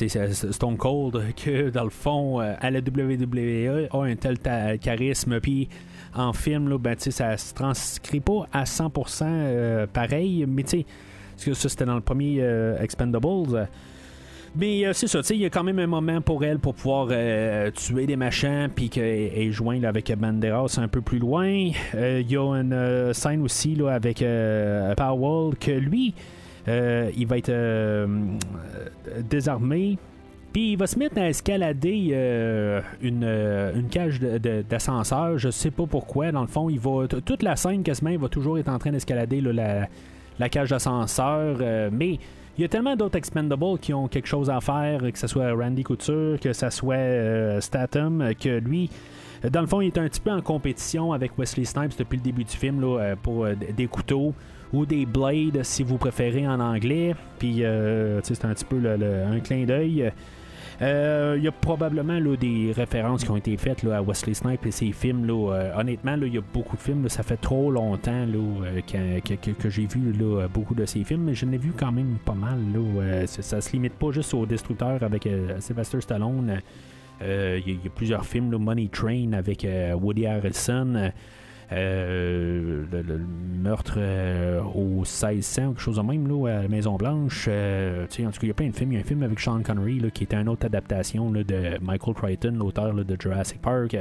Stone 0.06 0.76
Cold, 0.76 1.34
que 1.34 1.70
dans 1.70 1.84
le 1.84 1.90
fond, 1.90 2.40
euh, 2.40 2.54
à 2.60 2.70
la 2.70 2.80
WWE, 2.80 3.88
a 3.90 4.02
un 4.04 4.16
tel 4.16 4.38
charisme. 4.78 5.40
Puis, 5.40 5.68
en 6.14 6.32
film, 6.32 6.68
là, 6.68 6.78
ben, 6.78 6.94
ça 6.98 7.36
se 7.36 7.54
transcrit 7.54 8.20
pas 8.20 8.46
à 8.52 8.64
100% 8.64 9.24
euh, 9.24 9.86
pareil. 9.86 10.44
Mais, 10.46 10.62
tu 10.62 10.84
sais, 11.36 11.44
que 11.44 11.54
ça, 11.54 11.68
c'était 11.68 11.84
dans 11.84 11.94
le 11.94 12.00
premier 12.00 12.36
euh, 12.40 12.80
Expendables. 12.80 13.68
Mais 14.56 14.92
c'est 14.94 15.06
ça, 15.06 15.20
il 15.30 15.40
y 15.40 15.44
a 15.44 15.50
quand 15.50 15.62
même 15.62 15.78
un 15.78 15.86
moment 15.86 16.20
pour 16.20 16.42
elle 16.42 16.58
pour 16.58 16.74
pouvoir 16.74 17.08
tuer 17.74 18.06
des 18.06 18.16
machins, 18.16 18.68
puis 18.74 18.88
qu'elle 18.88 19.04
est 19.04 19.84
avec 19.84 20.10
Banderas 20.16 20.78
un 20.78 20.88
peu 20.88 21.02
plus 21.02 21.18
loin. 21.18 21.46
Il 21.46 22.30
y 22.30 22.36
a 22.36 22.54
une 22.56 23.12
scène 23.12 23.42
aussi 23.42 23.74
là, 23.76 23.90
avec 23.90 24.24
Powell 24.96 25.54
que 25.60 25.70
lui, 25.70 26.14
euh, 26.68 27.10
il 27.16 27.26
va 27.26 27.38
être 27.38 27.48
euh, 27.48 28.06
désarmé. 29.28 29.98
Puis 30.52 30.72
il 30.72 30.76
va 30.76 30.86
se 30.86 30.98
mettre 30.98 31.18
à 31.18 31.28
escalader 31.28 32.10
euh, 32.12 32.80
une, 33.02 33.88
cage 33.90 34.20
d'ascenseur. 34.20 35.38
Je 35.38 35.50
sais 35.50 35.70
pas 35.70 35.86
pourquoi. 35.86 36.32
Dans 36.32 36.40
le 36.40 36.46
fond, 36.46 36.68
il 36.68 36.80
va 36.80 37.06
toute 37.06 37.42
la 37.42 37.56
scène 37.56 37.82
quasiment, 37.82 38.10
il 38.10 38.18
va 38.18 38.28
toujours 38.28 38.58
être 38.58 38.68
en 38.68 38.78
train 38.78 38.90
d'escalader 38.90 39.40
la, 39.40 40.48
cage 40.48 40.70
d'ascenseur. 40.70 41.58
mais 41.92 42.18
il 42.56 42.62
y 42.62 42.64
a 42.64 42.68
tellement 42.68 42.96
d'autres 42.96 43.16
expendables 43.16 43.78
qui 43.78 43.94
ont 43.94 44.08
quelque 44.08 44.26
chose 44.26 44.50
à 44.50 44.60
faire, 44.60 45.00
que 45.12 45.18
ce 45.18 45.28
soit 45.28 45.52
Randy 45.52 45.84
Couture, 45.84 46.40
que 46.40 46.52
ce 46.52 46.70
soit 46.70 47.60
Statham, 47.60 48.32
que 48.40 48.58
lui, 48.58 48.90
dans 49.48 49.60
le 49.60 49.68
fond, 49.68 49.80
il 49.80 49.88
est 49.88 49.98
un 49.98 50.08
petit 50.08 50.20
peu 50.20 50.32
en 50.32 50.40
compétition 50.40 51.12
avec 51.12 51.38
Wesley 51.38 51.66
Snipes 51.66 51.96
depuis 51.96 52.16
le 52.16 52.22
début 52.22 52.44
du 52.44 52.56
film 52.56 52.84
pour 53.22 53.46
des 53.46 53.86
couteaux 53.86 54.34
ou 54.72 54.86
des 54.86 55.06
blades, 55.06 55.62
si 55.62 55.82
vous 55.82 55.96
préférez 55.98 56.46
en 56.46 56.60
anglais. 56.60 57.14
Puis, 57.38 57.64
euh, 57.64 58.20
c'est 58.22 58.44
un 58.44 58.54
petit 58.54 58.64
peu 58.64 58.76
un 58.86 59.40
clin 59.40 59.64
d'œil. 59.64 60.12
Euh, 60.80 61.34
Il 61.36 61.42
y 61.42 61.48
a 61.48 61.52
probablement 61.52 62.20
là, 62.20 62.36
des 62.36 62.72
références 62.74 63.24
qui 63.24 63.30
ont 63.30 63.36
été 63.36 63.56
faites 63.56 63.82
là, 63.82 63.96
à 63.96 64.02
Wesley 64.02 64.34
Snipes 64.34 64.64
et 64.66 64.70
ses 64.70 64.92
films. 64.92 65.26
Là, 65.26 65.52
Euh, 65.52 65.80
honnêtement, 65.80 66.14
il 66.20 66.34
y 66.34 66.38
a 66.38 66.42
beaucoup 66.54 66.76
de 66.76 66.82
films. 66.82 67.08
ça 67.08 67.22
fait 67.22 67.36
trop 67.36 67.70
longtemps 67.70 68.26
que, 68.86 69.70
j'ai 69.70 69.86
vu 69.86 70.12
beaucoup 70.52 70.74
de 70.74 70.86
ces 70.86 71.02
films, 71.04 71.24
mais 71.24 71.34
je 71.34 71.46
n'ai 71.46 71.58
vu 71.58 71.72
quand 71.76 71.90
même 71.92 72.16
pas 72.24 72.34
mal. 72.34 72.58
Ça, 73.26 73.42
ça 73.42 73.60
se 73.60 73.72
limite 73.72 73.94
pas 73.94 74.12
juste 74.12 74.34
au 74.34 74.46
Destructeur 74.46 75.02
avec 75.02 75.28
Sylvester 75.58 76.00
Stallone. 76.00 76.60
Il 77.20 77.62
y, 77.66 77.72
y 77.72 77.86
a 77.86 77.90
plusieurs 77.94 78.24
films, 78.24 78.56
Money 78.56 78.88
Train 78.92 79.32
avec 79.32 79.66
Woody 80.00 80.26
Harrelson. 80.26 81.10
Euh, 81.70 82.84
le, 82.90 83.18
meurtre 83.58 83.96
euh, 83.98 84.62
au 84.62 85.00
1600 85.00 85.66
ou 85.66 85.68
quelque 85.72 85.80
chose 85.80 85.96
de 85.96 86.02
même 86.02 86.26
là, 86.26 86.58
à 86.58 86.62
la 86.62 86.68
Maison 86.68 86.96
Blanche. 86.96 87.46
Euh, 87.48 88.04
en 88.04 88.06
tout 88.06 88.22
cas, 88.22 88.38
il 88.42 88.48
y 88.48 88.50
a 88.50 88.54
plein 88.54 88.68
de 88.68 88.74
films. 88.74 88.92
Il 88.92 88.94
y 88.94 88.98
a 88.98 89.00
un 89.00 89.04
film 89.04 89.22
avec 89.22 89.38
Sean 89.38 89.62
Connery 89.62 90.00
là, 90.00 90.10
qui 90.10 90.24
était 90.24 90.36
une 90.36 90.48
autre 90.48 90.64
adaptation 90.64 91.30
là, 91.30 91.44
de 91.44 91.78
Michael 91.82 92.14
Crichton, 92.14 92.54
l'auteur 92.58 92.94
de 92.94 93.16
Jurassic 93.20 93.60
Park. 93.60 93.96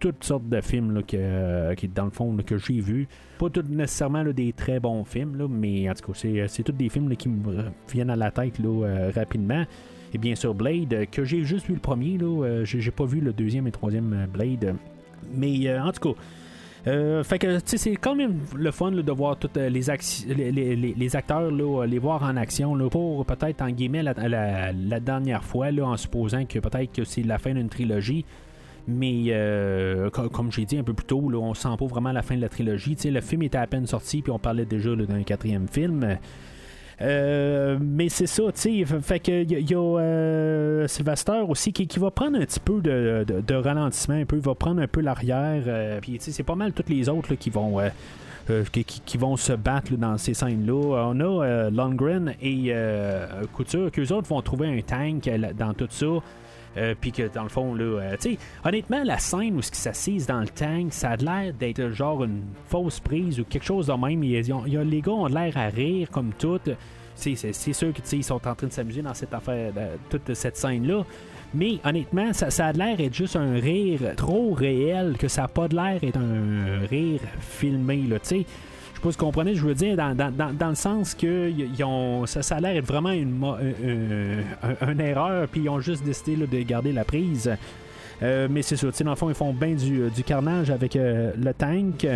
Toutes 0.00 0.22
sortes 0.22 0.48
de 0.48 0.60
films 0.60 0.94
là, 0.94 1.02
que, 1.02 1.74
qui, 1.74 1.88
dans 1.88 2.04
le 2.04 2.10
fond, 2.10 2.36
que 2.44 2.58
j'ai 2.58 2.80
vus. 2.80 3.08
Pas 3.38 3.48
tous 3.48 3.64
nécessairement 3.68 4.24
des 4.24 4.52
très 4.52 4.80
bons 4.80 5.04
films, 5.04 5.46
mais 5.48 5.88
en 5.88 5.94
tout 5.94 6.12
cas, 6.12 6.46
c'est, 6.48 6.62
tous 6.62 6.72
des 6.72 6.88
films 6.88 7.14
qui 7.16 7.28
me 7.28 7.70
viennent 7.90 8.10
à 8.10 8.16
la 8.16 8.30
tête 8.30 8.60
euh, 8.60 9.10
rapidement. 9.14 9.64
Et 10.12 10.18
bien 10.18 10.34
sûr, 10.34 10.54
Blade, 10.54 11.06
que 11.10 11.24
j'ai 11.24 11.44
juste 11.44 11.66
vu 11.66 11.74
le 11.74 11.80
premier, 11.80 12.18
j'ai, 12.64 12.90
pas 12.90 13.06
vu 13.06 13.20
le 13.20 13.32
deuxième 13.32 13.66
et 13.66 13.72
troisième 13.72 14.26
Blade. 14.32 14.74
Mais 15.34 15.74
en 15.78 15.90
tout 15.90 16.12
cas, 16.12 16.20
euh, 16.86 17.22
fait 17.22 17.38
que 17.38 17.58
c'est 17.64 17.94
quand 17.96 18.14
même 18.16 18.40
le 18.56 18.70
fun 18.72 18.90
de 18.90 19.12
voir 19.12 19.36
tous 19.38 19.50
les, 19.56 19.88
acti- 19.88 20.26
les, 20.34 20.50
les- 20.76 21.16
acteurs 21.16 21.50
là, 21.50 21.84
les 21.86 21.98
voir 21.98 22.22
en 22.24 22.36
action 22.36 22.76
pour 22.88 23.24
peut-être 23.24 23.62
en 23.62 23.70
guillemets 23.70 24.02
la, 24.02 24.14
dernière 25.00 25.44
fois 25.44 25.68
en 25.82 25.96
supposant 25.96 26.44
que 26.44 26.58
peut-être 26.58 26.92
que 26.92 27.04
c'est 27.04 27.22
la 27.22 27.38
fin 27.38 27.54
d'une 27.54 27.68
trilogie. 27.68 28.24
Mais 28.88 29.26
euh, 29.28 30.10
co- 30.10 30.28
comme 30.28 30.50
j'ai 30.50 30.64
dit 30.64 30.76
un 30.76 30.82
peu 30.82 30.92
plus 30.92 31.06
tôt, 31.06 31.20
on 31.32 31.54
sent 31.54 31.68
pas 31.78 31.86
vraiment 31.86 32.10
la 32.10 32.22
fin 32.22 32.34
de 32.34 32.40
la 32.40 32.48
trilogie. 32.48 32.96
Tu 32.96 33.02
sais, 33.02 33.10
le 33.12 33.20
film 33.20 33.42
était 33.44 33.58
à 33.58 33.66
peine 33.68 33.86
sorti, 33.86 34.22
puis 34.22 34.32
on 34.32 34.40
parlait 34.40 34.64
déjà 34.64 34.96
d'un 34.96 35.22
quatrième 35.22 35.68
film. 35.68 36.18
Euh, 37.02 37.78
mais 37.80 38.08
c'est 38.08 38.26
ça, 38.26 38.44
tu 38.54 38.84
sais. 38.84 38.84
Fait 39.00 39.18
que 39.18 39.42
y, 39.44 39.74
a- 39.74 39.78
euh, 39.78 40.86
Sylvester 40.86 41.40
aussi 41.48 41.72
qui, 41.72 41.86
qui 41.86 41.98
va 41.98 42.10
prendre 42.10 42.36
un 42.38 42.44
petit 42.44 42.60
peu 42.60 42.80
de, 42.80 43.24
de- 43.26 43.54
ralentissement, 43.54 44.14
un 44.14 44.24
peu, 44.24 44.36
il 44.36 44.42
va 44.42 44.54
prendre 44.54 44.80
un 44.80 44.86
peu 44.86 45.00
l'arrière. 45.00 45.62
euh, 45.66 45.98
Puis 46.00 46.12
tu 46.12 46.20
sais, 46.20 46.30
c'est 46.32 46.42
pas 46.42 46.54
mal 46.54 46.72
tous 46.72 46.88
les 46.88 47.08
autres 47.08 47.30
là, 47.30 47.36
qui 47.36 47.50
vont. 47.50 47.80
euh, 47.80 47.88
qui, 48.72 48.84
qui- 48.84 49.18
vont 49.18 49.36
se 49.36 49.52
battre 49.52 49.92
dans 49.96 50.16
ces 50.18 50.34
scènes-là. 50.34 51.06
On 51.08 51.20
a 51.20 51.70
Lundgren 51.70 52.34
et 52.42 52.72
Couture, 53.52 53.90
qu'eux 53.92 54.08
autres 54.12 54.28
vont 54.28 54.42
trouver 54.42 54.66
un 54.68 54.80
tank 54.82 55.30
dans 55.58 55.72
tout 55.74 55.86
ça. 55.90 56.06
Euh, 56.76 56.94
puis 56.98 57.12
que 57.12 57.28
dans 57.28 57.42
le 57.42 57.48
fond, 57.48 57.74
là, 57.74 57.84
euh, 57.84 58.16
tu 58.20 58.32
sais, 58.32 58.38
honnêtement, 58.64 59.02
la 59.04 59.18
scène 59.18 59.56
où 59.56 59.60
ils 59.60 59.64
s'assisent 59.64 60.26
dans 60.26 60.40
le 60.40 60.48
tank, 60.48 60.92
ça 60.92 61.10
a 61.10 61.16
l'air 61.16 61.52
d'être 61.52 61.90
genre 61.90 62.24
une 62.24 62.42
fausse 62.68 63.00
prise 63.00 63.40
ou 63.40 63.44
quelque 63.44 63.64
chose 63.64 63.86
de 63.86 63.92
même. 63.92 64.22
Les 64.22 65.00
gars 65.00 65.12
ont 65.12 65.26
l'air 65.26 65.56
à 65.56 65.66
rire 65.66 66.10
comme 66.10 66.32
tout. 66.38 66.60
C'est, 67.14 67.52
sûr 67.52 67.92
qu'ils 67.92 68.24
sont 68.24 68.46
en 68.46 68.54
train 68.54 68.66
de 68.66 68.72
s'amuser 68.72 69.02
dans 69.02 69.14
cette 69.14 69.34
affaire, 69.34 69.72
toute 70.08 70.32
cette 70.34 70.56
scène-là. 70.56 71.04
Mais 71.54 71.78
honnêtement, 71.84 72.32
ça, 72.32 72.66
a 72.66 72.72
l'air 72.72 72.96
d'être 72.96 73.14
juste 73.14 73.36
un 73.36 73.54
rire 73.54 74.00
trop 74.16 74.52
réel, 74.54 75.16
que 75.18 75.28
ça 75.28 75.42
n'a 75.42 75.48
pas 75.48 75.68
de 75.68 75.76
l'air 75.76 76.00
d'être 76.00 76.16
un 76.18 76.86
rire 76.86 77.20
filmé, 77.40 78.04
tu 78.08 78.18
sais. 78.22 78.46
Pas 79.02 79.10
si 79.10 79.18
vous 79.18 79.24
comprenez, 79.24 79.54
je 79.54 79.66
veux 79.66 79.74
dire, 79.74 79.96
dans, 79.96 80.14
dans- 80.16 80.30
le 80.68 80.74
sens 80.76 81.14
que 81.14 81.50
ont, 81.84 82.24
ça, 82.26 82.42
a 82.56 82.60
l'air 82.60 82.80
vraiment 82.82 83.10
une, 83.10 83.36
un- 84.62 84.92
une 84.92 85.00
erreur, 85.00 85.48
puis 85.48 85.62
ils 85.62 85.68
ont 85.68 85.80
juste 85.80 86.04
décidé 86.04 86.36
de 86.36 86.62
garder 86.62 86.92
la 86.92 87.04
prise. 87.04 87.50
Euh, 88.22 88.46
mais 88.48 88.62
c'est 88.62 88.76
sais, 88.98 89.04
dans 89.04 89.10
le 89.10 89.16
fond, 89.16 89.28
ils 89.28 89.34
font 89.34 89.52
bien 89.52 89.74
du, 89.74 90.08
carnage 90.22 90.70
avec 90.70 90.94
euh, 90.94 91.32
le 91.36 91.52
tank. 91.52 92.06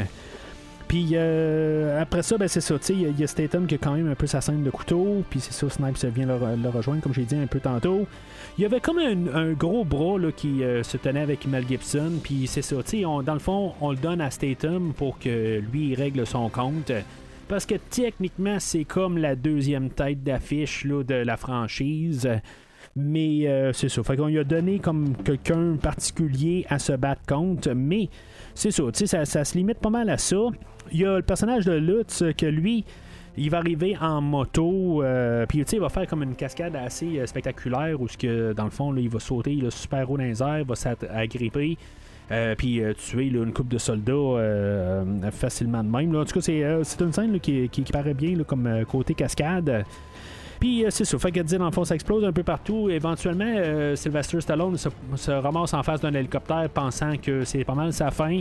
Puis 0.86 1.10
euh, 1.14 2.00
après 2.00 2.22
ça, 2.22 2.38
ben 2.38 2.46
c'est 2.46 2.60
ça, 2.60 2.74
il 2.90 3.18
y 3.18 3.24
a- 3.24 3.26
Statham 3.26 3.66
qui 3.66 3.74
a 3.74 3.78
quand 3.78 3.92
même 3.94 4.08
un 4.08 4.14
peu 4.14 4.28
sa 4.28 4.40
scène 4.40 4.62
de 4.62 4.70
couteau, 4.70 5.24
puis 5.28 5.40
c'est 5.40 5.52
ça, 5.52 5.68
Snipes 5.68 6.04
vient 6.14 6.26
le, 6.26 6.38
le 6.62 6.68
rejoindre, 6.68 7.00
comme 7.02 7.12
j'ai 7.12 7.24
dit 7.24 7.34
un 7.34 7.48
peu 7.48 7.58
tantôt. 7.58 8.06
Il 8.58 8.62
y 8.62 8.64
avait 8.64 8.80
comme 8.80 8.98
un, 8.98 9.52
gros 9.52 9.84
bras 9.84 10.16
qui 10.34 10.64
euh, 10.64 10.82
se 10.82 10.96
tenait 10.96 11.20
avec 11.20 11.46
Mel 11.46 11.68
Gibson, 11.68 12.12
puis 12.22 12.46
c'est 12.46 12.62
ça, 12.62 12.76
dans 13.22 13.34
le 13.34 13.38
fond, 13.38 13.74
on 13.82 13.90
le 13.90 13.98
donne 13.98 14.22
à 14.22 14.30
Statham 14.30 14.94
pour 14.96 15.18
que 15.18 15.60
lui, 15.60 15.94
règle 15.94 16.26
son 16.26 16.48
compte. 16.48 16.90
Parce 17.48 17.66
que 17.66 17.74
techniquement, 17.74 18.56
c'est 18.58 18.84
comme 18.84 19.18
la 19.18 19.36
deuxième 19.36 19.90
tête 19.90 20.24
d'affiche 20.24 20.86
de 20.86 21.14
la 21.14 21.36
franchise. 21.36 22.28
Mais 22.96 23.46
euh, 23.46 23.74
c'est 23.74 23.90
ça. 23.90 24.02
Fait 24.02 24.16
qu'on 24.16 24.28
lui 24.28 24.38
a 24.38 24.44
donné 24.44 24.78
comme 24.78 25.14
quelqu'un 25.22 25.76
particulier 25.76 26.64
à 26.70 26.78
se 26.78 26.92
battre 26.92 27.20
contre. 27.28 27.72
Mais 27.74 28.08
c'est 28.54 28.70
ça, 28.70 28.84
ça, 28.94 29.26
ça 29.26 29.44
se 29.44 29.58
limite 29.58 29.80
pas 29.80 29.90
mal 29.90 30.08
à 30.08 30.16
ça. 30.16 30.46
Il 30.92 31.00
y 31.00 31.04
a 31.04 31.16
le 31.16 31.22
personnage 31.22 31.66
de 31.66 31.72
Lutz 31.72 32.24
que 32.38 32.46
lui, 32.46 32.86
il 33.38 33.50
va 33.50 33.58
arriver 33.58 33.96
en 34.00 34.20
moto, 34.20 35.02
euh, 35.02 35.44
puis 35.46 35.60
il 35.60 35.80
va 35.80 35.88
faire 35.88 36.06
comme 36.06 36.22
une 36.22 36.34
cascade 36.34 36.74
assez 36.74 37.18
euh, 37.18 37.26
spectaculaire 37.26 38.00
où 38.00 38.06
que 38.06 38.52
dans 38.54 38.64
le 38.64 38.70
fond, 38.70 38.94
il 38.96 39.08
va 39.08 39.20
sauter 39.20 39.54
là, 39.56 39.70
super 39.70 40.10
haut 40.10 40.16
dans 40.16 40.24
les 40.24 40.42
airs, 40.42 40.64
va 40.64 40.74
s'agripper. 40.74 41.76
Euh, 42.32 42.56
puis 42.56 42.82
tuer 42.98 43.26
une 43.26 43.52
coupe 43.52 43.68
de 43.68 43.78
soldats 43.78 45.04
facilement 45.30 45.84
de 45.84 45.88
même. 45.88 46.16
En 46.16 46.24
tout 46.24 46.34
cas, 46.34 46.40
c'est, 46.40 46.60
une 47.00 47.12
scène 47.12 47.38
qui, 47.38 47.68
qui- 47.68 47.82
paraît 47.82 48.14
bien 48.14 48.36
comme 48.42 48.84
côté 48.90 49.14
cascade. 49.14 49.84
Puis 50.58 50.84
c'est 50.88 51.04
ça, 51.04 51.18
fait 51.20 51.30
que 51.30 51.38
dire 51.40 51.60
dans 51.60 51.66
le 51.66 51.70
fond, 51.70 51.84
ça 51.84 51.94
explose 51.94 52.24
un 52.24 52.32
peu 52.32 52.42
partout. 52.42 52.90
Éventuellement, 52.90 53.54
Sylvester 53.94 54.40
Stallone 54.40 54.76
se, 54.76 54.88
se 55.14 55.30
ramasse 55.30 55.72
en 55.72 55.84
face 55.84 56.00
d'un 56.00 56.14
hélicoptère 56.14 56.68
pensant 56.70 57.16
que 57.16 57.44
c'est 57.44 57.62
pas 57.62 57.74
mal 57.74 57.92
sa 57.92 58.10
fin. 58.10 58.40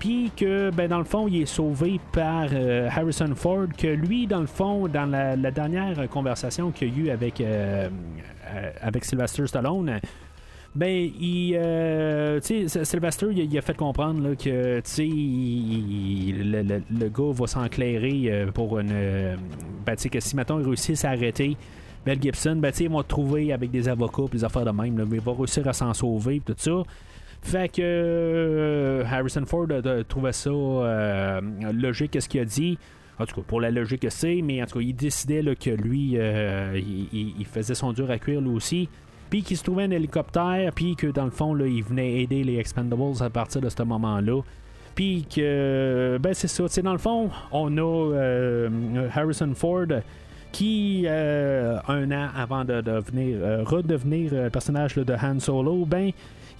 Puis 0.00 0.32
que, 0.34 0.70
ben, 0.70 0.88
dans 0.88 0.98
le 0.98 1.04
fond, 1.04 1.28
il 1.28 1.42
est 1.42 1.46
sauvé 1.46 2.00
par 2.10 2.46
euh, 2.54 2.88
Harrison 2.90 3.34
Ford, 3.36 3.66
que 3.76 3.86
lui, 3.86 4.26
dans 4.26 4.40
le 4.40 4.46
fond, 4.46 4.88
dans 4.88 5.04
la, 5.04 5.50
dernière 5.50 6.08
conversation 6.08 6.70
qu'il 6.70 6.88
y 6.88 6.90
a 6.90 7.04
eu 7.04 7.10
avec, 7.10 7.38
euh, 7.40 7.90
euh, 8.46 8.70
avec 8.80 9.04
Sylvester 9.04 9.46
Stallone, 9.46 10.00
ben, 10.74 11.10
il, 11.20 11.52
tu 12.42 12.66
sais, 12.66 12.84
Sylvester, 12.84 13.26
il, 13.30 13.58
a 13.58 13.60
fait 13.60 13.76
comprendre 13.76 14.34
que, 14.36 14.80
tu 14.80 14.90
sais, 14.90 15.06
le, 15.06 17.08
gars 17.08 17.32
va 17.34 17.46
s'enclairer 17.46 18.46
pour 18.54 18.78
une, 18.78 18.94
ben, 19.84 19.96
tu 19.96 20.02
sais, 20.02 20.08
que 20.08 20.20
si 20.20 20.34
maintenant 20.34 20.60
il 20.60 20.66
réussit 20.66 21.04
à 21.04 21.10
arrêter 21.10 21.58
Mel 22.06 22.22
Gibson, 22.22 22.56
ben, 22.56 22.70
tu 22.70 22.78
sais, 22.78 22.84
ils 22.84 22.90
vont 22.90 23.02
trouver 23.02 23.52
avec 23.52 23.70
des 23.70 23.86
avocats, 23.86 24.22
pis 24.30 24.38
des 24.38 24.44
affaires 24.44 24.64
de 24.64 24.70
même, 24.70 24.94
mais 24.94 25.16
il 25.16 25.22
va 25.22 25.32
réussir 25.32 25.68
à 25.68 25.74
s'en 25.74 25.92
sauver, 25.92 26.40
pis 26.40 26.54
tout 26.54 26.56
ça. 26.56 26.90
Fait 27.42 27.68
que 27.68 27.80
euh, 27.82 29.04
Harrison 29.04 29.44
Ford 29.46 29.66
trouvé 30.08 30.32
ça 30.32 30.50
euh, 30.50 31.40
logique, 31.72 32.12
qu'est-ce 32.12 32.28
qu'il 32.28 32.40
a 32.40 32.44
dit. 32.44 32.78
En 33.18 33.26
tout 33.26 33.36
cas, 33.36 33.42
pour 33.46 33.60
la 33.60 33.70
logique 33.70 34.02
que 34.02 34.10
c'est, 34.10 34.40
mais 34.42 34.62
en 34.62 34.66
tout 34.66 34.78
cas, 34.78 34.84
il 34.84 34.94
décidait 34.94 35.42
que 35.54 35.70
lui, 35.70 36.12
euh, 36.16 36.80
il, 37.12 37.44
faisait 37.44 37.74
son 37.74 37.92
dur 37.92 38.10
à 38.10 38.18
cuire 38.18 38.40
lui 38.40 38.50
aussi. 38.50 38.88
Puis 39.28 39.42
qu'il 39.42 39.56
se 39.56 39.62
trouvait 39.62 39.84
un 39.84 39.90
hélicoptère, 39.90 40.72
puis 40.74 40.96
que 40.96 41.06
dans 41.06 41.26
le 41.26 41.30
fond, 41.30 41.54
là, 41.54 41.66
il 41.66 41.84
venait 41.84 42.22
aider 42.22 42.42
les 42.42 42.58
Expendables 42.58 43.22
à 43.22 43.30
partir 43.30 43.60
de 43.60 43.68
ce 43.68 43.82
moment-là. 43.82 44.40
Puis 44.94 45.26
que, 45.34 46.18
ben 46.20 46.34
c'est 46.34 46.48
ça, 46.48 46.82
dans 46.82 46.92
le 46.92 46.98
fond, 46.98 47.30
on 47.52 47.76
a 47.78 48.68
Harrison 49.14 49.52
Ford 49.54 49.86
qui, 50.52 51.06
un 51.08 52.10
an 52.10 52.28
avant 52.34 52.64
de 52.64 52.80
devenir, 52.80 53.38
euh, 53.40 53.62
redevenir 53.64 54.50
personnage 54.50 54.94
de 54.94 55.14
Han 55.14 55.38
Solo, 55.40 55.84
ben, 55.84 56.10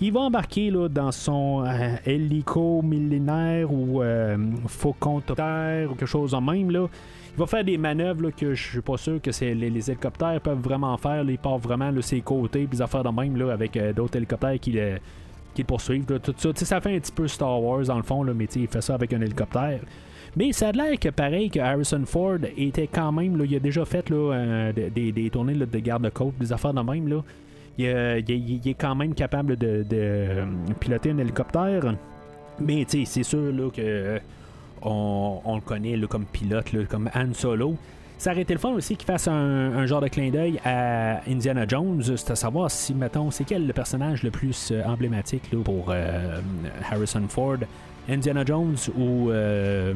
il 0.01 0.12
va 0.12 0.20
embarquer 0.20 0.70
là, 0.70 0.88
dans 0.88 1.12
son 1.12 1.64
euh, 1.66 1.96
hélico 2.07 2.80
millénaire 2.82 3.70
ou 3.72 4.03
euh, 4.03 4.36
faucon 4.66 5.20
terre 5.20 5.90
ou 5.90 5.94
quelque 5.94 6.07
chose 6.07 6.32
en 6.32 6.40
même. 6.40 6.70
Là. 6.70 6.86
Il 7.32 7.38
va 7.38 7.46
faire 7.46 7.64
des 7.64 7.76
manœuvres 7.76 8.30
que 8.30 8.55
je 8.55 8.70
suis 8.70 8.80
pas 8.80 8.96
sûr 8.96 9.20
que 9.20 9.30
les, 9.44 9.90
hélicoptères 9.90 10.40
peuvent 10.40 10.61
vraiment 10.61 10.96
faire. 10.96 11.22
là. 11.22 11.30
Il 11.30 11.38
part 11.38 11.59
vraiment 11.59 11.90
là, 11.90 12.01
ses 12.01 12.22
côtés, 12.22 12.66
puis 12.66 12.80
affaires 12.82 13.05
de 13.05 13.11
même 13.11 13.36
là, 13.36 13.53
avec 13.53 13.76
euh, 13.76 13.92
d'autres 13.92 14.16
hélicoptères 14.16 14.59
qui 14.59 14.72
le, 14.72 14.98
poursuivent. 15.66 16.07
tout 16.07 16.34
ça. 16.36 16.51
Ça 16.55 16.80
fait 16.80 16.96
un 16.96 16.98
petit 16.98 17.12
peu 17.12 17.28
Star 17.28 17.62
Wars 17.62 17.84
dans 17.84 17.98
le 17.98 18.03
fond, 18.03 18.24
mais 18.24 18.46
il 18.57 18.68
fait 18.68 18.80
ça 18.80 18.94
avec 18.94 19.12
un 19.12 19.20
hélicoptère. 19.20 19.80
Mais 20.34 20.53
ça 20.53 20.68
a 20.68 20.72
l'air 20.72 20.98
que 20.98 21.10
pareil 21.10 21.51
que 21.51 21.59
Harrison 21.59 22.02
Ford 22.06 22.39
était 22.56 22.86
quand 22.86 23.12
même, 23.12 23.36
là, 23.36 23.44
il 23.44 23.56
a 23.56 23.59
déjà 23.59 23.85
fait 23.85 24.09
là, 24.09 24.72
des, 24.72 25.31
tournées 25.31 25.55
de 25.55 25.78
garde-côte, 25.78 26.39
des 26.39 26.52
affaires 26.52 26.72
de 26.72 26.81
même. 26.81 27.09
Là. 27.09 27.22
Il, 27.78 27.86
est 27.86 28.74
quand 28.74 28.94
même 28.94 29.14
capable 29.14 29.56
de, 29.56 29.84
euh, 29.92 30.44
piloter 30.78 31.10
un 31.10 31.18
hélicoptère. 31.18 31.94
Mais 32.60 32.84
c'est 32.88 33.22
sûr 33.22 33.52
là, 33.52 33.70
que 33.70 33.80
euh, 33.80 34.18
on, 34.82 35.55
le 35.55 35.60
connaît 35.60 35.98
comme 36.09 36.26
pilote, 36.26 36.66
comme 36.88 37.10
Han 37.14 37.32
Solo. 37.32 37.76
Ça 38.18 38.32
aurait 38.32 38.42
été 38.42 38.52
le 38.52 38.60
fun 38.60 38.72
aussi 38.72 38.97
qu'il 38.97 39.06
fasse 39.06 39.28
un, 39.28 39.86
genre 39.86 40.02
de 40.02 40.09
clin 40.09 40.30
d'œil 40.30 40.60
à 40.62 41.22
Indiana 41.26 41.64
Jones, 41.66 42.02
c'est 42.02 42.30
à 42.30 42.36
savoir 42.36 42.70
si, 42.70 42.92
mettons, 42.92 43.30
c'est 43.30 43.44
quel 43.44 43.66
le 43.66 43.72
personnage 43.72 44.22
le 44.22 44.30
plus 44.30 44.72
euh, 44.72 44.84
emblématique 44.84 45.51
pour 45.64 45.94
Harrison 46.90 47.22
Ford, 47.28 47.56
Indiana 48.10 48.44
Jones 48.44 48.76
ou 48.97 49.30
euh, 49.30 49.94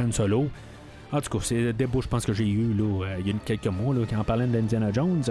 Han 0.00 0.12
Solo. 0.12 0.46
En 1.10 1.20
tout 1.20 1.38
cas, 1.38 1.44
c'est 1.44 1.72
des 1.72 1.86
bouts, 1.86 2.02
je 2.02 2.08
pense 2.08 2.24
que 2.24 2.32
j'ai 2.32 2.48
eu 2.48 2.74
il 3.18 3.26
y 3.26 3.30
a 3.30 3.34
quelques 3.44 3.66
mois 3.66 3.94
là, 3.94 4.00
en 4.18 4.24
parlait 4.24 4.46
d'Indiana 4.46 4.92
Jones. 4.92 5.24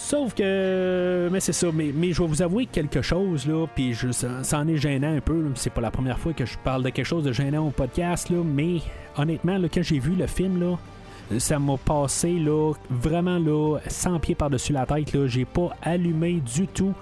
Sauf 0.00 0.32
que, 0.32 1.28
mais 1.30 1.40
c'est 1.40 1.52
ça, 1.52 1.66
mais, 1.74 1.92
je 2.12 2.22
vais 2.22 2.28
vous 2.28 2.40
avouer 2.40 2.66
quelque 2.66 3.02
chose, 3.02 3.46
là, 3.48 3.66
puis 3.74 3.94
je, 3.94 4.12
ça, 4.12 4.28
en 4.52 4.68
est 4.68 4.76
gênant 4.76 5.12
un 5.12 5.20
peu, 5.20 5.44
c'est 5.56 5.72
pas 5.72 5.80
la 5.80 5.90
première 5.90 6.20
fois 6.20 6.32
que 6.32 6.46
je 6.46 6.56
parle 6.56 6.84
de 6.84 6.90
quelque 6.90 7.04
chose 7.04 7.24
de 7.24 7.32
gênant 7.32 7.66
au 7.66 7.70
podcast, 7.70 8.30
là, 8.30 8.38
mais 8.44 8.76
honnêtement, 9.16 9.58
là, 9.58 9.66
quand 9.68 9.82
j'ai 9.82 9.98
vu 9.98 10.12
le 10.12 10.28
film, 10.28 10.60
là, 10.60 11.38
ça 11.40 11.58
m'a 11.58 11.76
passé 11.76 12.34
là, 12.34 12.72
vraiment 12.88 13.38
là, 13.38 13.80
100 13.88 14.20
pieds 14.20 14.34
par-dessus 14.36 14.72
la 14.72 14.86
tête. 14.86 15.12
Là. 15.12 15.26
J'ai 15.26 15.44
pas 15.44 15.70
allumé 15.82 16.34
du 16.34 16.68
tout 16.68 16.94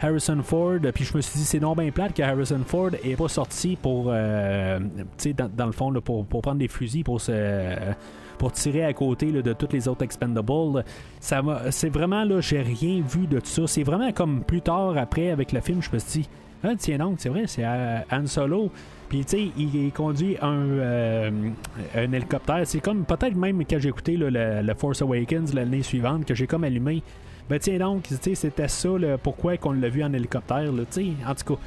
Harrison 0.00 0.42
Ford. 0.42 0.80
Puis 0.92 1.04
je 1.04 1.16
me 1.16 1.22
suis 1.22 1.38
dit, 1.38 1.44
c'est 1.44 1.60
non 1.60 1.74
bien 1.74 1.90
plate 1.92 2.14
que 2.14 2.22
Harrison 2.22 2.60
Ford 2.66 2.90
est 3.02 3.16
pas 3.16 3.28
sorti 3.28 3.78
pour, 3.80 4.06
euh, 4.08 4.80
dans, 5.38 5.50
dans, 5.56 5.66
le 5.66 5.72
fond, 5.72 5.90
là, 5.92 6.00
pour, 6.00 6.26
pour, 6.26 6.42
prendre 6.42 6.58
des 6.58 6.68
fusils, 6.68 7.04
pour 7.04 7.20
se. 7.20 7.32
Pour 8.40 8.52
tirer 8.52 8.84
à 8.86 8.94
côté 8.94 9.30
de 9.30 9.52
toutes 9.52 9.74
les 9.74 9.86
autres 9.86 10.02
Expendables. 10.02 10.82
Ça 11.20 11.42
c'est 11.68 11.90
vraiment 11.90 12.24
là, 12.24 12.40
j'ai 12.40 12.62
rien 12.62 13.02
vu 13.06 13.26
de 13.26 13.38
tout 13.38 13.46
ça. 13.46 13.66
C'est 13.66 13.82
vraiment 13.82 14.10
comme 14.12 14.44
plus 14.44 14.62
tard 14.62 14.96
après 14.96 15.30
avec 15.30 15.52
le 15.52 15.60
film, 15.60 15.82
je 15.82 15.90
me 15.92 15.98
suis 15.98 16.22
dit, 16.22 16.28
ah, 16.64 16.70
tiens 16.78 16.96
donc, 16.96 17.16
c'est 17.18 17.28
vrai, 17.28 17.44
c'est 17.46 17.64
Han 17.66 18.26
Solo. 18.26 18.70
Puis, 19.10 19.24
tu 19.26 19.36
sais, 19.36 19.50
il 19.58 19.92
conduit 19.92 20.36
un, 20.40 20.54
euh, 20.54 21.30
un 21.94 22.12
hélicoptère. 22.12 22.62
C'est 22.64 22.80
comme 22.80 23.04
peut-être 23.04 23.36
même 23.36 23.62
quand 23.64 23.78
j'ai 23.78 23.90
écouté 23.90 24.16
le, 24.16 24.74
Force 24.74 25.02
Awakens 25.02 25.52
l'année 25.52 25.82
suivante 25.82 26.24
que 26.24 26.34
j'ai 26.34 26.46
comme 26.46 26.64
allumé. 26.64 27.02
Ben, 27.50 27.58
tiens 27.58 27.78
donc, 27.78 28.04
tu 28.04 28.14
sais, 28.14 28.34
c'était 28.34 28.68
ça, 28.68 28.88
pourquoi 29.22 29.58
qu'on 29.58 29.72
l'a 29.72 29.88
vu 29.90 30.02
en 30.02 30.12
hélicoptère, 30.14 30.70
tu 30.90 31.02
sais, 31.02 31.06
en 31.26 31.34
tout 31.34 31.54
cas. 31.54 31.60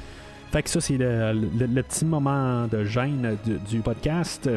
Fait 0.50 0.62
que 0.62 0.70
ça, 0.70 0.80
c'est 0.80 0.96
le, 0.98 1.82
petit 1.82 2.04
moment 2.04 2.66
de 2.66 2.84
gêne 2.84 3.36
du 3.68 3.78
podcast. 3.78 4.48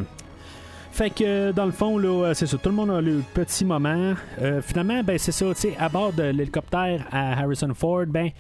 Fait 0.98 1.11
que 1.11 1.52
dans 1.52 1.68
le 1.68 1.72
fond, 1.72 1.99
là, 1.99 2.34
c'est 2.34 2.48
ça, 2.48 2.57
tout 2.57 2.69
le 2.69 2.76
monde 2.76 2.90
a 2.90 2.99
le 2.99 3.22
petit 3.32 3.64
moment. 3.64 4.15
Euh, 4.41 4.64
finalement, 4.64 5.03
ben 5.03 5.19
c'est 5.19 5.32
ça, 5.32 5.45
tu 5.53 5.68
à 5.78 5.90
bord 5.90 6.11
de 6.11 6.24
l'hélicoptère 6.24 7.06
à 7.11 7.40
Harrison 7.40 7.72
Ford, 7.76 8.07
ben 8.07 8.32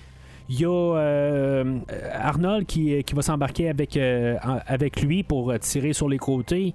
il 0.49 0.61
y 0.61 0.65
a 0.65 0.69
euh, 0.71 1.77
Arnold 2.13 2.65
qui, 2.65 3.03
qui 3.03 3.13
va 3.13 3.21
s'embarquer 3.21 3.69
avec, 3.69 3.95
euh, 3.95 4.37
avec 4.65 5.03
lui 5.03 5.21
pour 5.21 5.53
tirer 5.59 5.93
sur 5.93 6.09
les 6.09 6.17
côtés. 6.17 6.73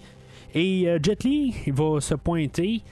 Et 0.54 0.84
euh, 0.86 1.00
Jet 1.02 1.24
Li, 1.24 1.52
il 1.66 1.72
va 1.72 2.00
se 2.00 2.14
pointer. 2.14 2.82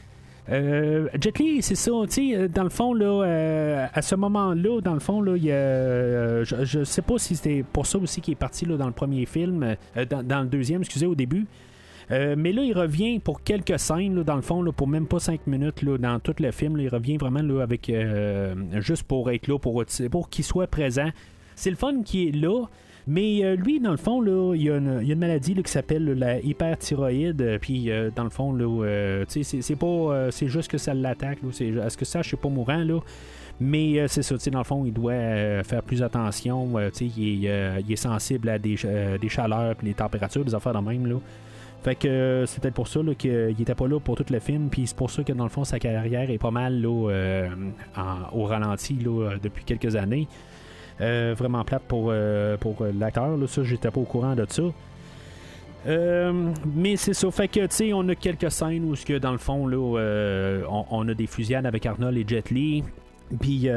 Jet 0.49 1.39
Li, 1.39 1.62
c'est 1.62 1.77
ça, 1.77 1.93
tu 2.09 2.33
sais, 2.33 2.49
dans 2.49 2.65
le 2.65 2.71
fond, 2.71 2.93
là, 2.93 3.89
à 3.95 4.03
ce 4.03 4.17
moment-là, 4.17 4.81
dans 4.81 4.95
le 4.95 4.99
fond, 4.99 5.23
là, 5.23 5.37
je, 5.37 6.79
ne 6.79 6.85
sais 6.85 7.03
pas 7.03 7.19
si 7.19 7.37
c'était 7.37 7.65
pour 7.73 7.87
ça 7.87 7.99
aussi 7.99 8.21
qu'il 8.21 8.33
est 8.33 8.35
parti 8.35 8.67
là, 8.67 8.77
dans 8.77 8.89
le 8.89 8.93
premier 8.93 9.27
film, 9.27 9.77
dans, 9.95 10.27
dans, 10.27 10.41
le 10.41 10.49
deuxième, 10.49 10.81
excusez, 10.81 11.07
au 11.07 11.15
début. 11.15 11.47
Euh, 12.12 12.35
mais 12.37 12.53
là, 12.53 12.62
il 12.62 12.77
revient 12.77 13.19
pour 13.19 13.43
quelques 13.43 13.78
scènes, 13.78 14.23
dans 14.23 14.37
le 14.37 14.43
fond, 14.43 14.65
pour 14.73 14.89
même 14.89 15.07
pas 15.07 15.20
cinq 15.20 15.47
minutes 15.47 15.85
dans 15.85 16.19
tout 16.19 16.35
le 16.39 16.51
film. 16.51 16.78
il 16.78 16.89
revient 16.89 17.16
vraiment 17.16 17.41
avec 17.61 17.89
euh, 17.89 18.55
juste 18.81 19.05
pour 19.05 19.31
être 19.31 19.47
là, 19.47 19.59
pour, 19.59 19.85
qu'il 20.28 20.45
soit 20.45 20.66
présent. 20.66 21.11
C'est 21.55 21.70
le 21.70 21.77
fun 21.77 22.03
qui 22.03 22.28
est 22.28 22.32
là. 22.32 22.66
Mais 23.07 23.41
euh, 23.43 23.57
lui, 23.57 23.81
dans 23.81 23.93
le 23.93 23.97
fond, 23.97 24.20
là, 24.20 24.55
il, 24.55 24.62
y 24.62 24.70
a 24.70 24.77
une, 24.77 25.19
maladie 25.19 25.55
qui 25.55 25.70
s'appelle 25.70 26.05
la 26.05 26.41
hyperthyroïde. 26.41 27.59
Puis, 27.61 27.91
dans 28.15 28.24
le 28.24 28.31
fond, 28.31 28.53
là, 28.53 29.24
c'est, 29.28 29.77
pas, 29.77 30.31
c'est 30.31 30.49
juste 30.49 30.70
que 30.70 30.78
ça 30.78 30.95
l'attaque. 30.95 31.39
est-ce 31.45 31.97
que 31.97 32.05
ça, 32.05 32.23
je 32.23 32.28
suis 32.28 32.37
pas 32.37 32.49
mourant 32.49 32.82
là? 32.85 33.01
Mais 33.62 34.09
c'est 34.09 34.23
ça, 34.23 34.37
dans 34.51 34.59
le 34.59 34.65
fond, 34.65 34.85
il 34.87 34.93
doit 34.93 35.62
faire 35.65 35.82
plus 35.82 36.03
attention. 36.03 36.70
il, 37.01 37.47
est, 37.47 37.97
sensible 37.97 38.49
à 38.49 38.59
des, 38.59 38.77
chaleurs, 38.77 39.77
puis 39.77 39.89
les 39.89 39.95
températures, 39.95 40.45
des 40.45 40.55
affaires 40.55 40.74
de 40.74 40.89
même. 40.89 41.20
Fait 41.82 41.94
que 41.94 42.09
euh, 42.09 42.47
c'est 42.47 42.61
peut-être 42.61 42.74
pour 42.74 42.89
ça 42.89 43.01
qu'il 43.16 43.57
était 43.59 43.74
pas 43.74 43.89
là 43.89 43.98
pour 44.01 44.15
tout 44.15 44.27
le 44.31 44.39
film, 44.39 44.69
puis 44.69 44.86
c'est 44.86 44.97
pour 44.97 45.11
ça 45.11 45.23
que 45.23 45.32
dans 45.32 45.44
le 45.44 45.51
fond 45.51 45.65
sa 45.65 45.78
carrière 45.78 46.31
est 46.31 46.39
pas 46.39 46.51
mal 46.51 46.85
euh, 46.85 47.48
au 48.32 48.44
ralenti 48.44 48.94
depuis 49.43 49.65
quelques 49.65 49.97
années. 49.97 50.28
Euh, 51.01 51.35
vraiment 51.36 51.65
plate 51.65 51.82
pour, 51.89 52.12
pour 52.61 52.85
l'acteur, 52.98 53.39
ça 53.48 53.62
j'étais 53.65 53.90
pas 53.90 54.01
au 54.01 54.05
courant 54.05 54.35
de 54.35 54.44
ça. 54.47 54.62
mais 55.86 56.97
c'est 56.97 57.15
ça, 57.15 57.31
fait 57.31 57.48
que 57.48 57.61
tu 57.61 57.66
sais, 57.70 57.93
on 57.94 58.07
a 58.11 58.15
quelques 58.15 58.51
scènes 58.51 58.85
où 58.85 58.94
que 58.94 59.16
dans 59.16 59.32
le 59.32 59.39
fond 59.39 59.66
là, 59.66 60.66
on, 60.69 61.09
a 61.09 61.15
des 61.15 61.27
fusillades 61.27 61.65
avec 61.65 61.86
Arnold 61.86 62.19
et 62.19 62.24
Jet 62.28 62.51
Li. 62.51 62.85
Puis 63.40 63.69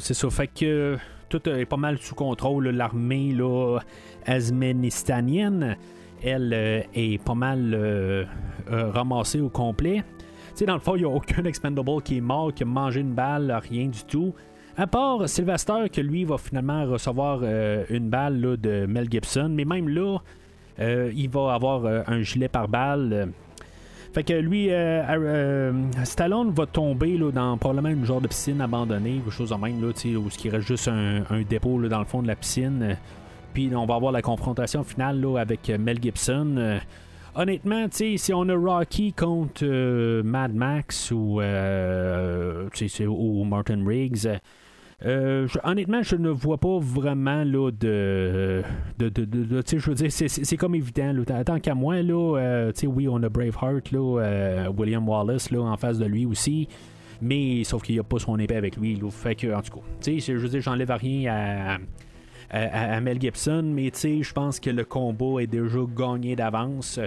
c'est 0.00 0.14
ça, 0.14 0.28
fait 0.30 0.48
que 0.48 0.96
tout 1.28 1.48
est 1.48 1.66
pas 1.66 1.76
mal 1.76 1.98
sous 1.98 2.16
contrôle, 2.16 2.68
l'armée 2.70 3.32
là, 3.32 3.78
azménistanienne 4.26 5.76
elle, 6.24 6.52
euh, 6.54 6.80
est 6.94 7.22
pas 7.22 7.34
mal 7.34 7.72
euh, 7.74 8.24
euh, 8.70 8.90
ramassée 8.90 9.40
au 9.40 9.48
complet. 9.48 10.02
Dans 10.66 10.74
le 10.74 10.80
fond, 10.80 10.94
il 10.96 11.00
n'y 11.00 11.04
a 11.04 11.08
aucun 11.08 11.44
expendable 11.44 12.02
qui 12.02 12.18
est 12.18 12.20
mort, 12.20 12.52
qui 12.54 12.62
a 12.62 12.66
mangé 12.66 13.00
une 13.00 13.12
balle, 13.12 13.60
rien 13.68 13.88
du 13.88 14.04
tout. 14.04 14.32
À 14.76 14.86
part 14.86 15.28
Sylvester, 15.28 15.88
que 15.92 16.00
lui 16.00 16.24
va 16.24 16.38
finalement 16.38 16.84
recevoir 16.84 17.42
une 17.90 18.08
balle 18.08 18.56
de 18.60 18.86
Mel 18.86 19.08
Gibson, 19.08 19.48
mais 19.50 19.64
même 19.64 19.88
là, 19.88 20.18
il 20.78 21.28
va 21.28 21.54
avoir 21.54 21.84
un 22.08 22.22
gilet 22.22 22.48
par 22.48 22.68
balle. 22.68 23.30
Fait 24.12 24.24
que 24.24 24.32
lui, 24.32 24.70
Stallone 26.04 26.50
va 26.50 26.66
tomber 26.66 27.16
là, 27.16 27.30
dans 27.30 27.56
probablement 27.56 27.88
une 27.88 28.04
genre 28.04 28.20
de 28.20 28.28
piscine 28.28 28.60
abandonnée, 28.60 29.20
quelque 29.24 29.30
chose 29.30 29.50
de 29.50 29.56
même, 29.56 29.80
là, 29.80 29.88
où 29.88 30.28
il 30.44 30.50
reste 30.50 30.66
juste 30.66 30.88
un, 30.88 31.22
dépôt 31.48 31.80
dans 31.88 32.00
le 32.00 32.04
fond 32.04 32.22
de 32.22 32.28
la 32.28 32.36
piscine. 32.36 32.96
Puis 33.54 33.70
on 33.74 33.86
va 33.86 33.94
avoir 33.94 34.10
la 34.10 34.20
confrontation 34.20 34.82
finale 34.82 35.20
là, 35.20 35.38
avec 35.38 35.70
euh, 35.70 35.78
Mel 35.78 36.02
Gibson. 36.02 36.56
Euh, 36.58 36.78
honnêtement, 37.36 37.86
si 37.90 38.32
on 38.34 38.48
a 38.48 38.54
Rocky 38.54 39.12
contre 39.12 39.62
euh, 39.62 40.24
Mad 40.24 40.52
Max 40.52 41.12
ou, 41.12 41.40
ou 41.40 43.44
Martin 43.44 43.86
Riggs, 43.86 44.28
honnêtement, 45.62 46.02
je 46.02 46.16
ne 46.16 46.30
vois 46.30 46.58
pas 46.58 46.78
vraiment 46.80 47.44
là, 47.44 47.70
de. 47.70 48.64
de, 48.98 49.08
de, 49.08 49.62
je 49.64 49.88
veux 49.88 49.94
dire, 49.94 50.10
c'est 50.10 50.56
comme 50.56 50.74
évident. 50.74 51.14
Tant 51.46 51.60
qu'à 51.60 51.76
moi, 51.76 52.02
là, 52.02 52.72
oui, 52.84 53.08
on 53.08 53.22
a 53.22 53.28
Braveheart, 53.28 53.92
là, 53.92 54.68
William 54.76 55.08
Wallace 55.08 55.52
là, 55.52 55.60
en 55.60 55.76
face 55.76 55.98
de 55.98 56.06
lui 56.06 56.26
aussi. 56.26 56.66
Mais 57.22 57.62
sauf 57.62 57.84
qu'il 57.84 57.94
n'y 57.94 58.00
a 58.00 58.04
pas 58.04 58.18
son 58.18 58.36
épée 58.38 58.56
avec 58.56 58.76
lui. 58.76 58.96
Là, 58.96 59.08
fait 59.10 59.36
que, 59.36 59.54
en 59.54 59.62
tout 59.62 59.78
cas, 59.78 59.82
je 60.04 60.32
veux 60.32 60.48
dire, 60.48 60.60
j'enlève 60.60 60.90
rien 60.90 61.32
à 61.32 61.74
à, 61.74 61.78
Mel 62.52 63.20
Gibson, 63.20 63.62
mais 63.62 63.90
tu 63.90 63.98
sais, 63.98 64.22
je 64.22 64.32
pense 64.32 64.60
que 64.60 64.70
le 64.70 64.84
combat 64.84 65.42
est 65.42 65.46
déjà 65.46 65.80
gagné 65.96 66.36
d'avance. 66.36 67.00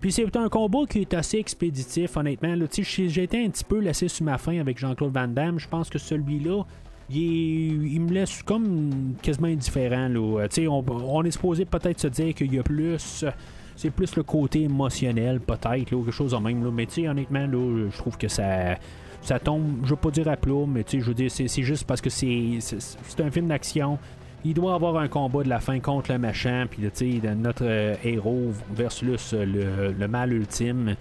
Puis 0.00 0.12
c'est 0.12 0.36
un 0.36 0.48
combat 0.48 0.80
qui 0.88 1.00
est 1.00 1.14
assez 1.14 1.38
expéditif, 1.38 2.16
honnêtement. 2.16 2.54
J'ai 2.76 3.22
été 3.22 3.44
un 3.44 3.48
petit 3.48 3.64
peu 3.64 3.78
laissé 3.78 4.08
sur 4.08 4.24
ma 4.24 4.36
fin 4.38 4.58
avec 4.60 4.78
Jean-Claude 4.78 5.14
Van 5.14 5.28
Damme. 5.28 5.58
Je 5.58 5.68
pense 5.68 5.88
que 5.88 5.98
celui-là, 5.98 6.62
il, 7.10 8.00
me 8.00 8.12
laisse 8.12 8.42
comme 8.42 9.14
quasiment 9.22 9.48
indifférent. 9.48 10.08
Là. 10.08 10.46
On, 10.68 10.84
on 10.88 11.22
est 11.24 11.30
supposé 11.30 11.64
peut-être 11.64 12.00
se 12.00 12.08
dire 12.08 12.34
qu'il 12.34 12.54
y 12.54 12.58
a 12.58 12.62
plus. 12.62 13.24
C'est 13.76 13.90
plus 13.90 14.14
le 14.14 14.22
côté 14.22 14.62
émotionnel, 14.62 15.40
peut-être, 15.40 15.84
quelque 15.84 16.10
chose 16.10 16.34
en 16.34 16.40
même. 16.40 16.62
Là. 16.62 16.70
Mais 16.70 16.86
honnêtement, 17.08 17.46
là, 17.46 17.88
je 17.90 17.96
trouve 17.96 18.18
que 18.18 18.28
ça 18.28 18.76
ça 19.24 19.38
tombe, 19.38 19.80
je 19.84 19.90
veux 19.90 19.96
pas 19.96 20.10
dire 20.10 20.28
à 20.28 20.36
plat, 20.36 20.66
mais 20.68 20.84
je 20.86 20.98
veux 20.98 21.14
dire, 21.14 21.30
c'est 21.30 21.62
juste 21.62 21.84
parce 21.84 22.02
que 22.02 22.10
c'est 22.10 22.58
un 23.20 23.30
film 23.30 23.48
d'action 23.48 23.98
il 24.44 24.52
doit 24.54 24.74
avoir 24.74 24.96
un 24.98 25.08
combat 25.08 25.42
de 25.42 25.48
la 25.48 25.60
fin 25.60 25.80
contre 25.80 26.12
le 26.12 26.18
méchant, 26.18 26.64
puis 26.70 26.82
notre 27.36 27.64
euh, 27.64 27.94
héros 28.04 28.52
versus 28.74 29.32
le, 29.32 30.06
mal 30.06 30.32
ultime. 30.32 30.96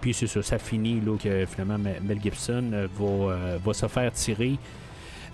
Puis 0.00 0.14
c'est 0.14 0.26
ça, 0.26 0.42
ça 0.42 0.58
finit 0.58 1.00
là, 1.00 1.16
que 1.22 1.44
finalement 1.46 1.78
Mel 1.78 2.20
Gibson 2.22 2.70
euh, 2.72 2.86
va, 2.98 3.32
euh, 3.32 3.58
va 3.64 3.74
se 3.74 3.86
faire 3.86 4.12
tirer. 4.12 4.56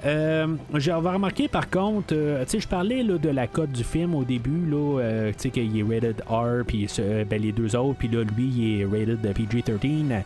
J'ai 0.04 0.92
remarqué 0.92 1.46
par 1.46 1.70
contre, 1.70 2.14
je 2.14 2.66
parlais 2.66 3.04
de 3.04 3.28
la 3.28 3.46
cote 3.46 3.70
du 3.70 3.84
film 3.84 4.16
au 4.16 4.24
début, 4.24 4.66
là, 4.68 5.30
sais, 5.36 5.50
qu'il 5.50 5.78
est 5.78 5.82
rated 5.84 6.20
R, 6.28 6.64
puis 6.66 6.88
ben, 7.30 7.40
les 7.40 7.52
deux 7.52 7.76
autres, 7.76 7.98
puis 7.98 8.08
là, 8.08 8.24
lui, 8.24 8.48
il 8.48 8.80
est 8.80 8.84
rated 8.84 9.20
PG-13. 9.20 10.22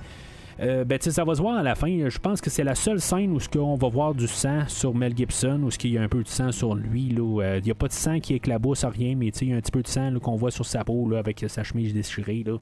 Euh, 0.60 0.84
ben, 0.84 0.98
ça 1.00 1.24
va 1.24 1.34
se 1.34 1.42
voir 1.42 1.58
à 1.58 1.62
la 1.62 1.74
fin. 1.74 2.08
Je 2.08 2.18
pense 2.18 2.40
que 2.40 2.48
c'est 2.48 2.64
la 2.64 2.74
seule 2.74 3.00
scène 3.00 3.32
où 3.32 3.40
ce 3.40 3.48
on 3.58 3.74
va 3.74 3.88
voir 3.88 4.14
du 4.14 4.26
sang 4.26 4.66
sur 4.68 4.94
Mel 4.94 5.14
Gibson, 5.14 5.60
où 5.62 5.68
il 5.84 5.90
y 5.90 5.98
a 5.98 6.02
un 6.02 6.08
peu 6.08 6.22
de 6.22 6.28
sang 6.28 6.50
sur 6.50 6.74
lui. 6.74 7.14
Euh, 7.18 7.58
il 7.58 7.64
n'y 7.64 7.70
a 7.70 7.74
pas 7.74 7.88
de 7.88 7.92
sang 7.92 8.20
qui 8.20 8.34
éclabousse 8.34 8.84
à 8.84 8.88
rien, 8.88 9.14
mais 9.16 9.28
il 9.28 9.48
y 9.48 9.52
a 9.52 9.56
un 9.56 9.60
petit 9.60 9.72
peu 9.72 9.82
de 9.82 9.88
sang 9.88 10.12
qu'on 10.20 10.36
voit 10.36 10.50
sur 10.50 10.64
sa 10.64 10.84
peau 10.84 11.08
là, 11.08 11.18
avec 11.18 11.44
sa 11.48 11.62
chemise 11.62 11.92
déchirée. 11.92 12.42
Là. 12.46 12.56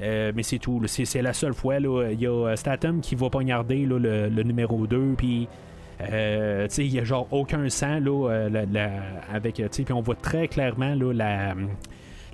Euh, 0.00 0.32
mais 0.34 0.42
c'est 0.42 0.58
tout. 0.58 0.80
C'est, 0.86 1.20
la 1.20 1.32
seule 1.34 1.54
fois. 1.54 1.78
Il 1.78 2.20
y 2.20 2.26
a 2.26 2.56
Statham 2.56 3.00
qui 3.00 3.14
va 3.14 3.28
poignarder 3.28 3.84
là, 3.84 3.98
le, 3.98 4.42
numéro 4.42 4.86
2. 4.86 5.14
Puis. 5.16 5.48
il 6.00 6.90
n'y 6.90 6.98
a 6.98 7.04
genre 7.04 7.28
aucun 7.30 7.68
sang 7.68 8.00
là, 8.00 8.48
avec 9.30 9.62
puis 9.70 9.92
on 9.92 10.00
voit 10.00 10.14
très 10.14 10.48
clairement 10.48 10.94
là, 10.94 11.12
la, 11.12 11.54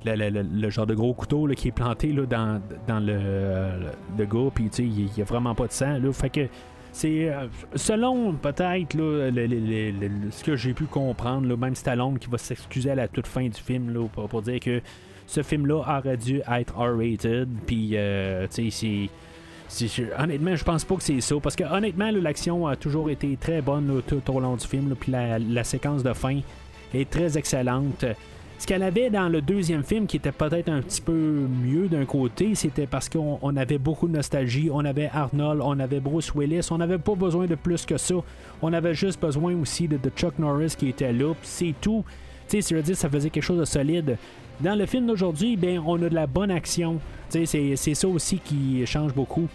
le, 0.05 0.71
genre 0.71 0.87
de 0.87 0.95
gros 0.95 1.15
couteau 1.15 1.47
qui 1.49 1.69
est 1.69 1.73
planté 1.73 2.13
là, 2.13 2.27
dans, 2.27 2.61
dans 2.87 3.01
le, 3.01 3.91
le 4.19 4.25
gars, 4.25 4.51
puis 4.55 4.67
il 4.79 5.11
n'y 5.17 5.23
a 5.23 5.25
vraiment 5.25 5.55
pas 5.55 5.67
de 5.67 5.73
sang. 5.73 5.99
Là, 5.99 6.13
fait 6.13 6.31
que 6.31 6.49
c'est 6.95 7.29
euh, 7.29 7.49
selon 7.75 8.35
peut-être 8.35 8.97
ce 8.97 10.45
que 10.45 10.55
j'ai 10.55 10.75
pu 10.75 10.85
comprendre, 10.85 11.49
là, 11.49 11.57
même 11.57 11.75
Stallone 11.75 12.21
qui 12.21 12.31
va 12.31 12.39
s'excuser 12.39 12.93
à 12.93 12.95
la 12.95 13.09
toute 13.09 13.27
fin 13.27 13.49
du 13.49 13.61
film 13.61 13.93
là, 13.93 14.07
pour, 14.09 14.43
dire 14.43 14.61
que 14.61 14.81
ce 15.27 15.43
film-là 15.43 15.81
aurait 15.81 16.17
dû 16.17 16.41
être 16.49 16.77
R-rated, 16.77 17.49
puis 17.67 17.97
euh, 17.97 18.47
c'est 18.49 19.11
honnêtement, 20.19 20.55
je 20.55 20.63
pense 20.63 20.85
pas 20.85 20.95
que 20.95 21.03
c'est 21.03 21.21
ça. 21.21 21.35
Parce 21.43 21.57
que 21.57 21.65
honnêtement, 21.65 22.11
l'action 22.13 22.67
a 22.69 22.77
toujours 22.77 23.11
été 23.11 23.37
très 23.41 23.61
bonne 23.61 24.01
tout, 24.07 24.23
au 24.31 24.39
long 24.39 24.55
du 24.55 24.67
film. 24.67 24.95
Puis 24.95 25.11
la, 25.11 25.65
séquence 25.65 26.05
de 26.05 26.13
fin 26.13 26.41
est 26.93 27.11
très 27.11 27.37
excellente. 27.37 28.05
Ce 28.65 28.67
qu'elle 28.67 28.83
avait 28.83 29.11
dans 29.11 29.29
le 29.29 29.43
deuxième 29.43 29.85
film, 29.85 30.07
qui 30.07 30.17
était 30.17 30.33
peut-être 30.33 30.71
un 30.71 30.81
petit 30.81 31.03
peu 31.03 31.13
mieux 31.13 31.87
d'un 31.87 32.07
côté, 32.07 32.55
c'était 32.55 32.87
parce 32.87 33.11
qu'on 33.11 33.57
avait 33.59 33.77
beaucoup 33.77 34.09
de 34.09 34.15
nostalgie. 34.15 34.71
On 34.73 34.87
avait 34.87 35.11
Arnold, 35.13 35.61
on 35.63 35.79
avait 35.79 36.01
Bruce 36.01 36.33
Willis. 36.35 36.69
On 36.71 36.79
n'avait 36.79 36.97
pas 36.97 37.15
besoin 37.15 37.45
de 37.45 37.57
plus 37.57 37.85
que 37.85 37.99
ça. 37.99 38.15
On 38.63 38.73
avait 38.73 38.95
juste 38.95 39.21
besoin 39.21 39.55
aussi 39.55 39.87
de, 39.87 39.99
Chuck 40.17 40.39
Norris 40.39 40.77
qui 40.79 40.89
était 40.89 41.13
là. 41.13 41.35
c'est 41.43 41.75
tout. 41.79 42.07
Tu 42.49 42.63
sais, 42.63 42.81
dire, 42.81 42.97
ça 42.97 43.11
faisait 43.11 43.29
quelque 43.29 43.43
chose 43.43 43.61
de 43.61 43.67
solide. 43.67 44.17
Dans 44.63 44.79
le 44.79 44.87
film 44.87 45.09
d'aujourd'hui, 45.09 45.59
ben, 45.59 45.83
on 45.85 46.03
a 46.03 46.09
de 46.09 46.15
la 46.15 46.27
bonne 46.27 46.51
action. 46.51 47.01
C'est, 47.29 47.45
c'est 47.45 47.95
ça 47.95 48.09
aussi 48.09 48.39
qui 48.39 48.87
change 48.87 49.13
beaucoup. 49.13 49.47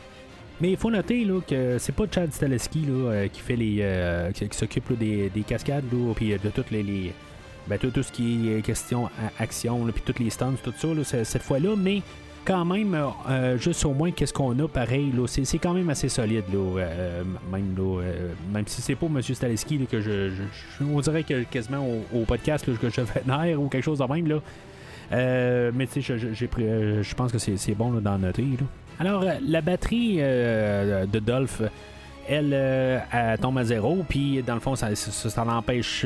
Mais 0.61 0.69
il 0.69 0.77
faut 0.77 0.91
noter 0.91 1.25
là, 1.25 1.39
que 1.41 1.79
c'est 1.79 1.95
pas 1.95 2.03
Chad 2.13 2.31
Staleski 2.31 2.85
euh, 2.87 3.27
qui 3.27 3.41
fait 3.41 3.55
les 3.55 3.77
euh, 3.79 4.31
qui, 4.33 4.45
s'occupe 4.51 4.95
des, 4.99 5.31
cascades 5.47 5.85
puis 6.15 6.29
de 6.37 6.49
toutes 6.49 6.69
les, 6.69 7.11
ben, 7.69 7.77
tout, 7.77 7.91
ce 8.01 8.11
qui 8.11 8.51
est 8.51 8.61
question 8.61 9.07
à 9.07 9.43
action 9.43 9.85
puis 9.85 10.01
toutes 10.05 10.19
les 10.19 10.29
stunts 10.29 10.55
tout 10.63 10.73
ça 11.03 11.23
cette 11.23 11.43
fois-là 11.43 11.75
mais 11.77 12.01
quand 12.45 12.65
même 12.65 12.97
euh, 13.29 13.57
juste 13.57 13.85
au 13.85 13.93
moins 13.93 14.11
qu'est-ce 14.11 14.33
qu'on 14.33 14.57
a 14.59 14.67
pareil 14.67 15.11
là 15.15 15.27
c'est, 15.27 15.57
quand 15.59 15.73
même 15.73 15.89
assez 15.89 16.09
solide 16.09 16.45
là 16.51 16.83
même 17.51 17.75
là 17.77 18.01
même 18.51 18.65
si 18.67 18.81
c'est 18.81 18.95
pas 18.95 19.07
Monsieur 19.07 19.35
Staleski 19.35 19.85
que 19.89 20.01
je, 20.01 20.31
on 20.81 20.99
dirait 20.99 21.23
que 21.23 21.43
quasiment 21.43 21.85
au, 22.13 22.23
podcast 22.25 22.65
que 22.65 22.89
je 22.89 23.01
fais 23.01 23.55
ou 23.55 23.67
quelque 23.67 23.83
chose 23.83 23.99
de 23.99 24.05
même 24.05 24.27
là 24.27 24.39
euh, 25.11 25.71
mais 25.73 25.87
tu 25.87 26.01
sais, 26.01 26.13
euh, 26.13 27.03
je 27.03 27.15
pense 27.15 27.31
que 27.31 27.37
c'est 27.37 27.75
bon 27.75 27.91
le 27.91 28.01
noter. 28.01 28.45
Alors, 28.99 29.23
euh, 29.23 29.33
la 29.45 29.61
batterie 29.61 30.17
de 30.17 31.19
Dolph, 31.19 31.61
elle, 32.29 32.53
elle, 33.11 33.39
tombe 33.39 33.57
à 33.57 33.63
zéro, 33.63 34.05
puis 34.07 34.41
dans 34.43 34.53
le 34.53 34.59
fond, 34.59 34.75
ça, 34.75 34.89
l'empêche, 35.43 36.05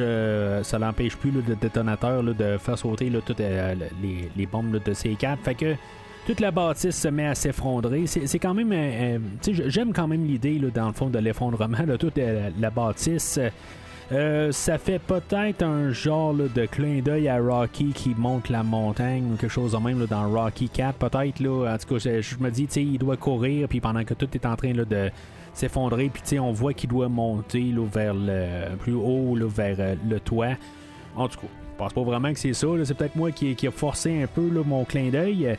ça 0.63 0.79
l'empêche 0.79 1.15
plus 1.17 1.31
le 1.31 1.41
détonateur 1.55 2.23
de 2.23 2.57
faire 2.57 2.77
sauter 2.77 3.11
toutes 3.25 3.39
les, 3.39 4.29
les, 4.35 4.45
bombes 4.45 4.71
de 4.71 4.93
C4. 4.93 5.37
Fait 5.43 5.55
que 5.55 5.75
toute 6.25 6.39
la 6.39 6.51
bâtisse 6.51 6.95
se 6.95 7.07
met 7.09 7.27
à 7.27 7.35
s'effondrer. 7.35 8.05
C'est 8.07 8.39
quand 8.39 8.53
même. 8.53 8.73
J'aime 9.45 9.93
quand 9.93 10.07
même 10.07 10.25
l'idée, 10.25 10.59
dans 10.73 10.87
le 10.87 10.93
fond, 10.93 11.09
de 11.09 11.19
l'effondrement 11.19 11.83
de 11.85 11.97
toute 11.97 12.19
la 12.59 12.69
bâtisse. 12.69 13.39
Euh, 14.11 14.51
ça 14.51 14.77
fait 14.77 14.99
peut-être 14.99 15.63
un 15.63 15.91
genre 15.91 16.33
de 16.33 16.65
clin 16.65 16.99
d'œil 17.01 17.29
à 17.29 17.39
Rocky 17.39 17.93
qui 17.93 18.13
monte 18.15 18.49
la 18.49 18.61
montagne 18.61 19.23
ou 19.31 19.37
quelque 19.37 19.51
chose 19.51 19.71
de 19.71 19.77
même 19.77 20.05
dans 20.05 20.29
Rocky 20.29 20.69
4, 20.69 20.97
peut-être. 20.97 21.41
En 21.41 21.77
tout 21.77 21.95
cas, 21.95 22.19
je, 22.21 22.37
me 22.39 22.49
dis, 22.49 22.67
il 22.75 22.97
doit 22.97 23.17
courir, 23.17 23.67
puis 23.67 23.79
pendant 23.79 24.03
que 24.03 24.13
tout 24.13 24.27
est 24.33 24.45
en 24.45 24.55
train 24.55 24.73
de 24.73 25.09
s'effondrer, 25.53 26.09
puis 26.09 26.39
on 26.39 26.51
voit 26.51 26.73
qu'il 26.73 26.89
doit 26.89 27.09
monter 27.09 27.73
vers 27.91 28.13
le 28.13 28.75
plus 28.77 28.93
haut, 28.93 29.35
vers 29.47 29.75
euh, 29.79 29.95
le 30.07 30.19
toit. 30.19 30.55
En 31.15 31.27
tout 31.27 31.39
cas, 31.39 31.47
je 31.47 31.77
pense 31.77 31.93
pas 31.93 32.01
vraiment 32.01 32.33
que 32.33 32.39
c'est 32.39 32.53
ça. 32.53 32.67
C'est 32.83 32.93
peut-être 32.95 33.15
moi 33.15 33.31
qui, 33.31 33.55
qui 33.55 33.67
a 33.67 33.71
forcé 33.71 34.23
un 34.23 34.27
peu 34.27 34.41
mon 34.65 34.83
clin 34.85 35.09
d'œil. 35.09 35.57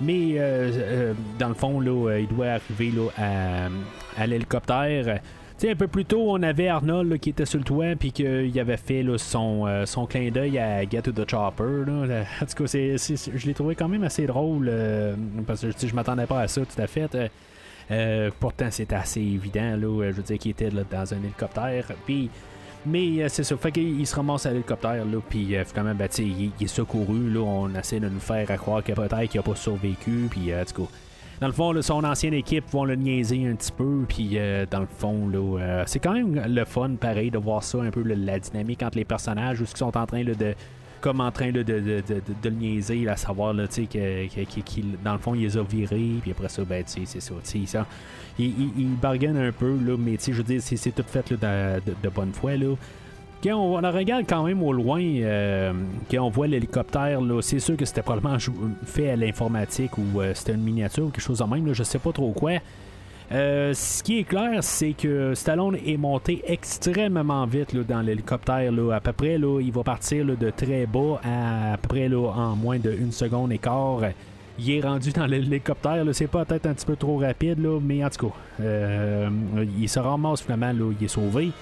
Mais 0.00 0.34
euh, 0.36 1.12
dans 1.38 1.48
le 1.48 1.54
fond, 1.54 1.80
il 1.82 2.28
doit 2.28 2.46
arriver 2.46 2.92
à, 3.16 3.68
à 4.16 4.26
l'hélicoptère 4.26 5.20
un 5.70 5.76
peu 5.76 5.86
plus 5.86 6.04
tôt, 6.04 6.24
on 6.28 6.42
avait 6.42 6.68
Arnold 6.68 7.18
qui 7.18 7.30
était 7.30 7.46
sur 7.46 7.58
le 7.58 7.64
toit 7.64 7.94
puis 7.98 8.12
qu'il 8.12 8.58
avait 8.58 8.76
fait 8.76 9.04
son, 9.16 9.66
euh, 9.66 9.86
son 9.86 10.06
clin 10.06 10.30
d'œil 10.30 10.58
à 10.58 10.82
Get 10.88 11.02
to 11.02 11.12
the 11.12 11.28
Chopper. 11.28 11.62
En 12.42 12.46
tout 12.46 12.64
cas, 12.64 12.66
je 12.66 13.46
l'ai 13.46 13.54
trouvé 13.54 13.74
quand 13.74 13.88
même 13.88 14.04
assez 14.04 14.26
drôle 14.26 14.66
euh, 14.68 15.14
parce 15.46 15.60
que 15.60 15.86
je 15.86 15.94
m'attendais 15.94 16.26
pas 16.26 16.40
à 16.40 16.48
ça 16.48 16.62
tout 16.62 16.80
à 16.80 16.86
fait. 16.86 17.30
Euh, 17.92 18.30
pourtant, 18.40 18.66
c'était 18.70 18.94
assez 18.94 19.20
évident, 19.20 19.76
là, 19.76 20.10
je 20.10 20.16
veux 20.16 20.22
dire, 20.22 20.38
qu'il 20.38 20.50
était 20.52 20.70
dans 20.70 21.14
un 21.14 21.18
hélicoptère. 21.18 21.86
Puis, 22.04 22.30
mais 22.84 23.28
c'est 23.28 23.44
ça, 23.44 23.56
fait 23.56 23.70
qu'il 23.70 24.04
se 24.06 24.16
ramasse 24.16 24.46
à 24.46 24.50
l'hélicoptère, 24.50 25.04
là, 25.04 25.18
puis 25.28 25.54
finalement, 25.64 25.94
ben, 25.94 26.08
il, 26.18 26.52
il, 26.58 26.64
est 26.64 26.66
secouru, 26.66 27.30
là, 27.30 27.40
on 27.40 27.72
essaie 27.74 28.00
de 28.00 28.08
nous 28.08 28.20
faire 28.20 28.46
croire 28.56 28.82
que 28.82 28.92
peut-être 28.92 29.28
qu'il 29.28 29.38
n'a 29.38 29.44
pas 29.44 29.54
survécu, 29.54 30.26
puis 30.30 30.50
tout 30.66 30.82
cas, 30.82 30.88
dans 31.42 31.48
le 31.48 31.54
fond, 31.54 31.82
son 31.82 32.04
ancienne 32.04 32.34
équipe 32.34 32.70
vont 32.70 32.84
le 32.84 32.94
niaiser 32.94 33.48
un 33.48 33.56
petit 33.56 33.72
peu. 33.72 34.04
Puis 34.08 34.38
euh, 34.38 34.64
dans 34.70 34.78
le 34.78 34.86
fond, 34.86 35.28
euh, 35.34 35.82
c'est 35.86 35.98
quand 35.98 36.12
même 36.12 36.40
le 36.46 36.64
fun, 36.64 36.90
pareil, 36.94 37.32
de 37.32 37.38
voir 37.38 37.64
ça, 37.64 37.78
un 37.78 37.90
peu 37.90 38.04
la 38.04 38.38
dynamique 38.38 38.80
entre 38.84 38.96
les 38.96 39.04
personnages, 39.04 39.60
où 39.60 39.64
ils 39.64 39.76
sont 39.76 39.96
en 39.96 40.06
train 40.06 40.22
de 40.22 40.54
comme 41.02 41.20
en 41.20 41.30
train 41.30 41.50
de, 41.52 41.62
le 41.68 42.50
niaiser, 42.50 43.06
à 43.08 43.16
savoir 43.16 43.52
là, 43.52 43.66
qu'il, 43.66 44.96
dans 45.04 45.12
le 45.12 45.18
fond, 45.18 45.34
il 45.34 45.42
les 45.42 45.58
a 45.58 45.62
virés, 45.62 46.14
puis 46.22 46.30
après 46.30 46.48
ça, 46.48 46.64
ben, 46.64 46.82
c'est 46.86 47.04
ça, 47.04 47.34
ça. 47.66 47.86
Il, 48.38 48.54
il, 48.78 48.96
bargaine 48.96 49.36
un 49.36 49.52
peu, 49.52 49.76
là, 49.84 49.96
mais 49.98 50.16
je 50.24 50.32
veux 50.32 50.42
dire, 50.42 50.62
c'est, 50.62 50.92
tout 50.92 51.04
fait 51.06 51.32
de, 51.32 52.08
bonne 52.08 52.32
foi. 52.32 52.56
Là 52.56 52.74
quand 53.42 53.56
on, 53.56 53.92
regarde 53.92 54.24
quand 54.28 54.44
même 54.44 54.62
au 54.62 54.72
loin, 54.72 55.02
euh, 55.02 55.72
on 56.16 56.30
voit 56.30 56.46
l'hélicoptère, 56.46 57.20
c'est 57.40 57.58
sûr 57.58 57.76
que 57.76 57.84
c'était 57.84 58.02
probablement 58.02 58.38
fait 58.84 59.10
à 59.10 59.16
l'informatique 59.16 59.98
ou 59.98 60.20
euh, 60.20 60.32
c'était 60.34 60.54
une 60.54 60.62
miniature 60.62 61.06
ou 61.06 61.08
quelque 61.08 61.24
chose 61.24 61.40
de 61.40 61.44
même, 61.44 61.66
là, 61.66 61.72
je 61.72 61.82
sais 61.82 61.98
pas 61.98 62.12
trop 62.12 62.30
quoi. 62.30 62.52
Euh, 63.32 63.72
ce 63.72 64.02
qui 64.02 64.18
est 64.18 64.24
clair, 64.24 64.62
c'est 64.62 64.92
que 64.92 65.34
Stallone 65.34 65.78
est 65.86 65.96
monté 65.96 66.42
extrêmement 66.46 67.46
vite 67.46 67.74
dans 67.88 68.02
l'hélicoptère. 68.02 68.72
À 68.92 69.00
peu 69.00 69.12
près, 69.12 69.38
là, 69.38 69.60
il 69.60 69.72
va 69.72 69.82
partir 69.82 70.24
de 70.26 70.50
très 70.50 70.86
bas 70.86 71.20
à, 71.24 71.78
peu 71.78 71.88
près 71.88 72.14
en 72.14 72.56
moins 72.56 72.78
d'une 72.78 73.12
seconde 73.12 73.52
et 73.52 73.58
quart. 73.58 74.00
Il 74.58 74.70
est 74.70 74.80
rendu 74.82 75.12
dans 75.12 75.26
l'hélicoptère. 75.26 76.04
C'est 76.12 76.26
peut-être 76.26 76.66
un 76.66 76.74
petit 76.74 76.84
peu 76.84 76.96
trop 76.96 77.16
rapide, 77.16 77.66
mais 77.82 78.04
en 78.04 78.10
tout 78.10 78.28
cas, 78.28 79.30
il 79.78 79.88
se 79.88 79.98
ramasse 79.98 80.42
finalement. 80.42 80.72
Il 81.00 81.04
est 81.04 81.08
sauvé. 81.08 81.52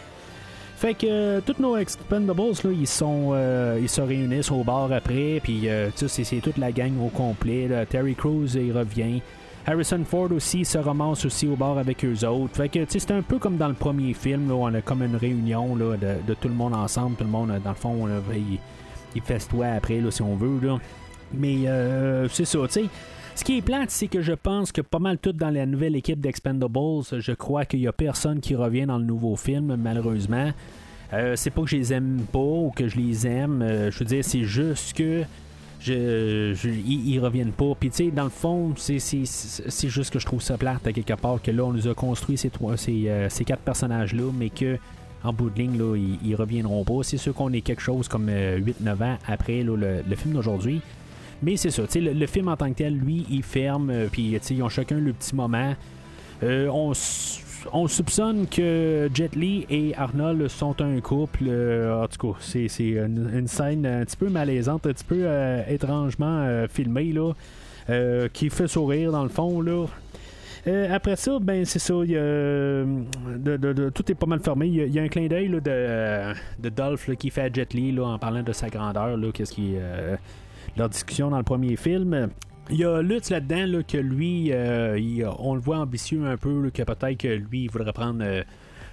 Fait 0.80 0.94
que 0.94 1.06
euh, 1.06 1.40
tous 1.44 1.60
nos 1.60 1.76
Expendables, 1.76 2.40
là, 2.64 2.70
ils 2.72 2.86
sont 2.86 3.32
euh, 3.34 3.78
ils 3.82 3.88
se 3.90 4.00
réunissent 4.00 4.50
au 4.50 4.64
bar 4.64 4.90
après, 4.90 5.38
puis 5.42 5.68
euh, 5.68 5.90
c'est 5.94 6.40
toute 6.40 6.56
la 6.56 6.72
gang 6.72 6.92
au 7.04 7.08
complet. 7.08 7.68
Terry 7.90 8.14
Crews, 8.14 8.56
il 8.56 8.72
revient. 8.72 9.20
Harrison 9.66 10.02
Ford 10.04 10.32
aussi 10.32 10.64
se 10.64 10.78
ramasse 10.78 11.24
aussi 11.24 11.46
au 11.46 11.56
bar 11.56 11.78
avec 11.78 12.04
eux 12.04 12.26
autres. 12.26 12.56
Fait 12.56 12.68
que 12.68 12.80
c'est 12.88 13.10
un 13.10 13.22
peu 13.22 13.38
comme 13.38 13.56
dans 13.56 13.68
le 13.68 13.74
premier 13.74 14.14
film, 14.14 14.48
là, 14.48 14.54
où 14.54 14.62
on 14.62 14.74
a 14.74 14.80
comme 14.80 15.02
une 15.02 15.16
réunion 15.16 15.76
là, 15.76 15.96
de, 15.96 16.34
tout 16.34 16.48
le 16.48 16.54
monde 16.54 16.74
ensemble. 16.74 17.16
Tout 17.16 17.24
le 17.24 17.30
monde, 17.30 17.52
dans 17.62 17.70
le 17.70 17.76
fond, 17.76 18.08
il, 18.32 18.58
il 19.14 19.22
festoie 19.22 19.68
après, 19.68 20.00
là, 20.00 20.10
si 20.10 20.22
on 20.22 20.36
veut. 20.36 20.66
Là. 20.66 20.78
Mais 21.32 21.66
c'est 22.28 22.44
ça, 22.44 22.58
tu 22.66 22.72
sais. 22.72 22.84
Ce 23.40 23.44
qui 23.44 23.56
est 23.56 23.62
plate, 23.62 23.90
c'est 23.90 24.08
que 24.08 24.20
je 24.20 24.32
pense 24.32 24.70
que 24.70 24.82
pas 24.82 24.98
mal 24.98 25.16
tout 25.16 25.32
dans 25.32 25.48
la 25.48 25.64
nouvelle 25.64 25.96
équipe 25.96 26.20
d'Expendables, 26.20 27.02
je 27.10 27.32
crois 27.32 27.64
qu'il 27.64 27.80
y 27.80 27.88
a 27.88 27.92
personne 27.92 28.40
qui 28.40 28.54
revient 28.54 28.84
dans 28.84 28.98
le 28.98 29.04
nouveau 29.04 29.34
film, 29.34 29.76
malheureusement. 29.76 30.52
Euh, 31.12 31.36
c'est 31.36 31.50
pas 31.50 31.62
que 31.62 31.68
je 31.68 31.76
les 31.76 31.92
aime 31.92 32.20
pas 32.30 32.38
ou 32.38 32.70
que 32.74 32.86
je 32.86 32.96
les 32.96 33.26
aime. 33.26 33.62
Euh, 33.62 33.90
je 33.90 33.98
veux 34.00 34.04
dire, 34.04 34.24
c'est 34.24 34.44
juste 34.44 34.96
que 34.96 35.22
je, 35.80 36.68
ils, 36.68 37.18
reviennent 37.20 37.52
pas. 37.52 37.72
Puis, 37.78 37.90
tu 37.90 37.96
sais, 37.96 38.10
dans 38.10 38.24
le 38.24 38.30
fond, 38.30 38.74
c'est, 38.76 38.98
juste 38.98 40.12
que 40.12 40.18
je 40.18 40.26
trouve 40.26 40.42
ça 40.42 40.58
plate 40.58 40.86
à 40.86 40.92
quelque 40.92 41.14
part 41.14 41.40
que 41.42 41.50
là, 41.50 41.64
on 41.64 41.72
nous 41.72 41.88
a 41.88 41.94
construit 41.94 42.36
ces, 42.36 42.50
trois, 42.50 42.74
euh, 42.88 43.28
quatre 43.46 43.62
personnages-là, 43.62 44.30
mais 44.36 44.50
que 44.50 44.78
en 45.22 45.32
bout 45.32 45.50
de 45.50 45.58
ligne, 45.58 45.78
là, 45.78 45.96
ils, 45.96 46.34
reviendront 46.34 46.84
pas. 46.84 47.02
C'est 47.02 47.18
sûr 47.18 47.34
qu'on 47.34 47.52
est 47.52 47.60
quelque 47.60 47.82
chose 47.82 48.08
comme 48.08 48.30
8-9 48.30 49.04
ans 49.04 49.18
après 49.26 49.62
le 49.62 50.16
film 50.16 50.34
d'aujourd'hui. 50.34 50.80
Mais 51.42 51.56
c'est 51.56 51.70
ça, 51.70 51.82
le, 51.94 52.12
le 52.12 52.26
film 52.26 52.48
en 52.48 52.56
tant 52.56 52.68
que 52.70 52.76
tel, 52.76 52.94
lui, 52.94 53.26
il 53.30 53.42
ferme, 53.42 53.90
euh, 53.90 54.08
puis 54.10 54.38
ils 54.50 54.62
ont 54.62 54.68
chacun 54.68 54.98
le 54.98 55.12
petit 55.12 55.34
moment. 55.34 55.74
Euh, 56.42 56.68
on, 56.68 56.92
on, 57.72 57.88
soupçonne 57.88 58.46
que 58.46 59.10
Jet 59.12 59.36
Li 59.36 59.66
et 59.70 59.94
Arnold 59.96 60.48
sont 60.48 60.80
un 60.80 61.00
couple. 61.00 61.44
Euh, 61.48 62.02
en 62.02 62.08
tout 62.08 62.32
cas, 62.32 62.38
c'est, 62.40 62.66
une, 62.78 63.46
scène 63.46 63.86
un 63.86 64.04
petit 64.04 64.16
peu 64.16 64.28
malaisante, 64.28 64.86
un 64.86 64.92
petit 64.92 65.04
peu 65.04 65.26
étrangement 65.68 66.66
filmée, 66.68 67.12
là, 67.12 67.32
qui 68.32 68.50
fait 68.50 68.68
sourire 68.68 69.12
dans 69.12 69.22
le 69.22 69.28
fond. 69.28 69.60
là. 69.60 69.86
après 70.90 71.16
ça, 71.16 71.38
ben 71.40 71.64
c'est 71.64 71.78
ça, 71.78 71.94
tout 71.94 74.12
est 74.12 74.14
pas 74.14 74.26
mal 74.26 74.40
fermé. 74.40 74.66
Il 74.66 74.94
y, 74.94 74.98
a, 74.98 75.02
un 75.02 75.08
clin 75.08 75.26
d'œil 75.26 75.48
de, 75.48 76.68
Dolph 76.68 77.10
qui 77.16 77.30
fait 77.30 77.42
à 77.42 77.52
Jet 77.52 77.72
Li 77.74 77.98
en 77.98 78.18
parlant 78.18 78.42
de 78.42 78.52
sa 78.52 78.68
grandeur, 78.68 79.18
qu'est-ce 79.32 79.52
qui 79.52 79.74
leur 80.76 80.88
discussion 80.88 81.30
dans 81.30 81.38
le 81.38 81.44
premier 81.44 81.76
film. 81.76 82.30
Il 82.72 82.78
y 82.78 82.84
a 82.84 83.02
Lutz 83.02 83.30
là-dedans 83.30 83.82
que 83.86 83.98
lui, 83.98 84.52
euh, 84.52 84.96
on 85.40 85.54
le 85.54 85.60
voit 85.60 85.78
ambitieux 85.78 86.24
un 86.24 86.36
peu, 86.36 86.70
que 86.70 86.82
peut-être 86.84 87.18
que 87.18 87.28
lui, 87.28 87.64
il 87.64 87.70
voudrait 87.70 87.92
prendre 87.92 88.22
euh, 88.22 88.44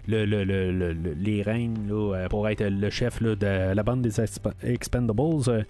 le, 0.07 1.13
les 1.13 1.41
règnes 1.43 1.91
euh, 1.91 2.27
pour 2.27 2.49
être 2.49 2.63
le 2.63 2.89
chef 2.89 3.21
de 3.21 3.73
la 3.73 3.83
bande 3.83 4.01
des 4.01 4.19
Expendables. 4.63 5.65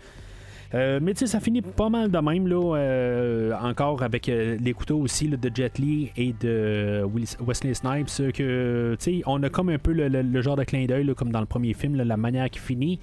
mais 0.74 1.14
tu 1.14 1.20
sais, 1.20 1.28
ça 1.28 1.42
finit 1.42 1.62
pas 1.62 1.90
mal 1.90 2.10
de 2.10 2.18
même, 2.20 2.48
là, 2.48 3.60
encore 3.62 4.02
avec 4.02 4.28
les 4.28 4.74
couteaux 4.74 5.00
aussi 5.00 5.28
de 5.28 5.52
Jet 5.54 5.78
Li 5.78 6.10
et 6.16 6.34
de 6.40 7.04
Wesley 7.46 7.74
Snipes, 7.74 8.32
que, 8.32 8.96
tu 9.00 9.18
sais, 9.18 9.22
on 9.26 9.44
a 9.44 9.50
comme 9.50 9.68
un 9.68 9.80
peu 9.80 9.92
le, 9.92 10.42
genre 10.42 10.56
de 10.56 10.64
clin 10.64 10.86
d'œil, 10.86 11.14
comme 11.14 11.34
dans 11.34 11.42
le 11.42 11.46
premier 11.46 11.74
film, 11.74 11.96
la 11.98 12.16
manière 12.16 12.50
qui 12.50 12.60
finit. 12.60 13.00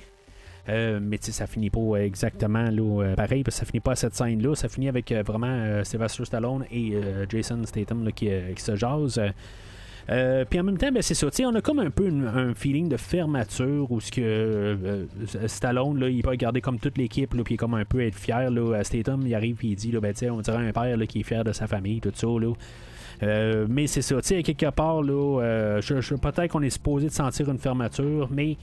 Euh, 0.68 0.98
mais 1.02 1.18
ça 1.20 1.46
finit 1.46 1.70
pas 1.70 1.96
exactement 1.96 2.70
là, 2.70 3.14
pareil, 3.16 3.42
parce 3.44 3.56
que 3.56 3.60
ça 3.60 3.66
finit 3.66 3.80
pas 3.80 3.92
à 3.92 3.96
cette 3.96 4.14
scène-là. 4.14 4.54
Ça 4.54 4.68
finit 4.68 4.88
avec 4.88 5.12
vraiment 5.12 5.84
Sylvester 5.84 6.24
Stallone 6.24 6.64
et 6.70 6.94
Jason 7.28 7.62
Statham 7.64 8.10
qui, 8.12 8.30
qui, 8.54 8.62
se 8.62 8.76
jasent. 8.76 9.20
Euh, 10.10 10.44
puis 10.48 10.60
en 10.60 10.64
même 10.64 10.76
temps, 10.76 10.92
ben, 10.92 11.02
c'est 11.02 11.14
ça. 11.14 11.28
On 11.44 11.54
a 11.54 11.60
comme 11.60 11.78
un 11.78 11.90
peu 11.90 12.06
un 12.08 12.54
feeling 12.54 12.88
de 12.88 12.96
fermeture 12.96 13.90
où 13.90 14.00
ce 14.00 14.12
que 14.12 14.20
euh, 14.20 15.06
Stallone, 15.46 15.98
là, 15.98 16.08
il 16.08 16.22
peut 16.22 16.30
regarder 16.30 16.60
comme 16.60 16.78
toute 16.78 16.98
l'équipe, 16.98 17.30
puis 17.30 17.42
il 17.48 17.54
est 17.54 17.56
comme 17.56 17.74
un 17.74 17.84
peu 17.84 18.02
être 18.02 18.16
fier. 18.16 18.50
Là, 18.50 18.82
Statham, 18.84 19.22
il 19.26 19.34
arrive 19.34 19.58
et 19.62 19.68
il 19.68 19.76
dit, 19.76 19.92
là, 19.92 20.00
ben, 20.00 20.14
on 20.30 20.40
dirait 20.40 20.66
un 20.66 20.72
père 20.72 20.96
là, 20.96 21.06
qui 21.06 21.20
est 21.20 21.22
fier 21.22 21.44
de 21.44 21.52
sa 21.52 21.66
famille, 21.66 22.00
tout 22.00 22.12
ça. 22.14 22.26
Là. 22.26 22.52
Euh, 23.22 23.66
mais 23.68 23.86
c'est 23.86 24.02
ça, 24.02 24.20
quelque 24.20 24.70
part, 24.70 25.02
là, 25.02 25.80
peut-être 25.80 26.48
qu'on 26.48 26.62
est 26.62 26.70
supposé 26.70 27.06
de 27.06 27.12
sentir 27.12 27.48
une 27.50 27.58
fermeture, 27.58 28.28
mais 28.30 28.56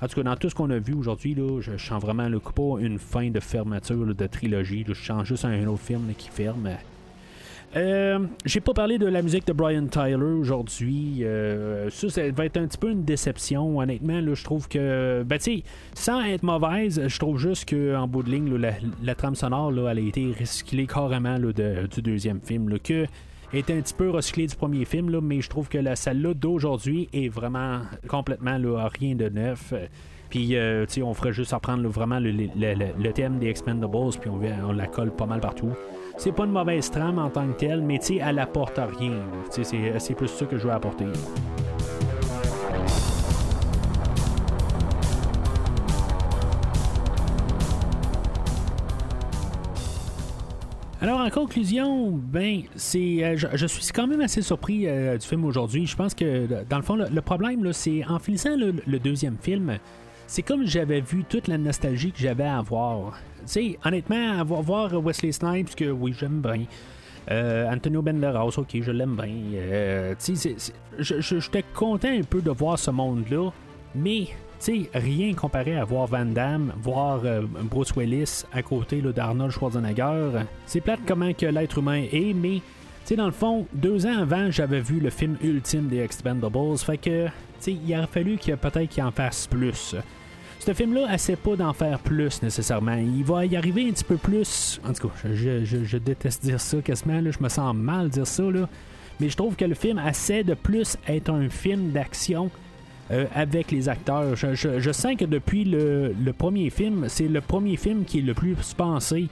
en 0.00 0.06
tout 0.06 0.14
cas, 0.14 0.22
dans 0.22 0.36
tout 0.36 0.48
ce 0.48 0.54
qu'on 0.54 0.70
a 0.70 0.78
vu 0.78 0.94
aujourd'hui, 0.94 1.34
là, 1.34 1.60
je, 1.60 1.76
sens 1.76 2.00
vraiment 2.00 2.28
le 2.28 2.38
pas 2.38 2.80
une 2.80 2.98
fin 2.98 3.30
de 3.30 3.40
fermeture 3.40 4.14
de 4.14 4.26
trilogie. 4.26 4.84
je 4.86 4.94
sens 4.94 5.24
juste 5.24 5.44
un, 5.44 5.66
autre 5.66 5.82
film 5.82 6.12
qui 6.16 6.28
ferme. 6.28 6.70
Euh, 7.76 8.20
j'ai 8.46 8.60
pas 8.60 8.72
parlé 8.72 8.96
de 8.96 9.06
la 9.06 9.20
musique 9.20 9.46
de 9.46 9.52
Brian 9.52 9.86
Tyler 9.86 10.16
aujourd'hui. 10.16 11.18
Euh, 11.22 11.90
ça, 11.90 12.08
ça 12.08 12.30
va 12.30 12.46
être 12.46 12.56
un 12.56 12.66
petit 12.66 12.78
peu 12.78 12.90
une 12.90 13.04
déception, 13.04 13.78
honnêtement. 13.78 14.20
Là, 14.20 14.34
je 14.34 14.44
trouve 14.44 14.68
que, 14.68 15.22
ben, 15.26 15.38
tu 15.38 15.62
sans 15.94 16.22
être 16.22 16.42
mauvaise, 16.42 17.06
je 17.06 17.18
trouve 17.18 17.38
juste 17.38 17.68
qu'en 17.68 18.08
bout 18.08 18.22
de 18.22 18.30
ligne, 18.30 18.56
la, 19.02 19.14
trame 19.14 19.34
sonore, 19.34 19.70
là, 19.70 19.90
elle 19.90 19.98
a 19.98 20.00
été 20.00 20.32
recyclée 20.38 20.86
carrément 20.86 21.36
là, 21.36 21.52
du 21.52 22.02
deuxième 22.02 22.40
film. 22.40 22.70
Là, 22.70 22.78
que 22.78 23.06
était 23.52 23.72
un 23.72 23.80
petit 23.80 23.94
peu 23.94 24.10
recyclée 24.10 24.46
du 24.46 24.56
premier 24.56 24.84
film, 24.84 25.10
là, 25.10 25.20
mais 25.20 25.40
je 25.40 25.48
trouve 25.48 25.68
que 25.68 25.78
la 25.78 25.96
salle 25.96 26.22
d'aujourd'hui 26.34 27.08
est 27.12 27.28
vraiment 27.28 27.80
complètement 28.06 28.58
là, 28.58 28.88
rien 28.88 29.14
de 29.14 29.28
neuf. 29.28 29.72
Puis, 30.30 30.56
euh, 30.56 30.86
sais 30.86 31.02
on 31.02 31.14
ferait 31.14 31.32
juste 31.32 31.52
apprendre 31.54 31.88
vraiment 31.88 32.18
le, 32.20 33.10
thème 33.12 33.38
des 33.38 33.48
Expendables, 33.48 34.10
puis 34.20 34.28
on, 34.28 34.40
on 34.68 34.72
la 34.72 34.86
colle 34.86 35.10
pas 35.10 35.26
mal 35.26 35.40
partout. 35.40 35.70
C'est 36.18 36.32
pas 36.32 36.44
une 36.44 36.52
mauvaise 36.52 36.90
trame 36.90 37.18
en 37.18 37.30
tant 37.30 37.46
que 37.46 37.58
telle, 37.58 37.80
mais 37.80 37.98
tu 37.98 38.18
elle 38.18 38.38
apporte 38.38 38.78
rien. 38.78 39.22
C'est 39.50 40.14
plus 40.14 40.28
ça 40.28 40.44
que 40.46 40.58
je 40.58 40.64
veux 40.64 40.72
apporter. 40.72 41.06
Alors 51.00 51.20
en 51.20 51.30
conclusion, 51.30 52.10
ben 52.10 52.62
c'est, 52.74 53.22
euh, 53.22 53.36
je, 53.36 53.66
suis 53.66 53.92
quand 53.92 54.08
même 54.08 54.20
assez 54.20 54.42
surpris 54.42 54.88
euh, 54.88 55.16
du 55.16 55.26
film 55.26 55.44
aujourd'hui. 55.44 55.86
Je 55.86 55.94
pense 55.94 56.12
que 56.12 56.48
dans 56.68 56.76
le 56.76 56.82
fond, 56.82 56.96
le, 56.96 57.20
problème 57.20 57.72
c'est 57.72 58.04
en 58.06 58.18
finissant 58.18 58.56
le, 58.56 58.98
deuxième 58.98 59.36
film, 59.40 59.78
c'est 60.26 60.42
comme 60.42 60.66
j'avais 60.66 61.00
vu 61.00 61.24
toute 61.24 61.46
la 61.46 61.56
nostalgie 61.56 62.10
que 62.10 62.18
j'avais 62.18 62.44
à 62.44 62.58
avoir 62.58 63.14
sais, 63.48 63.78
honnêtement, 63.84 64.44
voir 64.44 64.92
Wesley 64.92 65.32
Snipes, 65.32 65.74
que 65.74 65.90
oui, 65.90 66.14
j'aime 66.18 66.40
bien. 66.40 66.64
Euh, 67.30 67.70
Antonio 67.70 68.00
Banderas, 68.02 68.54
ok, 68.56 68.80
je 68.80 68.90
l'aime 68.90 69.16
bien. 69.16 69.34
Euh, 69.54 70.14
j'étais 70.98 71.64
content 71.74 72.08
un 72.08 72.22
peu 72.22 72.40
de 72.40 72.50
voir 72.50 72.78
ce 72.78 72.90
monde-là, 72.90 73.50
mais 73.94 74.28
sais, 74.58 74.90
rien 74.94 75.34
comparé 75.34 75.76
à 75.76 75.84
voir 75.84 76.06
Van 76.06 76.24
Damme, 76.24 76.72
voir 76.80 77.20
euh, 77.24 77.42
Bruce 77.62 77.92
Willis 77.96 78.44
à 78.52 78.62
côté 78.62 79.00
d'Arnold 79.00 79.52
Schwarzenegger. 79.52 80.30
C'est 80.66 80.80
plate 80.80 81.00
comment 81.06 81.32
que 81.32 81.46
l'être 81.46 81.78
humain 81.78 82.04
est, 82.12 82.34
mais 82.34 82.60
sais, 83.08 83.16
dans 83.16 83.26
le 83.26 83.32
fond, 83.32 83.66
deux 83.72 84.04
ans 84.04 84.18
avant, 84.18 84.50
j'avais 84.50 84.80
vu 84.80 85.00
le 85.00 85.08
film 85.08 85.38
ultime 85.42 85.88
des 85.88 86.00
Expendables. 86.00 86.76
Fait 86.76 86.98
que, 86.98 87.28
il 87.66 87.96
aurait 87.96 88.06
fallu 88.06 88.36
qu'il 88.36 88.54
peut-être 88.58 88.90
qu'il 88.90 89.02
en 89.02 89.10
fasse 89.10 89.46
plus. 89.46 89.94
Ce 90.58 90.74
film-là 90.74 91.14
essaie 91.14 91.36
pas 91.36 91.56
d'en 91.56 91.72
faire 91.72 92.00
plus 92.00 92.42
nécessairement. 92.42 92.96
Il 92.96 93.24
va 93.24 93.46
y 93.46 93.56
arriver 93.56 93.88
un 93.88 93.92
petit 93.92 94.04
peu 94.04 94.18
plus. 94.18 94.78
En 94.86 94.92
tout 94.92 95.08
cas, 95.08 95.14
je, 95.32 95.96
déteste 95.96 96.42
dire 96.42 96.60
ça 96.60 96.82
quasiment. 96.82 97.20
Là. 97.20 97.30
Je 97.30 97.42
me 97.42 97.48
sens 97.48 97.74
mal 97.74 98.10
dire 98.10 98.26
ça. 98.26 98.42
Là. 98.42 98.68
Mais 99.20 99.30
je 99.30 99.36
trouve 99.36 99.56
que 99.56 99.64
le 99.64 99.74
film 99.74 99.98
essaie 100.06 100.44
de 100.44 100.52
plus 100.52 100.98
être 101.06 101.30
un 101.30 101.48
film 101.48 101.92
d'action. 101.92 102.50
Euh, 103.10 103.24
avec 103.34 103.70
les 103.70 103.88
acteurs. 103.88 104.36
Je, 104.36 104.92
sens 104.92 105.16
que 105.16 105.24
depuis 105.24 105.64
le, 105.64 106.12
premier 106.36 106.68
film, 106.68 107.06
c'est 107.08 107.26
le 107.26 107.40
premier 107.40 107.78
film 107.78 108.04
qui 108.04 108.18
est 108.18 108.22
le 108.22 108.34
plus 108.34 108.54
pensé, 108.76 109.28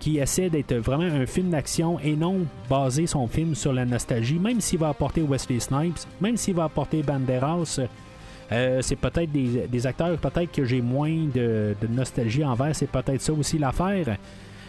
qui 0.00 0.18
essaie 0.18 0.50
d'être 0.50 0.74
vraiment 0.74 1.04
un 1.04 1.26
film 1.26 1.50
d'action 1.50 2.00
et 2.00 2.16
non 2.16 2.40
baser 2.68 3.06
son 3.06 3.28
film 3.28 3.54
sur 3.54 3.72
la 3.72 3.84
nostalgie, 3.84 4.40
même 4.40 4.60
s'il 4.60 4.80
va 4.80 4.88
apporter 4.88 5.22
Wesley 5.22 5.60
Snipes, 5.60 6.00
même 6.20 6.36
s'il 6.36 6.56
va 6.56 6.64
apporter 6.64 7.04
Banderas. 7.04 7.78
Euh, 8.50 8.82
c'est 8.82 8.96
peut-être 8.96 9.30
des, 9.30 9.86
acteurs, 9.86 10.18
peut-être 10.18 10.50
que 10.50 10.64
j'ai 10.64 10.80
moins 10.80 11.28
de, 11.32 11.76
nostalgie 11.88 12.44
envers, 12.44 12.74
c'est 12.74 12.90
peut-être 12.90 13.20
ça 13.20 13.32
aussi 13.32 13.58
l'affaire. 13.58 14.16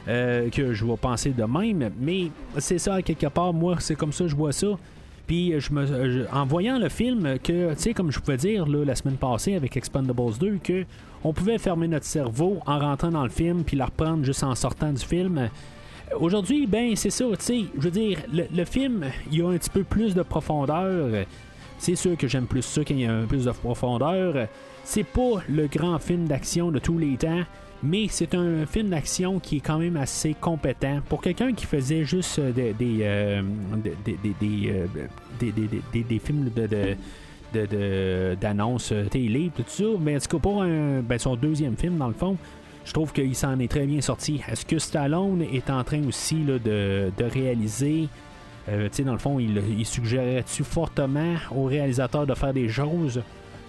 Euh, 0.08 0.50
que 0.50 0.74
je 0.74 0.84
vais 0.84 0.98
penser 0.98 1.30
de 1.30 1.44
même, 1.44 1.92
mais 2.00 2.32
c'est 2.58 2.80
ça, 2.80 3.02
quelque 3.04 3.28
part, 3.28 3.54
moi, 3.54 3.76
c'est 3.80 3.96
comme 3.96 4.12
ça 4.12 4.24
que 4.24 4.32
je 4.32 4.36
vois 4.36 4.52
ça. 4.52 4.68
Puis, 5.32 5.54
en 6.34 6.46
voyant 6.46 6.78
le 6.78 6.90
film, 6.90 7.40
que, 7.42 7.74
tu 7.76 7.80
sais, 7.80 7.94
comme 7.94 8.12
je 8.12 8.20
pouvais 8.20 8.36
dire 8.36 8.68
la 8.68 8.96
semaine 8.96 9.16
passée 9.16 9.56
avec 9.56 9.78
Expendables 9.78 10.38
2, 10.38 10.60
que 10.62 10.84
on 11.24 11.32
pouvait 11.32 11.58
fermer 11.58 11.88
notre 11.88 12.06
cerveau 12.06 12.60
en 12.66 12.80
rentrant 12.80 13.12
dans 13.12 13.24
le 13.24 13.30
film, 13.30 13.64
puis 13.64 13.78
la 13.78 13.86
reprendre 13.86 14.26
juste 14.26 14.44
en 14.44 14.56
sortant 14.56 14.92
du 14.92 15.02
film. 15.02 15.50
Aujourd'hui, 16.20 16.68
ben, 16.68 16.98
c'est 16.98 17.12
ça, 17.12 17.24
tu 17.40 17.46
sais, 17.46 17.62
je 17.78 17.82
veux 17.82 17.92
dire, 17.92 18.20
le, 18.30 18.66
film, 18.66 19.06
il 19.32 19.42
a 19.42 19.48
un 19.48 19.58
petit 19.58 19.70
peu 19.70 19.86
plus 19.86 20.14
de 20.16 20.22
profondeur. 20.22 21.26
C'est 21.78 21.96
sûr 21.96 22.18
que 22.18 22.28
j'aime 22.28 22.46
plus 22.46 22.64
ça 22.64 22.82
quand 22.84 22.94
il 22.94 23.00
y 23.00 23.06
a 23.06 23.14
un 23.14 23.22
peu 23.22 23.28
plus 23.28 23.46
de 23.46 23.52
profondeur. 23.52 24.48
C'est 24.84 25.06
pas 25.06 25.42
le 25.48 25.68
grand 25.68 25.98
film 26.00 26.28
d'action 26.28 26.74
de 26.74 26.80
tous 26.80 26.98
les 26.98 27.16
temps, 27.16 27.44
mais 27.84 28.08
c'est 28.10 28.36
un 28.36 28.66
film 28.66 28.90
d'action 28.90 29.40
qui 29.40 29.58
est 29.58 29.62
quand 29.62 29.80
même 29.80 29.98
assez 29.98 30.34
compétent. 30.34 31.00
Pour 31.10 31.22
quelqu'un 31.22 31.54
qui 31.54 31.66
faisait 31.66 32.04
juste 32.04 32.40
des, 32.40 32.74
des, 32.74 33.00
euh, 33.02 33.42
des, 35.40 36.04
des, 36.04 36.20
films 36.20 36.50
de, 36.56 38.36
d'annonces 38.36 38.94
télé, 39.10 39.52
tout 39.56 39.64
ça, 39.68 39.84
mais 40.00 40.16
en 40.16 40.20
tout 40.20 40.38
cas 40.38 40.42
pour 40.42 40.64
ben, 40.64 41.18
son 41.18 41.36
deuxième 41.36 41.76
film 41.76 41.98
dans 41.98 42.08
le 42.08 42.14
fond, 42.14 42.38
je 42.86 42.94
trouve 42.94 43.14
qu'il 43.14 43.36
s'en 43.36 43.60
est 43.60 43.70
très 43.70 43.86
bien 43.86 44.02
sorti. 44.02 44.42
Est-ce 44.48 44.66
que 44.66 44.80
Stallone 44.80 45.42
est 45.42 45.70
en 45.70 45.84
train 45.84 46.04
aussi 46.08 46.36
de, 46.36 46.60
de 47.16 47.24
réaliser 47.24 48.08
euh, 48.70 48.90
dans 49.04 49.14
le 49.14 49.18
fond, 49.18 49.40
il, 49.40 49.86
suggérait-tu 49.86 50.64
fortement 50.64 51.36
au 51.56 51.66
réalisateur 51.66 52.26
de 52.28 52.34
faire 52.34 52.54
des 52.54 52.70
choses? 52.70 53.22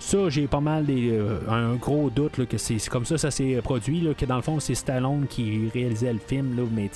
Ça, 0.03 0.29
j'ai 0.29 0.49
pas 0.49 0.61
mal 0.61 0.85
des, 0.85 1.11
euh, 1.13 1.39
un 1.49 1.77
gros 1.77 2.11
doute 2.11 2.45
que 2.47 2.59
c'est 2.59 2.85
comme 2.89 3.05
ça 3.05 3.17
ça 3.19 3.31
s'est 3.31 3.61
produit, 3.63 4.09
que 4.19 4.27
dans 4.27 4.37
le 4.37 4.43
fond, 4.43 4.59
c'est 4.59 4.75
Stallone 4.75 5.27
qui 5.29 5.71
réalisait 5.73 6.13
le 6.13 6.19
film, 6.19 6.57
là, 6.57 6.65
mais 6.71 6.91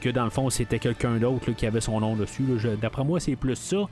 que 0.00 0.08
dans 0.08 0.24
le 0.24 0.30
fond, 0.30 0.48
c'était 0.48 0.78
quelqu'un 0.78 1.18
d'autre 1.18 1.52
qui 1.52 1.66
avait 1.66 1.82
son 1.82 2.00
nom 2.00 2.16
dessus. 2.16 2.42
D'après 2.80 3.04
moi, 3.04 3.20
c'est 3.20 3.36
plus 3.36 3.56
ça. 3.56 3.86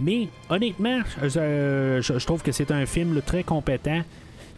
Mais 0.00 0.28
honnêtement, 0.48 1.00
je, 1.22 2.24
trouve 2.24 2.42
que 2.42 2.50
c'est 2.50 2.70
un 2.70 2.86
film 2.86 3.20
très 3.24 3.42
compétent. 3.42 4.00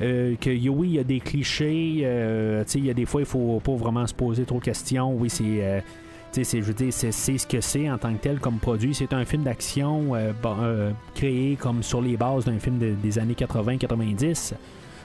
Euh, 0.01 0.37
que 0.41 0.51
oui, 0.69 0.89
il 0.89 0.95
y 0.95 0.99
a 0.99 1.05
des 1.05 1.21
clichés. 1.21 1.75
il 1.75 2.85
y 2.85 2.91
a 2.91 2.95
des 2.95 3.05
fois, 3.05 3.21
il 3.21 3.27
faut 3.27 3.61
pas 3.63 3.75
vraiment 3.75 4.07
se 4.07 4.15
poser 4.15 4.45
trop 4.45 4.61
de 4.61 4.65
questions. 4.65 5.13
Oui, 5.13 5.29
c'est 5.29 5.83
je 6.43 6.61
veux 6.61 6.75
dire, 6.75 6.93
c'est 6.93 7.13
ce 7.13 7.47
que 7.47 7.61
c'est 7.61 7.89
en 7.91 7.99
tant 7.99 8.13
que 8.15 8.19
tel 8.21 8.41
comme 8.41 8.59
produit. 8.59 8.95
C'est 8.95 9.13
un 9.13 9.25
film 9.25 9.45
d'action 9.45 10.15
euh, 10.15 10.33
euh, 10.45 10.91
créé 11.15 11.57
comme 11.57 11.83
sur 11.83 12.01
les 12.01 12.17
bases 12.17 12.45
d'un 12.45 12.59
film 12.59 12.79
des 12.79 13.19
années 13.19 13.35
80-90. 13.35 14.55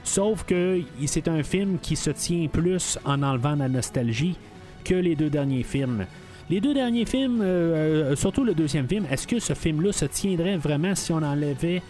Sauf 0.02 0.44
que 0.44 0.80
c'est 1.06 1.28
un 1.28 1.42
film 1.42 1.78
qui 1.80 1.96
se 1.96 2.10
tient 2.10 2.48
plus 2.48 2.98
en 3.04 3.22
enlevant 3.22 3.54
la 3.54 3.68
nostalgie 3.68 4.36
que 4.84 4.94
les 4.94 5.14
deux 5.14 5.30
derniers 5.30 5.62
films. 5.62 6.06
Les 6.48 6.60
deux 6.60 6.74
derniers 6.74 7.04
films, 7.04 7.40
euh, 7.42 8.16
surtout 8.16 8.42
le 8.42 8.54
deuxième 8.54 8.88
film, 8.88 9.06
est-ce 9.10 9.26
que 9.26 9.38
ce 9.38 9.52
film-là 9.52 9.92
se 9.92 10.06
tiendrait 10.06 10.56
vraiment 10.56 10.94
si 10.96 11.12
on 11.12 11.22
enlevait 11.22 11.80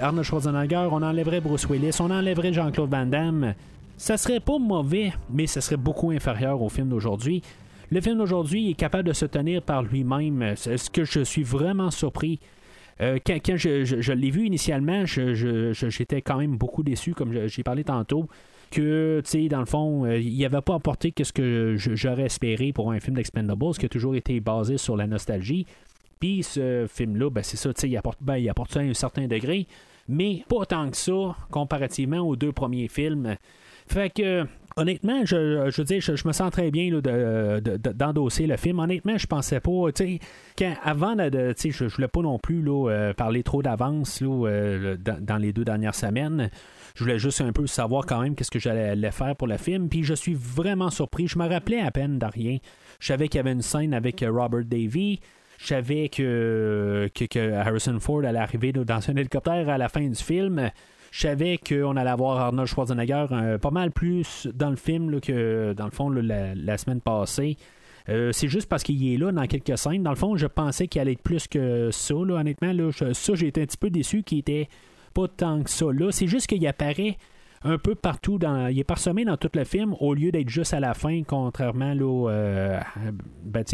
Arnold 0.00 0.26
Schwarzenegger, 0.26 0.88
on 0.90 1.00
enlèverait 1.00 1.40
Bruce 1.40 1.66
Willis, 1.70 1.96
on 2.00 2.10
enlèverait 2.10 2.52
Jean-Claude 2.52 2.90
Van 2.90 3.06
Damme? 3.06 3.54
Ça 3.96 4.16
serait 4.18 4.40
pas 4.40 4.58
mauvais, 4.58 5.12
mais 5.30 5.46
ça 5.46 5.60
serait 5.60 5.76
beaucoup 5.76 6.10
inférieur 6.10 6.60
au 6.60 6.68
film 6.68 6.88
d'aujourd'hui. 6.88 7.42
Le 7.90 8.00
film 8.00 8.18
d'aujourd'hui 8.18 8.70
est 8.70 8.74
capable 8.74 9.08
de 9.08 9.12
se 9.12 9.26
tenir 9.26 9.62
par 9.62 9.82
lui-même. 9.82 10.54
Ce 10.56 10.90
que 10.90 11.04
je 11.04 11.20
suis 11.20 11.42
vraiment 11.42 11.90
surpris? 11.90 12.40
Euh, 13.00 13.18
quand, 13.24 13.56
je, 13.56 14.12
l'ai 14.12 14.30
vu 14.30 14.46
initialement, 14.46 15.04
j'étais 15.04 16.22
quand 16.22 16.38
même 16.38 16.56
beaucoup 16.56 16.82
déçu, 16.82 17.12
comme 17.14 17.46
j'ai 17.46 17.62
parlé 17.62 17.84
tantôt, 17.84 18.28
que, 18.70 19.20
tu 19.24 19.30
sais, 19.30 19.48
dans 19.48 19.60
le 19.60 19.66
fond, 19.66 20.04
euh, 20.04 20.18
il 20.18 20.38
n'avait 20.38 20.60
pas 20.60 20.74
apporté 20.74 21.12
ce 21.22 21.32
que 21.32 21.76
j'aurais 21.76 22.24
espéré 22.24 22.72
pour 22.72 22.92
un 22.92 23.00
film 23.00 23.16
d'Expendables, 23.16 23.74
qui 23.74 23.86
a 23.86 23.88
toujours 23.88 24.16
été 24.16 24.40
basé 24.40 24.78
sur 24.78 24.96
la 24.96 25.06
nostalgie. 25.06 25.66
Puis 26.18 26.42
ce 26.42 26.86
film-là, 26.88 27.30
ben, 27.30 27.42
c'est 27.42 27.56
ça, 27.56 27.72
tu 27.72 27.82
sais, 27.82 27.88
il 27.88 27.96
apporte, 27.96 28.18
ben, 28.20 28.36
il 28.36 28.48
apporte 28.48 28.72
ça 28.72 28.80
à 28.80 28.82
un 28.82 28.94
certain 28.94 29.26
degré, 29.26 29.66
mais 30.08 30.44
pas 30.48 30.64
tant 30.66 30.90
que 30.90 30.96
ça, 30.96 31.36
comparativement 31.50 32.18
aux 32.18 32.36
deux 32.36 32.52
premiers 32.52 32.88
films. 32.88 33.36
Fait 33.86 34.10
que, 34.10 34.46
honnêtement, 34.76 35.24
je, 35.24 35.70
je 35.70 35.80
veux 35.80 35.84
dire, 35.84 36.00
je, 36.00 36.26
me 36.26 36.32
sens 36.32 36.50
très 36.50 36.70
bien 36.70 36.90
d'endosser 37.94 38.46
le 38.46 38.56
film. 38.56 38.78
Honnêtement, 38.78 39.18
je 39.18 39.26
pensais 39.26 39.60
pas, 39.60 39.92
tu 39.94 40.20
sais, 40.56 40.76
avant, 40.82 41.14
de, 41.16 41.52
tu 41.52 41.72
je, 41.72 41.88
je 41.88 41.94
voulais 41.94 42.08
pas 42.08 42.22
non 42.22 42.38
plus 42.38 42.62
là, 42.62 42.90
euh, 42.90 43.12
parler 43.14 43.42
trop 43.42 43.62
d'avance 43.62 44.20
là, 44.20 44.96
dans, 44.96 45.38
les 45.38 45.52
deux 45.52 45.64
dernières 45.64 45.94
semaines. 45.94 46.50
Je 46.94 47.04
voulais 47.04 47.18
juste 47.18 47.40
un 47.40 47.52
peu 47.52 47.66
savoir 47.66 48.06
quand 48.06 48.20
même 48.20 48.34
qu'est-ce 48.34 48.50
que 48.50 48.60
j'allais 48.60 49.10
faire 49.10 49.34
pour 49.36 49.48
le 49.48 49.56
film. 49.56 49.88
Puis 49.88 50.04
je 50.04 50.14
suis 50.14 50.34
vraiment 50.34 50.90
surpris. 50.90 51.26
Je 51.26 51.38
me 51.38 51.48
rappelais 51.48 51.80
à 51.80 51.90
peine 51.90 52.18
de. 52.18 52.26
Je 53.00 53.06
savais 53.06 53.28
qu'il 53.28 53.38
y 53.38 53.40
avait 53.40 53.52
une 53.52 53.62
scène 53.62 53.94
avec 53.94 54.24
Robert 54.26 54.64
Davy. 54.64 55.20
Je 55.58 55.66
savais 55.66 56.08
que, 56.08 57.08
que, 57.14 57.52
Harrison 57.52 57.98
Ford 58.00 58.24
allait 58.24 58.38
arriver 58.38 58.72
dans 58.72 59.10
un 59.10 59.16
hélicoptère 59.16 59.68
à 59.68 59.78
la 59.78 59.88
fin 59.88 60.06
du 60.06 60.14
film. 60.14 60.70
Je 61.14 61.20
savais 61.20 61.58
qu'on 61.58 61.96
allait 61.96 62.10
avoir 62.10 62.40
Arnold 62.40 62.66
Schwarzenegger 62.66 63.26
euh, 63.30 63.56
pas 63.56 63.70
mal 63.70 63.92
plus 63.92 64.48
dans 64.52 64.70
le 64.70 64.74
film 64.74 65.20
que 65.20 65.72
dans 65.72 65.84
le 65.84 65.92
fond 65.92 66.10
la, 66.10 66.76
semaine 66.76 67.00
passée. 67.00 67.56
Euh, 68.08 68.32
c'est 68.32 68.48
juste 68.48 68.68
parce 68.68 68.82
qu'il 68.82 69.14
est 69.14 69.16
là 69.16 69.30
dans 69.30 69.46
quelques 69.46 69.78
scènes. 69.78 70.02
Dans 70.02 70.10
le 70.10 70.16
fond, 70.16 70.34
je 70.34 70.48
pensais 70.48 70.88
qu'il 70.88 71.00
allait 71.00 71.12
être 71.12 71.22
plus 71.22 71.46
que 71.46 71.92
ça. 71.92 72.16
honnêtement, 72.16 72.90
ça, 72.90 73.34
j'ai 73.36 73.46
été 73.46 73.62
un 73.62 73.66
petit 73.66 73.76
peu 73.76 73.90
déçu 73.90 74.24
qu'il 74.24 74.38
était 74.38 74.68
pas 75.14 75.28
tant 75.28 75.62
que 75.62 75.70
ça 75.70 75.86
là. 75.92 76.10
C'est 76.10 76.26
juste 76.26 76.48
qu'il 76.48 76.66
apparaît 76.66 77.16
un 77.64 77.78
peu 77.78 77.94
partout. 77.94 78.38
Dans, 78.38 78.68
il 78.68 78.78
est 78.78 78.84
parsemé 78.84 79.24
dans 79.24 79.36
tout 79.36 79.50
le 79.54 79.64
film 79.64 79.94
au 80.00 80.14
lieu 80.14 80.30
d'être 80.30 80.48
juste 80.48 80.74
à 80.74 80.80
la 80.80 80.94
fin, 80.94 81.22
contrairement 81.26 81.94
là, 81.94 82.28
euh, 82.30 82.80
ben, 83.42 83.64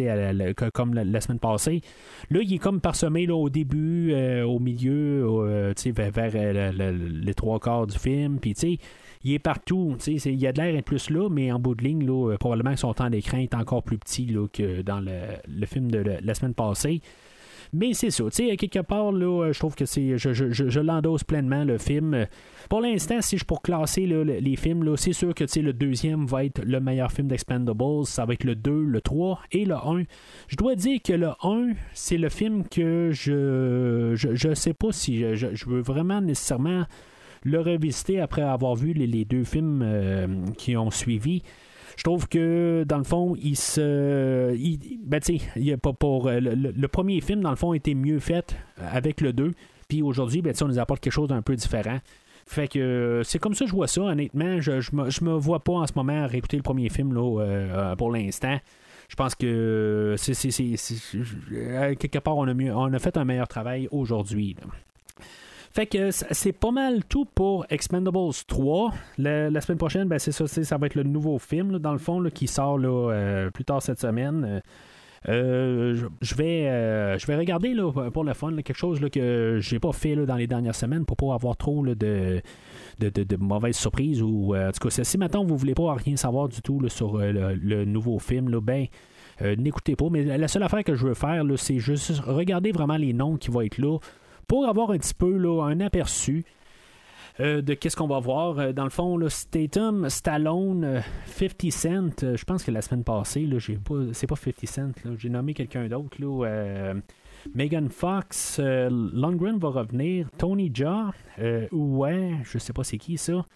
comme 0.73 0.95
la, 0.95 1.21
semaine 1.21 1.39
passée. 1.39 1.83
Là, 2.31 2.41
il 2.43 2.55
est 2.55 2.59
comme 2.59 2.81
parsemé 2.81 3.27
là, 3.27 3.35
au 3.35 3.51
début, 3.51 4.12
euh, 4.12 4.45
au 4.45 4.59
milieu, 4.61 5.27
euh, 5.27 5.75
vers, 5.87 6.11
vers 6.31 6.73
les 6.73 7.35
trois 7.35 7.59
quarts 7.59 7.87
du 7.87 7.99
film. 7.99 8.39
Puis, 8.39 8.55
il 9.23 9.33
est 9.35 9.39
partout. 9.39 9.97
Il 10.07 10.41
y 10.41 10.47
a 10.47 10.53
de 10.53 10.62
l'air 10.62 10.83
plus 10.83 11.11
là, 11.11 11.29
mais 11.29 11.53
en 11.53 11.59
bout 11.59 11.75
de 11.75 11.85
ligne, 11.85 12.07
là, 12.07 12.37
probablement 12.39 12.77
son 12.77 12.95
temps 12.95 13.11
d'écran 13.11 13.39
est 13.39 13.55
encore 13.55 13.83
plus 13.83 13.99
petit 13.99 14.27
là, 14.27 14.47
que 14.53 14.83
dans 14.83 15.01
le, 15.01 15.67
film 15.67 15.91
de 15.91 16.19
la 16.23 16.35
semaine 16.35 16.55
passée. 16.55 17.03
Mais 17.73 17.95
c'est 17.95 18.11
ça, 18.11 18.25
tu 18.25 18.49
sais, 18.49 18.57
quelque 18.57 18.81
part, 18.81 19.13
là, 19.13 19.53
je 19.53 19.59
trouve 19.59 19.77
que 19.77 19.85
c'est. 19.85 20.19
Je, 20.19 20.33
je, 20.33 20.51
je, 20.51 20.81
l'endosse 20.81 21.23
pleinement, 21.23 21.65
le 21.65 21.79
film. 21.79 22.27
Pour 22.69 22.81
l'instant, 22.81 23.21
si 23.21 23.39
je 23.39 23.45
pour 23.45 23.63
classer 23.63 24.07
les 24.07 24.57
films, 24.57 24.83
là, 24.83 24.97
c'est 24.97 25.13
sûr 25.13 25.35
que 25.35 25.45
le 25.61 25.73
deuxième 25.73 26.27
va 26.27 26.45
être 26.45 26.63
le 26.65 26.81
meilleur 26.81 27.13
film 27.13 27.29
d'Expendables. 27.29 28.07
Ça 28.07 28.25
va 28.25 28.33
être 28.33 28.45
le 28.45 28.57
2, 28.57 28.85
le 28.85 29.01
3 29.01 29.41
et 29.53 29.65
le 29.65 29.77
1. 29.77 30.03
Je 30.49 30.57
dois 30.57 30.75
dire 30.75 31.01
que 31.03 31.13
le 31.13 31.31
1, 31.43 31.75
c'est 31.93 32.19
le 32.19 32.29
film 32.29 32.65
que 32.67 33.11
je. 33.13 34.15
Je, 34.15 34.55
sais 34.55 34.75
pas 34.75 34.91
si 34.91 35.37
je, 35.37 35.69
veux 35.69 35.81
vraiment 35.81 36.21
nécessairement 36.21 36.85
le 37.45 37.61
revisiter 37.61 38.21
après 38.21 38.43
avoir 38.43 38.75
vu 38.75 38.93
les, 38.93 39.25
deux 39.25 39.45
films 39.45 39.83
euh, 39.83 40.27
qui 40.59 40.77
ont 40.77 40.91
suivi 40.91 41.43
je 42.01 42.05
trouve 42.05 42.28
que 42.28 42.82
dans 42.89 42.97
le 42.97 43.05
fond, 43.05 43.36
il 43.43 43.59
se. 43.59 44.56
ben, 45.05 45.20
tu 45.20 45.39
sais, 45.39 45.77
pas 45.77 45.93
pour. 45.93 46.28
Euh, 46.28 46.40
le, 46.40 46.89
premier 46.89 47.20
film, 47.20 47.43
dans 47.43 47.51
le 47.51 47.56
fond, 47.56 47.74
était 47.74 47.93
mieux 47.93 48.20
fait 48.20 48.56
avec 48.78 49.20
le 49.20 49.35
2. 49.35 49.52
Puis 49.86 50.01
aujourd'hui, 50.01 50.40
ben, 50.40 50.55
on 50.62 50.68
nous 50.68 50.78
apporte 50.78 51.01
quelque 51.02 51.12
chose 51.12 51.28
d'un 51.28 51.43
peu 51.43 51.55
différent. 51.56 51.98
Fait 52.47 52.68
que 52.68 52.78
euh, 52.78 53.22
c'est 53.22 53.39
comme 53.39 53.52
ça 53.52 53.66
que 53.66 53.70
je 53.70 53.77
vois 53.77 53.86
ça, 53.86 54.01
honnêtement. 54.01 54.62
Je, 54.62 54.81
je, 54.81 54.97
me, 54.97 55.09
me 55.31 55.36
vois 55.36 55.62
pas 55.62 55.74
en 55.74 55.86
ce 55.86 55.93
moment 55.94 56.24
à 56.24 56.27
réécouter 56.27 56.56
le 56.56 56.62
premier 56.62 56.89
film 56.89 57.12
là, 57.12 57.43
euh, 57.43 57.94
pour 57.97 58.10
l'instant. 58.10 58.59
Je 59.10 59.14
pense 59.14 59.35
que 59.35 60.14
c'est, 60.16 60.32
quelque 61.97 62.18
part 62.18 62.39
on 62.39 62.48
a 62.48 62.55
mieux, 62.55 62.74
on 62.74 62.90
a 62.94 62.98
fait 62.98 63.18
un 63.18 63.27
meilleur 63.27 63.48
travail 63.48 63.89
aujourd'hui. 63.90 64.56
Fait 65.73 65.87
que 65.87 66.11
c'est 66.11 66.53
pas 66.53 66.73
mal 66.73 67.05
tout 67.05 67.27
pour 67.27 67.65
Expendables 67.71 68.35
3. 68.49 68.93
la 69.19 69.61
semaine 69.61 69.79
prochaine, 69.79 70.09
ben, 70.09 70.19
c'est 70.19 70.33
ça, 70.33 70.49
ça 70.49 70.77
va 70.79 70.87
être 70.87 70.97
le 70.97 71.05
nouveau 71.05 71.39
film, 71.39 71.79
dans 71.79 71.93
le 71.93 71.99
fond, 71.99 72.23
qui 72.35 72.49
sort 72.49 72.81
euh, 72.83 73.51
plus 73.51 73.65
tard 73.65 73.81
cette 73.81 74.01
semaine. 74.01 74.63
Euh, 75.29 76.09
je, 76.23 76.35
vais, 76.35 76.65
euh, 76.67 77.19
vais 77.25 77.37
regarder 77.37 77.77
pour 78.13 78.25
le 78.25 78.33
fun 78.33 78.57
quelque 78.57 78.75
chose 78.75 79.01
là, 79.01 79.11
que 79.11 79.59
j'ai 79.61 79.79
pas 79.79 79.93
fait 79.93 80.17
dans 80.17 80.35
les 80.35 80.47
dernières 80.47 80.75
semaines 80.75 81.05
pour 81.05 81.17
pas 81.17 81.35
avoir 81.35 81.57
trop 81.57 81.87
de, 81.87 82.43
mauvaises 83.39 83.77
surprises. 83.77 84.23
Ou, 84.23 84.57
en 84.57 84.73
tout 84.73 84.89
cas, 84.89 85.05
si 85.05 85.19
maintenant 85.19 85.45
vous 85.45 85.57
voulez 85.57 85.75
pas 85.75 85.95
rien 85.95 86.17
savoir 86.17 86.49
du 86.49 86.63
tout 86.63 86.83
sur 86.89 87.19
le, 87.19 87.85
nouveau 87.85 88.19
film, 88.19 88.59
ben. 88.59 88.87
n'écoutez 89.41 89.95
pas, 89.95 90.09
mais 90.11 90.37
la 90.37 90.49
seule 90.49 90.65
affaire 90.65 90.83
que 90.83 90.97
je 90.97 91.07
veux 91.07 91.15
faire, 91.15 91.45
c'est 91.59 91.79
juste 91.79 92.19
regarder 92.27 92.73
vraiment 92.73 92.97
les 92.97 93.13
noms 93.13 93.37
qui 93.37 93.53
vont 93.53 93.61
être 93.61 93.79
là 93.79 93.99
pour 94.51 94.66
avoir 94.66 94.90
un 94.90 94.98
petit 94.98 95.14
peu 95.14 95.36
là, 95.36 95.62
un 95.62 95.78
aperçu 95.78 96.44
euh, 97.39 97.62
de 97.62 97.72
qu'est-ce 97.74 97.94
qu'on 97.97 98.09
va 98.09 98.18
voir. 98.18 98.59
Euh, 98.59 98.72
dans 98.72 98.82
le 98.82 98.90
fond, 98.90 99.16
là, 99.16 99.31
Statum, 99.31 100.09
Stallone, 100.09 101.02
50 101.27 101.55
euh, 101.62 101.70
Cent, 101.70 102.36
je 102.36 102.44
pense 102.44 102.64
que 102.64 102.72
la 102.72 102.82
semaine 102.82 103.05
passée, 103.05 103.47
là, 103.47 103.60
j'ai 103.60 103.77
pas, 103.77 103.94
c'est 104.12 104.27
pas 104.27 104.35
50 104.35 104.66
Cent, 104.66 104.90
j'ai 105.16 105.28
nommé 105.28 105.55
quelqu'un 105.55 105.86
d'autre. 105.86 106.16
Megan 107.55 107.90
Fox, 107.90 108.59
Longren 108.59 109.56
va 109.59 109.68
revenir, 109.68 110.27
Tony 110.36 110.68
Jaa, 110.74 111.12
ouais, 111.70 112.32
je 112.43 112.59
sais 112.59 112.72
pas 112.72 112.82
c'est 112.82 112.98
qui 112.98 113.18
ça. 113.18 113.47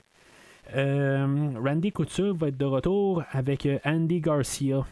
Randy 0.73 1.91
Couture 1.91 2.37
va 2.37 2.49
être 2.49 2.57
de 2.57 2.67
retour 2.67 3.25
avec 3.33 3.67
Andy 3.85 4.21
Garcia. 4.21 4.87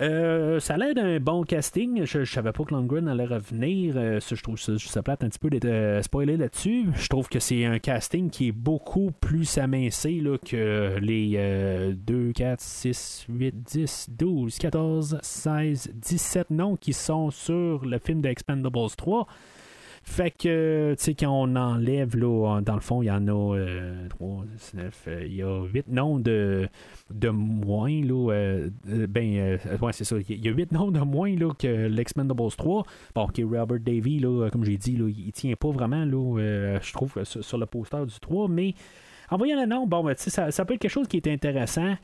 Euh, 0.00 0.58
ça 0.58 0.74
a 0.74 0.76
l'air 0.76 0.94
d'un 0.94 1.20
bon 1.20 1.44
casting. 1.44 2.04
Je, 2.04 2.24
savais 2.24 2.52
pas 2.52 2.64
que 2.64 2.74
Longren 2.74 3.08
allait 3.08 3.26
revenir. 3.26 3.94
Euh, 3.96 4.18
je 4.20 4.42
trouve 4.42 4.58
ça, 4.58 4.72
ça 4.78 5.02
plate 5.02 5.22
un 5.22 5.28
petit 5.28 5.38
peu 5.38 5.50
d'être 5.50 5.66
euh, 5.66 6.02
spoilé 6.02 6.36
là-dessus. 6.36 6.86
Je 6.94 7.08
trouve 7.08 7.28
que 7.28 7.38
c'est 7.38 7.64
un 7.64 7.78
casting 7.78 8.30
qui 8.30 8.48
est 8.48 8.52
beaucoup 8.52 9.12
plus 9.20 9.58
amincé 9.58 10.22
que 10.44 10.98
les 11.00 11.94
2, 11.94 12.32
4, 12.32 12.60
6, 12.60 13.26
8, 13.28 13.54
10, 13.62 14.06
12, 14.10 14.58
14, 14.58 15.18
16, 15.22 15.90
17 15.94 16.50
noms 16.50 16.76
qui 16.76 16.92
sont 16.92 17.30
sur 17.30 17.84
le 17.84 17.98
film 17.98 18.20
d'Expendables 18.20 18.90
3. 18.96 19.26
Fait 20.06 20.30
que, 20.30 20.94
tu 20.98 21.02
sais, 21.02 21.14
quand 21.14 21.30
on 21.30 21.56
enlève, 21.56 22.14
là, 22.14 22.60
dans 22.60 22.74
le 22.74 22.80
fond, 22.80 23.00
il 23.00 23.06
y 23.06 23.10
en 23.10 23.26
a 23.26 23.56
3, 24.10 24.44
9, 24.74 25.08
il 25.22 25.34
y 25.34 25.42
a 25.42 25.64
8 25.64 25.88
noms 25.88 26.18
de, 26.18 26.68
de 27.10 27.30
moins, 27.30 28.02
là. 28.02 28.32
Euh, 28.32 28.70
euh, 28.90 29.06
ben, 29.06 29.36
euh, 29.38 29.58
ouais, 29.80 29.92
c'est 29.94 30.04
ça. 30.04 30.16
Il 30.28 30.44
y 30.44 30.48
a 30.48 30.52
8 30.52 30.72
noms 30.72 30.90
de 30.90 31.00
moins, 31.00 31.34
là, 31.34 31.54
que 31.58 31.88
l'X-Men 31.88 32.28
3. 32.28 32.84
Bon, 33.14 33.22
ok, 33.22 33.40
Robert 33.50 33.80
Davy, 33.80 34.18
là, 34.18 34.50
comme 34.50 34.64
j'ai 34.64 34.76
dit, 34.76 34.94
là, 34.94 35.08
il 35.08 35.32
tient 35.32 35.54
pas 35.54 35.70
vraiment, 35.70 36.04
là, 36.04 36.78
je 36.82 36.92
trouve, 36.92 37.24
sur, 37.24 37.58
le 37.58 37.64
poster 37.64 38.04
du 38.04 38.20
3, 38.20 38.48
mais 38.48 38.74
en 39.30 39.38
voyant 39.38 39.58
le 39.58 39.66
nom, 39.66 39.86
bon, 39.86 40.04
ben, 40.04 40.14
ça, 40.18 40.50
ça 40.50 40.64
peut 40.66 40.74
être 40.74 40.80
quelque 40.80 40.90
chose 40.90 41.08
qui 41.08 41.16
est 41.16 41.28
intéressant. 41.28 41.94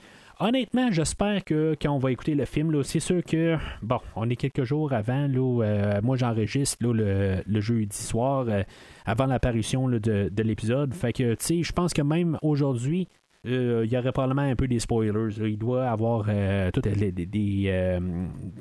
Honnêtement, 0.43 0.91
j'espère 0.91 1.45
que 1.45 1.77
quand 1.81 1.91
on 1.91 1.99
va 1.99 2.11
écouter 2.13 2.35
le 2.35 2.47
film, 2.47 2.83
c'est 2.83 2.99
sûr 2.99 3.23
que, 3.23 3.59
bon, 3.83 3.99
on 4.17 4.31
est 4.31 4.37
quelques 4.37 4.65
jours 4.65 4.91
avant, 4.95 5.29
là, 5.29 5.65
euh, 5.65 6.01
moi 6.03 6.17
j'enregistre 6.17 6.79
le, 6.81 7.61
jeudi 7.61 7.95
soir, 7.95 8.47
euh, 8.49 8.63
avant 9.05 9.27
l'apparition 9.27 9.87
de, 9.91 9.99
de 9.99 10.43
l'épisode. 10.43 10.95
Fait 10.95 11.13
que, 11.13 11.35
tu 11.35 11.45
sais, 11.45 11.63
je 11.63 11.73
pense 11.73 11.93
que 11.93 12.01
même 12.01 12.39
aujourd'hui, 12.41 13.07
euh, 13.47 13.83
il 13.85 13.93
y 13.93 13.99
aurait 13.99 14.13
probablement 14.13 14.41
un 14.41 14.57
peu 14.57 14.67
des 14.67 14.79
spoilers. 14.79 15.29
Il 15.47 15.59
doit 15.59 15.87
avoir 15.91 16.25
toutes 16.73 16.87
les, 16.87 17.13
des. 17.13 17.99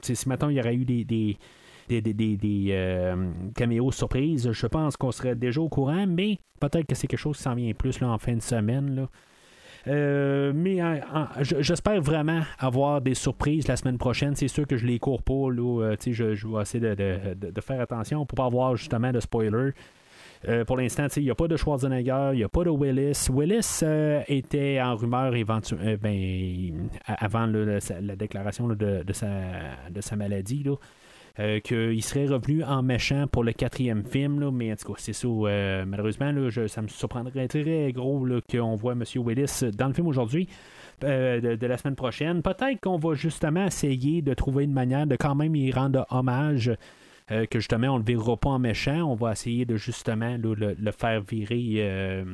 si 0.02 0.28
maintenant 0.28 0.50
il 0.50 0.58
y 0.58 0.60
aurait 0.60 0.76
eu 0.76 0.84
des, 0.84 1.06
des 1.06 1.38
des, 1.88 2.02
des, 2.02 2.36
des, 2.36 3.16
caméos 3.56 3.92
surprises, 3.94 4.52
je 4.52 4.68
pense 4.68 4.98
qu'on 4.98 5.12
serait 5.12 5.36
déjà 5.36 5.62
au 5.62 5.70
courant, 5.70 6.06
mais 6.08 6.40
peut-être 6.60 6.86
que 6.86 6.94
c'est 6.94 7.08
quelque 7.08 7.20
chose 7.20 7.38
qui 7.38 7.44
s'en 7.44 7.56
vient 7.56 7.74
plus 7.74 8.04
en 8.04 8.18
fin 8.18 8.36
de 8.36 8.42
semaine. 8.42 9.08
Euh, 9.88 10.52
mais 10.54 10.80
j'espère 11.42 12.02
vraiment 12.02 12.42
avoir 12.58 13.02
des 13.02 13.14
surprises 13.14 13.68
la 13.68 13.76
semaine 13.76 13.98
prochaine. 13.98 14.36
C'est 14.36 14.48
sûr 14.48 14.68
que 14.68 14.78
je 14.78 14.86
les 14.86 15.00
cours 15.00 15.24
pas. 15.24 15.50
Là, 15.50 15.84
euh, 15.84 15.96
je, 16.06 16.36
je 16.36 16.48
vais 16.48 16.62
essayer 16.62 16.96
de, 16.96 17.62
faire 17.62 17.82
attention 17.82 18.26
pour 18.26 18.36
pas 18.36 18.46
avoir 18.46 18.76
justement 18.76 19.12
de 19.12 19.20
spoilers. 19.20 19.74
Euh, 20.48 20.64
pour 20.64 20.78
l'instant, 20.78 21.08
il 21.18 21.24
n'y 21.24 21.32
a 21.32 21.36
pas 21.36 21.50
de 21.50 21.58
Schwarzenegger, 21.58 22.30
il 22.32 22.38
n'y 22.38 22.44
a 22.44 22.50
pas 22.50 22.64
de 22.64 22.70
Willis. 22.70 23.28
Willis 23.30 23.84
était 24.28 24.80
en 24.82 24.96
rumeur 24.96 25.34
ben, 26.02 26.90
avant 27.06 27.46
la, 27.46 28.16
déclaration 28.16 28.70
de, 28.70 29.04
sa, 29.12 29.28
de 29.90 30.02
sa 30.02 30.16
maladie. 30.16 30.64
Là. 30.64 30.76
Euh, 31.40 31.62
qu'il 31.62 32.04
serait 32.04 32.26
revenu 32.26 32.66
en 32.66 32.84
méchant 32.84 33.26
pour 33.26 33.46
le 33.46 33.54
quatrième 33.54 34.04
film, 34.04 34.42
là, 34.42 34.52
mais 34.52 34.74
en 34.74 34.76
tout 34.76 34.92
cas, 34.92 35.00
c'est 35.00 35.14
ça. 35.14 35.28
Euh, 35.30 35.86
malheureusement, 35.88 36.34
là, 36.34 36.50
ça 36.68 36.82
me 36.82 36.90
surprendrait 36.90 37.48
très 37.48 37.94
gros 37.94 38.26
qu'on 38.52 38.76
voit 38.76 38.92
M. 38.92 39.04
Willis 39.16 39.64
dans 39.74 39.88
le 39.88 39.94
film 39.94 40.08
aujourd'hui. 40.08 40.50
Euh, 41.06 41.56
de, 41.56 41.66
la 41.66 41.78
semaine 41.78 41.96
prochaine. 41.96 42.42
Peut-être 42.42 42.82
qu'on 42.82 42.98
va 42.98 43.14
justement 43.14 43.68
essayer 43.68 44.22
de 44.22 44.34
trouver 44.34 44.66
une 44.66 44.74
manière 44.74 45.08
de 45.08 45.16
quand 45.16 45.34
même 45.34 45.56
y 45.56 45.72
rendre 45.72 46.06
hommage. 46.10 46.74
que 47.30 47.60
justement 47.60 47.90
on 47.90 48.00
ne 48.00 48.04
le 48.04 48.06
verra 48.06 48.36
pas 48.36 48.50
en 48.50 48.60
méchant, 48.60 49.04
on 49.04 49.16
va 49.16 49.32
essayer 49.32 49.64
de 49.64 49.78
justement 49.78 50.36
le, 50.38 50.92
faire 50.92 51.22
virer, 51.22 52.26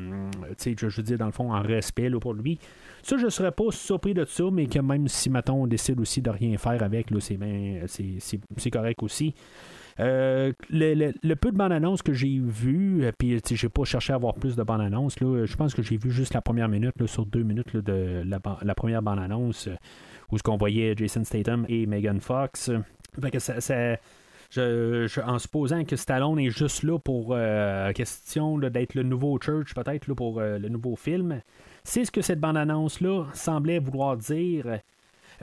je, 0.57 0.73
je 0.73 0.97
veux 0.97 1.03
dire 1.03 1.19
dans 1.19 1.27
le 1.27 1.31
fond 1.31 1.53
en 1.53 1.61
respect 1.61 2.09
pour 2.09 2.33
lui. 2.33 2.57
Ça, 3.07 3.17
je 3.17 3.29
serais 3.29 3.51
pas 3.51 3.65
surpris 3.69 4.15
de 4.15 4.25
ça, 4.25 4.45
mais 4.51 4.65
que 4.65 4.79
même 4.79 5.07
si, 5.07 5.29
maintenant 5.29 5.57
on 5.57 5.67
décide 5.67 5.99
aussi 5.99 6.23
de 6.23 6.31
rien 6.31 6.57
faire 6.57 6.81
avec, 6.81 7.09
c'est, 7.19 8.71
correct 8.71 9.03
aussi. 9.03 9.35
Euh, 9.99 10.51
le, 10.71 10.95
le- 10.95 11.13
le 11.21 11.35
peu 11.35 11.51
de 11.51 11.55
bande-annonce 11.57 12.01
que 12.01 12.13
j'ai 12.13 12.39
vu, 12.39 13.03
euh, 13.03 13.11
puis 13.15 13.39
j'ai 13.47 13.69
pas 13.69 13.83
cherché 13.83 14.11
à 14.11 14.15
avoir 14.15 14.33
plus 14.33 14.55
de 14.55 14.63
bande-annonce, 14.63 15.17
je 15.19 15.55
pense 15.55 15.75
que 15.75 15.83
j'ai 15.83 15.97
vu 15.97 16.09
juste 16.09 16.33
la 16.33 16.41
première 16.41 16.67
minute, 16.67 16.93
là, 16.99 17.05
sur 17.05 17.27
deux 17.27 17.43
minutes 17.43 17.77
de 17.77 18.23
la, 18.25 18.39
la 18.63 18.73
première 18.73 19.03
bande-annonce, 19.03 19.67
euh, 19.67 19.75
où 20.31 20.39
ce 20.39 20.43
qu'on 20.43 20.57
voyait 20.57 20.95
Jason 20.97 21.23
Statham 21.23 21.63
et 21.69 21.85
Megan 21.85 22.19
Fox. 22.19 22.71
Fait 23.21 23.29
que 23.29 23.37
ça, 23.37 23.53
je- 24.49 25.05
je- 25.07 25.21
en 25.21 25.37
supposant 25.37 25.83
que 25.85 25.95
Stallone 25.95 26.39
est 26.39 26.49
juste 26.49 26.81
là 26.81 26.97
pour 26.97 27.33
euh, 27.33 27.91
question 27.93 28.57
d'être 28.57 28.95
le 28.95 29.03
nouveau 29.03 29.37
Church, 29.39 29.75
peut-être 29.75 30.11
pour 30.15 30.39
le 30.41 30.69
nouveau 30.69 30.95
film, 30.95 31.41
c'est 31.85 32.03
ce 32.03 32.11
que 32.11 32.21
cette 32.21 32.39
bande-annonce-là 32.39 33.27
semblait 33.33 33.79
vouloir 33.79 34.17
dire. 34.17 34.79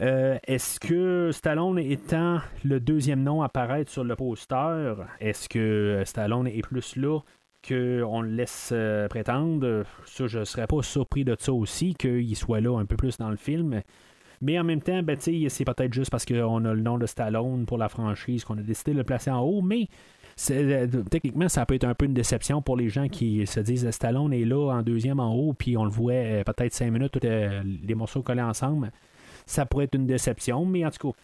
Euh, 0.01 0.39
est-ce 0.47 0.81
que 0.81 1.31
Stallone 1.32 1.78
étant 1.78 2.40
le 2.64 2.81
deuxième 2.81 3.23
nom 3.23 3.43
à 3.43 3.47
apparaître 3.47 3.90
sur 3.90 4.05
le 4.05 4.16
poster, 4.16 4.94
est-ce 5.20 5.48
que 5.48 5.59
euh, 5.59 6.05
Stallone 6.05 6.48
est 6.48 6.62
plus 6.62 6.97
là 6.97 7.20
qu'on 7.66 8.23
le 8.23 8.31
laisse 8.31 8.70
euh, 8.73 9.06
prétendre? 9.09 9.85
Ça, 10.05 10.27
je 10.27 10.44
serais 10.44 10.66
pas 10.66 10.82
surpris 10.82 11.24
de 11.24 11.36
ça 11.39 11.52
aussi, 11.52 11.94
qu'il 11.94 12.36
soit 12.36 12.60
là 12.60 12.77
un 12.78 12.86
peu 12.86 12.97
plus 12.97 13.19
dans 13.19 13.31
le 13.31 13.36
film. 13.36 13.82
Mais 14.40 14.59
en 14.59 14.64
même 14.64 14.82
temps, 14.82 15.02
ben, 15.05 15.16
c'est 15.20 15.64
peut-être 15.64 15.93
juste 15.93 16.10
parce 16.10 16.24
qu'on 16.24 16.64
a 16.64 16.74
le 16.74 16.82
nom 16.82 16.98
de 16.98 17.06
Stallone 17.06 17.66
pour 17.66 17.78
la 17.78 17.89
franchise 17.89 18.44
qu'on 18.44 18.59
a 18.59 18.62
décidé 18.62 18.93
de 18.93 18.98
le 18.98 19.05
placer 19.05 19.31
en 19.31 19.40
haut, 19.40 19.62
mais 19.62 19.89
techniquement, 21.10 21.48
ça 21.48 21.66
peut 21.66 21.74
être 21.74 21.84
un 21.84 21.94
peu 21.94 22.06
une 22.06 22.14
déception 22.14 22.62
pour 22.62 22.76
les 22.76 22.88
gens 22.88 23.09
qui 23.09 23.46
se 23.46 23.60
disent 23.60 23.88
Stallone 23.90 24.32
est 24.32 24.44
là 24.44 24.72
en 24.74 24.82
deuxième 24.82 25.20
en 25.20 25.34
haut, 25.34 25.52
puis 25.52 25.76
on 25.76 25.84
le 25.84 25.90
voit 25.90 26.12
euh, 26.12 26.42
peut-être 26.44 26.72
cinq 26.74 26.90
minutes, 26.90 27.22
euh, 27.24 27.62
les 27.84 27.94
morceaux 27.94 28.22
collés 28.22 28.42
ensemble. 28.42 28.90
Ça 29.46 29.66
pourrait 29.66 29.84
être 29.84 29.94
une 29.94 30.06
déception, 30.06 30.64
mais 30.64 30.84
en 30.86 30.90
tout 30.90 31.12
cas. 31.12 31.18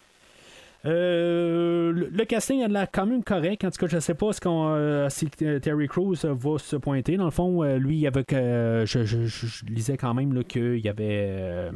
euh, 0.86 1.92
le 1.92 2.24
casting 2.24 2.62
a 2.62 2.68
de 2.68 2.72
l'air 2.72 2.86
quand 2.92 3.06
même 3.06 3.24
correct. 3.24 3.64
En 3.64 3.70
tout 3.70 3.78
cas, 3.78 3.86
je 3.88 3.98
sais 3.98 4.14
pas 4.14 4.32
ce 4.32 4.40
qu'on, 4.40 4.68
euh, 4.68 5.08
si 5.08 5.28
euh, 5.42 5.58
Terry 5.58 5.88
Crews 5.88 6.14
euh, 6.24 6.34
va 6.34 6.58
se 6.58 6.76
pointer. 6.76 7.16
Dans 7.16 7.24
le 7.24 7.30
fond, 7.30 7.62
euh, 7.64 7.78
lui, 7.78 7.96
il 7.98 8.06
avait 8.06 8.24
que, 8.24 8.36
euh, 8.36 8.86
je, 8.86 9.04
je- 9.04 9.64
lisais 9.66 9.96
quand 9.96 10.14
même 10.14 10.44
qu'il 10.44 10.86
avait, 10.88 11.26
euh, 11.30 11.70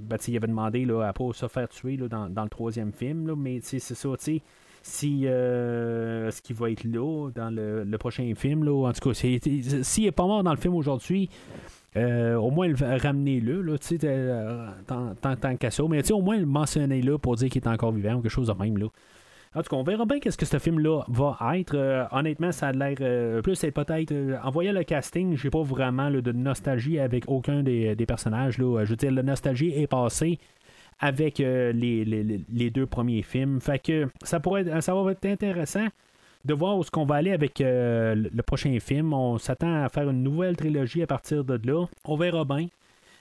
ben, 0.00 0.18
avait 0.36 0.46
demandé 0.48 0.84
là, 0.84 1.02
à 1.04 1.12
pas 1.12 1.32
se 1.32 1.46
faire 1.46 1.68
tuer 1.68 1.96
là, 1.96 2.08
dans, 2.08 2.42
le 2.42 2.48
troisième 2.48 2.92
film. 2.92 3.28
là, 3.28 3.34
mais 3.36 3.60
c'est 3.62 3.78
ça. 3.78 4.08
Si 4.82 5.26
euh, 5.26 6.30
ce 6.30 6.40
qui 6.40 6.52
va 6.52 6.70
être 6.70 6.84
là 6.84 7.30
dans 7.34 7.50
le, 7.54 7.98
prochain 7.98 8.32
film, 8.36 8.64
là, 8.64 8.88
en 8.88 8.92
tout 8.92 9.10
cas, 9.10 9.14
s'il 9.14 10.04
n'est 10.04 10.12
pas 10.12 10.26
mort 10.26 10.42
dans 10.42 10.52
le 10.52 10.58
film 10.58 10.74
aujourd'hui, 10.74 11.28
euh, 11.96 12.36
au 12.36 12.50
moins 12.50 12.68
le 12.68 12.76
ramener-le, 12.76 13.62
là, 13.62 13.78
tu 13.78 13.98
sais, 13.98 13.98
euh, 14.04 14.68
tant, 14.86 15.14
tant, 15.20 15.36
tant 15.36 15.56
qu'à 15.56 15.70
ça. 15.70 15.82
Mais 15.88 16.10
au 16.12 16.20
moins 16.20 16.36
le 16.36 16.46
mentionner-le 16.46 17.18
pour 17.18 17.36
dire 17.36 17.48
qu'il 17.48 17.62
est 17.62 17.68
encore 17.68 17.92
vivant 17.92 18.14
ou 18.14 18.20
quelque 18.20 18.30
chose 18.30 18.48
de 18.48 18.52
même. 18.52 18.76
Là. 18.76 18.86
En 19.54 19.62
tout 19.62 19.70
cas, 19.70 19.76
on 19.76 19.82
verra 19.82 20.04
bien 20.04 20.20
qu'est-ce 20.20 20.36
que 20.36 20.44
ce 20.46 20.58
film-là 20.58 21.02
va 21.08 21.38
être. 21.56 21.74
Euh, 21.74 22.04
honnêtement, 22.12 22.52
ça 22.52 22.68
a 22.68 22.72
l'air 22.72 23.42
plus 23.42 23.58
peut-être. 23.60 24.12
euh, 24.12 24.36
en 24.42 24.50
voyant 24.50 24.72
le 24.72 24.84
casting, 24.84 25.36
j'ai 25.36 25.50
pas 25.50 25.62
vraiment 25.62 26.10
de 26.10 26.32
nostalgie 26.32 26.98
avec 26.98 27.24
aucun 27.28 27.62
des, 27.62 27.96
des 27.96 28.06
personnages. 28.06 28.58
Là. 28.58 28.84
Je 28.84 28.90
veux 28.90 28.96
dire, 28.96 29.10
la 29.10 29.22
nostalgie 29.22 29.72
est 29.74 29.86
passée 29.86 30.38
avec 31.00 31.40
euh, 31.40 31.72
les, 31.72 32.04
les- 32.04 32.40
les- 32.52 32.70
deux 32.70 32.86
premiers 32.86 33.22
films. 33.22 33.60
Fait 33.60 33.78
que 33.78 34.08
ça 34.22 34.40
pourrait 34.40 34.62
être, 34.66 34.82
ça 34.82 34.94
va 34.94 35.12
être 35.12 35.24
intéressant 35.26 35.86
de 36.44 36.54
voir 36.54 36.76
où 36.78 36.82
ce 36.82 36.90
qu'on 36.90 37.04
va 37.04 37.16
aller 37.16 37.32
avec 37.32 37.60
euh, 37.60 38.14
le 38.14 38.42
prochain 38.42 38.76
film. 38.80 39.12
On 39.12 39.38
s'attend 39.38 39.84
à 39.84 39.88
faire 39.88 40.08
une 40.10 40.22
nouvelle 40.22 40.56
trilogie 40.56 41.02
à 41.02 41.06
partir 41.06 41.44
de 41.44 41.60
là. 41.70 41.86
On 42.04 42.16
verra 42.16 42.44
bien. 42.44 42.66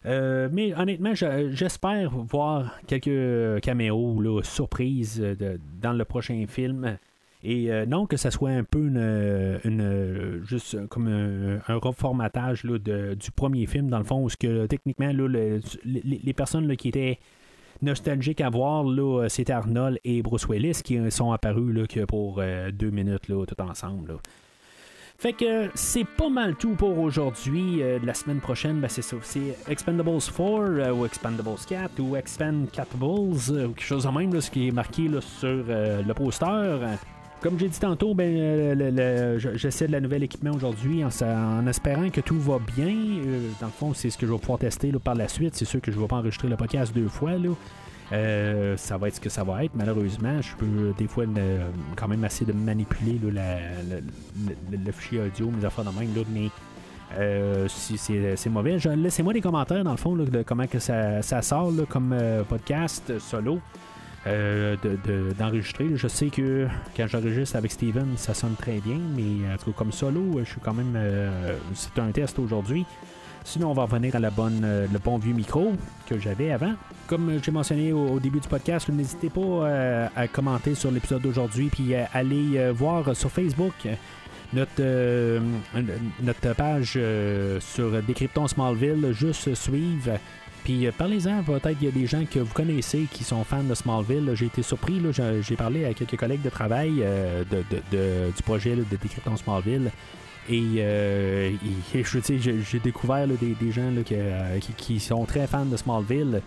Euh, 0.06 0.48
mais 0.52 0.74
honnêtement, 0.76 1.14
je- 1.16 1.50
j'espère 1.52 2.12
voir 2.12 2.80
quelques 2.88 3.62
caméos 3.62 4.42
surprises 4.44 5.22
dans 5.82 5.94
le 5.94 6.06
prochain 6.06 6.46
film. 6.48 6.98
Et 7.44 7.70
non 7.88 8.08
que 8.08 8.18
ça 8.18 8.32
soit 8.32 8.50
un 8.50 8.64
peu 8.64 8.80
une, 8.88 10.42
juste 10.46 10.88
comme 10.88 11.08
un, 11.08 11.60
reformatage 11.78 12.64
là, 12.64 12.78
de- 12.80 13.14
du 13.14 13.32
premier 13.32 13.66
film, 13.68 13.90
dans 13.90 14.00
le 14.00 14.04
fond, 14.04 14.24
où 14.24 14.30
ce 14.30 14.38
que 14.38 14.66
techniquement 14.66 15.08
là, 15.08 15.28
le- 15.28 15.60
les, 15.86 16.22
les 16.24 16.34
personnes 16.34 16.68
là, 16.68 16.76
qui 16.76 16.90
étaient 16.90 17.20
nostalgiques 17.82 18.42
à 18.42 18.50
voir, 18.50 18.86
c'était 19.30 19.54
Arnold 19.54 20.00
et 20.04 20.22
Bruce 20.22 20.48
Willis 20.48 20.82
qui 20.84 21.00
sont 21.12 21.32
apparus 21.32 21.74
là, 21.76 22.06
pour 22.08 22.38
euh, 22.40 22.72
deux 22.72 22.90
minutes 22.90 23.28
là, 23.28 23.46
tout 23.46 23.62
ensemble. 23.62 24.18
Fait 25.20 25.34
que 25.34 25.72
c'est 25.74 26.06
pas 26.06 26.30
mal 26.30 26.56
tout 26.56 26.76
pour 26.76 27.00
aujourd'hui. 27.00 27.82
Euh, 27.82 27.98
la 28.04 28.14
semaine 28.14 28.40
prochaine, 28.40 28.80
ben, 28.80 28.88
c'est 28.88 29.02
ça. 29.02 29.18
C'est 29.24 29.58
Expendables 29.68 30.20
4 30.20 30.40
euh, 30.40 30.92
ou 30.92 31.06
Expendables 31.08 31.58
4 31.68 32.00
ou 32.00 32.16
Expand 32.16 32.70
Capables 32.70 33.04
euh, 33.50 33.66
ou 33.66 33.70
quelque 33.70 33.82
chose 33.82 34.04
de 34.04 34.10
même, 34.10 34.32
là, 34.32 34.42
ce 34.42 34.52
qui 34.52 34.68
est 34.68 34.72
marqué 34.72 35.08
là, 35.08 35.20
sur 35.22 35.66
le 35.68 36.14
poster. 36.14 36.78
Comme 37.42 37.60
j'ai 37.60 37.68
dit 37.68 37.80
tantôt, 37.80 38.16
ben, 38.16 38.36
euh, 38.36 39.38
j'essaie 39.38 39.86
de 39.86 39.92
la 39.92 40.02
nouvelle 40.02 40.24
équipement 40.24 40.52
aujourd'hui 40.52 41.04
en, 41.04 41.68
espérant 41.68 42.10
que 42.10 42.22
tout 42.22 42.40
va 42.40 42.58
bien. 42.76 42.88
Euh, 42.88 43.50
dans 43.62 43.68
le 43.68 43.72
fond, 43.72 43.94
c'est 43.94 44.10
ce 44.10 44.18
que 44.18 44.26
je 44.26 44.32
vais 44.32 44.40
pouvoir 44.40 44.58
tester 44.58 44.92
par 44.94 45.14
la 45.14 45.28
suite. 45.28 45.56
C'est 45.56 45.66
sûr 45.66 45.80
que 45.80 45.92
je 45.92 45.98
ne 45.98 46.02
vais 46.02 46.08
pas 46.08 46.16
enregistrer 46.16 46.48
le 46.48 46.58
podcast 46.58 46.94
deux 46.96 47.08
fois. 47.08 47.34
Euh, 48.12 48.76
ça 48.78 48.98
va 48.98 49.10
être 49.10 49.16
ce 49.16 49.22
que 49.22 49.30
ça 49.30 49.44
va 49.44 49.66
être. 49.66 49.76
Malheureusement, 49.76 50.42
je 50.42 50.56
peux 50.56 50.94
des 50.98 51.08
fois 51.08 51.26
quand 51.96 52.08
même 52.08 52.26
essayer 52.26 52.52
de 52.52 52.58
manipuler 52.58 53.20
le, 53.24 54.92
fichier 54.92 55.20
audio, 55.22 55.52
mes 55.52 55.64
affaires 55.64 55.86
de 55.86 55.92
même. 55.92 56.10
mais 56.34 56.50
c'est 57.68 58.50
mauvais, 58.50 58.78
laissez-moi 58.96 59.34
des 59.34 59.42
commentaires 59.42 59.84
dans 59.84 59.92
le 59.92 59.98
fond 59.98 60.16
de 60.16 60.42
comment 60.42 60.66
que 60.66 60.80
ça, 60.80 61.22
sort 61.44 61.72
comme 61.88 62.16
podcast 62.50 63.20
solo. 63.20 63.60
Euh, 64.28 64.76
de- 64.84 64.98
de- 65.08 65.34
d'enregistrer. 65.40 65.88
je 65.96 66.08
sais 66.08 66.28
que 66.28 66.68
quand 66.96 67.08
j'enregistre 67.08 67.56
avec 67.56 67.72
Steven, 67.72 68.14
ça 68.18 68.34
sonne 68.34 68.56
très 68.56 68.80
bien, 68.80 69.00
mais 69.16 69.52
en 69.54 69.58
tout 69.58 69.72
cas, 69.72 69.78
comme 69.80 69.92
solo, 69.92 70.38
euh, 70.38 70.44
je 70.46 70.52
suis 70.52 70.62
quand 70.62 70.74
même. 70.74 70.94
euh, 70.96 71.56
c'est 71.74 71.98
un 72.00 72.12
test 72.12 72.38
aujourd'hui. 72.40 72.86
Sinon, 73.44 73.72
on 73.72 73.74
va 73.74 73.84
revenir 73.84 74.14
à 74.16 74.20
la 74.20 74.30
bonne, 74.30 74.62
euh, 74.66 74.88
le 74.92 75.00
bon 75.00 75.18
vieux 75.18 75.34
micro 75.34 75.72
que 76.10 76.20
j'avais 76.20 76.52
avant. 76.52 76.74
Comme 77.08 77.30
euh, 77.30 77.40
j'ai 77.42 77.52
mentionné 77.52 77.94
au, 77.94 78.20
début 78.20 78.42
du 78.42 78.48
podcast, 78.50 78.90
n'hésitez 78.90 79.30
pas 79.30 79.40
euh, 79.42 80.08
à 80.16 80.28
commenter 80.28 80.76
sur 80.76 80.92
l'épisode 80.92 81.22
d'aujourd'hui, 81.22 81.70
puis 81.70 81.96
euh, 81.96 82.04
allez 82.14 82.58
euh, 82.58 82.74
voir 82.76 83.16
sur 83.16 83.32
Facebook 83.32 83.72
euh, 83.86 83.94
notre, 84.54 84.72
euh, 84.82 85.40
notre 86.22 86.54
page 86.56 86.94
euh, 86.98 87.60
sur 87.62 88.02
Décryptons 88.04 88.48
Smallville, 88.48 89.14
juste 89.14 89.54
suivre. 89.56 90.20
Puis 90.68 90.86
euh, 90.86 90.92
parlez-en, 90.92 91.44
peut-être 91.44 91.78
qu'il 91.78 91.86
y 91.86 91.88
a 91.88 91.92
des 91.92 92.08
gens 92.08 92.26
que 92.30 92.40
vous 92.40 92.54
connaissez 92.54 93.08
qui 93.10 93.24
sont 93.24 93.42
fans 93.46 93.64
de 93.64 93.74
Smallville. 93.74 94.32
J'ai 94.34 94.48
été 94.48 94.62
surpris, 94.62 95.02
j'ai 95.42 95.56
parlé 95.56 95.86
à 95.86 95.94
quelques 95.94 96.18
collègues 96.18 96.42
de 96.42 96.50
travail 96.50 96.96
euh, 97.00 97.46
du 97.50 98.44
projet 98.44 98.76
là, 98.76 98.82
de 98.92 98.98
Décryptons 98.98 99.38
Smallville. 99.38 99.92
Et 100.50 100.62
euh, 100.80 101.52
et- 101.96 102.04
j'ai 102.04 102.80
découvert 102.80 103.26
des, 103.28 103.72
gens 103.72 103.94
euh, 104.12 104.60
qui, 104.76 105.00
sont 105.00 105.24
très 105.24 105.48
fans 105.48 105.64
de 105.64 105.78
Smallville. 105.78 106.42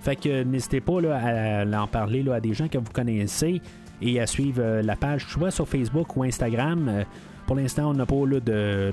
Fait 0.00 0.16
que 0.16 0.42
n'hésitez 0.42 0.80
pas 0.80 1.00
à, 1.12 1.66
en 1.66 1.86
parler 1.86 2.24
à 2.30 2.40
des 2.40 2.54
gens 2.54 2.68
que 2.68 2.78
vous 2.78 2.92
connaissez 2.94 3.60
et 4.00 4.20
à 4.20 4.26
suivre 4.26 4.80
la 4.80 4.96
page 4.96 5.26
soit 5.26 5.50
sur 5.50 5.68
Facebook 5.68 6.16
ou 6.16 6.22
Instagram. 6.22 7.04
Pour 7.46 7.56
l'instant, 7.56 7.90
on 7.90 7.94
n'a 7.94 8.06
pas 8.06 8.24
de, 8.26 8.40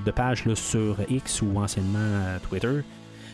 de 0.06 0.12
page 0.12 0.44
sur 0.56 0.98
X 1.10 1.42
ou 1.42 1.58
anciennement 1.58 2.38
Twitter. 2.50 2.82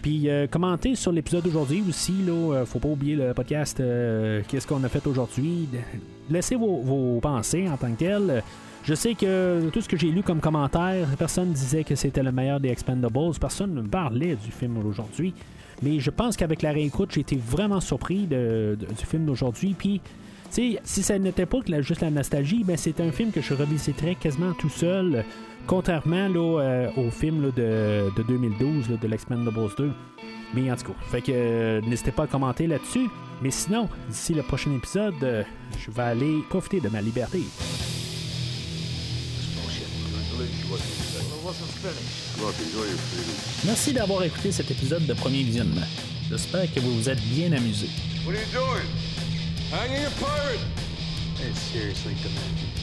Puis 0.01 0.29
euh, 0.29 0.47
commentez 0.47 0.95
sur 0.95 1.11
l'épisode 1.11 1.43
d'aujourd'hui 1.43 1.83
aussi. 1.87 2.13
Là, 2.25 2.31
euh, 2.31 2.65
faut 2.65 2.79
pas 2.79 2.87
oublier 2.89 3.15
le 3.15 3.33
podcast 3.33 3.79
euh, 3.79 4.41
Qu'est-ce 4.47 4.65
qu'on 4.65 4.83
a 4.83 4.89
fait 4.89 5.05
aujourd'hui. 5.07 5.67
Laissez 6.29 6.55
vos, 6.55 6.77
vos 6.81 7.19
pensées 7.19 7.67
en 7.67 7.75
tant 7.77 7.91
que 7.91 7.99
tel. 7.99 8.43
Je 8.83 8.93
sais 8.93 9.13
que 9.13 9.69
tout 9.73 9.81
ce 9.81 9.89
que 9.89 9.97
j'ai 9.97 10.09
lu 10.09 10.23
comme 10.23 10.39
commentaire, 10.39 11.05
personne 11.17 11.51
disait 11.51 11.83
que 11.83 11.95
c'était 11.95 12.23
le 12.23 12.31
meilleur 12.31 12.59
des 12.61 12.69
Expendables. 12.69 13.37
Personne 13.39 13.73
ne 13.75 13.81
parlait 13.81 14.35
du 14.35 14.51
film 14.51 14.77
aujourd'hui. 14.77 15.33
Mais 15.81 15.99
je 15.99 16.09
pense 16.09 16.37
qu'avec 16.37 16.61
la 16.61 16.71
réécoute, 16.71 17.11
j'ai 17.13 17.21
été 17.21 17.35
vraiment 17.37 17.81
surpris 17.81 18.25
du 18.27 18.77
film 19.05 19.25
d'aujourd'hui. 19.25 19.75
Puis, 19.77 20.01
si 20.49 21.03
ça 21.03 21.19
n'était 21.19 21.45
pas 21.45 21.59
que 21.61 21.71
la- 21.71 21.81
juste 21.81 22.01
la 22.01 22.09
nostalgie, 22.09 22.63
ben 22.63 22.75
c'est 22.77 22.99
un 23.01 23.11
film 23.11 23.31
que 23.31 23.41
je 23.41 23.53
revisiterais 23.53 24.15
quasiment 24.15 24.53
tout 24.53 24.69
seul. 24.69 25.23
Contrairement 25.69 26.27
là, 26.27 26.61
euh, 26.63 26.89
au 26.97 27.11
film 27.11 27.43
là, 27.43 27.51
de, 27.51 28.11
de 28.17 28.23
2012 28.23 28.89
là, 28.89 28.97
de 28.97 29.07
l'Expendables 29.07 29.69
2. 29.77 29.91
Mais 30.55 30.71
en 30.71 30.75
tout 30.75 30.85
cas, 30.85 30.99
fait 31.11 31.21
que 31.21 31.31
euh, 31.31 31.81
n'hésitez 31.81 32.11
pas 32.11 32.23
à 32.23 32.27
commenter 32.27 32.65
là-dessus. 32.65 33.05
Mais 33.43 33.51
sinon, 33.51 33.87
d'ici 34.09 34.33
le 34.33 34.41
prochain 34.41 34.73
épisode, 34.75 35.13
euh, 35.21 35.43
je 35.77 35.91
vais 35.91 36.01
aller 36.01 36.39
profiter 36.49 36.79
de 36.79 36.89
ma 36.89 37.01
liberté. 37.01 37.43
Merci 43.63 43.93
d'avoir 43.93 44.23
écouté 44.23 44.51
cet 44.51 44.71
épisode 44.71 45.05
de 45.05 45.13
Premier 45.13 45.43
Visionnement. 45.43 45.85
J'espère 46.31 46.73
que 46.73 46.79
vous 46.79 46.95
vous 46.95 47.09
êtes 47.09 47.21
bien 47.25 47.51
amusé. 47.53 47.89
What 48.25 48.33
are 48.33 48.39
you 48.39 48.47
doing? 48.51 48.87
Hanging 49.71 50.03
a 50.03 50.09
pirate! 50.17 50.79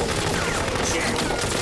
Check. 0.00 1.59